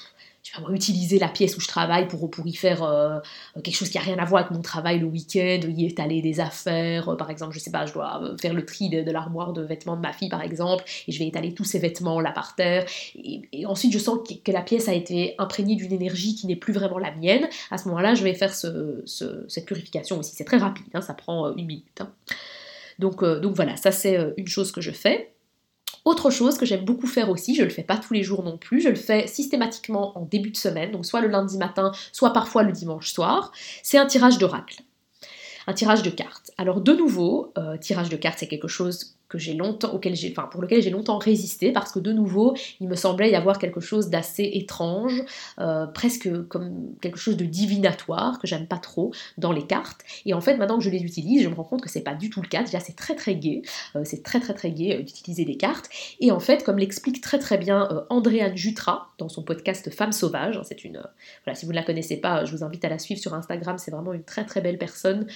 je 0.43 0.65
vais 0.65 0.75
utiliser 0.75 1.19
la 1.19 1.29
pièce 1.29 1.57
où 1.57 1.61
je 1.61 1.67
travaille 1.67 2.07
pour, 2.07 2.31
pour 2.31 2.47
y 2.47 2.55
faire 2.55 2.85
euh, 2.85 3.19
quelque 3.65 3.75
chose 3.75 3.89
qui 3.89 3.99
n'a 3.99 4.05
rien 4.05 4.17
à 4.19 4.25
voir 4.25 4.43
avec 4.43 4.53
mon 4.53 4.63
travail 4.63 5.01
le 5.01 5.07
week-end, 5.07 5.61
y 5.67 5.87
étaler 5.87 6.23
des 6.23 6.39
affaires. 6.39 7.17
par 7.17 7.31
exemple, 7.31 7.53
je 7.53 7.59
sais 7.59 7.73
pas, 7.73 7.85
je 7.85 7.93
dois 7.93 8.37
faire 8.41 8.55
le 8.55 8.65
tri 8.65 8.89
de, 8.89 9.11
l'armoire 9.11 9.53
de 9.53 9.63
vêtements 9.63 9.97
de 9.97 10.03
ma 10.03 10.13
fille, 10.13 10.29
par 10.29 10.43
exemple, 10.43 10.85
et 11.09 11.13
je 11.13 11.19
vais 11.19 11.27
étaler 11.27 11.53
tous 11.53 11.65
ces 11.65 11.81
vêtements 11.81 12.21
là 12.21 12.31
par 12.31 12.55
terre. 12.55 12.87
Et, 13.17 13.67
ensuite, 13.67 13.93
je 13.93 13.99
sens 13.99 14.19
que, 14.45 14.53
la 14.53 14.63
pièce 14.63 14.89
a 14.89 14.95
été 14.95 15.35
imprégnée 15.39 15.75
d'une 15.75 15.93
énergie 15.93 16.37
qui 16.37 16.47
n'est 16.47 16.57
plus 16.57 16.73
vraiment 16.73 16.99
la 16.99 17.13
mienne. 17.13 17.49
À 17.73 17.77
ce 17.77 17.89
moment-là, 17.89 18.15
je 18.15 18.23
vais 18.23 18.35
faire 18.35 18.55
cette 18.55 19.67
purification 19.67 20.21
aussi. 20.21 20.37
C'est 20.37 20.45
très 20.45 20.59
rapide, 20.59 20.87
hein, 20.95 21.01
ça 21.01 21.15
prend 21.15 21.53
une 21.57 21.67
minute. 21.67 22.01
Hein. 22.01 22.13
Donc, 23.01 23.25
donc 23.25 23.57
voilà, 23.57 23.77
ça 23.77 23.91
c'est 23.91 24.33
une 24.37 24.47
chose 24.47 24.71
que 24.71 24.81
je 24.81 24.93
fais. 24.93 25.36
Autre 26.07 26.31
chose 26.31 26.57
que 26.57 26.65
j'aime 26.65 26.85
beaucoup 26.85 27.09
faire 27.09 27.31
aussi, 27.31 27.57
je 27.57 27.65
le 27.65 27.69
fais 27.69 27.83
pas 27.83 27.97
tous 27.97 28.15
les 28.15 28.23
jours 28.23 28.45
non 28.45 28.59
plus, 28.59 28.81
je 28.81 28.89
le 28.89 28.95
fais 28.95 29.27
systématiquement 29.27 30.17
en 30.17 30.23
début 30.23 30.51
de 30.51 30.57
semaine, 30.57 30.93
donc 30.93 31.05
soit 31.05 31.21
le 31.21 31.27
lundi 31.27 31.59
matin, 31.59 31.91
soit 32.13 32.33
parfois 32.33 32.63
le 32.63 32.71
dimanche 32.71 33.11
soir, 33.11 33.51
c'est 33.83 33.99
un 33.99 34.07
tirage 34.07 34.39
d'oracle. 34.39 34.83
Un 35.67 35.73
tirage 35.73 36.05
de 36.05 36.11
cartes. 36.11 36.53
Alors 36.59 36.81
de 36.81 36.93
nouveau, 36.93 37.53
euh, 37.59 37.77
tirage 37.77 38.09
de 38.09 38.17
cartes 38.17 38.39
c'est 38.39 38.47
quelque 38.47 38.69
chose 38.69 39.17
que 39.29 39.39
j'ai 39.39 39.55
longtemps, 39.55 39.99
j'ai, 40.05 40.31
pour 40.31 40.63
lequel 40.63 40.83
j'ai 40.83 40.91
longtemps 40.91 41.19
résisté 41.19 41.73
parce 41.73 41.93
que 41.93 41.99
de 41.99 42.13
nouveau, 42.13 42.55
il 42.81 42.89
me 42.89 42.95
semblait 42.95 43.31
y 43.31 43.35
avoir 43.35 43.59
quelque 43.59 43.81
chose 43.81 44.09
d'assez 44.09 44.51
étrange, 44.55 45.25
euh, 45.59 45.87
presque 45.87 46.47
comme 46.49 46.95
quelque 47.01 47.19
chose 47.19 47.37
de 47.37 47.45
divinatoire 47.45 48.39
que 48.39 48.47
j'aime 48.47 48.67
pas 48.67 48.79
trop 48.79 49.13
dans 49.39 49.53
les 49.53 49.67
cartes. 49.67 50.03
Et 50.25 50.35
en 50.35 50.41
fait, 50.41 50.57
maintenant 50.57 50.79
que 50.79 50.85
je 50.85 50.91
les 50.91 51.03
utilise, 51.03 51.43
je 51.43 51.49
me 51.49 51.55
rends 51.55 51.65
compte 51.65 51.83
que 51.83 51.91
c'est 51.91 52.03
pas 52.03 52.15
du 52.15 52.31
tout 52.31 52.41
le 52.41 52.49
cas. 52.49 52.63
Déjà, 52.63 52.81
c'est 52.81 52.97
très 52.97 53.17
très 53.17 53.35
gai, 53.35 53.63
euh, 53.97 54.03
c'est 54.05 54.23
très 54.23 54.41
très 54.41 54.55
très 54.55 54.71
gai 54.71 54.97
euh, 54.97 55.03
d'utiliser 55.03 55.45
des 55.45 55.57
cartes. 55.57 55.89
Et 56.21 56.31
en 56.31 56.41
fait, 56.41 56.65
comme 56.65 56.79
l'explique 56.79 57.21
très 57.21 57.39
très 57.39 57.59
bien 57.59 58.07
Andréane 58.11 58.57
Jutra 58.57 59.13
dans 59.19 59.29
son 59.29 59.43
podcast 59.43 59.91
Femme 59.91 60.13
sauvage, 60.13 60.57
hein, 60.57 60.63
c'est 60.65 60.85
une, 60.85 61.03
voilà, 61.45 61.55
si 61.55 61.67
vous 61.67 61.73
ne 61.73 61.77
la 61.77 61.83
connaissez 61.83 62.17
pas, 62.19 62.45
je 62.45 62.53
vous 62.57 62.63
invite 62.65 62.85
à 62.85 62.89
la 62.89 62.99
suivre 62.99 63.21
sur 63.21 63.35
Instagram. 63.35 63.79
C'est 63.79 63.91
vraiment 63.91 64.13
une 64.13 64.25
très 64.25 64.45
très 64.45 64.61
belle 64.61 64.79
personne 64.79 65.27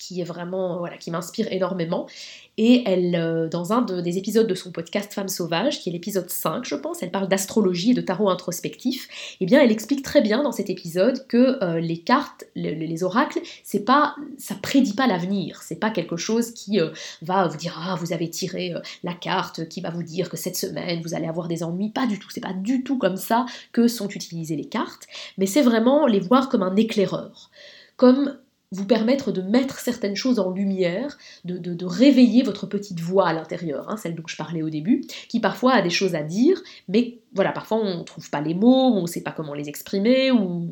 qui 0.00 0.20
est 0.20 0.24
vraiment 0.24 0.78
voilà 0.78 0.96
qui 0.96 1.10
m'inspire 1.10 1.52
énormément. 1.52 2.08
Et 2.56 2.82
elle 2.86 3.14
euh, 3.14 3.48
dans 3.48 3.72
un 3.72 3.82
des 3.82 4.18
épisodes 4.18 4.46
de 4.46 4.54
son 4.54 4.72
podcast 4.72 5.12
Femme 5.12 5.28
sauvage 5.28 5.80
qui 5.80 5.90
est 5.90 5.92
l'épisode 5.92 6.28
5 6.28 6.64
je 6.64 6.74
pense 6.74 7.02
elle 7.02 7.10
parle 7.10 7.28
d'astrologie 7.28 7.90
et 7.90 7.94
de 7.94 8.00
tarot 8.00 8.30
introspectif. 8.30 9.08
Et 9.34 9.36
eh 9.40 9.46
bien 9.46 9.60
elle 9.60 9.70
explique 9.70 10.02
très 10.02 10.22
bien 10.22 10.42
dans 10.42 10.52
cet 10.52 10.70
épisode 10.70 11.26
que 11.28 11.62
euh, 11.62 11.80
les 11.80 11.98
cartes 11.98 12.44
les, 12.56 13.04
oracles 13.04 13.40
c'est 13.62 13.84
pas 13.84 14.16
ça 14.38 14.54
prédit 14.60 14.94
pas 14.94 15.06
l'avenir. 15.06 15.62
C'est 15.62 15.78
pas 15.78 15.90
quelque 15.90 16.16
chose 16.16 16.52
qui 16.52 16.80
euh, 16.80 16.90
va 17.20 17.46
vous 17.46 17.58
dire 17.58 17.78
ah 17.78 17.94
vous 17.96 18.12
avez 18.14 18.30
tiré 18.30 18.72
la 19.04 19.12
carte 19.12 19.68
qui 19.68 19.82
va 19.82 19.90
vous 19.90 20.02
dire 20.02 20.30
que 20.30 20.38
cette 20.38 20.56
semaine 20.56 21.02
vous 21.02 21.14
allez 21.14 21.26
avoir 21.26 21.46
des 21.46 21.62
ennuis. 21.62 21.90
Pas 21.90 22.06
du 22.06 22.18
tout. 22.18 22.28
C'est 22.30 22.40
pas 22.40 22.54
du 22.54 22.82
tout 22.82 22.96
comme 22.96 23.16
ça 23.16 23.44
que 23.72 23.86
sont 23.86 24.08
utilisées 24.08 24.56
les 24.56 24.64
cartes. 24.64 25.06
Mais 25.36 25.46
c'est 25.46 25.62
vraiment 25.62 26.06
les 26.06 26.20
voir 26.20 26.48
comme 26.48 26.62
un 26.62 26.76
éclaireur. 26.76 27.50
Comme 27.96 28.38
vous 28.72 28.84
permettre 28.84 29.32
de 29.32 29.42
mettre 29.42 29.80
certaines 29.80 30.14
choses 30.14 30.38
en 30.38 30.50
lumière, 30.50 31.18
de, 31.44 31.84
réveiller 31.84 32.42
votre 32.42 32.66
petite 32.66 33.00
voix 33.00 33.28
à 33.28 33.32
l'intérieur, 33.32 33.90
hein, 33.90 33.96
celle 33.96 34.14
dont 34.14 34.26
je 34.26 34.36
parlais 34.36 34.62
au 34.62 34.70
début, 34.70 35.02
qui 35.28 35.40
parfois 35.40 35.72
a 35.72 35.82
des 35.82 35.90
choses 35.90 36.14
à 36.14 36.22
dire, 36.22 36.60
mais 36.88 37.18
voilà, 37.34 37.50
parfois 37.50 37.78
on 37.78 37.98
ne 37.98 38.02
trouve 38.04 38.30
pas 38.30 38.40
les 38.40 38.54
mots, 38.54 38.92
on 38.94 39.02
ne 39.02 39.06
sait 39.06 39.22
pas 39.22 39.32
comment 39.32 39.54
les 39.54 39.68
exprimer, 39.68 40.30
ou 40.30 40.70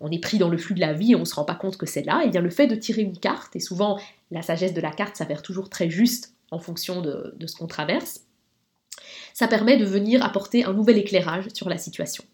on 0.00 0.10
est 0.10 0.20
pris 0.20 0.38
dans 0.38 0.48
le 0.48 0.58
flux 0.58 0.74
de 0.74 0.80
la 0.80 0.92
vie 0.92 1.12
et 1.12 1.16
on 1.16 1.20
ne 1.20 1.24
se 1.24 1.34
rend 1.34 1.44
pas 1.44 1.56
compte 1.56 1.76
que 1.76 1.86
c'est 1.86 2.04
là, 2.04 2.22
et 2.24 2.30
bien 2.30 2.40
le 2.40 2.50
fait 2.50 2.68
de 2.68 2.76
tirer 2.76 3.02
une 3.02 3.18
carte, 3.18 3.56
et 3.56 3.60
souvent 3.60 3.98
la 4.30 4.42
sagesse 4.42 4.74
de 4.74 4.80
la 4.80 4.92
carte 4.92 5.16
s'avère 5.16 5.42
toujours 5.42 5.68
très 5.68 5.90
juste 5.90 6.34
en 6.52 6.60
fonction 6.60 7.00
de 7.00 7.46
ce 7.46 7.56
qu'on 7.56 7.66
traverse, 7.66 8.20
ça 9.34 9.48
permet 9.48 9.76
de 9.76 9.84
venir 9.84 10.24
apporter 10.24 10.64
un 10.64 10.72
nouvel 10.72 10.98
éclairage 10.98 11.48
sur 11.54 11.68
la 11.68 11.78
situation. 11.78 12.24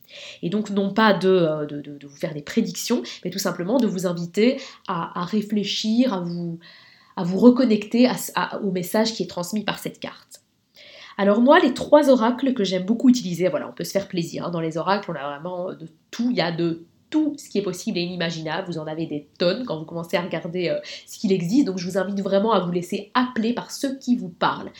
Et 0.43 0.51
donc 0.51 0.71
non 0.71 0.93
pas 0.93 1.15
de, 1.15 1.29
euh, 1.29 1.67
de, 1.67 2.07
vous 2.07 2.17
faire 2.17 2.35
des 2.35 2.43
prédictions, 2.43 3.03
mais 3.25 3.31
tout 3.31 3.39
simplement 3.39 3.79
de 3.79 3.87
vous 3.87 4.07
inviter 4.07 4.61
à, 4.87 5.25
réfléchir, 5.25 6.15
à 6.15 6.21
vous, 6.21 6.59
à 7.17 7.25
vous 7.25 7.39
reconnecter 7.39 8.09
au 8.63 8.71
message 8.71 9.15
qui 9.15 9.23
est 9.23 9.29
transmis 9.29 9.65
par 9.65 9.79
cette 9.79 10.01
carte. 10.01 10.43
Alors 11.17 11.41
moi, 11.41 11.59
les 11.59 11.75
trois 11.75 12.11
oracles 12.11 12.55
que 12.55 12.63
j'aime 12.63 12.85
beaucoup 12.85 13.09
utiliser, 13.09 13.49
voilà, 13.49 13.69
on 13.69 13.73
peut 13.73 13.85
se 13.85 13.91
faire 13.91 14.07
plaisir. 14.07 14.47
Hein. 14.47 14.51
Dans 14.51 14.61
les 14.61 14.79
oracles, 14.79 15.11
on 15.11 15.15
a 15.15 15.29
vraiment 15.37 15.73
de 15.73 15.89
tout. 16.13 16.29
Il 16.31 16.37
y 16.37 16.41
a 16.41 16.53
de 16.53 16.87
tout 17.11 17.35
ce 17.39 17.49
qui 17.49 17.59
est 17.59 17.63
possible 17.63 17.99
et 17.99 18.03
inimaginable. 18.03 18.67
Vous 18.67 18.79
en 18.79 18.87
avez 18.87 19.07
des 19.07 19.29
tonnes 19.39 19.65
quand 19.65 19.79
vous 19.79 19.85
commencez 19.85 20.17
à 20.17 20.23
regarder 20.23 20.69
euh, 20.69 20.79
ce 21.07 21.19
qu'il 21.19 21.33
existe. 21.33 21.67
Donc 21.67 21.79
je 21.79 21.89
vous 21.89 21.99
invite 21.99 22.21
vraiment 22.21 22.53
à 22.53 22.61
vous 22.61 22.71
laisser 22.71 23.11
appeler 23.15 23.53
par 23.53 23.71
ceux 23.71 23.97
qui 23.99 24.17
vous 24.17 24.29
parlent. 24.29 24.71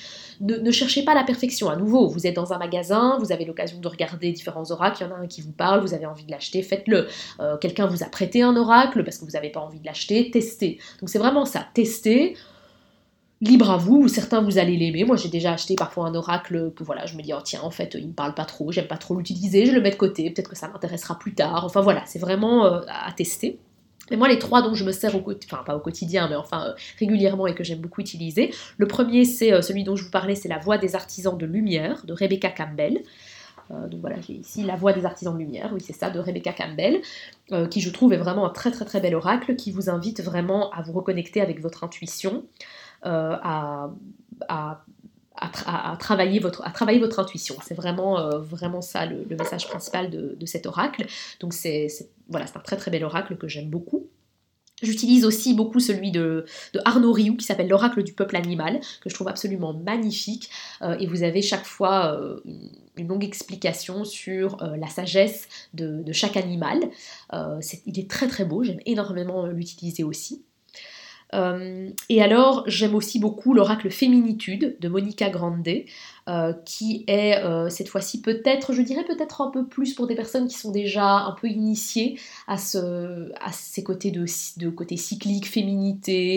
Ne, 0.41 0.71
cherchez 0.71 1.05
pas 1.05 1.15
la 1.15 1.25
perfection. 1.25 1.69
À 1.71 1.77
nouveau, 1.77 2.09
vous 2.09 2.27
êtes 2.27 2.37
dans 2.37 2.53
un 2.53 2.59
magasin, 2.59 3.19
vous 3.19 3.33
avez 3.33 3.45
l'occasion 3.45 3.81
de 3.81 3.89
regarder 3.89 4.33
différents 4.33 4.71
oracles. 4.71 5.03
Il 5.03 5.09
y 5.09 5.11
en 5.11 5.15
a 5.15 5.19
un 5.19 5.27
qui 5.27 5.41
vous 5.41 5.53
parle, 5.53 5.81
vous 5.81 5.95
avez 5.95 6.07
envie 6.07 6.25
de 6.25 6.31
l'acheter, 6.31 6.63
faites-le. 6.63 7.09
Euh, 7.41 7.57
quelqu'un 7.57 7.87
vous 7.87 8.03
a 8.03 8.07
prêté 8.07 8.43
un 8.43 8.57
oracle 8.57 9.05
parce 9.05 9.19
que 9.19 9.25
vous 9.25 9.33
n'avez 9.33 9.51
pas 9.51 9.61
envie 9.61 9.81
de 9.81 9.87
l'acheter, 9.87 10.31
testez. 10.31 10.79
Donc 11.01 11.09
c'est 11.09 11.19
vraiment 11.19 11.45
ça, 11.45 11.67
testez 11.75 12.37
libre 13.41 13.71
à 13.71 13.77
vous, 13.77 14.09
certains 14.09 14.43
vous 14.43 14.59
allez 14.59 14.77
l'aimer. 14.77 15.05
Moi 15.05 15.17
j'ai 15.17 15.29
déjà 15.29 15.53
acheté 15.53 15.75
parfois 15.77 16.07
un 16.07 16.15
oracle 16.15 16.73
que 16.75 16.85
voilà, 16.85 17.07
je 17.07 17.17
me 17.17 17.23
dis 17.23 17.33
oh 17.33 17.41
tiens 17.43 17.61
en 17.63 17.71
fait 17.71 17.97
il 17.99 18.09
me 18.09 18.13
parle 18.13 18.35
pas 18.35 18.45
trop, 18.45 18.73
j'aime 18.73 18.89
pas 18.89 18.97
trop 18.97 19.17
l'utiliser, 19.17 19.67
je 19.67 19.73
le 19.73 19.81
mets 19.81 19.91
de 19.91 19.97
côté, 19.97 20.31
peut-être 20.31 20.51
que 20.51 20.57
ça 20.57 20.69
m'intéressera 20.69 21.19
plus 21.19 21.35
tard. 21.35 21.65
Enfin 21.65 21.81
voilà, 21.81 22.03
c'est 22.07 22.19
vraiment 22.19 22.67
euh, 22.67 22.81
à 22.89 23.13
tester. 23.13 23.59
Mais 24.11 24.17
moi, 24.17 24.27
les 24.27 24.39
trois 24.39 24.63
dont 24.63 24.73
je 24.73 24.85
me 24.85 24.93
sers 24.93 25.15
au 25.15 25.21
quotidien, 25.21 25.49
enfin 25.53 25.65
pas 25.65 25.77
au 25.77 25.81
quotidien, 25.81 26.29
mais 26.29 26.37
enfin 26.37 26.69
euh, 26.69 26.73
régulièrement 26.99 27.47
et 27.47 27.55
que 27.55 27.63
j'aime 27.63 27.81
beaucoup 27.81 28.01
utiliser. 28.01 28.55
Le 28.79 28.87
premier, 28.87 29.27
c'est 29.27 29.53
euh, 29.53 29.61
celui 29.61 29.85
dont 29.85 29.97
je 29.97 30.05
vous 30.05 30.11
parlais, 30.11 30.35
c'est 30.35 30.49
La 30.49 30.59
Voix 30.59 30.79
des 30.79 30.95
artisans 30.95 31.37
de 31.37 31.45
lumière 31.45 32.07
de 32.07 32.15
Rebecca 32.15 32.49
Campbell. 32.49 33.03
donc 33.71 34.01
voilà, 34.01 34.17
j'ai 34.27 34.33
ici 34.33 34.65
La 34.65 34.77
Voix 34.77 34.95
des 34.95 35.05
artisans 35.05 35.35
de 35.35 35.39
lumière, 35.39 35.71
oui 35.75 35.83
c'est 35.85 35.93
ça, 35.93 36.09
de 36.09 36.19
Rebecca 36.19 36.55
Campbell, 36.55 37.03
qui 37.69 37.83
je 37.83 37.91
trouve 37.91 38.15
est 38.15 38.17
vraiment 38.17 38.47
un 38.47 38.51
très 38.51 38.71
très 38.71 38.87
très 38.87 39.01
bel 39.01 39.15
oracle 39.15 39.57
qui 39.57 39.73
vous 39.73 39.91
invite 39.91 40.23
vraiment 40.23 40.71
à 40.71 40.81
vous 40.81 40.93
reconnecter 40.93 41.43
avec 41.43 41.61
votre 41.61 41.85
intuition, 41.85 42.45
euh, 43.07 43.37
à, 43.43 43.95
travailler 46.01 46.41
votre, 46.41 46.63
intuition. 47.21 47.55
C'est 47.63 47.75
vraiment, 47.75 48.19
euh, 48.19 48.39
vraiment 48.39 48.81
ça 48.81 49.07
le, 49.07 49.25
message 49.37 49.69
principal 49.69 50.11
de, 50.11 50.47
cet 50.47 50.67
oracle. 50.67 51.07
Donc 51.39 51.55
c'est 51.55 51.87
voilà, 52.29 52.47
un 52.53 52.61
très 52.61 52.77
très 52.77 52.91
bel 52.91 53.05
oracle 53.05 53.37
que 53.37 53.47
j'aime 53.47 53.71
beaucoup. 53.71 54.09
J'utilise 54.83 55.25
aussi 55.25 55.55
beaucoup 55.55 55.81
celui 55.81 56.11
de, 56.11 56.45
Arnaud 56.85 57.13
Rioux 57.13 57.37
qui 57.37 57.45
s'appelle 57.45 57.69
l'oracle 57.69 58.03
du 58.03 58.13
peuple 58.13 58.37
animal, 58.37 58.81
que 59.01 59.11
je 59.11 59.15
trouve 59.15 59.29
absolument 59.29 59.73
magnifique. 59.73 60.51
Euh, 60.83 60.97
et 60.99 61.07
vous 61.07 61.23
avez 61.23 61.43
chaque 61.43 61.65
fois 61.65 62.19
une, 62.97 63.07
longue 63.07 63.25
explication 63.25 64.05
sur 64.05 64.57
la 64.57 64.89
sagesse 64.89 65.49
de, 65.73 66.03
de 66.03 66.13
chaque 66.13 66.37
animal. 66.37 66.81
il 67.87 67.99
est 67.99 68.11
très 68.11 68.27
très 68.27 68.45
beau, 68.45 68.65
j'aime 68.65 68.81
énormément 68.87 69.47
l'utiliser 69.47 70.03
aussi. 70.03 70.43
Euh, 71.35 71.91
et 72.09 72.23
alors, 72.23 72.65
j'aime 72.67 72.95
aussi 72.95 73.19
beaucoup 73.19 73.55
l'oracle 73.55 73.91
Féminitude 73.91 74.77
de 74.81 74.89
Monica 74.89 75.29
Grande, 75.29 75.69
euh, 76.29 76.53
qui 76.65 77.05
est 77.07 77.43
euh, 77.43 77.69
cette 77.71 77.89
fois-ci 77.89 78.21
peut-être, 78.21 78.73
je 78.73 78.83
dirais 78.83 79.05
peut-être 79.05 79.41
un 79.41 79.51
peu 79.51 79.67
plus 79.67 79.95
pour 79.95 80.07
des 80.07 80.15
personnes 80.15 80.47
qui 80.47 80.57
sont 80.57 80.71
déjà 80.71 81.07
un 81.07 81.33
peu 81.33 81.49
initiées 81.49 82.19
à, 82.47 82.59
ce, 82.59 83.33
à 83.41 83.51
ces 83.53 83.83
côtés 83.83 84.11
de, 84.11 84.69
côté 84.71 84.97
cyclique, 84.97 85.49
féminité, 85.49 86.37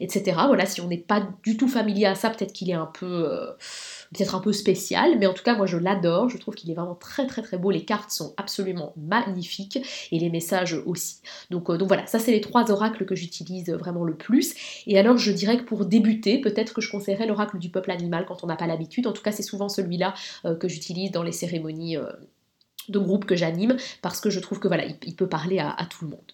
etc. 0.00 0.36
Voilà, 0.46 0.66
si 0.66 0.80
on 0.80 0.88
n'est 0.88 0.96
pas 0.96 1.28
du 1.42 1.56
tout 1.56 1.68
familier 1.68 2.06
à 2.06 2.14
ça, 2.14 2.30
peut-être 2.30 2.52
qu'il 2.52 2.70
est 2.70 2.74
un 2.74 2.86
peu 2.86 3.28
peut-être 4.12 4.34
un 4.34 4.40
peu 4.40 4.52
spécial, 4.52 5.18
mais 5.18 5.26
en 5.26 5.34
tout 5.34 5.42
cas 5.42 5.54
moi 5.56 5.66
je 5.66 5.76
l'adore, 5.76 6.28
je 6.28 6.38
trouve 6.38 6.54
qu'il 6.54 6.70
est 6.70 6.74
vraiment 6.74 6.94
très 6.94 7.26
très 7.26 7.42
très 7.42 7.58
beau, 7.58 7.70
les 7.70 7.84
cartes 7.84 8.10
sont 8.10 8.34
absolument 8.36 8.92
magnifiques 8.96 9.78
et 10.10 10.18
les 10.18 10.30
messages 10.30 10.80
aussi. 10.86 11.20
Donc, 11.50 11.68
euh, 11.68 11.76
donc 11.76 11.88
voilà, 11.88 12.06
ça 12.06 12.18
c'est 12.18 12.30
les 12.30 12.40
trois 12.40 12.70
oracles 12.70 13.04
que 13.04 13.14
j'utilise 13.14 13.70
vraiment 13.70 14.04
le 14.04 14.14
plus. 14.14 14.54
Et 14.86 14.98
alors 14.98 15.18
je 15.18 15.32
dirais 15.32 15.58
que 15.58 15.64
pour 15.64 15.84
débuter, 15.84 16.40
peut-être 16.40 16.74
que 16.74 16.80
je 16.80 16.90
conseillerais 16.90 17.26
l'oracle 17.26 17.58
du 17.58 17.68
peuple 17.68 17.90
animal 17.90 18.24
quand 18.26 18.42
on 18.44 18.46
n'a 18.46 18.56
pas 18.56 18.66
l'habitude, 18.66 19.06
tout 19.18 19.22
cas 19.22 19.32
c'est 19.32 19.42
souvent 19.42 19.68
celui-là 19.68 20.14
euh, 20.44 20.54
que 20.54 20.68
j'utilise 20.68 21.10
dans 21.10 21.22
les 21.22 21.32
cérémonies 21.32 21.96
euh, 21.96 22.10
de 22.88 22.98
groupe 22.98 23.26
que 23.26 23.36
j'anime, 23.36 23.76
parce 24.02 24.20
que 24.20 24.30
je 24.30 24.40
trouve 24.40 24.60
que 24.60 24.68
voilà, 24.68 24.84
il, 24.84 25.14
peut 25.14 25.28
parler 25.28 25.58
à, 25.58 25.86
tout 25.90 26.04
le 26.04 26.10
monde. 26.10 26.32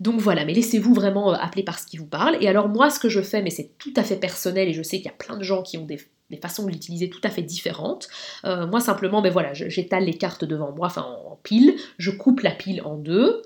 Donc 0.00 0.20
voilà, 0.20 0.44
mais 0.44 0.52
laissez-vous 0.52 0.92
vraiment 0.92 1.32
appeler 1.32 1.62
par 1.62 1.78
ce 1.78 1.86
qui 1.86 1.96
vous 1.96 2.06
parle. 2.06 2.36
Et 2.40 2.48
alors 2.48 2.68
moi, 2.68 2.90
ce 2.90 2.98
que 2.98 3.08
je 3.08 3.22
fais, 3.22 3.40
mais 3.40 3.50
c'est 3.50 3.70
tout 3.78 3.92
à 3.96 4.02
fait 4.02 4.16
personnel, 4.16 4.68
et 4.68 4.72
je 4.72 4.82
sais 4.82 4.96
qu'il 4.96 5.06
y 5.06 5.10
a 5.10 5.12
plein 5.12 5.36
de 5.36 5.44
gens 5.44 5.62
qui 5.62 5.78
ont 5.78 5.86
des 5.86 5.98
façons 6.42 6.64
de 6.66 6.70
l'utiliser 6.70 7.08
tout 7.08 7.20
à 7.22 7.30
fait 7.30 7.42
différentes. 7.42 8.08
Euh, 8.44 8.66
moi 8.66 8.80
simplement, 8.80 9.22
ben 9.22 9.32
voilà, 9.32 9.54
j'étale 9.54 10.04
les 10.04 10.14
cartes 10.14 10.44
devant 10.44 10.72
moi, 10.72 10.88
enfin 10.88 11.02
en, 11.02 11.38
pile, 11.42 11.76
je 11.98 12.10
coupe 12.10 12.40
la 12.40 12.50
pile 12.50 12.82
en 12.82 12.96
deux. 12.96 13.42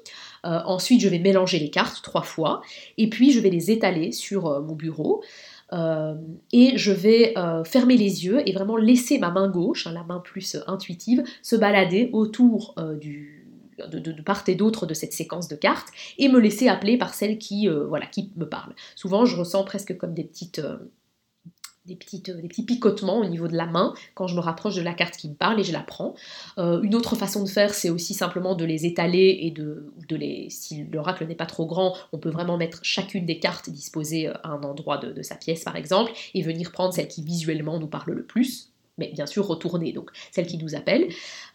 Euh, 0.47 0.61
ensuite, 0.65 1.03
je 1.03 1.09
vais 1.09 1.19
mélanger 1.19 1.59
les 1.59 1.71
cartes 1.71 2.03
trois 2.03 2.23
fois, 2.23 2.63
et 2.97 3.11
puis 3.11 3.33
je 3.33 3.41
vais 3.41 3.51
les 3.51 3.71
étaler 3.71 4.13
sur 4.13 4.47
euh, 4.47 4.61
mon 4.63 4.75
bureau. 4.75 5.23
Et 5.73 6.77
je 6.77 6.93
vais 6.93 7.35
fermer 7.65 7.97
les 7.97 8.25
yeux 8.25 8.43
et 8.47 8.53
vraiment 8.53 8.77
laisser 8.77 9.19
ma 9.19 9.31
main 9.31 9.49
gauche, 9.49 9.87
hein, 9.87 9.93
la 9.93 10.03
main 10.03 10.21
plus 10.21 10.57
intuitive, 10.67 11.23
se 11.43 11.57
balader 11.57 12.11
autour 12.13 12.75
de, 12.77 14.23
part 14.23 14.45
et 14.49 14.55
d'autre 14.55 14.87
de 14.87 14.95
cette 14.95 15.13
séquence 15.13 15.49
de 15.49 15.57
cartes 15.57 15.89
et 16.19 16.29
me 16.29 16.39
laisser 16.39 16.69
appeler 16.69 16.99
par 16.99 17.15
celle 17.15 17.39
qui, 17.39 17.69
voilà, 17.69 18.07
qui 18.07 18.33
me 18.37 18.49
parle. 18.49 18.75
Souvent, 18.97 19.25
je 19.25 19.37
ressens 19.37 19.65
presque 19.65 19.97
comme 19.97 20.15
des 20.15 20.25
petites 20.25 20.61
euh, 21.89 22.41
des 22.41 22.49
petits 22.49 22.65
picotements 22.65 23.19
au 23.19 23.25
niveau 23.25 23.49
de 23.49 23.57
la 23.57 23.67
main 23.67 23.95
quand 24.15 24.27
je 24.27 24.35
me 24.35 24.41
rapproche 24.41 24.75
de 24.75 24.83
la 24.83 24.95
carte 24.95 25.17
qui 25.17 25.29
me 25.29 25.35
parle 25.35 25.61
et 25.61 25.65
je 25.65 25.73
la 25.73 25.81
prends. 25.81 26.15
Euh, 26.59 26.83
une 26.83 26.95
autre 26.95 27.17
façon 27.17 27.43
de 27.43 27.49
faire, 27.49 27.75
c'est 27.75 27.91
aussi 27.91 28.15
simplement 28.15 28.55
de 28.55 28.65
les 28.65 28.87
étaler 28.87 29.39
et 29.43 29.51
de, 29.51 29.93
de 30.09 30.17
les. 30.17 30.49
Si 30.51 30.85
l'oracle 30.85 31.27
n'est 31.27 31.35
pas 31.35 31.47
trop 31.47 31.67
grand, 31.67 31.95
on 32.13 32.19
peut 32.19 32.31
vraiment 32.31 32.57
mettre 32.57 32.81
chacune 32.83 33.27
des 33.27 33.39
cartes 33.39 33.71
disposées 33.71 34.29
à 34.29 34.49
un 34.49 34.63
endroit 34.63 34.99
de 34.99 35.23
sa 35.23 35.35
pièce, 35.35 35.65
par 35.65 35.77
exemple, 35.77 36.13
et 36.35 36.43
venir 36.43 36.73
prendre 36.73 36.93
celle 36.93 37.09
qui 37.09 37.23
visuellement 37.23 37.79
nous 37.79 37.89
parle 37.89 38.13
le 38.13 38.25
plus 38.25 38.70
mais 39.01 39.11
bien 39.13 39.27
sûr 39.27 39.47
retourner, 39.47 39.93
donc 39.93 40.11
celle 40.31 40.47
qui 40.47 40.59
nous 40.59 40.77
appelle. 40.77 41.09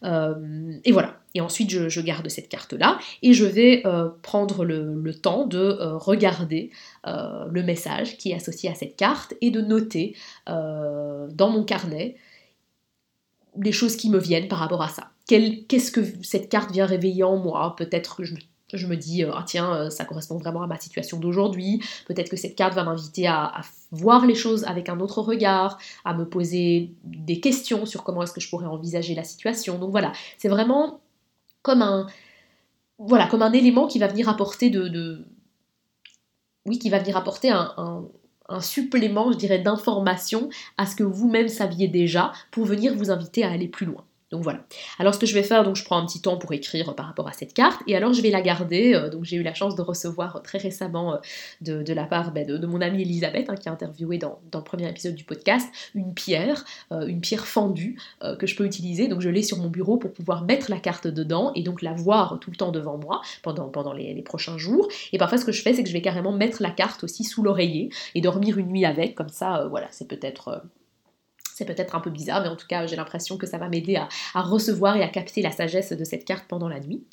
Euh, 0.04 0.74
et 0.84 0.92
voilà. 0.92 1.22
Et 1.34 1.42
ensuite, 1.42 1.70
je, 1.70 2.02
garde 2.02 2.28
cette 2.30 2.50
carte-là 2.50 2.98
et 3.22 3.34
je 3.34 3.46
vais 3.46 3.82
euh, 3.86 4.10
prendre 4.22 4.66
le, 4.66 5.14
temps 5.14 5.46
de 5.46 5.60
euh, 5.60 5.98
regarder 5.98 6.72
le 7.06 7.62
message 7.62 8.18
qui 8.18 8.32
est 8.32 8.36
associé 8.36 8.70
à 8.70 8.76
cette 8.76 8.96
carte 8.96 9.34
et 9.42 9.52
de 9.52 9.62
noter 9.62 10.16
dans 10.48 11.50
mon 11.50 11.64
carnet 11.64 12.16
les 13.58 13.72
choses 13.72 13.96
qui 13.96 14.10
me 14.10 14.18
viennent 14.18 14.48
par 14.48 14.60
rapport 14.60 14.82
à 14.82 14.90
ça. 14.90 15.12
Qu'est-ce 15.28 15.92
que 15.92 16.02
cette 16.24 16.50
carte 16.50 16.72
vient 16.72 16.86
réveiller 16.86 17.24
en 17.24 17.38
moi? 17.38 17.76
Peut-être 17.78 18.18
que 18.18 18.24
je 18.24 18.36
je 18.76 18.88
me 18.88 18.96
dis, 18.96 19.24
ah 19.24 19.44
tiens, 19.46 19.90
ça 19.90 20.06
correspond 20.06 20.38
vraiment 20.38 20.62
à 20.62 20.68
ma 20.68 20.80
situation 20.80 21.20
d'aujourd'hui, 21.20 21.82
peut-être 22.08 22.30
que 22.30 22.38
cette 22.38 22.56
carte 22.56 22.74
va 22.74 22.84
m'inviter 22.84 23.28
à, 23.28 23.62
voir 23.92 24.26
les 24.26 24.36
choses 24.36 24.66
avec 24.66 24.90
un 24.90 25.00
autre 25.00 25.22
regard, 25.22 25.78
à 26.04 26.14
me 26.14 26.28
poser 26.28 26.92
des 27.04 27.40
questions 27.40 27.86
sur 27.86 28.04
comment 28.04 28.24
est-ce 28.24 28.34
que 28.34 28.42
je 28.42 28.50
pourrais 28.50 28.66
envisager 28.66 29.16
la 29.16 29.24
situation. 29.24 29.78
Donc 29.78 29.92
voilà, 29.92 30.12
c'est 30.38 30.50
vraiment 30.50 31.00
comme 31.62 31.82
un, 31.82 32.08
voilà, 32.98 33.28
comme 33.28 33.42
un 33.42 33.54
élément 33.54 33.88
qui 33.88 34.00
va 34.00 34.08
venir 34.08 34.28
apporter 34.30 34.70
de, 34.70 35.26
oui, 36.66 36.80
qui 36.80 36.90
va 36.90 37.00
venir 37.00 37.16
apporter 37.18 37.50
un, 37.50 38.06
un 38.50 38.62
supplément, 38.62 39.32
je 39.32 39.38
dirais, 39.38 39.60
d'information 39.60 40.50
à 40.78 40.86
ce 40.86 40.96
que 40.96 41.04
vous-même 41.04 41.48
saviez 41.48 41.88
déjà 41.88 42.32
pour 42.52 42.66
venir 42.66 42.96
vous 42.96 43.12
inviter 43.12 43.44
à 43.44 43.52
aller 43.52 43.68
plus 43.68 43.86
loin. 43.86 44.04
Donc 44.32 44.42
voilà. 44.42 44.62
Alors 44.98 45.14
ce 45.14 45.20
que 45.20 45.28
je 45.28 45.36
vais 45.36 45.44
faire, 45.44 45.64
donc 45.64 45.76
je 45.76 45.84
prends 45.84 45.98
un 45.98 46.06
petit 46.06 46.20
temps 46.20 46.38
pour 46.38 46.52
écrire 46.52 46.96
par 46.96 47.06
rapport 47.06 47.28
à 47.28 47.32
cette 47.32 47.54
carte, 47.54 47.82
et 47.86 47.96
alors 47.96 48.12
je 48.12 48.22
vais 48.24 48.32
la 48.32 48.42
garder. 48.42 48.96
Euh, 48.96 49.10
donc 49.10 49.24
j'ai 49.24 49.36
eu 49.36 49.44
la 49.44 49.54
chance 49.54 49.76
de 49.76 49.82
recevoir 49.84 50.42
très 50.42 50.58
récemment 50.58 51.14
euh, 51.14 51.84
de, 51.84 51.94
la 51.94 52.06
part 52.06 52.32
ben, 52.32 52.46
de, 52.46 52.66
mon 52.66 52.82
amie 52.82 53.04
Elisabeth, 53.04 53.50
hein, 53.50 53.56
qui 53.56 53.70
a 53.70 53.72
interviewé 53.72 54.18
dans, 54.18 54.40
le 54.52 54.62
premier 54.62 54.90
épisode 54.90 55.14
du 55.14 55.24
podcast, 55.24 55.70
une 55.94 56.16
pierre, 56.16 56.66
euh, 56.92 57.06
une 57.06 57.22
pierre 57.22 57.46
fendue 57.46 58.00
que 58.40 58.48
je 58.48 58.56
peux 58.56 58.66
utiliser. 58.66 59.08
Donc 59.08 59.22
je 59.22 59.30
l'ai 59.30 59.44
sur 59.44 59.58
mon 59.58 59.70
bureau 59.70 59.98
pour 59.98 60.12
pouvoir 60.12 60.44
mettre 60.44 60.72
la 60.72 60.80
carte 60.80 61.08
dedans 61.08 61.52
et 61.54 61.62
donc 61.62 61.82
la 61.82 61.94
voir 61.94 62.40
tout 62.40 62.50
le 62.50 62.56
temps 62.56 62.72
devant 62.72 62.98
moi 62.98 63.22
pendant, 63.44 63.94
les 63.94 64.22
prochains 64.24 64.58
jours. 64.58 64.88
Et 65.14 65.18
parfois 65.18 65.38
ce 65.38 65.46
que 65.46 65.52
je 65.52 65.62
fais, 65.62 65.74
c'est 65.74 65.84
que 65.84 65.90
je 65.90 65.94
vais 65.94 66.02
carrément 66.02 66.32
mettre 66.32 66.62
la 66.62 66.72
carte 66.72 67.04
aussi 67.04 67.24
sous 67.24 67.44
l'oreiller 67.44 67.90
et 68.16 68.22
dormir 68.22 68.58
une 68.58 68.68
nuit 68.68 68.86
avec, 68.86 69.14
comme 69.16 69.30
ça, 69.30 69.68
voilà, 69.70 69.88
c'est 69.92 70.08
peut-être 70.08 70.64
c'est 71.56 71.64
peut-être 71.64 71.96
un 71.96 72.02
peu 72.02 72.10
bizarre, 72.10 72.42
mais 72.42 72.50
en 72.50 72.58
tout 72.58 72.68
cas, 72.68 72.86
j'ai 72.86 72.98
l'impression 72.98 73.38
que 73.38 73.48
ça 73.48 73.58
va 73.58 73.70
m'aider 73.70 73.96
à, 73.96 74.42
recevoir 74.42 74.98
et 74.98 75.04
à 75.04 75.08
capter 75.08 75.42
la 75.42 75.52
sagesse 75.52 75.94
de 75.94 76.04
cette 76.04 76.26
carte 76.26 76.44
pendant 76.50 76.68
la 76.68 76.82
nuit. 76.82 77.06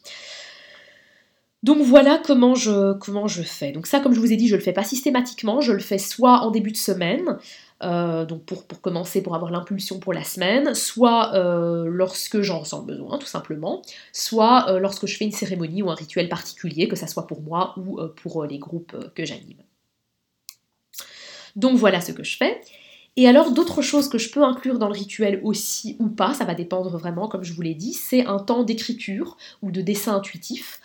Donc 1.63 1.81
voilà 1.81 2.21
comment 2.27 2.57
je, 2.57 3.43
fais. 3.45 3.71
Donc 3.71 3.87
ça, 3.87 4.01
comme 4.01 4.13
je 4.13 4.19
vous 4.19 4.33
ai 4.33 4.37
dit, 4.37 4.49
je 4.49 4.57
le 4.57 4.61
fais 4.61 4.73
pas 4.73 4.83
systématiquement, 4.83 5.61
je 5.61 5.71
le 5.71 5.79
fais 5.79 5.99
soit 5.99 6.41
en 6.41 6.51
début 6.51 6.73
de 6.73 6.77
semaine, 6.77 7.39
euh, 7.85 8.25
donc 8.25 8.45
pour, 8.45 8.67
commencer, 8.81 9.23
pour 9.23 9.37
avoir 9.37 9.53
l'impulsion 9.53 10.01
pour 10.01 10.13
la 10.13 10.25
semaine, 10.25 10.75
soit 10.75 11.37
euh, 11.37 11.85
lorsque 11.87 12.41
j'en 12.41 12.59
ressens 12.59 12.83
besoin, 12.83 13.19
tout 13.19 13.27
simplement, 13.27 13.83
soit 14.13 14.69
euh, 14.71 14.81
lorsque 14.81 15.07
je 15.07 15.17
fais 15.17 15.25
une 15.25 15.31
cérémonie 15.31 15.83
ou 15.83 15.91
un 15.93 15.95
rituel 15.95 16.29
particulier, 16.29 16.89
que 16.89 16.97
ça 16.97 17.07
soit 17.07 17.29
pour 17.29 17.43
moi 17.43 17.77
ou 17.77 18.01
pour 18.21 18.45
les 18.45 18.59
groupes 18.59 18.97
que 19.15 19.25
j'anime. 19.25 19.63
Donc 21.55 21.77
voilà 21.77 22.01
ce 22.01 22.11
que 22.11 22.25
je 22.25 22.37
fais. 22.37 22.61
Et 23.17 23.29
alors 23.29 23.53
d'autres 23.53 23.83
choses 23.83 24.09
que 24.09 24.19
je 24.19 24.31
peux 24.31 24.43
inclure 24.43 24.79
dans 24.79 24.89
le 24.89 24.95
rituel 24.95 25.41
aussi 25.45 25.97
ou 25.99 26.09
pas, 26.09 26.33
ça 26.33 26.45
va 26.45 26.55
dépendre 26.55 26.97
vraiment 26.97 27.29
comme 27.29 27.45
je 27.45 27.53
vous 27.53 27.63
l'ai 27.63 27.75
dit, 27.75 27.93
c'est 27.93 28.25
un 28.27 28.39
temps 28.39 28.63
d'écriture 28.63 29.37
ou 29.61 29.71
de 29.71 29.83
dessin 29.83 30.17
intuitif. 30.17 30.81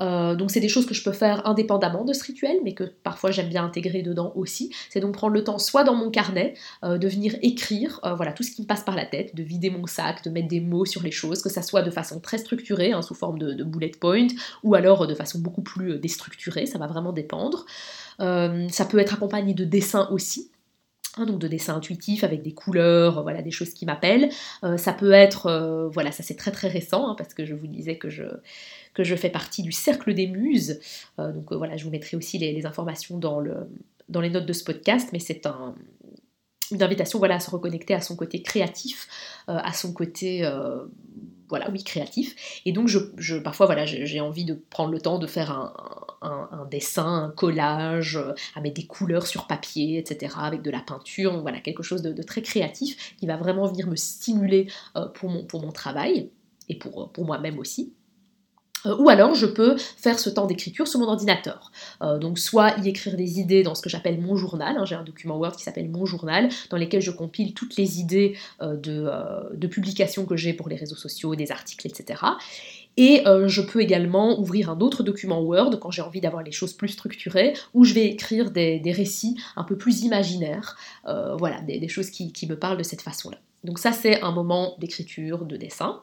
Euh, 0.00 0.34
donc 0.34 0.50
c'est 0.50 0.60
des 0.60 0.68
choses 0.68 0.86
que 0.86 0.94
je 0.94 1.02
peux 1.02 1.12
faire 1.12 1.46
indépendamment 1.46 2.04
de 2.04 2.12
ce 2.12 2.24
rituel, 2.24 2.58
mais 2.64 2.74
que 2.74 2.84
parfois 2.84 3.30
j'aime 3.30 3.48
bien 3.48 3.64
intégrer 3.64 4.02
dedans 4.02 4.32
aussi. 4.36 4.70
C'est 4.90 5.00
donc 5.00 5.14
prendre 5.14 5.34
le 5.34 5.44
temps 5.44 5.58
soit 5.58 5.84
dans 5.84 5.94
mon 5.94 6.10
carnet 6.10 6.54
euh, 6.84 6.98
de 6.98 7.08
venir 7.08 7.36
écrire, 7.42 8.00
euh, 8.04 8.14
voilà 8.14 8.32
tout 8.32 8.42
ce 8.42 8.52
qui 8.52 8.62
me 8.62 8.66
passe 8.66 8.84
par 8.84 8.94
la 8.94 9.04
tête, 9.04 9.34
de 9.34 9.42
vider 9.42 9.70
mon 9.70 9.86
sac, 9.86 10.24
de 10.24 10.30
mettre 10.30 10.48
des 10.48 10.60
mots 10.60 10.86
sur 10.86 11.02
les 11.02 11.10
choses, 11.10 11.42
que 11.42 11.50
ça 11.50 11.62
soit 11.62 11.82
de 11.82 11.90
façon 11.90 12.20
très 12.20 12.38
structurée, 12.38 12.92
hein, 12.92 13.02
sous 13.02 13.14
forme 13.14 13.38
de, 13.38 13.52
de, 13.52 13.64
bullet 13.64 13.92
point, 14.00 14.28
ou 14.62 14.74
alors 14.74 15.06
de 15.06 15.14
façon 15.14 15.40
beaucoup 15.40 15.62
plus 15.62 15.98
déstructurée, 15.98 16.66
ça 16.66 16.78
va 16.78 16.86
vraiment 16.86 17.12
dépendre. 17.12 17.66
ça 18.18 18.84
peut 18.88 18.98
être 18.98 19.14
accompagné 19.14 19.52
de 19.52 19.64
dessins 19.64 20.08
aussi. 20.10 20.51
Hein, 21.18 21.26
donc 21.26 21.38
de 21.38 21.46
dessins 21.46 21.76
intuitifs 21.76 22.24
avec 22.24 22.40
des 22.40 22.54
couleurs, 22.54 23.22
voilà, 23.22 23.42
des 23.42 23.50
choses 23.50 23.74
qui 23.74 23.84
m'appellent. 23.84 24.30
Euh, 24.64 24.78
ça 24.78 24.94
peut 24.94 25.12
être, 25.12 25.46
euh, 25.46 25.88
voilà, 25.88 26.10
ça 26.10 26.22
c'est 26.22 26.36
très 26.36 26.50
très 26.50 26.68
récent, 26.68 27.06
hein, 27.06 27.14
parce 27.18 27.34
que 27.34 27.44
je 27.44 27.54
vous 27.54 27.66
disais 27.66 27.98
que 27.98 28.08
je, 28.08 28.24
fais 29.16 29.28
partie 29.28 29.62
du 29.62 29.72
cercle 29.72 30.14
des 30.14 30.26
muses. 30.26 30.80
Euh, 31.18 31.32
donc 31.32 31.52
voilà, 31.52 31.76
je 31.76 31.84
vous 31.84 31.90
mettrai 31.90 32.16
aussi 32.16 32.38
les, 32.38 32.64
informations 32.64 33.18
dans 33.18 33.40
les 34.20 34.30
notes 34.30 34.46
de 34.46 34.52
ce 34.54 34.64
podcast, 34.64 35.10
mais 35.12 35.18
c'est 35.18 35.44
un, 35.44 35.74
une 36.70 36.82
invitation 36.82 37.18
voilà, 37.18 37.34
à 37.34 37.40
se 37.40 37.50
reconnecter 37.50 37.92
à 37.92 38.00
son 38.00 38.16
côté 38.16 38.40
créatif, 38.40 39.06
à 39.48 39.74
son 39.74 39.92
côté 39.92 40.48
voilà, 41.50 41.68
oui, 41.70 41.84
créatif. 41.84 42.62
Et 42.64 42.72
donc, 42.72 42.88
je, 42.88 43.36
parfois, 43.36 43.66
voilà, 43.66 43.84
j'ai 43.84 44.20
envie 44.20 44.46
de 44.46 44.54
prendre 44.70 44.90
le 44.90 45.00
temps 45.00 45.18
de 45.18 45.26
faire 45.26 45.50
un, 45.50 45.74
dessin, 46.70 47.24
un 47.24 47.30
collage, 47.30 48.16
euh, 48.16 48.34
à 48.54 48.60
mettre 48.60 48.76
des 48.76 48.86
couleurs 48.86 49.26
sur 49.26 49.46
papier, 49.46 49.98
etc., 49.98 50.34
avec 50.38 50.62
de 50.62 50.70
la 50.70 50.80
peinture, 50.80 51.40
voilà, 51.40 51.60
quelque 51.60 51.82
chose 51.82 52.02
de, 52.02 52.22
très 52.22 52.42
créatif 52.42 53.16
qui 53.16 53.26
va 53.26 53.36
vraiment 53.36 53.66
venir 53.66 53.86
me 53.86 53.96
stimuler 53.96 54.70
euh, 54.96 55.06
pour, 55.08 55.30
mon, 55.30 55.44
pour 55.44 55.62
mon 55.62 55.72
travail 55.72 56.30
et 56.68 56.76
pour, 56.76 57.10
pour 57.12 57.24
moi-même 57.24 57.58
aussi. 57.58 57.92
Euh, 58.86 58.96
ou 58.98 59.08
alors 59.08 59.34
je 59.34 59.46
peux 59.46 59.76
faire 59.78 60.18
ce 60.18 60.30
temps 60.30 60.46
d'écriture 60.46 60.88
sur 60.88 61.00
mon 61.00 61.06
ordinateur. 61.06 61.70
Euh, 62.02 62.18
donc 62.18 62.38
soit 62.38 62.76
y 62.82 62.88
écrire 62.88 63.16
des 63.16 63.40
idées 63.40 63.62
dans 63.62 63.74
ce 63.74 63.82
que 63.82 63.90
j'appelle 63.90 64.20
mon 64.20 64.36
journal, 64.36 64.76
hein, 64.78 64.84
j'ai 64.84 64.94
un 64.94 65.04
document 65.04 65.36
Word 65.36 65.56
qui 65.56 65.62
s'appelle 65.62 65.88
mon 65.88 66.06
journal, 66.06 66.48
dans 66.70 66.78
lequel 66.78 67.00
je 67.00 67.10
compile 67.10 67.54
toutes 67.54 67.76
les 67.76 68.00
idées 68.00 68.36
euh, 68.60 68.76
de, 68.76 69.66
publications 69.66 70.26
que 70.26 70.36
j'ai 70.36 70.52
pour 70.52 70.68
les 70.68 70.76
réseaux 70.76 70.96
sociaux, 70.96 71.34
des 71.34 71.50
articles, 71.50 71.86
etc. 71.86 72.22
Et 72.98 73.22
je 73.24 73.62
peux 73.62 73.80
également 73.80 74.38
ouvrir 74.38 74.68
un 74.68 74.78
autre 74.80 75.02
document 75.02 75.40
Word 75.40 75.78
quand 75.80 75.90
j'ai 75.90 76.02
envie 76.02 76.20
d'avoir 76.20 76.42
les 76.42 76.52
choses 76.52 76.74
plus 76.74 76.88
structurées, 76.88 77.54
où 77.72 77.84
je 77.84 77.94
vais 77.94 78.04
écrire 78.04 78.50
des, 78.50 78.82
récits 78.94 79.38
un 79.56 79.64
peu 79.64 79.78
plus 79.78 80.02
imaginaires, 80.02 80.76
voilà, 81.06 81.62
des, 81.62 81.88
choses 81.88 82.10
qui 82.10 82.46
me 82.46 82.58
parlent 82.58 82.76
de 82.76 82.82
cette 82.82 83.00
façon-là. 83.00 83.38
Donc 83.64 83.78
ça 83.78 83.92
c'est 83.92 84.20
un 84.20 84.32
moment 84.32 84.74
d'écriture, 84.78 85.46
de 85.46 85.56
dessin. 85.56 86.02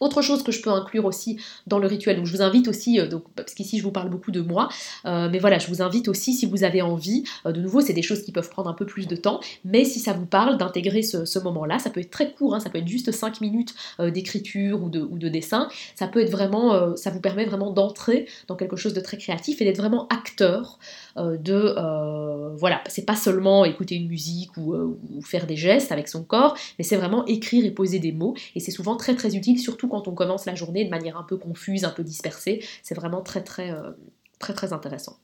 Autre 0.00 0.22
chose 0.22 0.42
que 0.42 0.52
je 0.52 0.62
peux 0.62 0.70
inclure 0.70 1.04
aussi 1.04 1.38
dans 1.66 1.78
le 1.78 1.86
rituel, 1.86 2.16
donc 2.16 2.26
je 2.26 2.36
vous 2.36 2.42
invite 2.42 2.68
aussi, 2.68 3.00
euh, 3.00 3.08
parce 3.34 3.54
qu'ici 3.54 3.78
je 3.78 3.82
vous 3.82 3.90
parle 3.90 4.10
beaucoup 4.10 4.30
de 4.30 4.40
moi, 4.40 4.68
euh, 5.06 5.28
mais 5.30 5.38
voilà, 5.38 5.58
je 5.58 5.68
vous 5.68 5.82
invite 5.82 6.08
aussi 6.08 6.32
si 6.32 6.46
vous 6.46 6.64
avez 6.64 6.82
envie, 6.82 7.24
euh, 7.46 7.52
de 7.52 7.60
nouveau 7.60 7.80
c'est 7.80 7.92
des 7.92 8.02
choses 8.02 8.22
qui 8.22 8.32
peuvent 8.32 8.50
prendre 8.50 8.68
un 8.68 8.74
peu 8.74 8.86
plus 8.86 9.06
de 9.06 9.16
temps, 9.16 9.40
mais 9.64 9.84
si 9.84 9.98
ça 9.98 10.12
vous 10.12 10.26
parle 10.26 10.58
d'intégrer 10.58 11.02
ce, 11.02 11.38
moment-là, 11.38 11.78
ça 11.78 11.90
peut 11.90 12.00
être 12.00 12.10
très 12.10 12.32
court, 12.32 12.54
hein, 12.54 12.60
ça 12.60 12.68
peut 12.68 12.78
être 12.78 12.88
juste 12.88 13.12
5 13.12 13.40
minutes 13.40 13.74
d'écriture 14.00 14.82
ou 14.82 14.88
de, 14.88 15.28
dessin, 15.28 15.68
ça 15.94 16.08
peut 16.08 16.20
être 16.20 16.30
vraiment, 16.30 16.96
ça 16.96 17.10
vous 17.10 17.20
permet 17.20 17.44
vraiment 17.44 17.70
d'entrer 17.70 18.26
dans 18.48 18.56
quelque 18.56 18.74
chose 18.74 18.92
de 18.92 19.00
très 19.00 19.16
créatif 19.16 19.60
et 19.60 19.64
d'être 19.64 19.76
vraiment 19.76 20.08
acteur 20.08 20.78
de, 21.18 22.56
voilà, 22.56 22.82
c'est 22.88 23.04
pas 23.04 23.16
seulement 23.16 23.64
écouter 23.64 23.94
une 23.96 24.08
musique 24.08 24.56
ou, 24.56 24.74
ou 24.74 25.22
faire 25.22 25.46
des 25.46 25.56
gestes 25.56 25.92
avec 25.92 26.08
son 26.08 26.24
corps, 26.24 26.56
mais 26.78 26.84
c'est 26.84 26.96
vraiment 26.96 27.24
écrire 27.26 27.64
et 27.64 27.70
poser 27.70 27.98
des 27.98 28.12
mots, 28.12 28.34
et 28.54 28.60
c'est 28.60 28.70
souvent 28.70 28.96
très 28.96 29.14
très 29.14 29.36
utile, 29.36 29.58
surtout 29.58 29.88
quand 29.88 30.08
on 30.08 30.14
commence 30.14 30.46
la 30.46 30.54
journée 30.54 30.84
de 30.84 30.90
manière 30.90 31.16
un 31.16 31.24
peu 31.24 31.36
confuse, 31.36 31.84
un 31.84 31.90
peu 31.90 32.04
dispersée. 32.04 32.64
C'est 32.82 32.94
vraiment 32.94 33.22
très 33.22 33.42
très 33.42 33.70
euh, 33.70 33.90
très 34.38 34.54
très 34.54 34.72
intéressant. 34.72 35.18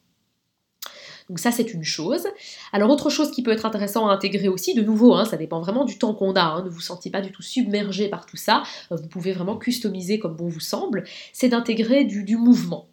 Donc 1.28 1.38
ça 1.38 1.50
c'est 1.50 1.72
une 1.72 1.84
chose. 1.84 2.26
Alors 2.72 2.90
autre 2.90 3.08
chose 3.08 3.30
qui 3.30 3.42
peut 3.42 3.52
être 3.52 3.64
intéressant 3.64 4.08
à 4.08 4.12
intégrer 4.12 4.48
aussi, 4.48 4.74
de 4.74 4.82
nouveau, 4.82 5.14
hein, 5.14 5.24
ça 5.24 5.38
dépend 5.38 5.60
vraiment 5.60 5.84
du 5.84 5.96
temps 5.96 6.14
qu'on 6.14 6.34
a, 6.34 6.42
hein, 6.42 6.62
ne 6.62 6.68
vous 6.68 6.80
sentez 6.80 7.10
pas 7.10 7.22
du 7.22 7.32
tout 7.32 7.40
submergé 7.40 8.08
par 8.08 8.26
tout 8.26 8.36
ça, 8.36 8.62
euh, 8.92 8.96
vous 8.96 9.08
pouvez 9.08 9.32
vraiment 9.32 9.56
customiser 9.56 10.18
comme 10.18 10.36
bon 10.36 10.48
vous 10.48 10.60
semble, 10.60 11.04
c'est 11.32 11.48
d'intégrer 11.48 12.04
du, 12.04 12.36
mouvement. 12.36 12.88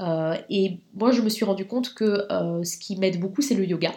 Euh, 0.00 0.36
et 0.50 0.78
moi 0.94 1.12
je 1.12 1.22
me 1.22 1.28
suis 1.28 1.44
rendu 1.44 1.66
compte 1.66 1.94
que 1.94 2.26
ce 2.64 2.76
qui 2.76 2.96
m'aide 2.96 3.20
beaucoup 3.20 3.42
c'est 3.42 3.54
le 3.54 3.64
yoga. 3.64 3.92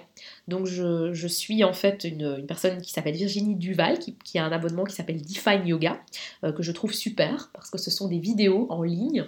Donc 0.48 0.66
je, 0.66 1.28
suis 1.28 1.64
en 1.64 1.74
fait 1.74 2.06
une, 2.06 2.46
personne 2.48 2.82
qui 2.82 2.92
s'appelle 2.92 3.16
Virginie 3.16 3.56
Duval, 3.56 4.00
qui, 4.00 4.40
a 4.40 4.46
un 4.46 4.52
abonnement 4.52 4.86
qui 4.86 4.96
s'appelle 4.96 5.22
Define 5.22 5.68
Yoga, 5.68 6.00
euh, 6.44 6.54
que 6.54 6.64
je 6.64 6.72
trouve 6.72 6.94
super, 6.94 7.50
parce 7.54 7.70
que 7.70 7.78
ce 7.78 7.92
sont 7.92 8.08
des 8.08 8.20
vidéos 8.20 8.68
en 8.70 8.84
ligne. 8.84 9.26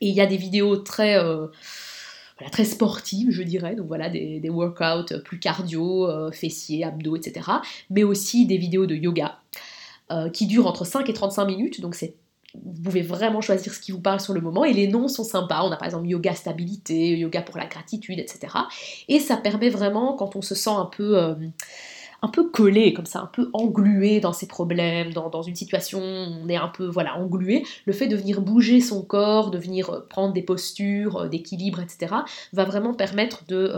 Et 0.00 0.08
il 0.08 0.14
y 0.14 0.20
a 0.20 0.26
des 0.26 0.36
vidéos 0.36 0.76
très... 0.76 1.18
Euh, 1.18 1.48
très 2.52 2.64
sportives, 2.64 3.30
je 3.30 3.42
dirais, 3.42 3.74
donc 3.76 3.86
voilà, 3.88 4.08
des, 4.08 4.40
workouts 4.48 5.20
plus 5.26 5.38
cardio, 5.38 6.08
euh, 6.08 6.30
fessiers, 6.30 6.84
abdos, 6.84 7.16
etc. 7.16 7.46
Mais 7.90 8.02
aussi 8.02 8.46
des 8.46 8.56
vidéos 8.56 8.86
de 8.86 8.94
yoga 8.94 9.40
qui 10.32 10.46
durent 10.46 10.66
entre 10.66 10.84
5 10.84 11.08
et 11.08 11.12
35 11.12 11.44
minutes, 11.44 11.80
donc 11.80 11.94
c'est 11.94 12.16
vous 12.54 12.82
pouvez 12.82 13.02
vraiment 13.02 13.40
choisir 13.40 13.72
ce 13.72 13.80
qui 13.80 13.92
vous 13.92 14.00
parle 14.00 14.20
sur 14.20 14.34
le 14.34 14.40
moment 14.40 14.64
et 14.64 14.72
les 14.72 14.88
noms 14.88 15.08
sont 15.08 15.24
sympas. 15.24 15.62
On 15.62 15.70
a 15.70 15.76
par 15.76 15.86
exemple 15.86 16.06
yoga 16.06 16.34
stabilité, 16.34 17.16
yoga 17.18 17.42
pour 17.42 17.58
la 17.58 17.66
gratitude, 17.66 18.18
etc. 18.18 18.54
Et 19.08 19.20
ça 19.20 19.36
permet 19.36 19.70
vraiment, 19.70 20.14
quand 20.14 20.36
on 20.36 20.42
se 20.42 20.54
sent 20.54 20.70
un 20.70 20.86
peu, 20.86 21.18
euh, 21.18 21.34
un 22.22 22.28
peu 22.28 22.50
collé, 22.50 22.92
comme 22.92 23.06
ça, 23.06 23.20
un 23.20 23.30
peu 23.32 23.50
englué 23.52 24.20
dans 24.20 24.32
ses 24.32 24.46
problèmes, 24.46 25.12
dans, 25.12 25.42
une 25.42 25.54
situation 25.54 26.00
où 26.00 26.44
on 26.44 26.48
est 26.48 26.56
un 26.56 26.68
peu 26.68 26.86
voilà, 26.86 27.16
englué, 27.16 27.64
le 27.86 27.92
fait 27.92 28.08
de 28.08 28.16
venir 28.16 28.40
bouger 28.40 28.80
son 28.80 29.02
corps, 29.02 29.50
de 29.50 29.58
venir 29.58 29.90
euh, 29.90 30.06
prendre 30.08 30.32
des 30.32 30.42
postures 30.42 31.16
euh, 31.16 31.28
d'équilibre, 31.28 31.80
etc., 31.80 32.14
va 32.52 32.64
vraiment 32.64 32.94
permettre 32.94 33.44
de, 33.46 33.72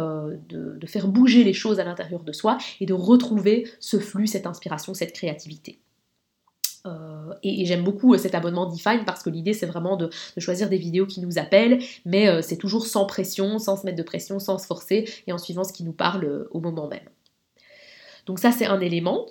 de 0.49 0.87
faire 0.87 1.09
bouger 1.09 1.45
les 1.45 1.53
choses 1.53 1.79
à 1.79 1.85
l'intérieur 1.85 2.23
de 2.23 2.33
soi 2.33 2.59
et 2.81 2.87
de 2.87 2.95
retrouver 2.95 3.69
ce 3.81 3.99
flux, 3.99 4.27
cette 4.27 4.47
inspiration, 4.47 4.95
cette 4.95 5.13
créativité. 5.13 5.79
Euh, 6.87 7.33
et, 7.43 7.65
j'aime 7.65 7.85
beaucoup 7.85 8.15
euh, 8.15 8.19
cet 8.19 8.35
abonnement 8.35 8.67
Define 8.67 9.05
parce 9.07 9.23
que 9.23 9.31
l'idée 9.31 9.53
c'est 9.53 9.67
vraiment 9.67 9.97
de, 9.97 10.11
choisir 10.39 10.69
des 10.69 10.79
vidéos 10.79 11.07
qui 11.07 11.21
nous 11.21 11.39
appellent, 11.39 11.79
mais 12.05 12.29
euh, 12.29 12.43
c'est 12.43 12.57
toujours 12.57 12.87
sans 12.87 13.07
pression, 13.07 13.59
sans 13.59 13.77
se 13.77 13.87
mettre 13.87 13.99
de 13.99 14.03
pression, 14.03 14.41
sans 14.41 14.59
se 14.59 14.67
forcer 14.67 15.09
et 15.27 15.33
en 15.33 15.39
suivant 15.39 15.63
ce 15.63 15.73
qui 15.73 15.85
nous 15.85 15.93
parle 15.93 16.49
au 16.51 16.61
moment 16.61 16.89
même. 16.89 17.09
Donc 18.27 18.41
ça 18.41 18.51
c'est 18.51 18.67
un 18.67 18.81
élément. 18.81 19.27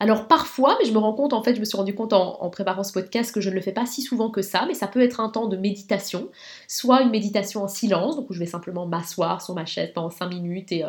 Alors 0.00 0.28
parfois, 0.28 0.76
mais 0.80 0.88
je 0.88 0.92
me 0.92 0.98
rends 0.98 1.12
compte, 1.14 1.32
en 1.32 1.42
fait, 1.42 1.54
je 1.54 1.60
me 1.60 1.64
suis 1.64 1.76
rendu 1.76 1.94
compte 1.94 2.12
en, 2.12 2.50
préparant 2.50 2.82
ce 2.82 2.92
podcast 2.92 3.32
que 3.32 3.40
je 3.40 3.48
ne 3.48 3.54
le 3.54 3.60
fais 3.60 3.72
pas 3.72 3.86
si 3.86 4.02
souvent 4.02 4.28
que 4.30 4.42
ça, 4.42 4.64
mais 4.66 4.74
ça 4.74 4.88
peut 4.88 5.00
être 5.00 5.20
un 5.20 5.28
temps 5.28 5.46
de 5.46 5.56
méditation, 5.56 6.30
soit 6.66 7.02
une 7.02 7.10
méditation 7.10 7.62
en 7.62 7.68
silence, 7.68 8.16
donc 8.16 8.28
où 8.28 8.32
je 8.32 8.40
vais 8.40 8.46
simplement 8.46 8.86
m'asseoir 8.86 9.40
sur 9.40 9.54
ma 9.54 9.66
chaise 9.66 9.92
pendant 9.94 10.10
5 10.10 10.28
minutes 10.28 10.72
et 10.72 10.84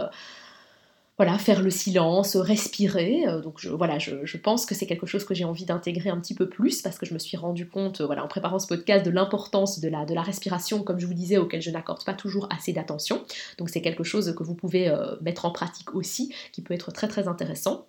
voilà, 1.18 1.38
faire 1.38 1.62
le 1.62 1.70
silence, 1.70 2.36
respirer. 2.36 3.26
Euh, 3.28 3.42
donc 3.42 3.60
je, 3.60 3.70
voilà, 3.70 4.00
je, 4.00 4.38
pense 4.38 4.66
que 4.66 4.76
c'est 4.76 4.86
quelque 4.86 5.06
chose 5.06 5.24
que 5.24 5.34
j'ai 5.34 5.46
envie 5.46 5.66
d'intégrer 5.66 6.10
un 6.10 6.20
petit 6.20 6.36
peu 6.36 6.50
plus 6.50 6.82
parce 6.82 6.98
que 6.98 7.06
je 7.06 7.14
me 7.14 7.20
suis 7.20 7.38
rendu 7.38 7.68
compte, 7.68 8.02
euh, 8.02 8.06
voilà, 8.06 8.24
en 8.24 8.28
préparant 8.28 8.60
ce 8.60 8.68
podcast, 8.68 9.06
de 9.06 9.12
l'importance 9.12 9.80
de 9.80 9.88
la, 9.88 10.06
de 10.06 10.14
la 10.14 10.22
respiration, 10.22 10.84
comme 10.84 11.00
je 11.00 11.06
vous 11.06 11.14
disais, 11.14 11.38
auquel 11.38 11.62
je 11.62 11.72
n'accorde 11.72 12.04
pas 12.04 12.14
toujours 12.14 12.48
assez 12.52 12.74
d'attention. 12.74 13.24
Donc 13.58 13.70
c'est 13.70 13.82
quelque 13.82 14.04
chose 14.04 14.34
que 14.36 14.44
vous 14.44 14.56
pouvez 14.56 14.94
mettre 15.22 15.46
en 15.46 15.52
pratique 15.52 15.96
aussi, 15.96 16.34
qui 16.52 16.62
peut 16.62 16.74
être 16.74 16.92
très 16.92 17.08
très 17.08 17.28
intéressant 17.28 17.88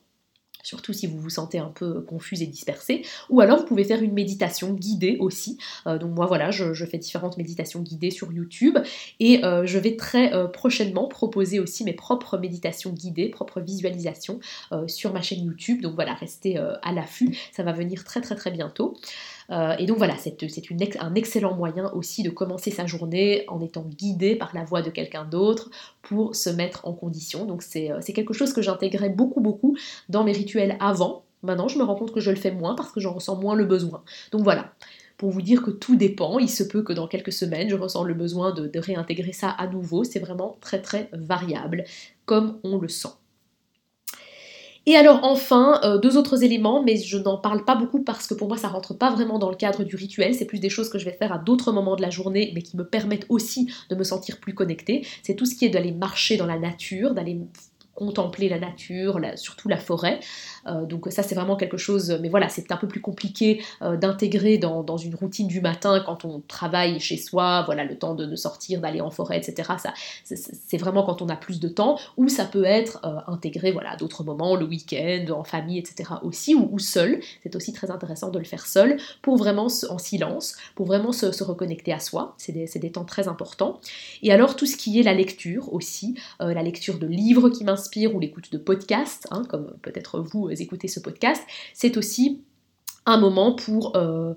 surtout 0.67 0.93
si 0.93 1.07
vous 1.07 1.19
vous 1.19 1.31
sentez 1.31 1.59
un 1.59 1.71
peu 1.73 2.01
confus 2.01 2.43
et 2.43 2.47
dispersé. 2.47 3.03
Ou 3.31 3.41
alors 3.41 3.61
vous 3.61 3.67
pouvez 3.67 3.85
faire 3.85 4.03
une 4.03 4.13
méditation 4.13 4.73
guidée 4.73 5.17
aussi. 5.21 5.59
Euh, 5.87 5.97
donc 5.97 6.13
moi 6.15 6.27
voilà, 6.27 6.51
je, 6.51 6.75
fais 6.85 6.99
différentes 6.99 7.37
méditations 7.37 7.81
guidées 7.81 8.11
sur 8.11 8.33
YouTube 8.33 8.77
et 9.21 9.45
euh, 9.45 9.65
je 9.65 9.79
vais 9.79 9.95
très 9.95 10.35
euh, 10.35 10.49
prochainement 10.49 11.07
proposer 11.07 11.61
aussi 11.61 11.85
mes 11.85 11.93
propres 11.93 12.37
méditations 12.37 12.91
guidées, 12.91 13.29
propres 13.29 13.61
visualisations 13.61 14.41
sur 14.89 15.13
ma 15.13 15.23
chaîne 15.23 15.45
YouTube. 15.45 15.83
Donc 15.83 15.95
voilà, 15.95 16.15
restez 16.15 16.59
à 16.59 16.93
l'affût, 16.93 17.37
ça 17.53 17.63
va 17.63 17.73
venir 17.73 18.03
très 18.05 18.21
très 18.21 18.35
très 18.35 18.51
bientôt. 18.51 18.97
Euh, 19.51 19.75
et 19.79 19.87
donc 19.87 19.99
voilà, 19.99 20.17
c'est 20.17 20.37
un 21.01 21.15
excellent 21.15 21.55
moyen 21.55 21.91
aussi 21.93 22.23
de 22.23 22.31
commencer 22.31 22.71
sa 22.71 22.87
journée 22.87 23.45
en 23.49 23.61
étant 23.61 23.83
guidé 23.83 24.37
par 24.37 24.55
la 24.55 24.65
voix 24.65 24.83
de 24.83 24.91
quelqu'un 24.91 25.25
d'autre 25.25 25.71
pour 26.03 26.35
se 26.35 26.51
mettre 26.51 26.87
en 26.87 26.93
condition. 26.93 27.47
Donc 27.47 27.65
euh, 27.77 27.99
c'est 28.01 28.13
quelque 28.13 28.35
chose 28.35 28.53
que 28.53 28.63
j'intégrais 28.63 29.11
beaucoup 29.11 29.41
beaucoup 29.41 29.77
dans 30.09 30.25
mes 30.25 30.33
rituels 30.33 30.77
avant. 30.81 31.25
Maintenant, 31.43 31.69
je 31.69 31.79
me 31.79 31.85
rends 31.85 31.95
compte 31.95 32.13
que 32.13 32.21
je 32.21 32.31
le 32.31 32.37
fais 32.37 32.51
moins 32.51 32.75
parce 32.75 32.91
que 32.93 33.01
j'en 33.01 33.13
ressens 33.13 33.37
moins 33.37 33.55
le 33.55 33.67
besoin. 33.67 34.03
Donc 34.33 34.43
voilà, 34.43 34.73
pour 35.17 35.31
vous 35.31 35.43
dire 35.43 35.63
que 35.63 35.71
tout 35.71 35.97
dépend. 35.97 36.39
Il 36.39 36.51
se 36.51 36.65
peut 36.65 36.83
que 36.83 36.93
dans 36.93 37.07
quelques 37.07 37.33
semaines, 37.33 37.69
je 37.69 37.77
ressens 37.77 38.05
le 38.05 38.15
besoin 38.15 38.53
de 38.53 38.79
réintégrer 38.79 39.33
ça 39.33 39.51
à 39.51 39.67
nouveau. 39.67 40.03
C'est 40.03 40.19
vraiment 40.19 40.57
très 40.61 40.81
très 40.81 41.09
variable, 41.13 41.85
comme 42.25 42.59
on 42.65 42.79
le 42.79 42.89
sent. 42.89 43.11
Et 44.89 44.95
alors 44.95 45.25
enfin, 45.25 45.81
euh, 45.83 45.99
deux 45.99 46.17
autres 46.17 46.45
éléments, 46.45 46.81
mais 46.81 46.97
je 46.97 47.19
n'en 47.19 47.39
parle 47.39 47.65
pas 47.65 47.75
beaucoup 47.75 48.05
parce 48.05 48.29
que 48.29 48.35
pour 48.35 48.47
moi 48.47 48.57
ça 48.57 48.69
rentre 48.69 48.95
pas 48.95 49.11
vraiment 49.11 49.41
dans 49.41 49.51
le 49.51 49.57
cadre 49.57 49.83
du 49.83 49.97
rituel, 49.97 50.33
c'est 50.33 50.45
plus 50.45 50.61
des 50.61 50.69
choses 50.69 50.89
que 50.89 50.99
je 50.99 51.05
vais 51.05 51.13
faire 51.13 51.33
à 51.33 51.39
d'autres 51.39 51.73
moments 51.73 51.97
de 51.97 52.03
la 52.03 52.11
journée, 52.11 52.53
mais 52.55 52.63
qui 52.63 52.77
me 52.77 52.85
permettent 52.85 53.27
aussi 53.29 53.69
de 53.91 53.97
me 53.97 54.05
sentir 54.05 54.39
plus 54.39 54.55
connectée. 54.55 55.05
C'est 55.25 55.35
tout 55.35 55.45
ce 55.45 55.57
qui 55.57 55.65
est 55.65 55.71
d'aller 55.71 55.91
marcher 55.91 56.37
dans 56.37 56.47
la 56.47 56.59
nature, 56.59 57.15
d'aller 57.15 57.37
contempler 57.97 58.49
la 58.49 58.61
nature, 58.61 59.19
surtout 59.35 59.69
la 59.69 59.79
forêt. 59.79 60.21
Euh, 60.67 60.85
donc 60.85 61.07
ça 61.11 61.23
c'est 61.23 61.35
vraiment 61.35 61.57
quelque 61.57 61.77
chose, 61.77 62.17
mais 62.21 62.29
voilà, 62.29 62.49
c'est 62.49 62.71
un 62.71 62.77
peu 62.77 62.87
plus 62.87 63.01
compliqué 63.01 63.63
euh, 63.83 63.97
d'intégrer 63.97 64.59
dans, 64.59 64.97
une 64.97 65.15
routine 65.15 65.47
du 65.47 65.61
matin 65.61 66.03
quand 66.05 66.25
on 66.25 66.41
travaille 66.47 67.01
chez 67.01 67.17
soi, 67.17 67.63
voilà, 67.67 67.85
le 67.85 67.99
temps 67.99 68.15
de, 68.15 68.35
sortir, 68.37 68.81
d'aller 68.81 69.01
en 69.01 69.11
forêt, 69.11 69.39
etc. 69.39 69.73
Ça, 69.79 69.93
c'est 70.25 70.77
vraiment 70.77 71.03
quand 71.03 71.23
on 71.23 71.29
a 71.29 71.37
plus 71.37 71.61
de 71.61 71.69
temps, 71.69 71.99
ou 72.17 72.29
ça 72.29 72.45
peut 72.45 72.65
être 72.65 73.01
euh, 73.05 73.19
intégré, 73.27 73.73
voilà, 73.73 73.93
à 73.93 73.97
d'autres 73.97 74.25
moments, 74.25 74.57
le 74.57 74.65
week-end, 74.65 75.27
en 75.31 75.45
famille, 75.45 75.79
etc. 75.79 76.11
aussi, 76.23 76.55
ou, 76.55 76.79
seul. 76.79 77.21
C'est 77.43 77.55
aussi 77.57 77.73
très 77.73 77.91
intéressant 77.91 78.31
de 78.31 78.39
le 78.39 78.45
faire 78.45 78.67
seul, 78.67 78.99
pour 79.23 79.37
vraiment 79.37 79.69
en 79.89 79.99
silence, 79.99 80.57
pour 80.75 80.87
vraiment 80.87 81.13
se, 81.13 81.27
reconnecter 81.43 81.93
à 81.93 82.01
soi. 82.01 82.35
C'est 82.39 82.53
des, 82.53 82.67
des, 82.67 82.91
temps 82.91 83.05
très 83.05 83.29
importants. 83.29 83.81
Et 84.23 84.33
alors 84.33 84.57
tout 84.57 84.67
ce 84.67 84.77
qui 84.77 84.99
est 84.99 85.03
la 85.03 85.15
lecture 85.15 85.73
aussi, 85.73 86.17
la 86.41 86.63
lecture 86.63 86.99
de 86.99 87.07
livres 87.07 87.51
qui 87.51 87.65
m'inspirent 87.65 87.86
ou 88.13 88.21
l'écoute 88.21 88.53
de 88.53 88.59
podcasts, 88.59 89.27
hein, 89.31 89.45
comme 89.49 89.77
peut-être 89.83 90.21
vous 90.21 90.51
écoutez 90.51 90.89
ce 90.89 91.01
podcast, 91.01 91.43
c'est 91.75 91.97
aussi 91.97 92.43
un 93.07 93.19
moment 93.19 93.55
pour... 93.55 93.97
Euh, 93.97 94.35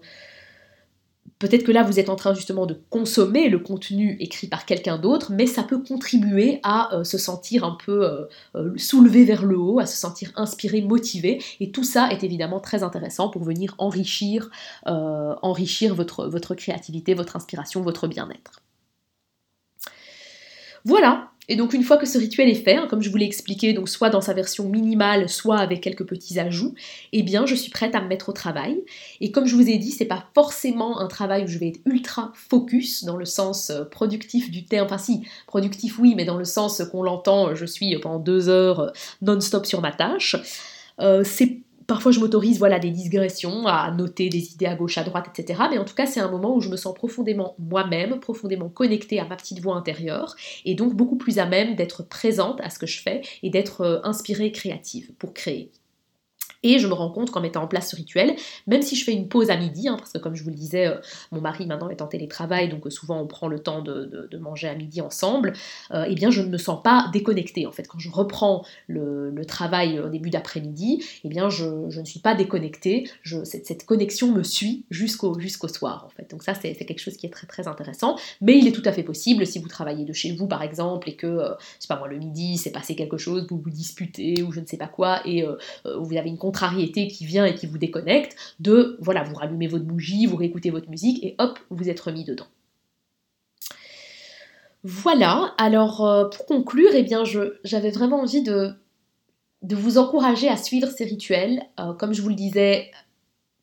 peut-être 1.39 1.63
que 1.63 1.71
là, 1.71 1.83
vous 1.83 1.99
êtes 1.99 2.09
en 2.09 2.15
train 2.15 2.33
justement 2.33 2.65
de 2.65 2.79
consommer 2.89 3.49
le 3.49 3.59
contenu 3.59 4.17
écrit 4.19 4.47
par 4.47 4.65
quelqu'un 4.65 4.97
d'autre, 4.97 5.31
mais 5.31 5.47
ça 5.47 5.63
peut 5.63 5.81
contribuer 5.81 6.59
à 6.63 6.95
euh, 6.95 7.03
se 7.03 7.17
sentir 7.17 7.63
un 7.63 7.77
peu 7.83 8.27
euh, 8.55 8.77
soulevé 8.77 9.25
vers 9.25 9.45
le 9.45 9.57
haut, 9.57 9.79
à 9.79 9.85
se 9.85 9.97
sentir 9.97 10.31
inspiré, 10.35 10.81
motivé. 10.81 11.41
Et 11.59 11.71
tout 11.71 11.83
ça 11.83 12.09
est 12.11 12.23
évidemment 12.23 12.59
très 12.59 12.83
intéressant 12.83 13.29
pour 13.29 13.43
venir 13.43 13.75
enrichir, 13.77 14.49
enrichir 14.85 15.95
votre, 15.95 16.27
votre 16.27 16.55
créativité, 16.55 17.13
votre 17.13 17.35
inspiration, 17.35 17.81
votre 17.81 18.07
bien-être. 18.07 18.61
Voilà, 20.85 21.28
et 21.49 21.55
donc 21.55 21.73
une 21.73 21.83
fois 21.83 21.97
que 21.97 22.05
ce 22.05 22.17
rituel 22.17 22.47
est 22.47 22.63
fait, 22.63 22.75
hein, 22.75 22.87
comme 22.89 23.01
je 23.01 23.09
vous 23.09 23.17
l'ai 23.17 23.25
expliqué, 23.25 23.73
donc 23.73 23.89
soit 23.89 24.09
dans 24.09 24.21
sa 24.21 24.33
version 24.33 24.69
minimale, 24.69 25.27
soit 25.27 25.57
avec 25.57 25.81
quelques 25.81 26.05
petits 26.05 26.39
ajouts, 26.39 26.75
eh 27.11 27.23
bien 27.23 27.45
je 27.47 27.55
suis 27.55 27.71
prête 27.71 27.95
à 27.95 28.01
me 28.01 28.07
mettre 28.07 28.29
au 28.29 28.33
travail. 28.33 28.81
Et 29.19 29.31
comme 29.31 29.47
je 29.47 29.55
vous 29.55 29.67
ai 29.67 29.77
dit, 29.77 29.91
c'est 29.91 30.05
pas 30.05 30.25
forcément 30.35 30.99
un 30.99 31.07
travail 31.07 31.43
où 31.43 31.47
je 31.47 31.57
vais 31.57 31.69
être 31.69 31.79
ultra 31.85 32.31
focus 32.35 33.03
dans 33.03 33.17
le 33.17 33.25
sens 33.25 33.71
euh, 33.71 33.83
productif 33.83 34.51
du 34.51 34.63
terme. 34.63 34.85
Enfin 34.85 34.99
si, 34.99 35.25
productif 35.47 35.97
oui, 35.97 36.13
mais 36.15 36.23
dans 36.23 36.37
le 36.37 36.45
sens 36.45 36.83
qu'on 36.91 37.01
l'entend, 37.01 37.55
je 37.55 37.65
suis 37.65 37.97
pendant 37.97 38.19
deux 38.19 38.47
heures 38.47 38.79
euh, 38.79 38.89
non-stop 39.23 39.65
sur 39.65 39.81
ma 39.81 39.91
tâche. 39.91 40.35
Euh, 41.01 41.23
c'est 41.25 41.57
Parfois, 41.89 42.11
je 42.11 42.19
m'autorise 42.19 42.59
voilà, 42.59 42.77
des 42.77 42.91
digressions, 42.91 43.65
à 43.65 43.89
noter 43.89 44.29
des 44.29 44.53
idées 44.53 44.67
à 44.67 44.75
gauche, 44.75 44.99
à 44.99 45.03
droite, 45.03 45.25
etc. 45.33 45.59
Mais 45.71 45.79
en 45.79 45.85
tout 45.85 45.95
cas, 45.95 46.05
c'est 46.05 46.19
un 46.19 46.29
moment 46.29 46.55
où 46.55 46.61
je 46.61 46.69
me 46.69 46.77
sens 46.77 46.93
profondément 46.93 47.55
moi-même, 47.57 48.19
profondément 48.19 48.69
connectée 48.69 49.19
à 49.19 49.25
ma 49.25 49.35
petite 49.35 49.59
voix 49.59 49.75
intérieure, 49.75 50.35
et 50.65 50.75
donc 50.75 50.93
beaucoup 50.93 51.17
plus 51.17 51.39
à 51.39 51.47
même 51.47 51.75
d'être 51.75 52.03
présente 52.03 52.61
à 52.61 52.69
ce 52.69 52.77
que 52.77 52.85
je 52.85 53.01
fais 53.01 53.23
et 53.41 53.49
d'être 53.49 53.81
euh, 53.81 53.99
inspirée, 54.03 54.51
créative 54.51 55.11
pour 55.17 55.33
créer. 55.33 55.71
Et 56.63 56.79
je 56.79 56.87
me 56.87 56.93
rends 56.93 57.09
compte 57.09 57.31
qu'en 57.31 57.39
mettant 57.39 57.63
en 57.63 57.67
place 57.67 57.91
ce 57.91 57.95
rituel, 57.95 58.35
même 58.67 58.81
si 58.81 58.95
je 58.95 59.05
fais 59.05 59.13
une 59.13 59.29
pause 59.29 59.49
à 59.49 59.55
midi, 59.55 59.87
hein, 59.87 59.95
parce 59.97 60.11
que 60.11 60.17
comme 60.17 60.35
je 60.35 60.43
vous 60.43 60.49
le 60.49 60.55
disais, 60.55 60.87
euh, 60.87 60.95
mon 61.31 61.39
mari 61.39 61.65
maintenant 61.65 61.89
est 61.89 62.01
en 62.01 62.07
télétravail, 62.07 62.67
donc 62.67 62.85
euh, 62.85 62.89
souvent 62.89 63.21
on 63.21 63.27
prend 63.27 63.47
le 63.47 63.59
temps 63.59 63.81
de, 63.81 64.29
manger 64.39 64.67
à 64.67 64.75
midi 64.75 65.01
ensemble, 65.01 65.53
euh, 65.91 66.05
eh 66.07 66.15
bien 66.15 66.31
je 66.31 66.41
ne 66.41 66.47
me 66.47 66.57
sens 66.57 66.81
pas 66.81 67.09
déconnectée. 67.13 67.65
En 67.65 67.71
fait, 67.71 67.87
quand 67.87 67.99
je 67.99 68.09
reprends 68.09 68.65
le, 68.87 69.29
travail 69.47 69.99
au 69.99 70.09
début 70.09 70.29
d'après-midi, 70.29 71.03
eh 71.23 71.29
bien 71.29 71.49
je, 71.49 71.65
ne 71.65 72.05
suis 72.05 72.19
pas 72.19 72.35
déconnectée. 72.35 73.09
cette, 73.43 73.85
connexion 73.85 74.31
me 74.31 74.43
suit 74.43 74.85
jusqu'au 74.91 75.33
soir, 75.67 76.05
en 76.05 76.09
fait. 76.09 76.29
Donc 76.29 76.43
ça, 76.43 76.53
c'est 76.53 76.75
quelque 76.75 76.99
chose 76.99 77.17
qui 77.17 77.25
est 77.25 77.29
très 77.29 77.67
intéressant. 77.67 78.15
Mais 78.41 78.57
il 78.57 78.67
est 78.67 78.71
tout 78.71 78.83
à 78.85 78.91
fait 78.91 79.01
possible, 79.01 79.47
si 79.47 79.59
vous 79.59 79.67
travaillez 79.67 80.05
de 80.05 80.13
chez 80.13 80.33
vous 80.33 80.47
par 80.47 80.61
exemple, 80.61 81.09
et 81.09 81.15
que, 81.15 81.27
je 81.27 81.79
sais 81.79 81.87
pas 81.87 81.97
moi, 81.97 82.07
le 82.07 82.17
midi, 82.17 82.57
c'est 82.57 82.71
passé 82.71 82.95
quelque 82.95 83.17
chose, 83.17 83.47
vous 83.49 83.59
vous 83.59 83.69
disputez 83.69 84.43
ou 84.43 84.51
je 84.51 84.59
ne 84.59 84.65
sais 84.65 84.77
pas 84.77 84.87
quoi, 84.87 85.21
et 85.25 85.45
vous 85.85 86.17
avez 86.17 86.29
une 86.29 86.37
contrariété 86.49 87.07
qui 87.07 87.27
vient 87.27 87.45
et 87.45 87.53
qui 87.53 87.67
vous 87.67 87.77
déconnecte, 87.77 88.35
de 88.59 88.97
voilà, 89.01 89.21
vous 89.21 89.35
rallumez 89.35 89.67
votre 89.67 89.85
bougie, 89.85 90.25
vous 90.25 90.35
réécoutez 90.35 90.71
votre 90.71 90.89
musique 90.89 91.23
et 91.23 91.35
hop, 91.37 91.59
vous 91.69 91.89
êtes 91.89 91.99
remis 91.99 92.23
dedans. 92.23 92.47
Voilà, 94.83 95.53
alors 95.59 96.03
euh, 96.03 96.25
pour 96.25 96.47
conclure, 96.47 96.89
eh 96.95 97.03
bien, 97.03 97.23
j'avais 97.63 97.91
vraiment 97.91 98.21
envie 98.21 98.41
de, 98.41 98.73
vous 99.61 99.99
encourager 99.99 100.49
à 100.49 100.57
suivre 100.57 100.87
ces 100.87 101.03
rituels. 101.03 101.61
Euh, 101.79 101.93
comme 101.93 102.13
je 102.13 102.23
vous 102.23 102.29
le 102.29 102.35
disais, 102.35 102.89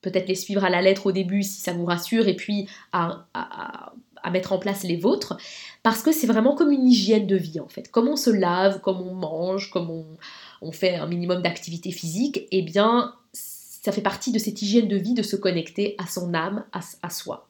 peut-être 0.01 0.29
les 0.29 0.37
suivre 0.37 0.63
à 0.63 0.71
la 0.71 0.81
lettre 0.81 1.07
au 1.07 1.13
début 1.13 1.43
si 1.43 1.61
ça 1.61 1.73
vous 1.73 1.87
rassure, 1.87 2.29
et 2.29 2.37
puis 2.37 2.69
à 2.93 3.27
mettre 4.31 4.53
en 4.53 4.59
place 4.59 4.85
les 4.85 4.97
vôtres, 4.97 5.37
parce 5.83 6.03
que 6.03 6.13
c'est 6.13 6.27
vraiment 6.27 6.55
comme 6.55 6.71
une 6.71 6.87
hygiène 6.87 7.27
de 7.27 7.37
vie 7.37 7.59
en 7.59 7.69
fait. 7.69 7.91
Comme 7.91 8.07
on 8.07 8.17
se 8.17 8.31
lave, 8.31 8.81
comme 8.81 9.01
on 9.01 9.15
mange, 9.15 9.71
comme 9.71 9.91
on, 9.91 10.07
on 10.63 10.73
fait 10.73 10.97
un 10.97 11.07
minimum 11.07 11.43
d'activité 11.43 11.91
physique, 11.91 12.47
eh 12.51 12.63
bien, 12.63 13.15
ça 13.33 13.93
fait 13.93 14.03
partie 14.03 14.33
de 14.33 14.39
cette 14.39 14.63
hygiène 14.63 14.89
de 14.89 14.97
vie 14.97 15.15
de 15.15 15.23
se 15.23 15.37
connecter 15.37 15.95
à 15.99 16.07
son 16.07 16.35
âme, 16.35 16.65
à, 16.73 17.11
soi, 17.11 17.49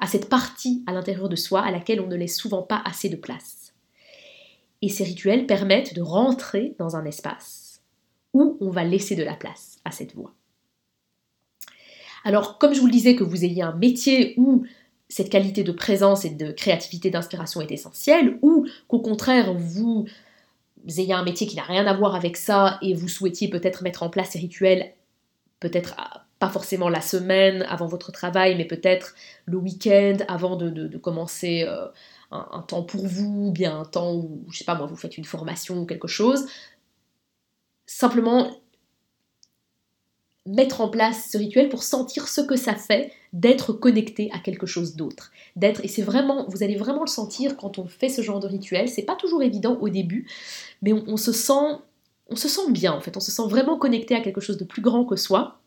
à 0.00 0.06
cette 0.06 0.28
partie 0.28 0.82
à 0.86 0.92
l'intérieur 0.92 1.28
de 1.28 1.36
soi 1.36 1.60
à 1.60 1.70
laquelle 1.70 2.00
on 2.00 2.06
ne 2.06 2.16
laisse 2.16 2.36
souvent 2.36 2.62
pas 2.62 2.82
assez 2.84 3.08
de 3.08 3.16
place. 3.16 3.74
Et 4.82 4.88
ces 4.88 5.04
rituels 5.04 5.46
permettent 5.46 5.94
de 5.94 6.00
rentrer 6.00 6.74
dans 6.78 6.96
un 6.96 7.04
espace 7.04 7.82
où 8.32 8.56
on 8.60 8.70
va 8.70 8.84
laisser 8.84 9.16
de 9.16 9.22
la 9.22 9.34
place 9.34 9.78
à 9.84 9.90
cette 9.90 10.14
voix. 10.14 10.32
Alors, 12.24 12.58
comme 12.58 12.72
je 12.72 12.80
vous 12.80 12.86
le 12.86 12.92
disais, 12.92 13.16
que 13.16 13.24
vous 13.24 13.44
ayez 13.44 13.62
un 13.62 13.74
métier 13.74 14.34
où 14.36 14.64
cette 15.08 15.30
qualité 15.30 15.64
de 15.64 15.72
présence 15.72 16.24
et 16.24 16.30
de 16.30 16.52
créativité, 16.52 17.10
d'inspiration 17.10 17.60
est 17.60 17.72
essentielle, 17.72 18.38
ou 18.42 18.66
qu'au 18.88 19.00
contraire, 19.00 19.52
vous 19.52 19.58
vous 19.58 20.06
ayez 20.88 21.12
un 21.12 21.22
métier 21.22 21.46
qui 21.46 21.56
n'a 21.56 21.62
rien 21.62 21.86
à 21.86 21.94
voir 21.94 22.14
avec 22.14 22.36
ça 22.36 22.78
et 22.82 22.94
vous 22.94 23.08
souhaitiez 23.08 23.48
peut-être 23.48 23.82
mettre 23.82 24.02
en 24.02 24.10
place 24.10 24.30
ces 24.30 24.38
rituels, 24.38 24.94
peut-être 25.60 25.94
ah, 25.98 26.24
pas 26.38 26.48
forcément 26.48 26.88
la 26.88 27.00
semaine 27.00 27.62
avant 27.68 27.86
votre 27.86 28.12
travail, 28.12 28.56
mais 28.56 28.64
peut-être 28.64 29.14
le 29.44 29.58
week-end 29.58 30.16
avant 30.26 30.56
de, 30.56 30.96
commencer 30.98 31.64
euh, 31.68 31.86
un, 32.30 32.62
temps 32.62 32.82
pour 32.82 33.06
vous, 33.06 33.52
bien 33.52 33.80
un 33.80 33.84
temps 33.84 34.14
où, 34.14 34.44
je 34.50 34.58
sais 34.58 34.64
pas 34.64 34.74
moi, 34.74 34.86
vous 34.86 34.96
faites 34.96 35.18
une 35.18 35.24
formation 35.24 35.80
ou 35.80 35.86
quelque 35.86 36.08
chose. 36.08 36.46
Simplement 37.86 38.59
mettre 40.46 40.80
en 40.80 40.88
place 40.88 41.28
ce 41.30 41.38
rituel 41.38 41.68
pour 41.68 41.82
sentir 41.82 42.28
ce 42.28 42.40
que 42.40 42.56
ça 42.56 42.74
fait 42.74 43.12
d'être 43.32 43.72
connecté 43.72 44.30
à 44.32 44.38
quelque 44.38 44.66
chose 44.66 44.96
d'autre. 44.96 45.30
D'être 45.56 45.84
et 45.84 45.88
c'est 45.88 46.02
vraiment 46.02 46.46
vous 46.48 46.62
allez 46.62 46.76
vraiment 46.76 47.02
le 47.02 47.10
sentir 47.10 47.56
quand 47.56 47.78
on 47.78 47.86
fait 47.86 48.08
ce 48.08 48.22
genre 48.22 48.40
de 48.40 48.48
rituel, 48.48 48.88
c'est 48.88 49.02
pas 49.02 49.16
toujours 49.16 49.42
évident 49.42 49.76
au 49.80 49.88
début, 49.88 50.26
mais 50.82 50.92
on, 50.92 51.16
se 51.16 51.32
sent 51.32 51.78
on 52.28 52.36
se 52.36 52.48
sent 52.48 52.70
bien 52.70 52.92
en 52.92 53.00
fait, 53.00 53.16
on 53.16 53.20
se 53.20 53.30
sent 53.30 53.46
vraiment 53.48 53.78
connecté 53.78 54.14
à 54.14 54.20
quelque 54.20 54.40
chose 54.40 54.56
de 54.56 54.64
plus 54.64 54.82
grand 54.82 55.04
que 55.04 55.16
soi 55.16 55.60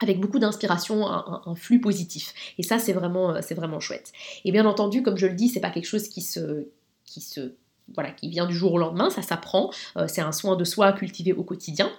avec 0.00 0.18
beaucoup 0.18 0.40
d'inspiration, 0.40 1.06
un, 1.06 1.54
flux 1.54 1.80
positif. 1.80 2.34
Et 2.58 2.64
ça, 2.64 2.80
c'est 2.80 2.92
vraiment, 2.92 3.40
c'est 3.40 3.54
vraiment 3.54 3.78
chouette. 3.78 4.12
Et 4.44 4.50
bien 4.50 4.66
entendu, 4.66 5.04
comme 5.04 5.16
je 5.16 5.28
le 5.28 5.34
dis, 5.34 5.48
c'est 5.48 5.60
pas 5.60 5.70
quelque 5.70 5.86
chose 5.86 6.08
qui 6.08 6.22
se, 6.22 6.66
qui 7.04 7.20
se 7.20 7.54
voilà, 7.94 8.10
qui 8.10 8.28
vient 8.28 8.46
du 8.46 8.54
jour 8.54 8.72
au 8.72 8.78
lendemain, 8.78 9.10
ça 9.10 9.22
s'apprend, 9.22 9.70
euh, 9.96 10.06
c'est 10.08 10.20
un 10.20 10.32
soin 10.32 10.56
de 10.56 10.64
soi 10.64 10.86
à 10.86 10.92
cultiver 10.92 11.32
au 11.32 11.42
quotidien. 11.42 11.90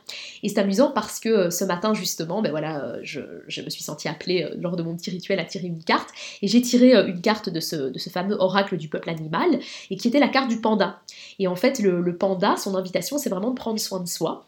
Et 0.41 0.49
c'est 0.49 0.59
amusant 0.59 0.91
parce 0.91 1.19
que 1.19 1.29
euh, 1.29 1.49
ce 1.49 1.63
matin 1.63 1.93
justement, 1.93 2.41
ben 2.41 2.51
voilà, 2.51 2.83
euh, 2.83 2.99
je, 3.03 3.21
me 3.61 3.69
suis 3.69 3.83
sentie 3.83 4.07
appelée 4.07 4.49
lors 4.57 4.75
de 4.75 4.83
mon 4.83 4.95
petit 4.95 5.11
rituel 5.11 5.39
à 5.39 5.45
tirer 5.45 5.67
une 5.67 5.83
carte, 5.83 6.09
et 6.41 6.47
j'ai 6.47 6.61
tiré 6.61 6.93
une 7.07 7.21
carte 7.21 7.49
de 7.49 7.59
ce, 7.59 7.91
fameux 8.11 8.35
oracle 8.39 8.77
du 8.77 8.89
peuple 8.89 9.09
animal, 9.09 9.59
et 9.89 9.97
qui 9.97 10.07
était 10.07 10.19
la 10.19 10.27
carte 10.27 10.49
du 10.49 10.59
panda. 10.59 11.01
Et 11.39 11.47
en 11.47 11.55
fait, 11.55 11.79
le, 11.79 12.17
panda, 12.17 12.55
son 12.57 12.75
invitation, 12.75 13.17
c'est 13.17 13.29
vraiment 13.29 13.51
de 13.51 13.55
prendre 13.55 13.79
soin 13.79 13.99
de 13.99 14.07
soi. 14.07 14.45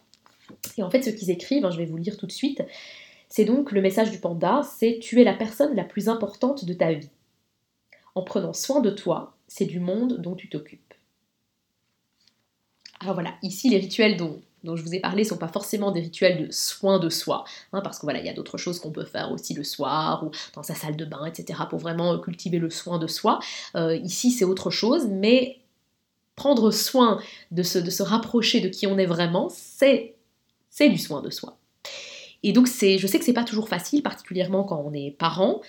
Et 0.77 0.83
en 0.83 0.89
fait, 0.89 1.01
ce 1.01 1.09
qu'ils 1.09 1.31
écrivent, 1.31 1.65
hein, 1.65 1.71
je 1.71 1.77
vais 1.77 1.85
vous 1.85 1.97
lire 1.97 2.17
tout 2.17 2.27
de 2.27 2.31
suite, 2.31 2.61
c'est 3.29 3.45
donc 3.45 3.71
le 3.71 3.81
message 3.81 4.11
du 4.11 4.19
panda, 4.19 4.61
c'est 4.77 4.99
tu 5.01 5.19
es 5.21 5.23
la 5.23 5.33
personne 5.33 5.75
la 5.75 5.83
plus 5.83 6.09
importante 6.09 6.65
de 6.65 6.73
ta 6.73 6.93
vie. 6.93 7.09
En 8.13 8.21
prenant 8.21 8.53
soin 8.53 8.79
de 8.79 8.89
toi, 8.89 9.35
c'est 9.47 9.65
du 9.65 9.79
monde 9.79 10.21
dont 10.21 10.35
tu 10.35 10.47
t'occupes. 10.47 10.84
Alors 13.05 13.13
voilà, 13.13 13.35
ici 13.43 13.69
les 13.69 13.77
rituels 13.77 14.17
dont, 14.17 14.41
je 14.75 14.81
vous 14.81 14.95
ai 14.95 14.99
parlé 14.99 15.23
sont 15.23 15.37
pas 15.37 15.47
forcément 15.47 15.91
des 15.91 15.99
rituels 15.99 16.47
de 16.47 16.51
soin 16.51 16.97
de 16.97 17.09
soi, 17.09 17.43
hein, 17.71 17.81
parce 17.83 17.99
que 17.99 18.07
voilà, 18.07 18.17
il 18.19 18.25
y 18.25 18.29
a 18.29 18.33
d'autres 18.33 18.57
choses 18.57 18.79
qu'on 18.79 18.89
peut 18.89 19.05
faire 19.05 19.31
aussi 19.31 19.53
le 19.53 19.63
soir 19.63 20.23
ou 20.23 20.31
dans 20.55 20.63
sa 20.63 20.73
salle 20.73 20.95
de 20.95 21.05
bain, 21.05 21.23
etc., 21.27 21.59
pour 21.69 21.77
vraiment 21.77 22.17
cultiver 22.17 22.57
le 22.57 22.71
soin 22.71 22.97
de 22.97 23.05
soi. 23.05 23.37
Euh, 23.75 23.95
ici, 23.97 24.31
c'est 24.31 24.43
autre 24.43 24.71
chose, 24.71 25.05
mais 25.07 25.59
prendre 26.35 26.71
soin 26.71 27.21
de 27.51 27.61
se, 27.61 27.77
de 27.77 27.91
se 27.91 28.01
rapprocher 28.01 28.59
de 28.59 28.69
qui 28.69 28.87
on 28.87 28.97
est 28.97 29.05
vraiment, 29.05 29.49
c'est, 29.51 30.15
c'est 30.71 30.89
du 30.89 30.97
soin 30.97 31.21
de 31.21 31.29
soi. 31.29 31.59
Et 32.41 32.53
donc, 32.53 32.67
c'est, 32.67 32.97
je 32.97 33.05
sais 33.05 33.19
que 33.19 33.25
c'est 33.25 33.33
pas 33.33 33.43
toujours 33.43 33.69
facile, 33.69 34.01
particulièrement 34.01 34.63
quand 34.63 34.83
on 34.83 34.93
est 34.93 35.11
parent, 35.11 35.61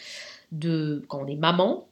de, 0.53 1.05
quand 1.09 1.23
on 1.23 1.27
est 1.27 1.37
maman, 1.37 1.87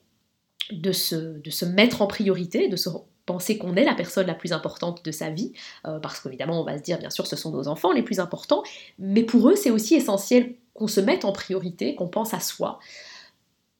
de 0.73 0.93
se, 0.93 1.16
de 1.39 1.51
se 1.51 1.66
mettre 1.66 2.01
en 2.01 2.07
priorité, 2.07 2.69
de 2.69 2.77
se 2.77 2.89
penser 3.27 3.59
qu'on 3.59 3.77
est 3.77 3.85
la 3.85 3.95
personne 3.95 4.27
la 4.27 4.35
plus 4.35 4.53
importante 4.53 5.05
de 5.05 5.11
sa 5.11 5.31
vie, 5.31 5.53
euh, 5.87 5.99
parce 5.99 6.21
qu'évidemment 6.21 6.61
on 6.61 6.65
va 6.65 6.79
se 6.79 6.83
dire 6.83 6.99
bien 6.99 7.11
sûr 7.11 7.27
ce 7.27 7.37
sont 7.37 7.51
nos 7.51 7.69
enfants 7.69 7.93
les 7.93 8.03
plus 8.03 8.21
importants, 8.21 8.63
mais 8.99 9.23
pour 9.23 9.49
eux 9.49 9.57
c'est 9.57 9.71
aussi 9.71 9.95
essentiel 9.95 10.55
qu'on 10.75 10.89
se 10.89 11.01
mette 11.01 11.25
en 11.25 11.33
priorité, 11.33 11.95
qu'on 11.95 12.09
pense 12.09 12.35
à 12.35 12.41
soi, 12.41 12.79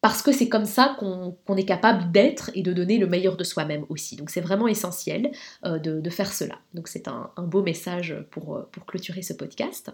parce 0.01 0.21
que 0.21 0.33
c'est 0.33 0.51
comme 0.51 0.66
ça 0.66 0.97
qu'on 0.99 1.57
est 1.57 1.65
capable 1.65 2.12
d'être 2.12 2.51
et 2.55 2.62
de 2.62 2.75
donner 2.75 2.99
le 2.99 3.07
meilleur 3.07 3.39
de 3.39 3.45
soi-même 3.45 3.87
aussi. 3.89 4.16
Donc 4.16 4.29
c'est 4.29 4.43
vraiment 4.43 4.69
essentiel 4.69 5.33
euh, 5.65 5.79
de, 5.79 6.11
faire 6.11 6.31
cela. 6.31 6.59
Donc 6.75 6.89
c'est 6.89 7.09
un, 7.09 7.31
beau 7.39 7.62
message 7.62 8.15
pour, 8.31 8.55
euh, 8.55 8.69
pour 8.71 8.85
clôturer 8.85 9.23
ce 9.23 9.33
podcast. 9.33 9.93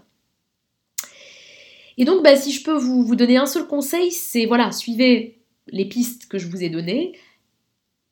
Et 1.97 2.05
donc 2.05 2.24
bah, 2.24 2.35
si 2.35 2.51
je 2.51 2.64
peux 2.64 2.77
vous, 2.77 3.05
vous 3.05 3.14
donner 3.14 3.36
un 3.36 3.47
seul 3.47 3.68
conseil, 3.68 4.10
c'est 4.10 4.47
voilà, 4.47 4.72
suivez 4.72 5.39
les 5.68 5.85
pistes 5.85 6.27
que 6.27 6.39
je 6.39 6.48
vous 6.48 6.64
ai 6.64 6.70
données, 6.70 7.12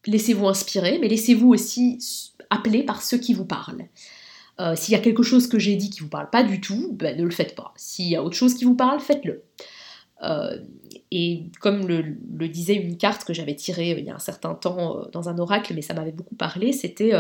laissez-vous 0.09 0.48
inspirer, 0.48 0.98
mais 0.98 1.09
laissez-vous 1.09 1.48
aussi 1.48 1.98
appeler 2.51 2.82
par 2.82 3.02
ceux 3.02 3.18
qui 3.18 3.35
vous 3.35 3.44
parlent. 3.44 3.86
Euh, 4.60 4.74
s'il 4.74 4.93
y 4.93 4.97
a 4.97 5.01
quelque 5.01 5.22
chose 5.22 5.47
que 5.47 5.59
j'ai 5.59 5.76
dit 5.76 5.90
qui 5.90 6.01
vous 6.01 6.09
parle 6.09 6.30
pas 6.30 6.43
du 6.43 6.60
tout, 6.60 6.90
ben, 6.93 7.16
ne 7.16 7.24
le 7.24 7.30
faites 7.30 7.55
pas. 7.55 7.72
S'il 7.76 8.09
y 8.09 8.16
a 8.16 8.22
autre 8.22 8.36
chose 8.36 8.55
qui 8.55 8.64
vous 8.64 8.74
parle, 8.74 8.98
faites-le. 9.01 9.44
Euh, 10.24 10.59
et 11.12 11.44
comme 11.60 11.86
le, 11.86 12.48
disait 12.48 12.74
une 12.74 12.97
carte 12.97 13.24
que 13.24 13.32
j'avais 13.32 13.55
tirée 13.55 13.93
euh, 13.93 13.98
il 14.01 14.06
y 14.06 14.10
a 14.10 14.16
un 14.16 14.18
certain 14.18 14.55
temps 14.55 15.06
dans 15.12 15.28
un 15.28 15.39
oracle, 15.39 15.74
mais 15.74 15.82
ça 15.82 15.94
m'avait 15.94 16.10
beaucoup 16.10 16.35
parlé, 16.35 16.72
c'était 16.72 17.12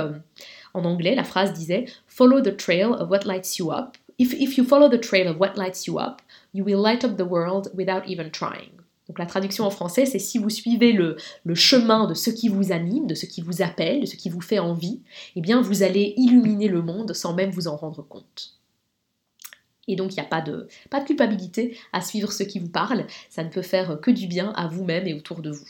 en 0.74 0.84
anglais, 0.84 1.14
la 1.14 1.22
phrase 1.22 1.52
disait 1.52 1.84
Follow 2.08 2.40
the 2.40 2.56
trail 2.56 2.94
of 2.98 3.08
what 3.08 3.20
lights 3.24 3.58
you 3.58 3.70
up. 3.70 3.96
If 4.18 4.58
you 4.58 4.64
follow 4.64 4.88
the 4.88 5.00
trail 5.00 5.28
of 5.28 5.38
what 5.38 5.52
lights 5.54 5.86
you 5.86 6.00
up, 6.00 6.22
you 6.52 6.64
will 6.64 6.82
light 6.82 7.04
up 7.04 7.16
the 7.16 7.28
world 7.28 7.70
without 7.76 8.02
even 8.08 8.32
trying. 8.32 8.77
Donc 9.08 9.18
la 9.18 9.26
traduction 9.26 9.64
en 9.64 9.70
français, 9.70 10.04
c'est 10.04 10.18
si 10.18 10.38
vous 10.38 10.50
suivez 10.50 10.92
le, 10.92 11.16
chemin 11.54 12.06
de 12.06 12.14
ce 12.14 12.30
qui 12.30 12.48
vous 12.48 12.72
anime, 12.72 13.06
de 13.06 13.14
ce 13.14 13.26
qui 13.26 13.40
vous 13.40 13.62
appelle, 13.62 14.02
de 14.02 14.06
ce 14.06 14.16
qui 14.16 14.28
vous 14.28 14.42
fait 14.42 14.58
envie, 14.58 15.00
eh 15.34 15.40
bien 15.40 15.62
vous 15.62 15.82
allez 15.82 16.14
illuminer 16.16 16.68
le 16.68 16.82
monde 16.82 17.14
sans 17.14 17.34
même 17.34 17.50
vous 17.50 17.68
en 17.68 17.76
rendre 17.76 18.02
compte. 18.02 18.54
Et 19.86 19.96
donc 19.96 20.12
il 20.12 20.16
n'y 20.16 20.26
a 20.26 20.28
pas 20.28 20.42
de, 20.42 20.68
pas 20.90 21.00
de 21.00 21.06
culpabilité 21.06 21.78
à 21.94 22.02
suivre 22.02 22.30
ce 22.30 22.42
qui 22.42 22.58
vous 22.58 22.68
parle, 22.68 23.06
ça 23.30 23.42
ne 23.42 23.48
peut 23.48 23.62
faire 23.62 23.98
que 24.00 24.10
du 24.10 24.26
bien 24.26 24.50
à 24.50 24.68
vous-même 24.68 25.06
et 25.06 25.14
autour 25.14 25.40
de 25.40 25.50
vous. 25.50 25.68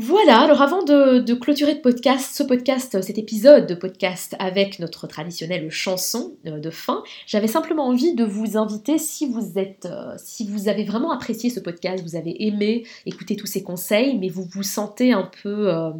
Voilà, 0.00 0.42
alors 0.42 0.62
avant 0.62 0.84
de, 0.84 1.34
clôturer 1.34 1.74
ce 1.74 2.42
podcast, 2.44 3.02
cet 3.02 3.18
épisode 3.18 3.66
de 3.66 3.74
podcast 3.74 4.36
avec 4.38 4.78
notre 4.78 5.08
traditionnelle 5.08 5.70
chanson 5.70 6.36
euh, 6.46 6.60
de 6.60 6.70
fin, 6.70 7.02
j'avais 7.26 7.48
simplement 7.48 7.88
envie 7.88 8.14
de 8.14 8.24
vous 8.24 8.56
inviter, 8.56 8.96
si 8.98 9.26
vous 9.26 9.58
êtes, 9.58 9.86
euh, 9.86 10.14
si 10.16 10.48
vous 10.48 10.68
avez 10.68 10.84
vraiment 10.84 11.10
apprécié 11.10 11.50
ce 11.50 11.58
podcast, 11.58 12.04
vous 12.04 12.14
avez 12.14 12.46
aimé 12.46 12.86
écouter 13.06 13.34
tous 13.34 13.48
ces 13.48 13.64
conseils, 13.64 14.16
mais 14.16 14.28
vous 14.28 14.44
vous 14.44 14.62
sentez 14.62 15.10
un 15.10 15.28
peu, 15.42 15.68
euh, 15.68 15.90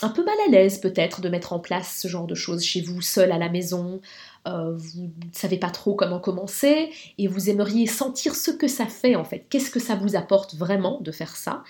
un 0.00 0.08
peu 0.08 0.24
mal 0.24 0.36
à 0.46 0.50
l'aise 0.50 0.80
peut-être 0.80 1.20
de 1.20 1.28
mettre 1.28 1.52
en 1.52 1.58
place 1.58 1.98
ce 2.00 2.08
genre 2.08 2.26
de 2.26 2.34
choses 2.34 2.64
chez 2.64 2.80
vous, 2.80 3.02
seul 3.02 3.30
à 3.30 3.36
la 3.36 3.50
maison, 3.50 4.00
euh, 4.48 4.74
vous 4.74 5.02
ne 5.02 5.32
savez 5.32 5.58
pas 5.58 5.68
trop 5.68 5.94
comment 5.94 6.18
commencer 6.18 6.90
et 7.18 7.26
vous 7.26 7.50
aimeriez 7.50 7.86
sentir 7.86 8.34
ce 8.34 8.50
que 8.50 8.68
ça 8.68 8.86
fait 8.86 9.14
en 9.14 9.24
fait, 9.24 9.44
qu'est-ce 9.50 9.70
que 9.70 9.80
ça 9.80 9.96
vous 9.96 10.16
apporte 10.16 10.54
vraiment 10.54 10.98
de 11.02 11.12
faire 11.12 11.36
ça, 11.36 11.62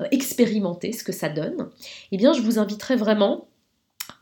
euh, 0.00 0.04
expérimenter 0.10 0.92
ce 0.92 1.04
que 1.04 1.12
ça 1.12 1.30
donne, 1.30 1.70
eh 2.12 2.18
bien 2.18 2.34
je 2.34 2.42
vous 2.42 2.58
inviterai 2.58 2.96
vraiment 2.96 3.48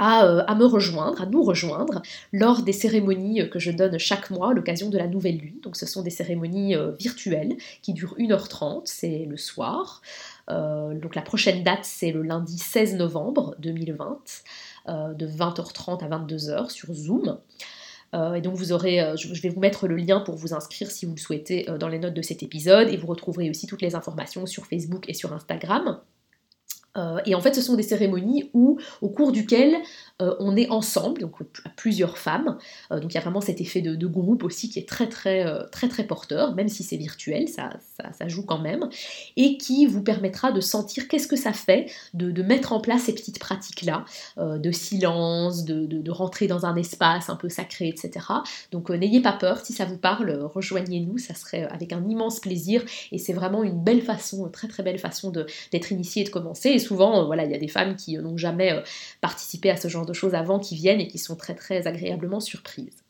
euh, 0.00 0.44
à, 0.46 0.54
me 0.54 0.66
rejoindre, 0.66 1.20
à 1.20 1.26
nous 1.26 1.42
rejoindre 1.42 2.00
lors 2.32 2.62
des 2.62 2.72
cérémonies 2.72 3.50
que 3.50 3.58
je 3.58 3.72
donne 3.72 3.98
chaque 3.98 4.30
mois 4.30 4.50
à 4.50 4.52
l'occasion 4.52 4.88
de 4.88 4.98
la 4.98 5.08
nouvelle 5.08 5.38
lune. 5.38 5.58
Donc 5.62 5.74
ce 5.76 5.86
sont 5.86 6.02
des 6.02 6.10
cérémonies 6.10 6.76
virtuelles 6.98 7.56
qui 7.82 7.92
durent 7.92 8.16
1h30, 8.18 8.82
c'est 8.84 9.26
le 9.28 9.36
soir. 9.36 10.02
donc 10.48 11.14
la 11.14 11.22
prochaine 11.22 11.64
date 11.64 11.84
c'est 11.84 12.12
le 12.12 12.22
lundi 12.22 12.58
16 12.58 12.96
novembre 12.96 13.56
2020 13.58 14.18
de 15.14 15.26
20h30 15.26 16.04
à 16.04 16.08
22h 16.08 16.70
sur 16.70 16.92
Zoom. 16.92 17.38
Euh, 18.14 18.34
et 18.34 18.40
donc 18.40 18.54
vous 18.54 18.72
aurez, 18.72 19.00
euh, 19.00 19.16
je 19.16 19.40
vais 19.40 19.48
vous 19.48 19.60
mettre 19.60 19.88
le 19.88 19.96
lien 19.96 20.20
pour 20.20 20.36
vous 20.36 20.54
inscrire 20.54 20.90
si 20.90 21.06
vous 21.06 21.14
le 21.14 21.20
souhaitez 21.20 21.68
euh, 21.68 21.78
dans 21.78 21.88
les 21.88 21.98
notes 21.98 22.14
de 22.14 22.22
cet 22.22 22.42
épisode 22.42 22.88
et 22.88 22.96
vous 22.96 23.06
retrouverez 23.06 23.50
aussi 23.50 23.66
toutes 23.66 23.82
les 23.82 23.94
informations 23.94 24.46
sur 24.46 24.66
Facebook 24.66 25.08
et 25.08 25.14
sur 25.14 25.32
Instagram. 25.32 26.00
et 27.26 27.34
en 27.34 27.40
fait, 27.42 27.54
ce 27.54 27.60
sont 27.60 27.74
des 27.74 27.82
cérémonies 27.82 28.50
où, 28.54 28.78
au 29.02 29.10
cours 29.10 29.30
duquel 29.30 29.76
on 30.18 30.56
est 30.56 30.70
ensemble, 30.70 31.20
donc 31.20 31.34
à 31.64 31.68
plusieurs 31.70 32.16
femmes. 32.16 32.56
Euh, 32.90 33.00
donc 33.00 33.12
il 33.12 33.14
y 33.16 33.18
a 33.18 33.20
vraiment 33.20 33.42
cet 33.42 33.60
effet 33.60 33.82
de, 33.82 34.06
groupe 34.06 34.44
aussi 34.44 34.70
qui 34.70 34.78
est 34.78 34.88
très 34.88 35.08
très 35.08 35.44
euh, 35.44 35.64
très 35.70 35.88
très 35.88 36.04
porteur, 36.04 36.54
même 36.54 36.68
si 36.68 36.84
c'est 36.84 36.96
virtuel, 36.96 37.48
ça, 37.48 37.70
ça, 38.12 38.28
joue 38.28 38.44
quand 38.44 38.58
même, 38.58 38.88
et 39.36 39.58
qui 39.58 39.84
vous 39.84 40.02
permettra 40.02 40.52
de 40.52 40.60
sentir 40.60 41.08
qu'est-ce 41.08 41.26
que 41.26 41.36
ça 41.36 41.52
fait 41.52 41.90
de, 42.14 42.42
mettre 42.42 42.72
en 42.72 42.80
place 42.80 43.02
ces 43.02 43.14
petites 43.14 43.38
pratiques-là, 43.38 44.04
de 44.38 44.70
silence, 44.70 45.64
de, 45.64 46.10
rentrer 46.10 46.46
dans 46.46 46.64
un 46.66 46.76
espace 46.76 47.28
un 47.28 47.36
peu 47.36 47.48
sacré, 47.48 47.88
etc. 47.88 48.26
Donc 48.70 48.90
n'ayez 48.90 49.20
pas 49.20 49.32
peur, 49.32 49.64
si 49.64 49.72
ça 49.72 49.84
vous 49.84 49.98
parle, 49.98 50.30
rejoignez-nous, 50.54 51.18
ça 51.18 51.34
serait 51.34 51.64
avec 51.64 51.92
un 51.92 52.08
immense 52.08 52.40
plaisir, 52.40 52.84
et 53.12 53.18
c'est 53.18 53.32
vraiment 53.32 53.64
une 53.64 53.82
belle 53.82 54.02
façon, 54.02 54.48
très 54.48 54.68
très 54.68 54.82
belle 54.82 54.98
façon 54.98 55.30
d'être 55.30 55.92
initié 55.92 56.22
et 56.22 56.24
de 56.24 56.30
commencer. 56.30 56.70
Et 56.70 56.78
souvent, 56.78 57.26
voilà, 57.26 57.44
il 57.44 57.50
y 57.50 57.54
a 57.54 57.58
des 57.58 57.68
femmes 57.68 57.96
qui 57.96 58.16
n'ont 58.16 58.36
jamais 58.36 58.82
participé 59.20 59.70
à 59.70 59.76
ce 59.76 59.88
genre 59.88 60.05
de 60.06 60.12
choses 60.12 60.34
avant 60.34 60.58
qui 60.58 60.74
viennent 60.74 61.00
et 61.00 61.08
qui 61.08 61.18
sont 61.18 61.36
très 61.36 61.54
très 61.54 61.86
agréablement 61.86 62.40
surprises. 62.40 63.05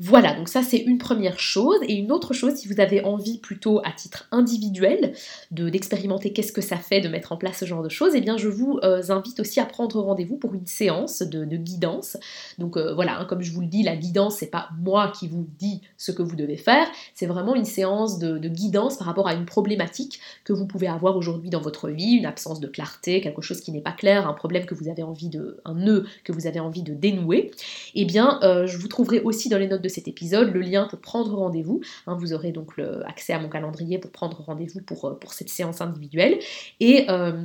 Voilà, 0.00 0.34
donc 0.34 0.48
ça 0.48 0.62
c'est 0.64 0.78
une 0.78 0.98
première 0.98 1.38
chose. 1.38 1.78
Et 1.86 1.94
une 1.94 2.10
autre 2.10 2.34
chose, 2.34 2.54
si 2.54 2.66
vous 2.66 2.80
avez 2.80 3.04
envie 3.04 3.38
plutôt 3.38 3.80
à 3.84 3.92
titre 3.92 4.26
individuel 4.32 5.12
de, 5.52 5.68
d'expérimenter 5.68 6.32
qu'est-ce 6.32 6.52
que 6.52 6.60
ça 6.60 6.76
fait 6.76 7.00
de 7.00 7.08
mettre 7.08 7.30
en 7.30 7.36
place 7.36 7.58
ce 7.58 7.64
genre 7.64 7.82
de 7.82 7.88
choses, 7.88 8.12
eh 8.16 8.20
bien 8.20 8.36
je 8.36 8.48
vous 8.48 8.80
euh, 8.82 9.02
invite 9.10 9.38
aussi 9.38 9.60
à 9.60 9.66
prendre 9.66 10.00
rendez-vous 10.00 10.36
pour 10.36 10.54
une 10.54 10.66
séance 10.66 11.22
de, 11.22 11.44
guidance. 11.56 12.16
Donc 12.58 12.76
euh, 12.76 12.92
voilà, 12.92 13.20
hein, 13.20 13.24
comme 13.24 13.42
je 13.42 13.52
vous 13.52 13.60
le 13.60 13.68
dis, 13.68 13.84
la 13.84 13.94
guidance, 13.94 14.38
c'est 14.38 14.50
pas 14.50 14.68
moi 14.80 15.12
qui 15.16 15.28
vous 15.28 15.46
dis 15.58 15.80
ce 15.96 16.10
que 16.10 16.22
vous 16.22 16.34
devez 16.34 16.56
faire, 16.56 16.88
c'est 17.14 17.26
vraiment 17.26 17.54
une 17.54 17.64
séance 17.64 18.18
de, 18.18 18.48
guidance 18.48 18.96
par 18.98 19.06
rapport 19.06 19.28
à 19.28 19.34
une 19.34 19.46
problématique 19.46 20.20
que 20.42 20.52
vous 20.52 20.66
pouvez 20.66 20.88
avoir 20.88 21.16
aujourd'hui 21.16 21.50
dans 21.50 21.60
votre 21.60 21.88
vie, 21.88 22.14
une 22.14 22.26
absence 22.26 22.58
de 22.58 22.66
clarté, 22.66 23.20
quelque 23.20 23.42
chose 23.42 23.60
qui 23.60 23.70
n'est 23.70 23.80
pas 23.80 23.92
clair, 23.92 24.28
un 24.28 24.34
problème 24.34 24.66
que 24.66 24.74
vous 24.74 24.88
avez 24.88 25.04
envie 25.04 25.28
de. 25.28 25.60
un 25.64 25.74
nœud 25.74 26.04
que 26.24 26.32
vous 26.32 26.46
avez 26.46 26.60
envie 26.60 26.82
de 26.82 26.94
dénouer. 26.94 27.52
Eh 27.94 28.04
bien, 28.04 28.40
euh, 28.42 28.66
je 28.66 28.76
vous 28.76 28.88
trouverai 28.88 29.20
aussi 29.20 29.48
dans 29.48 29.58
les 29.58 29.68
notes 29.68 29.83
de 29.84 29.88
cet 29.88 30.08
épisode 30.08 30.52
le 30.52 30.60
lien 30.60 30.88
pour 30.88 31.00
prendre 31.00 31.36
rendez-vous. 31.36 31.80
Hein, 32.06 32.16
vous 32.18 32.32
aurez 32.32 32.50
donc 32.50 32.80
accès 33.06 33.32
à 33.32 33.38
mon 33.38 33.48
calendrier 33.48 33.98
pour 33.98 34.10
prendre 34.10 34.40
rendez-vous 34.42 34.80
pour, 34.80 35.04
euh, 35.06 35.18
cette 35.30 35.48
séance 35.48 35.80
individuelle. 35.80 36.38
Et 36.80 37.06
euh, 37.10 37.44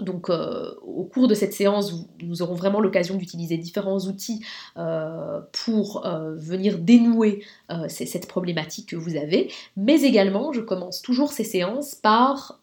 donc 0.00 0.30
euh, 0.30 0.74
au 0.82 1.04
cours 1.04 1.28
de 1.28 1.34
cette 1.34 1.52
séance, 1.52 1.92
nous 2.22 2.42
aurons 2.42 2.54
vraiment 2.54 2.80
l'occasion 2.80 3.16
d'utiliser 3.16 3.58
différents 3.58 4.00
outils 4.00 4.44
pour 5.52 6.06
venir 6.36 6.78
dénouer 6.78 7.44
cette 7.88 8.26
problématique 8.26 8.88
que 8.88 8.96
vous 8.96 9.16
avez. 9.16 9.52
Mais 9.76 10.02
également, 10.02 10.52
je 10.52 10.60
commence 10.60 11.02
toujours 11.02 11.32
ces 11.32 11.44
séances 11.44 11.94
par 11.94 12.61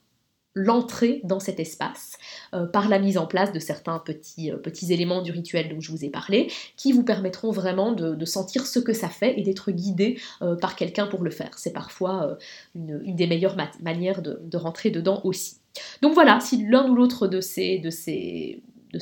l'entrée 0.56 1.22
dans 1.24 1.40
cet 1.40 1.60
espace 1.60 2.18
euh, 2.54 2.66
par 2.66 2.90
la 2.90 3.00
mise 3.00 3.18
en 3.18 3.28
place 3.28 3.52
de 3.52 3.60
certains 3.60 4.00
petits, 4.00 4.52
euh, 4.52 4.58
petits 4.58 4.92
éléments 4.92 5.22
du 5.22 5.32
rituel 5.32 5.70
dont 5.70 5.80
je 5.80 5.92
vous 5.92 6.04
ai 6.04 6.10
parlé, 6.10 6.52
qui 6.76 6.92
vous 6.92 7.04
permettront 7.04 7.52
vraiment 7.52 7.92
de, 7.92 8.26
sentir 8.26 8.68
ce 8.68 8.80
que 8.80 8.94
ça 8.94 9.10
fait 9.10 9.40
et 9.40 9.44
d'être 9.44 9.72
guidé 9.72 10.20
euh, 10.42 10.56
par 10.56 10.76
quelqu'un 10.76 11.08
pour 11.08 11.24
le 11.24 11.32
faire. 11.32 11.58
C'est 11.58 11.74
parfois 11.74 12.38
une, 12.76 13.16
des 13.16 13.28
meilleures 13.28 13.58
manières 13.82 14.22
de, 14.22 14.58
rentrer 14.58 14.92
dedans 14.92 15.22
aussi. 15.24 15.58
Donc 16.02 16.14
voilà, 16.14 16.40
si 16.40 16.66
l'un 16.68 16.90
ou 16.90 16.96
l'autre 16.96 17.28
de 17.28 17.42
ces, 17.42 17.82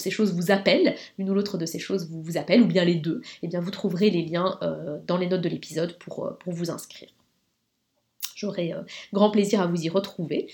choses 0.09 0.33
vous 0.33 0.51
appelle, 0.51 0.95
l'une 1.17 1.29
ou 1.29 1.33
l'autre 1.33 1.57
de 1.57 1.65
ces 1.65 1.79
choses 1.79 2.09
vous, 2.09 2.21
vous 2.21 2.37
appelle, 2.37 2.61
ou 2.61 2.67
bien 2.67 2.85
les 2.85 2.95
deux, 2.95 3.21
et 3.23 3.39
eh 3.43 3.47
bien 3.47 3.59
vous 3.59 3.71
trouverez 3.71 4.09
les 4.09 4.23
liens 4.23 4.59
dans 5.07 5.17
les 5.17 5.27
notes 5.27 5.41
de 5.41 5.49
l'épisode 5.49 5.97
pour, 5.97 6.37
pour 6.39 6.53
vous 6.53 6.69
inscrire. 6.69 7.09
J'aurai 8.35 8.73
grand 9.11 9.31
plaisir 9.31 9.61
à 9.61 9.67
vous 9.67 9.81
y 9.81 9.89
retrouver. 9.89 10.47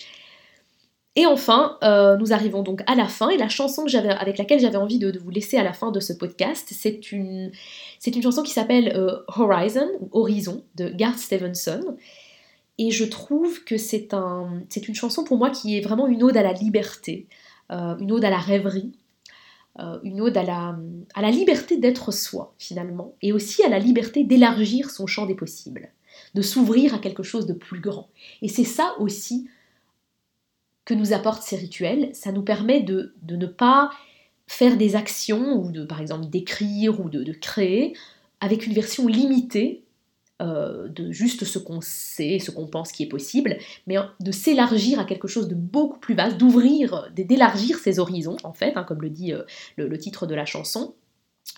Et 1.15 1.27
enfin, 1.27 1.77
euh, 1.83 2.17
nous 2.17 2.33
arrivons 2.33 2.63
donc 2.63 2.81
à 2.87 2.95
la 2.95 3.07
fin, 3.07 3.29
et 3.29 3.37
la 3.37 3.49
chanson 3.49 3.85
avec 3.85 4.37
laquelle 4.39 4.59
j'avais 4.59 4.77
envie 4.77 4.97
de, 4.97 5.17
vous 5.19 5.29
laisser 5.29 5.57
à 5.57 5.63
la 5.63 5.73
fin 5.73 5.91
de 5.91 5.99
ce 5.99 6.11
podcast, 6.11 6.69
c'est 6.71 7.11
une, 7.11 7.51
chanson 8.21 8.41
qui 8.41 8.51
s'appelle 8.51 8.93
euh, 8.95 9.19
Horizon, 9.27 9.87
Horizon, 10.11 10.63
de 10.75 10.89
Garth 10.89 11.19
Stevenson. 11.19 11.97
Et 12.79 12.89
je 12.89 13.03
trouve 13.03 13.63
que 13.63 13.77
c'est 13.77 14.15
un, 14.15 14.63
une 14.87 14.95
chanson 14.95 15.23
pour 15.23 15.37
moi 15.37 15.51
qui 15.51 15.77
est 15.77 15.81
vraiment 15.81 16.07
une 16.07 16.23
ode 16.23 16.35
à 16.35 16.41
la 16.41 16.53
liberté, 16.53 17.27
euh, 17.71 17.95
une 17.99 18.11
ode 18.11 18.25
à 18.25 18.31
la 18.31 18.39
rêverie, 18.39 18.93
une 20.03 20.21
ode 20.21 20.37
à 20.37 20.43
la 20.43 21.31
liberté 21.31 21.77
d'être 21.77 22.11
soi, 22.11 22.53
finalement, 22.59 23.15
et 23.23 23.33
aussi 23.33 23.63
à 23.63 23.69
la 23.69 23.79
liberté 23.79 24.23
d'élargir 24.23 24.91
son 24.91 25.07
champ 25.07 25.25
des 25.25 25.33
possibles, 25.33 25.89
de 26.35 26.43
s'ouvrir 26.43 26.93
à 26.93 26.99
quelque 26.99 27.23
chose 27.23 27.47
de 27.47 27.53
plus 27.53 27.79
grand. 27.79 28.07
Et 28.43 28.49
c'est 28.49 28.65
ça 28.65 28.93
aussi 28.99 29.47
que 30.85 30.93
nous 30.93 31.13
apportent 31.13 31.43
ces 31.43 31.55
rituels, 31.55 32.09
ça 32.13 32.31
nous 32.31 32.41
permet 32.41 32.81
de, 32.81 33.13
ne 33.27 33.45
pas 33.45 33.91
faire 34.47 34.77
des 34.77 34.95
actions 34.95 35.55
ou 35.55 35.71
de 35.71 35.85
par 35.85 36.01
exemple 36.01 36.27
d'écrire 36.27 36.99
ou 36.99 37.09
de, 37.09 37.31
créer 37.33 37.95
avec 38.41 38.67
une 38.67 38.73
version 38.73 39.07
limitée 39.07 39.83
euh, 40.41 40.89
de 40.89 41.11
juste 41.11 41.45
ce 41.45 41.59
qu'on 41.59 41.79
sait, 41.79 42.39
ce 42.39 42.51
qu'on 42.51 42.67
pense 42.67 42.91
qui 42.91 43.03
est 43.03 43.07
possible, 43.07 43.57
mais 43.87 43.95
de 44.19 44.31
s'élargir 44.31 44.99
à 44.99 45.05
quelque 45.05 45.27
chose 45.27 45.47
de 45.47 45.55
beaucoup 45.55 45.99
plus 45.99 46.15
vaste, 46.15 46.37
d'ouvrir, 46.37 47.09
d'élargir 47.15 47.77
ses 47.77 47.99
horizons 47.99 48.35
en 48.43 48.51
fait, 48.51 48.73
hein, 48.75 48.83
comme 48.83 49.01
le 49.01 49.09
dit 49.09 49.31
euh, 49.31 49.43
le, 49.77 49.97
titre 49.97 50.27
de 50.27 50.35
la 50.35 50.45
chanson, 50.45 50.95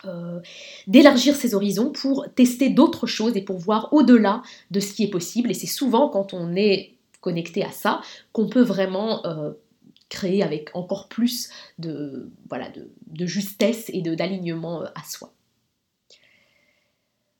euh, 0.03 0.39
d'élargir 0.85 1.35
ses 1.35 1.56
horizons 1.56 1.89
pour 1.89 2.27
tester 2.35 2.69
d'autres 2.69 3.07
choses 3.07 3.35
et 3.35 3.41
pour 3.41 3.57
voir 3.57 3.91
au-delà 3.91 4.43
de 4.69 4.80
ce 4.80 4.93
qui 4.93 5.03
est 5.03 5.10
possible. 5.10 5.49
Et 5.49 5.56
c'est 5.56 5.68
souvent 5.68 6.10
quand 6.10 6.34
on 6.34 6.56
est 6.56 6.94
connecté 7.26 7.65
à 7.65 7.72
ça, 7.72 8.02
qu'on 8.34 8.47
peut 8.47 8.61
vraiment 8.61 9.26
euh, 9.26 9.53
créer 10.10 10.43
avec 10.43 10.69
encore 10.76 11.10
plus 11.10 11.49
de, 11.80 12.31
voilà, 12.49 12.69
de, 12.69 13.26
justesse 13.26 13.89
et 13.89 14.03
d'alignement 14.03 14.84
euh, 14.84 14.85
à 14.93 15.03
soi. 15.03 15.34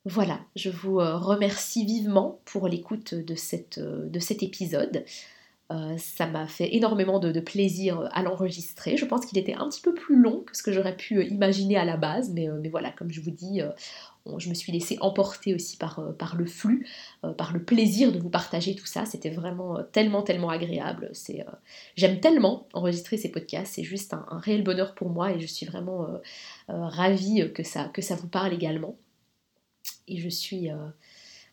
Voilà, 0.04 0.40
je 0.56 0.72
vous 0.72 1.00
euh, 1.00 1.18
remercie 1.18 1.86
vivement 1.86 2.40
pour 2.46 2.68
l'écoute 2.68 3.14
de, 3.14 3.36
cet 3.36 3.78
épisode. 4.42 5.06
ça 5.98 6.26
m'a 6.26 6.48
fait 6.48 6.76
énormément 6.76 7.20
de, 7.20 7.40
plaisir 7.40 8.10
à 8.12 8.24
l'enregistrer. 8.24 8.98
Je 8.98 9.06
pense 9.06 9.28
qu'il 9.28 9.38
était 9.38 9.54
un 9.54 9.70
petit 9.70 9.82
peu 9.82 9.94
plus 9.94 10.20
long 10.20 10.42
que 10.42 10.58
ce 10.58 10.64
que 10.64 10.74
j'aurais 10.74 10.98
pu 10.98 11.24
imaginer 11.26 11.78
à 11.78 11.86
la 11.86 11.98
base, 11.98 12.32
mais, 12.32 12.48
mais 12.60 12.70
voilà, 12.70 12.90
comme 12.90 13.12
je 13.12 13.22
vous 13.22 13.32
dis, 13.32 13.62
je 14.38 14.50
me 14.50 14.54
suis 14.54 14.72
laissée 14.72 14.98
emporter 15.02 15.54
aussi 15.54 15.78
par, 15.78 16.00
euh, 16.00 16.14
le 16.36 16.46
flux, 16.46 16.88
euh, 17.24 17.34
par 17.34 17.54
le 17.54 17.64
plaisir 17.64 18.12
de 18.12 18.20
vous 18.20 18.30
partager 18.30 18.76
tout 18.76 18.86
ça. 18.86 19.06
C'était 19.06 19.30
vraiment 19.30 19.78
euh, 19.78 19.84
tellement, 19.84 20.24
tellement 20.24 20.50
agréable. 20.50 21.12
J'aime 21.96 22.20
tellement 22.20 22.68
enregistrer 22.74 23.18
ces 23.18 23.30
podcasts. 23.30 23.74
C'est 23.76 23.84
juste 23.84 24.14
un, 24.14 24.26
réel 24.40 24.64
bonheur 24.64 24.96
pour 24.96 25.10
moi 25.10 25.32
et 25.32 25.40
je 25.40 25.48
suis 25.48 25.66
vraiment 25.66 26.08
ravie 26.68 27.52
que 27.54 27.64
ça, 27.64 27.92
vous 28.20 28.28
parle 28.28 28.54
également. 28.54 28.96
Et 30.08 30.18
je 30.18 30.30
suis 30.30 30.70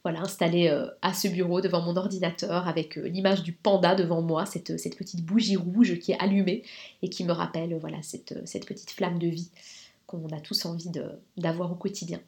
installée 0.05 0.69
à 1.01 1.15
ce 1.15 1.29
bureau 1.29 1.61
devant 1.61 1.81
mon 1.81 1.97
ordinateur 1.97 2.67
avec 2.69 2.97
l'image 2.97 3.43
du 3.43 3.53
panda 3.53 3.95
devant 3.95 4.21
moi, 4.21 4.47
cette, 4.47 4.97
petite 4.97 5.25
bougie 5.25 5.57
rouge 5.57 5.99
qui 5.99 6.13
est 6.13 6.19
allumée 6.19 6.65
et 7.03 7.09
qui 7.09 7.25
me 7.25 7.33
rappelle 7.33 7.79
cette 8.03 8.67
petite 8.67 8.91
flamme 8.91 9.19
de 9.19 9.29
vie 9.29 9.51
qu'on 10.07 10.27
a 10.29 10.41
tous 10.41 10.67
envie 10.67 10.91
d'avoir 11.37 11.73
au 11.73 11.77
quotidien. 11.77 12.21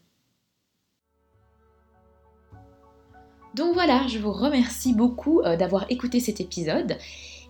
Donc 3.54 3.72
voilà, 3.74 4.06
je 4.08 4.18
vous 4.18 4.32
remercie 4.32 4.94
beaucoup 4.94 5.40
euh, 5.40 5.56
d'avoir 5.56 5.86
écouté 5.88 6.18
cet 6.18 6.40
épisode. 6.40 6.96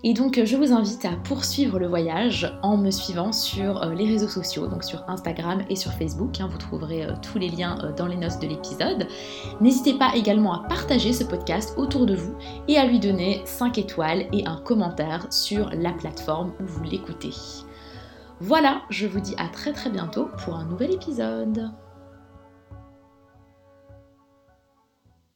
Et 0.06 0.12
donc 0.12 0.38
je 0.44 0.54
vous 0.54 0.70
invite 0.70 1.06
à 1.06 1.12
poursuivre 1.16 1.78
le 1.78 1.86
voyage 1.86 2.52
en 2.62 2.76
me 2.76 2.90
suivant 2.90 3.32
sur 3.32 3.82
euh, 3.82 3.94
les 3.94 4.04
réseaux 4.04 4.28
sociaux, 4.28 4.66
donc 4.66 4.84
sur 4.84 5.02
Instagram 5.08 5.62
et 5.70 5.76
sur 5.76 5.92
Facebook. 5.92 6.40
Hein. 6.40 6.48
vous 6.52 6.58
trouverez 6.58 7.04
euh, 7.04 7.12
tous 7.22 7.38
les 7.38 7.48
liens 7.48 7.78
dans 7.96 8.06
les 8.06 8.16
notes 8.16 8.38
de 8.42 8.48
l'épisode. 8.48 9.08
N'hésitez 9.62 9.94
pas 9.94 10.14
également 10.14 10.52
à 10.52 10.68
partager 10.68 11.14
ce 11.14 11.24
podcast 11.24 11.72
autour 11.78 12.04
de 12.04 12.16
vous 12.16 12.34
et 12.68 12.76
à 12.76 12.84
lui 12.84 13.00
donner 13.00 13.40
5 13.46 13.78
étoiles 13.78 14.26
et 14.34 14.46
un 14.46 14.58
commentaire 14.58 15.26
sur 15.30 15.70
la 15.70 15.92
plateforme 15.92 16.52
où 16.60 16.66
vous 16.66 16.84
l'écoutez. 16.84 17.32
Voilà, 18.40 18.82
je 18.90 19.06
vous 19.06 19.20
dis 19.20 19.34
à 19.38 19.48
très 19.48 19.72
très 19.72 19.88
bientôt 19.88 20.28
pour 20.44 20.56
un 20.56 20.66
nouvel 20.66 20.92
épisode. 20.92 21.70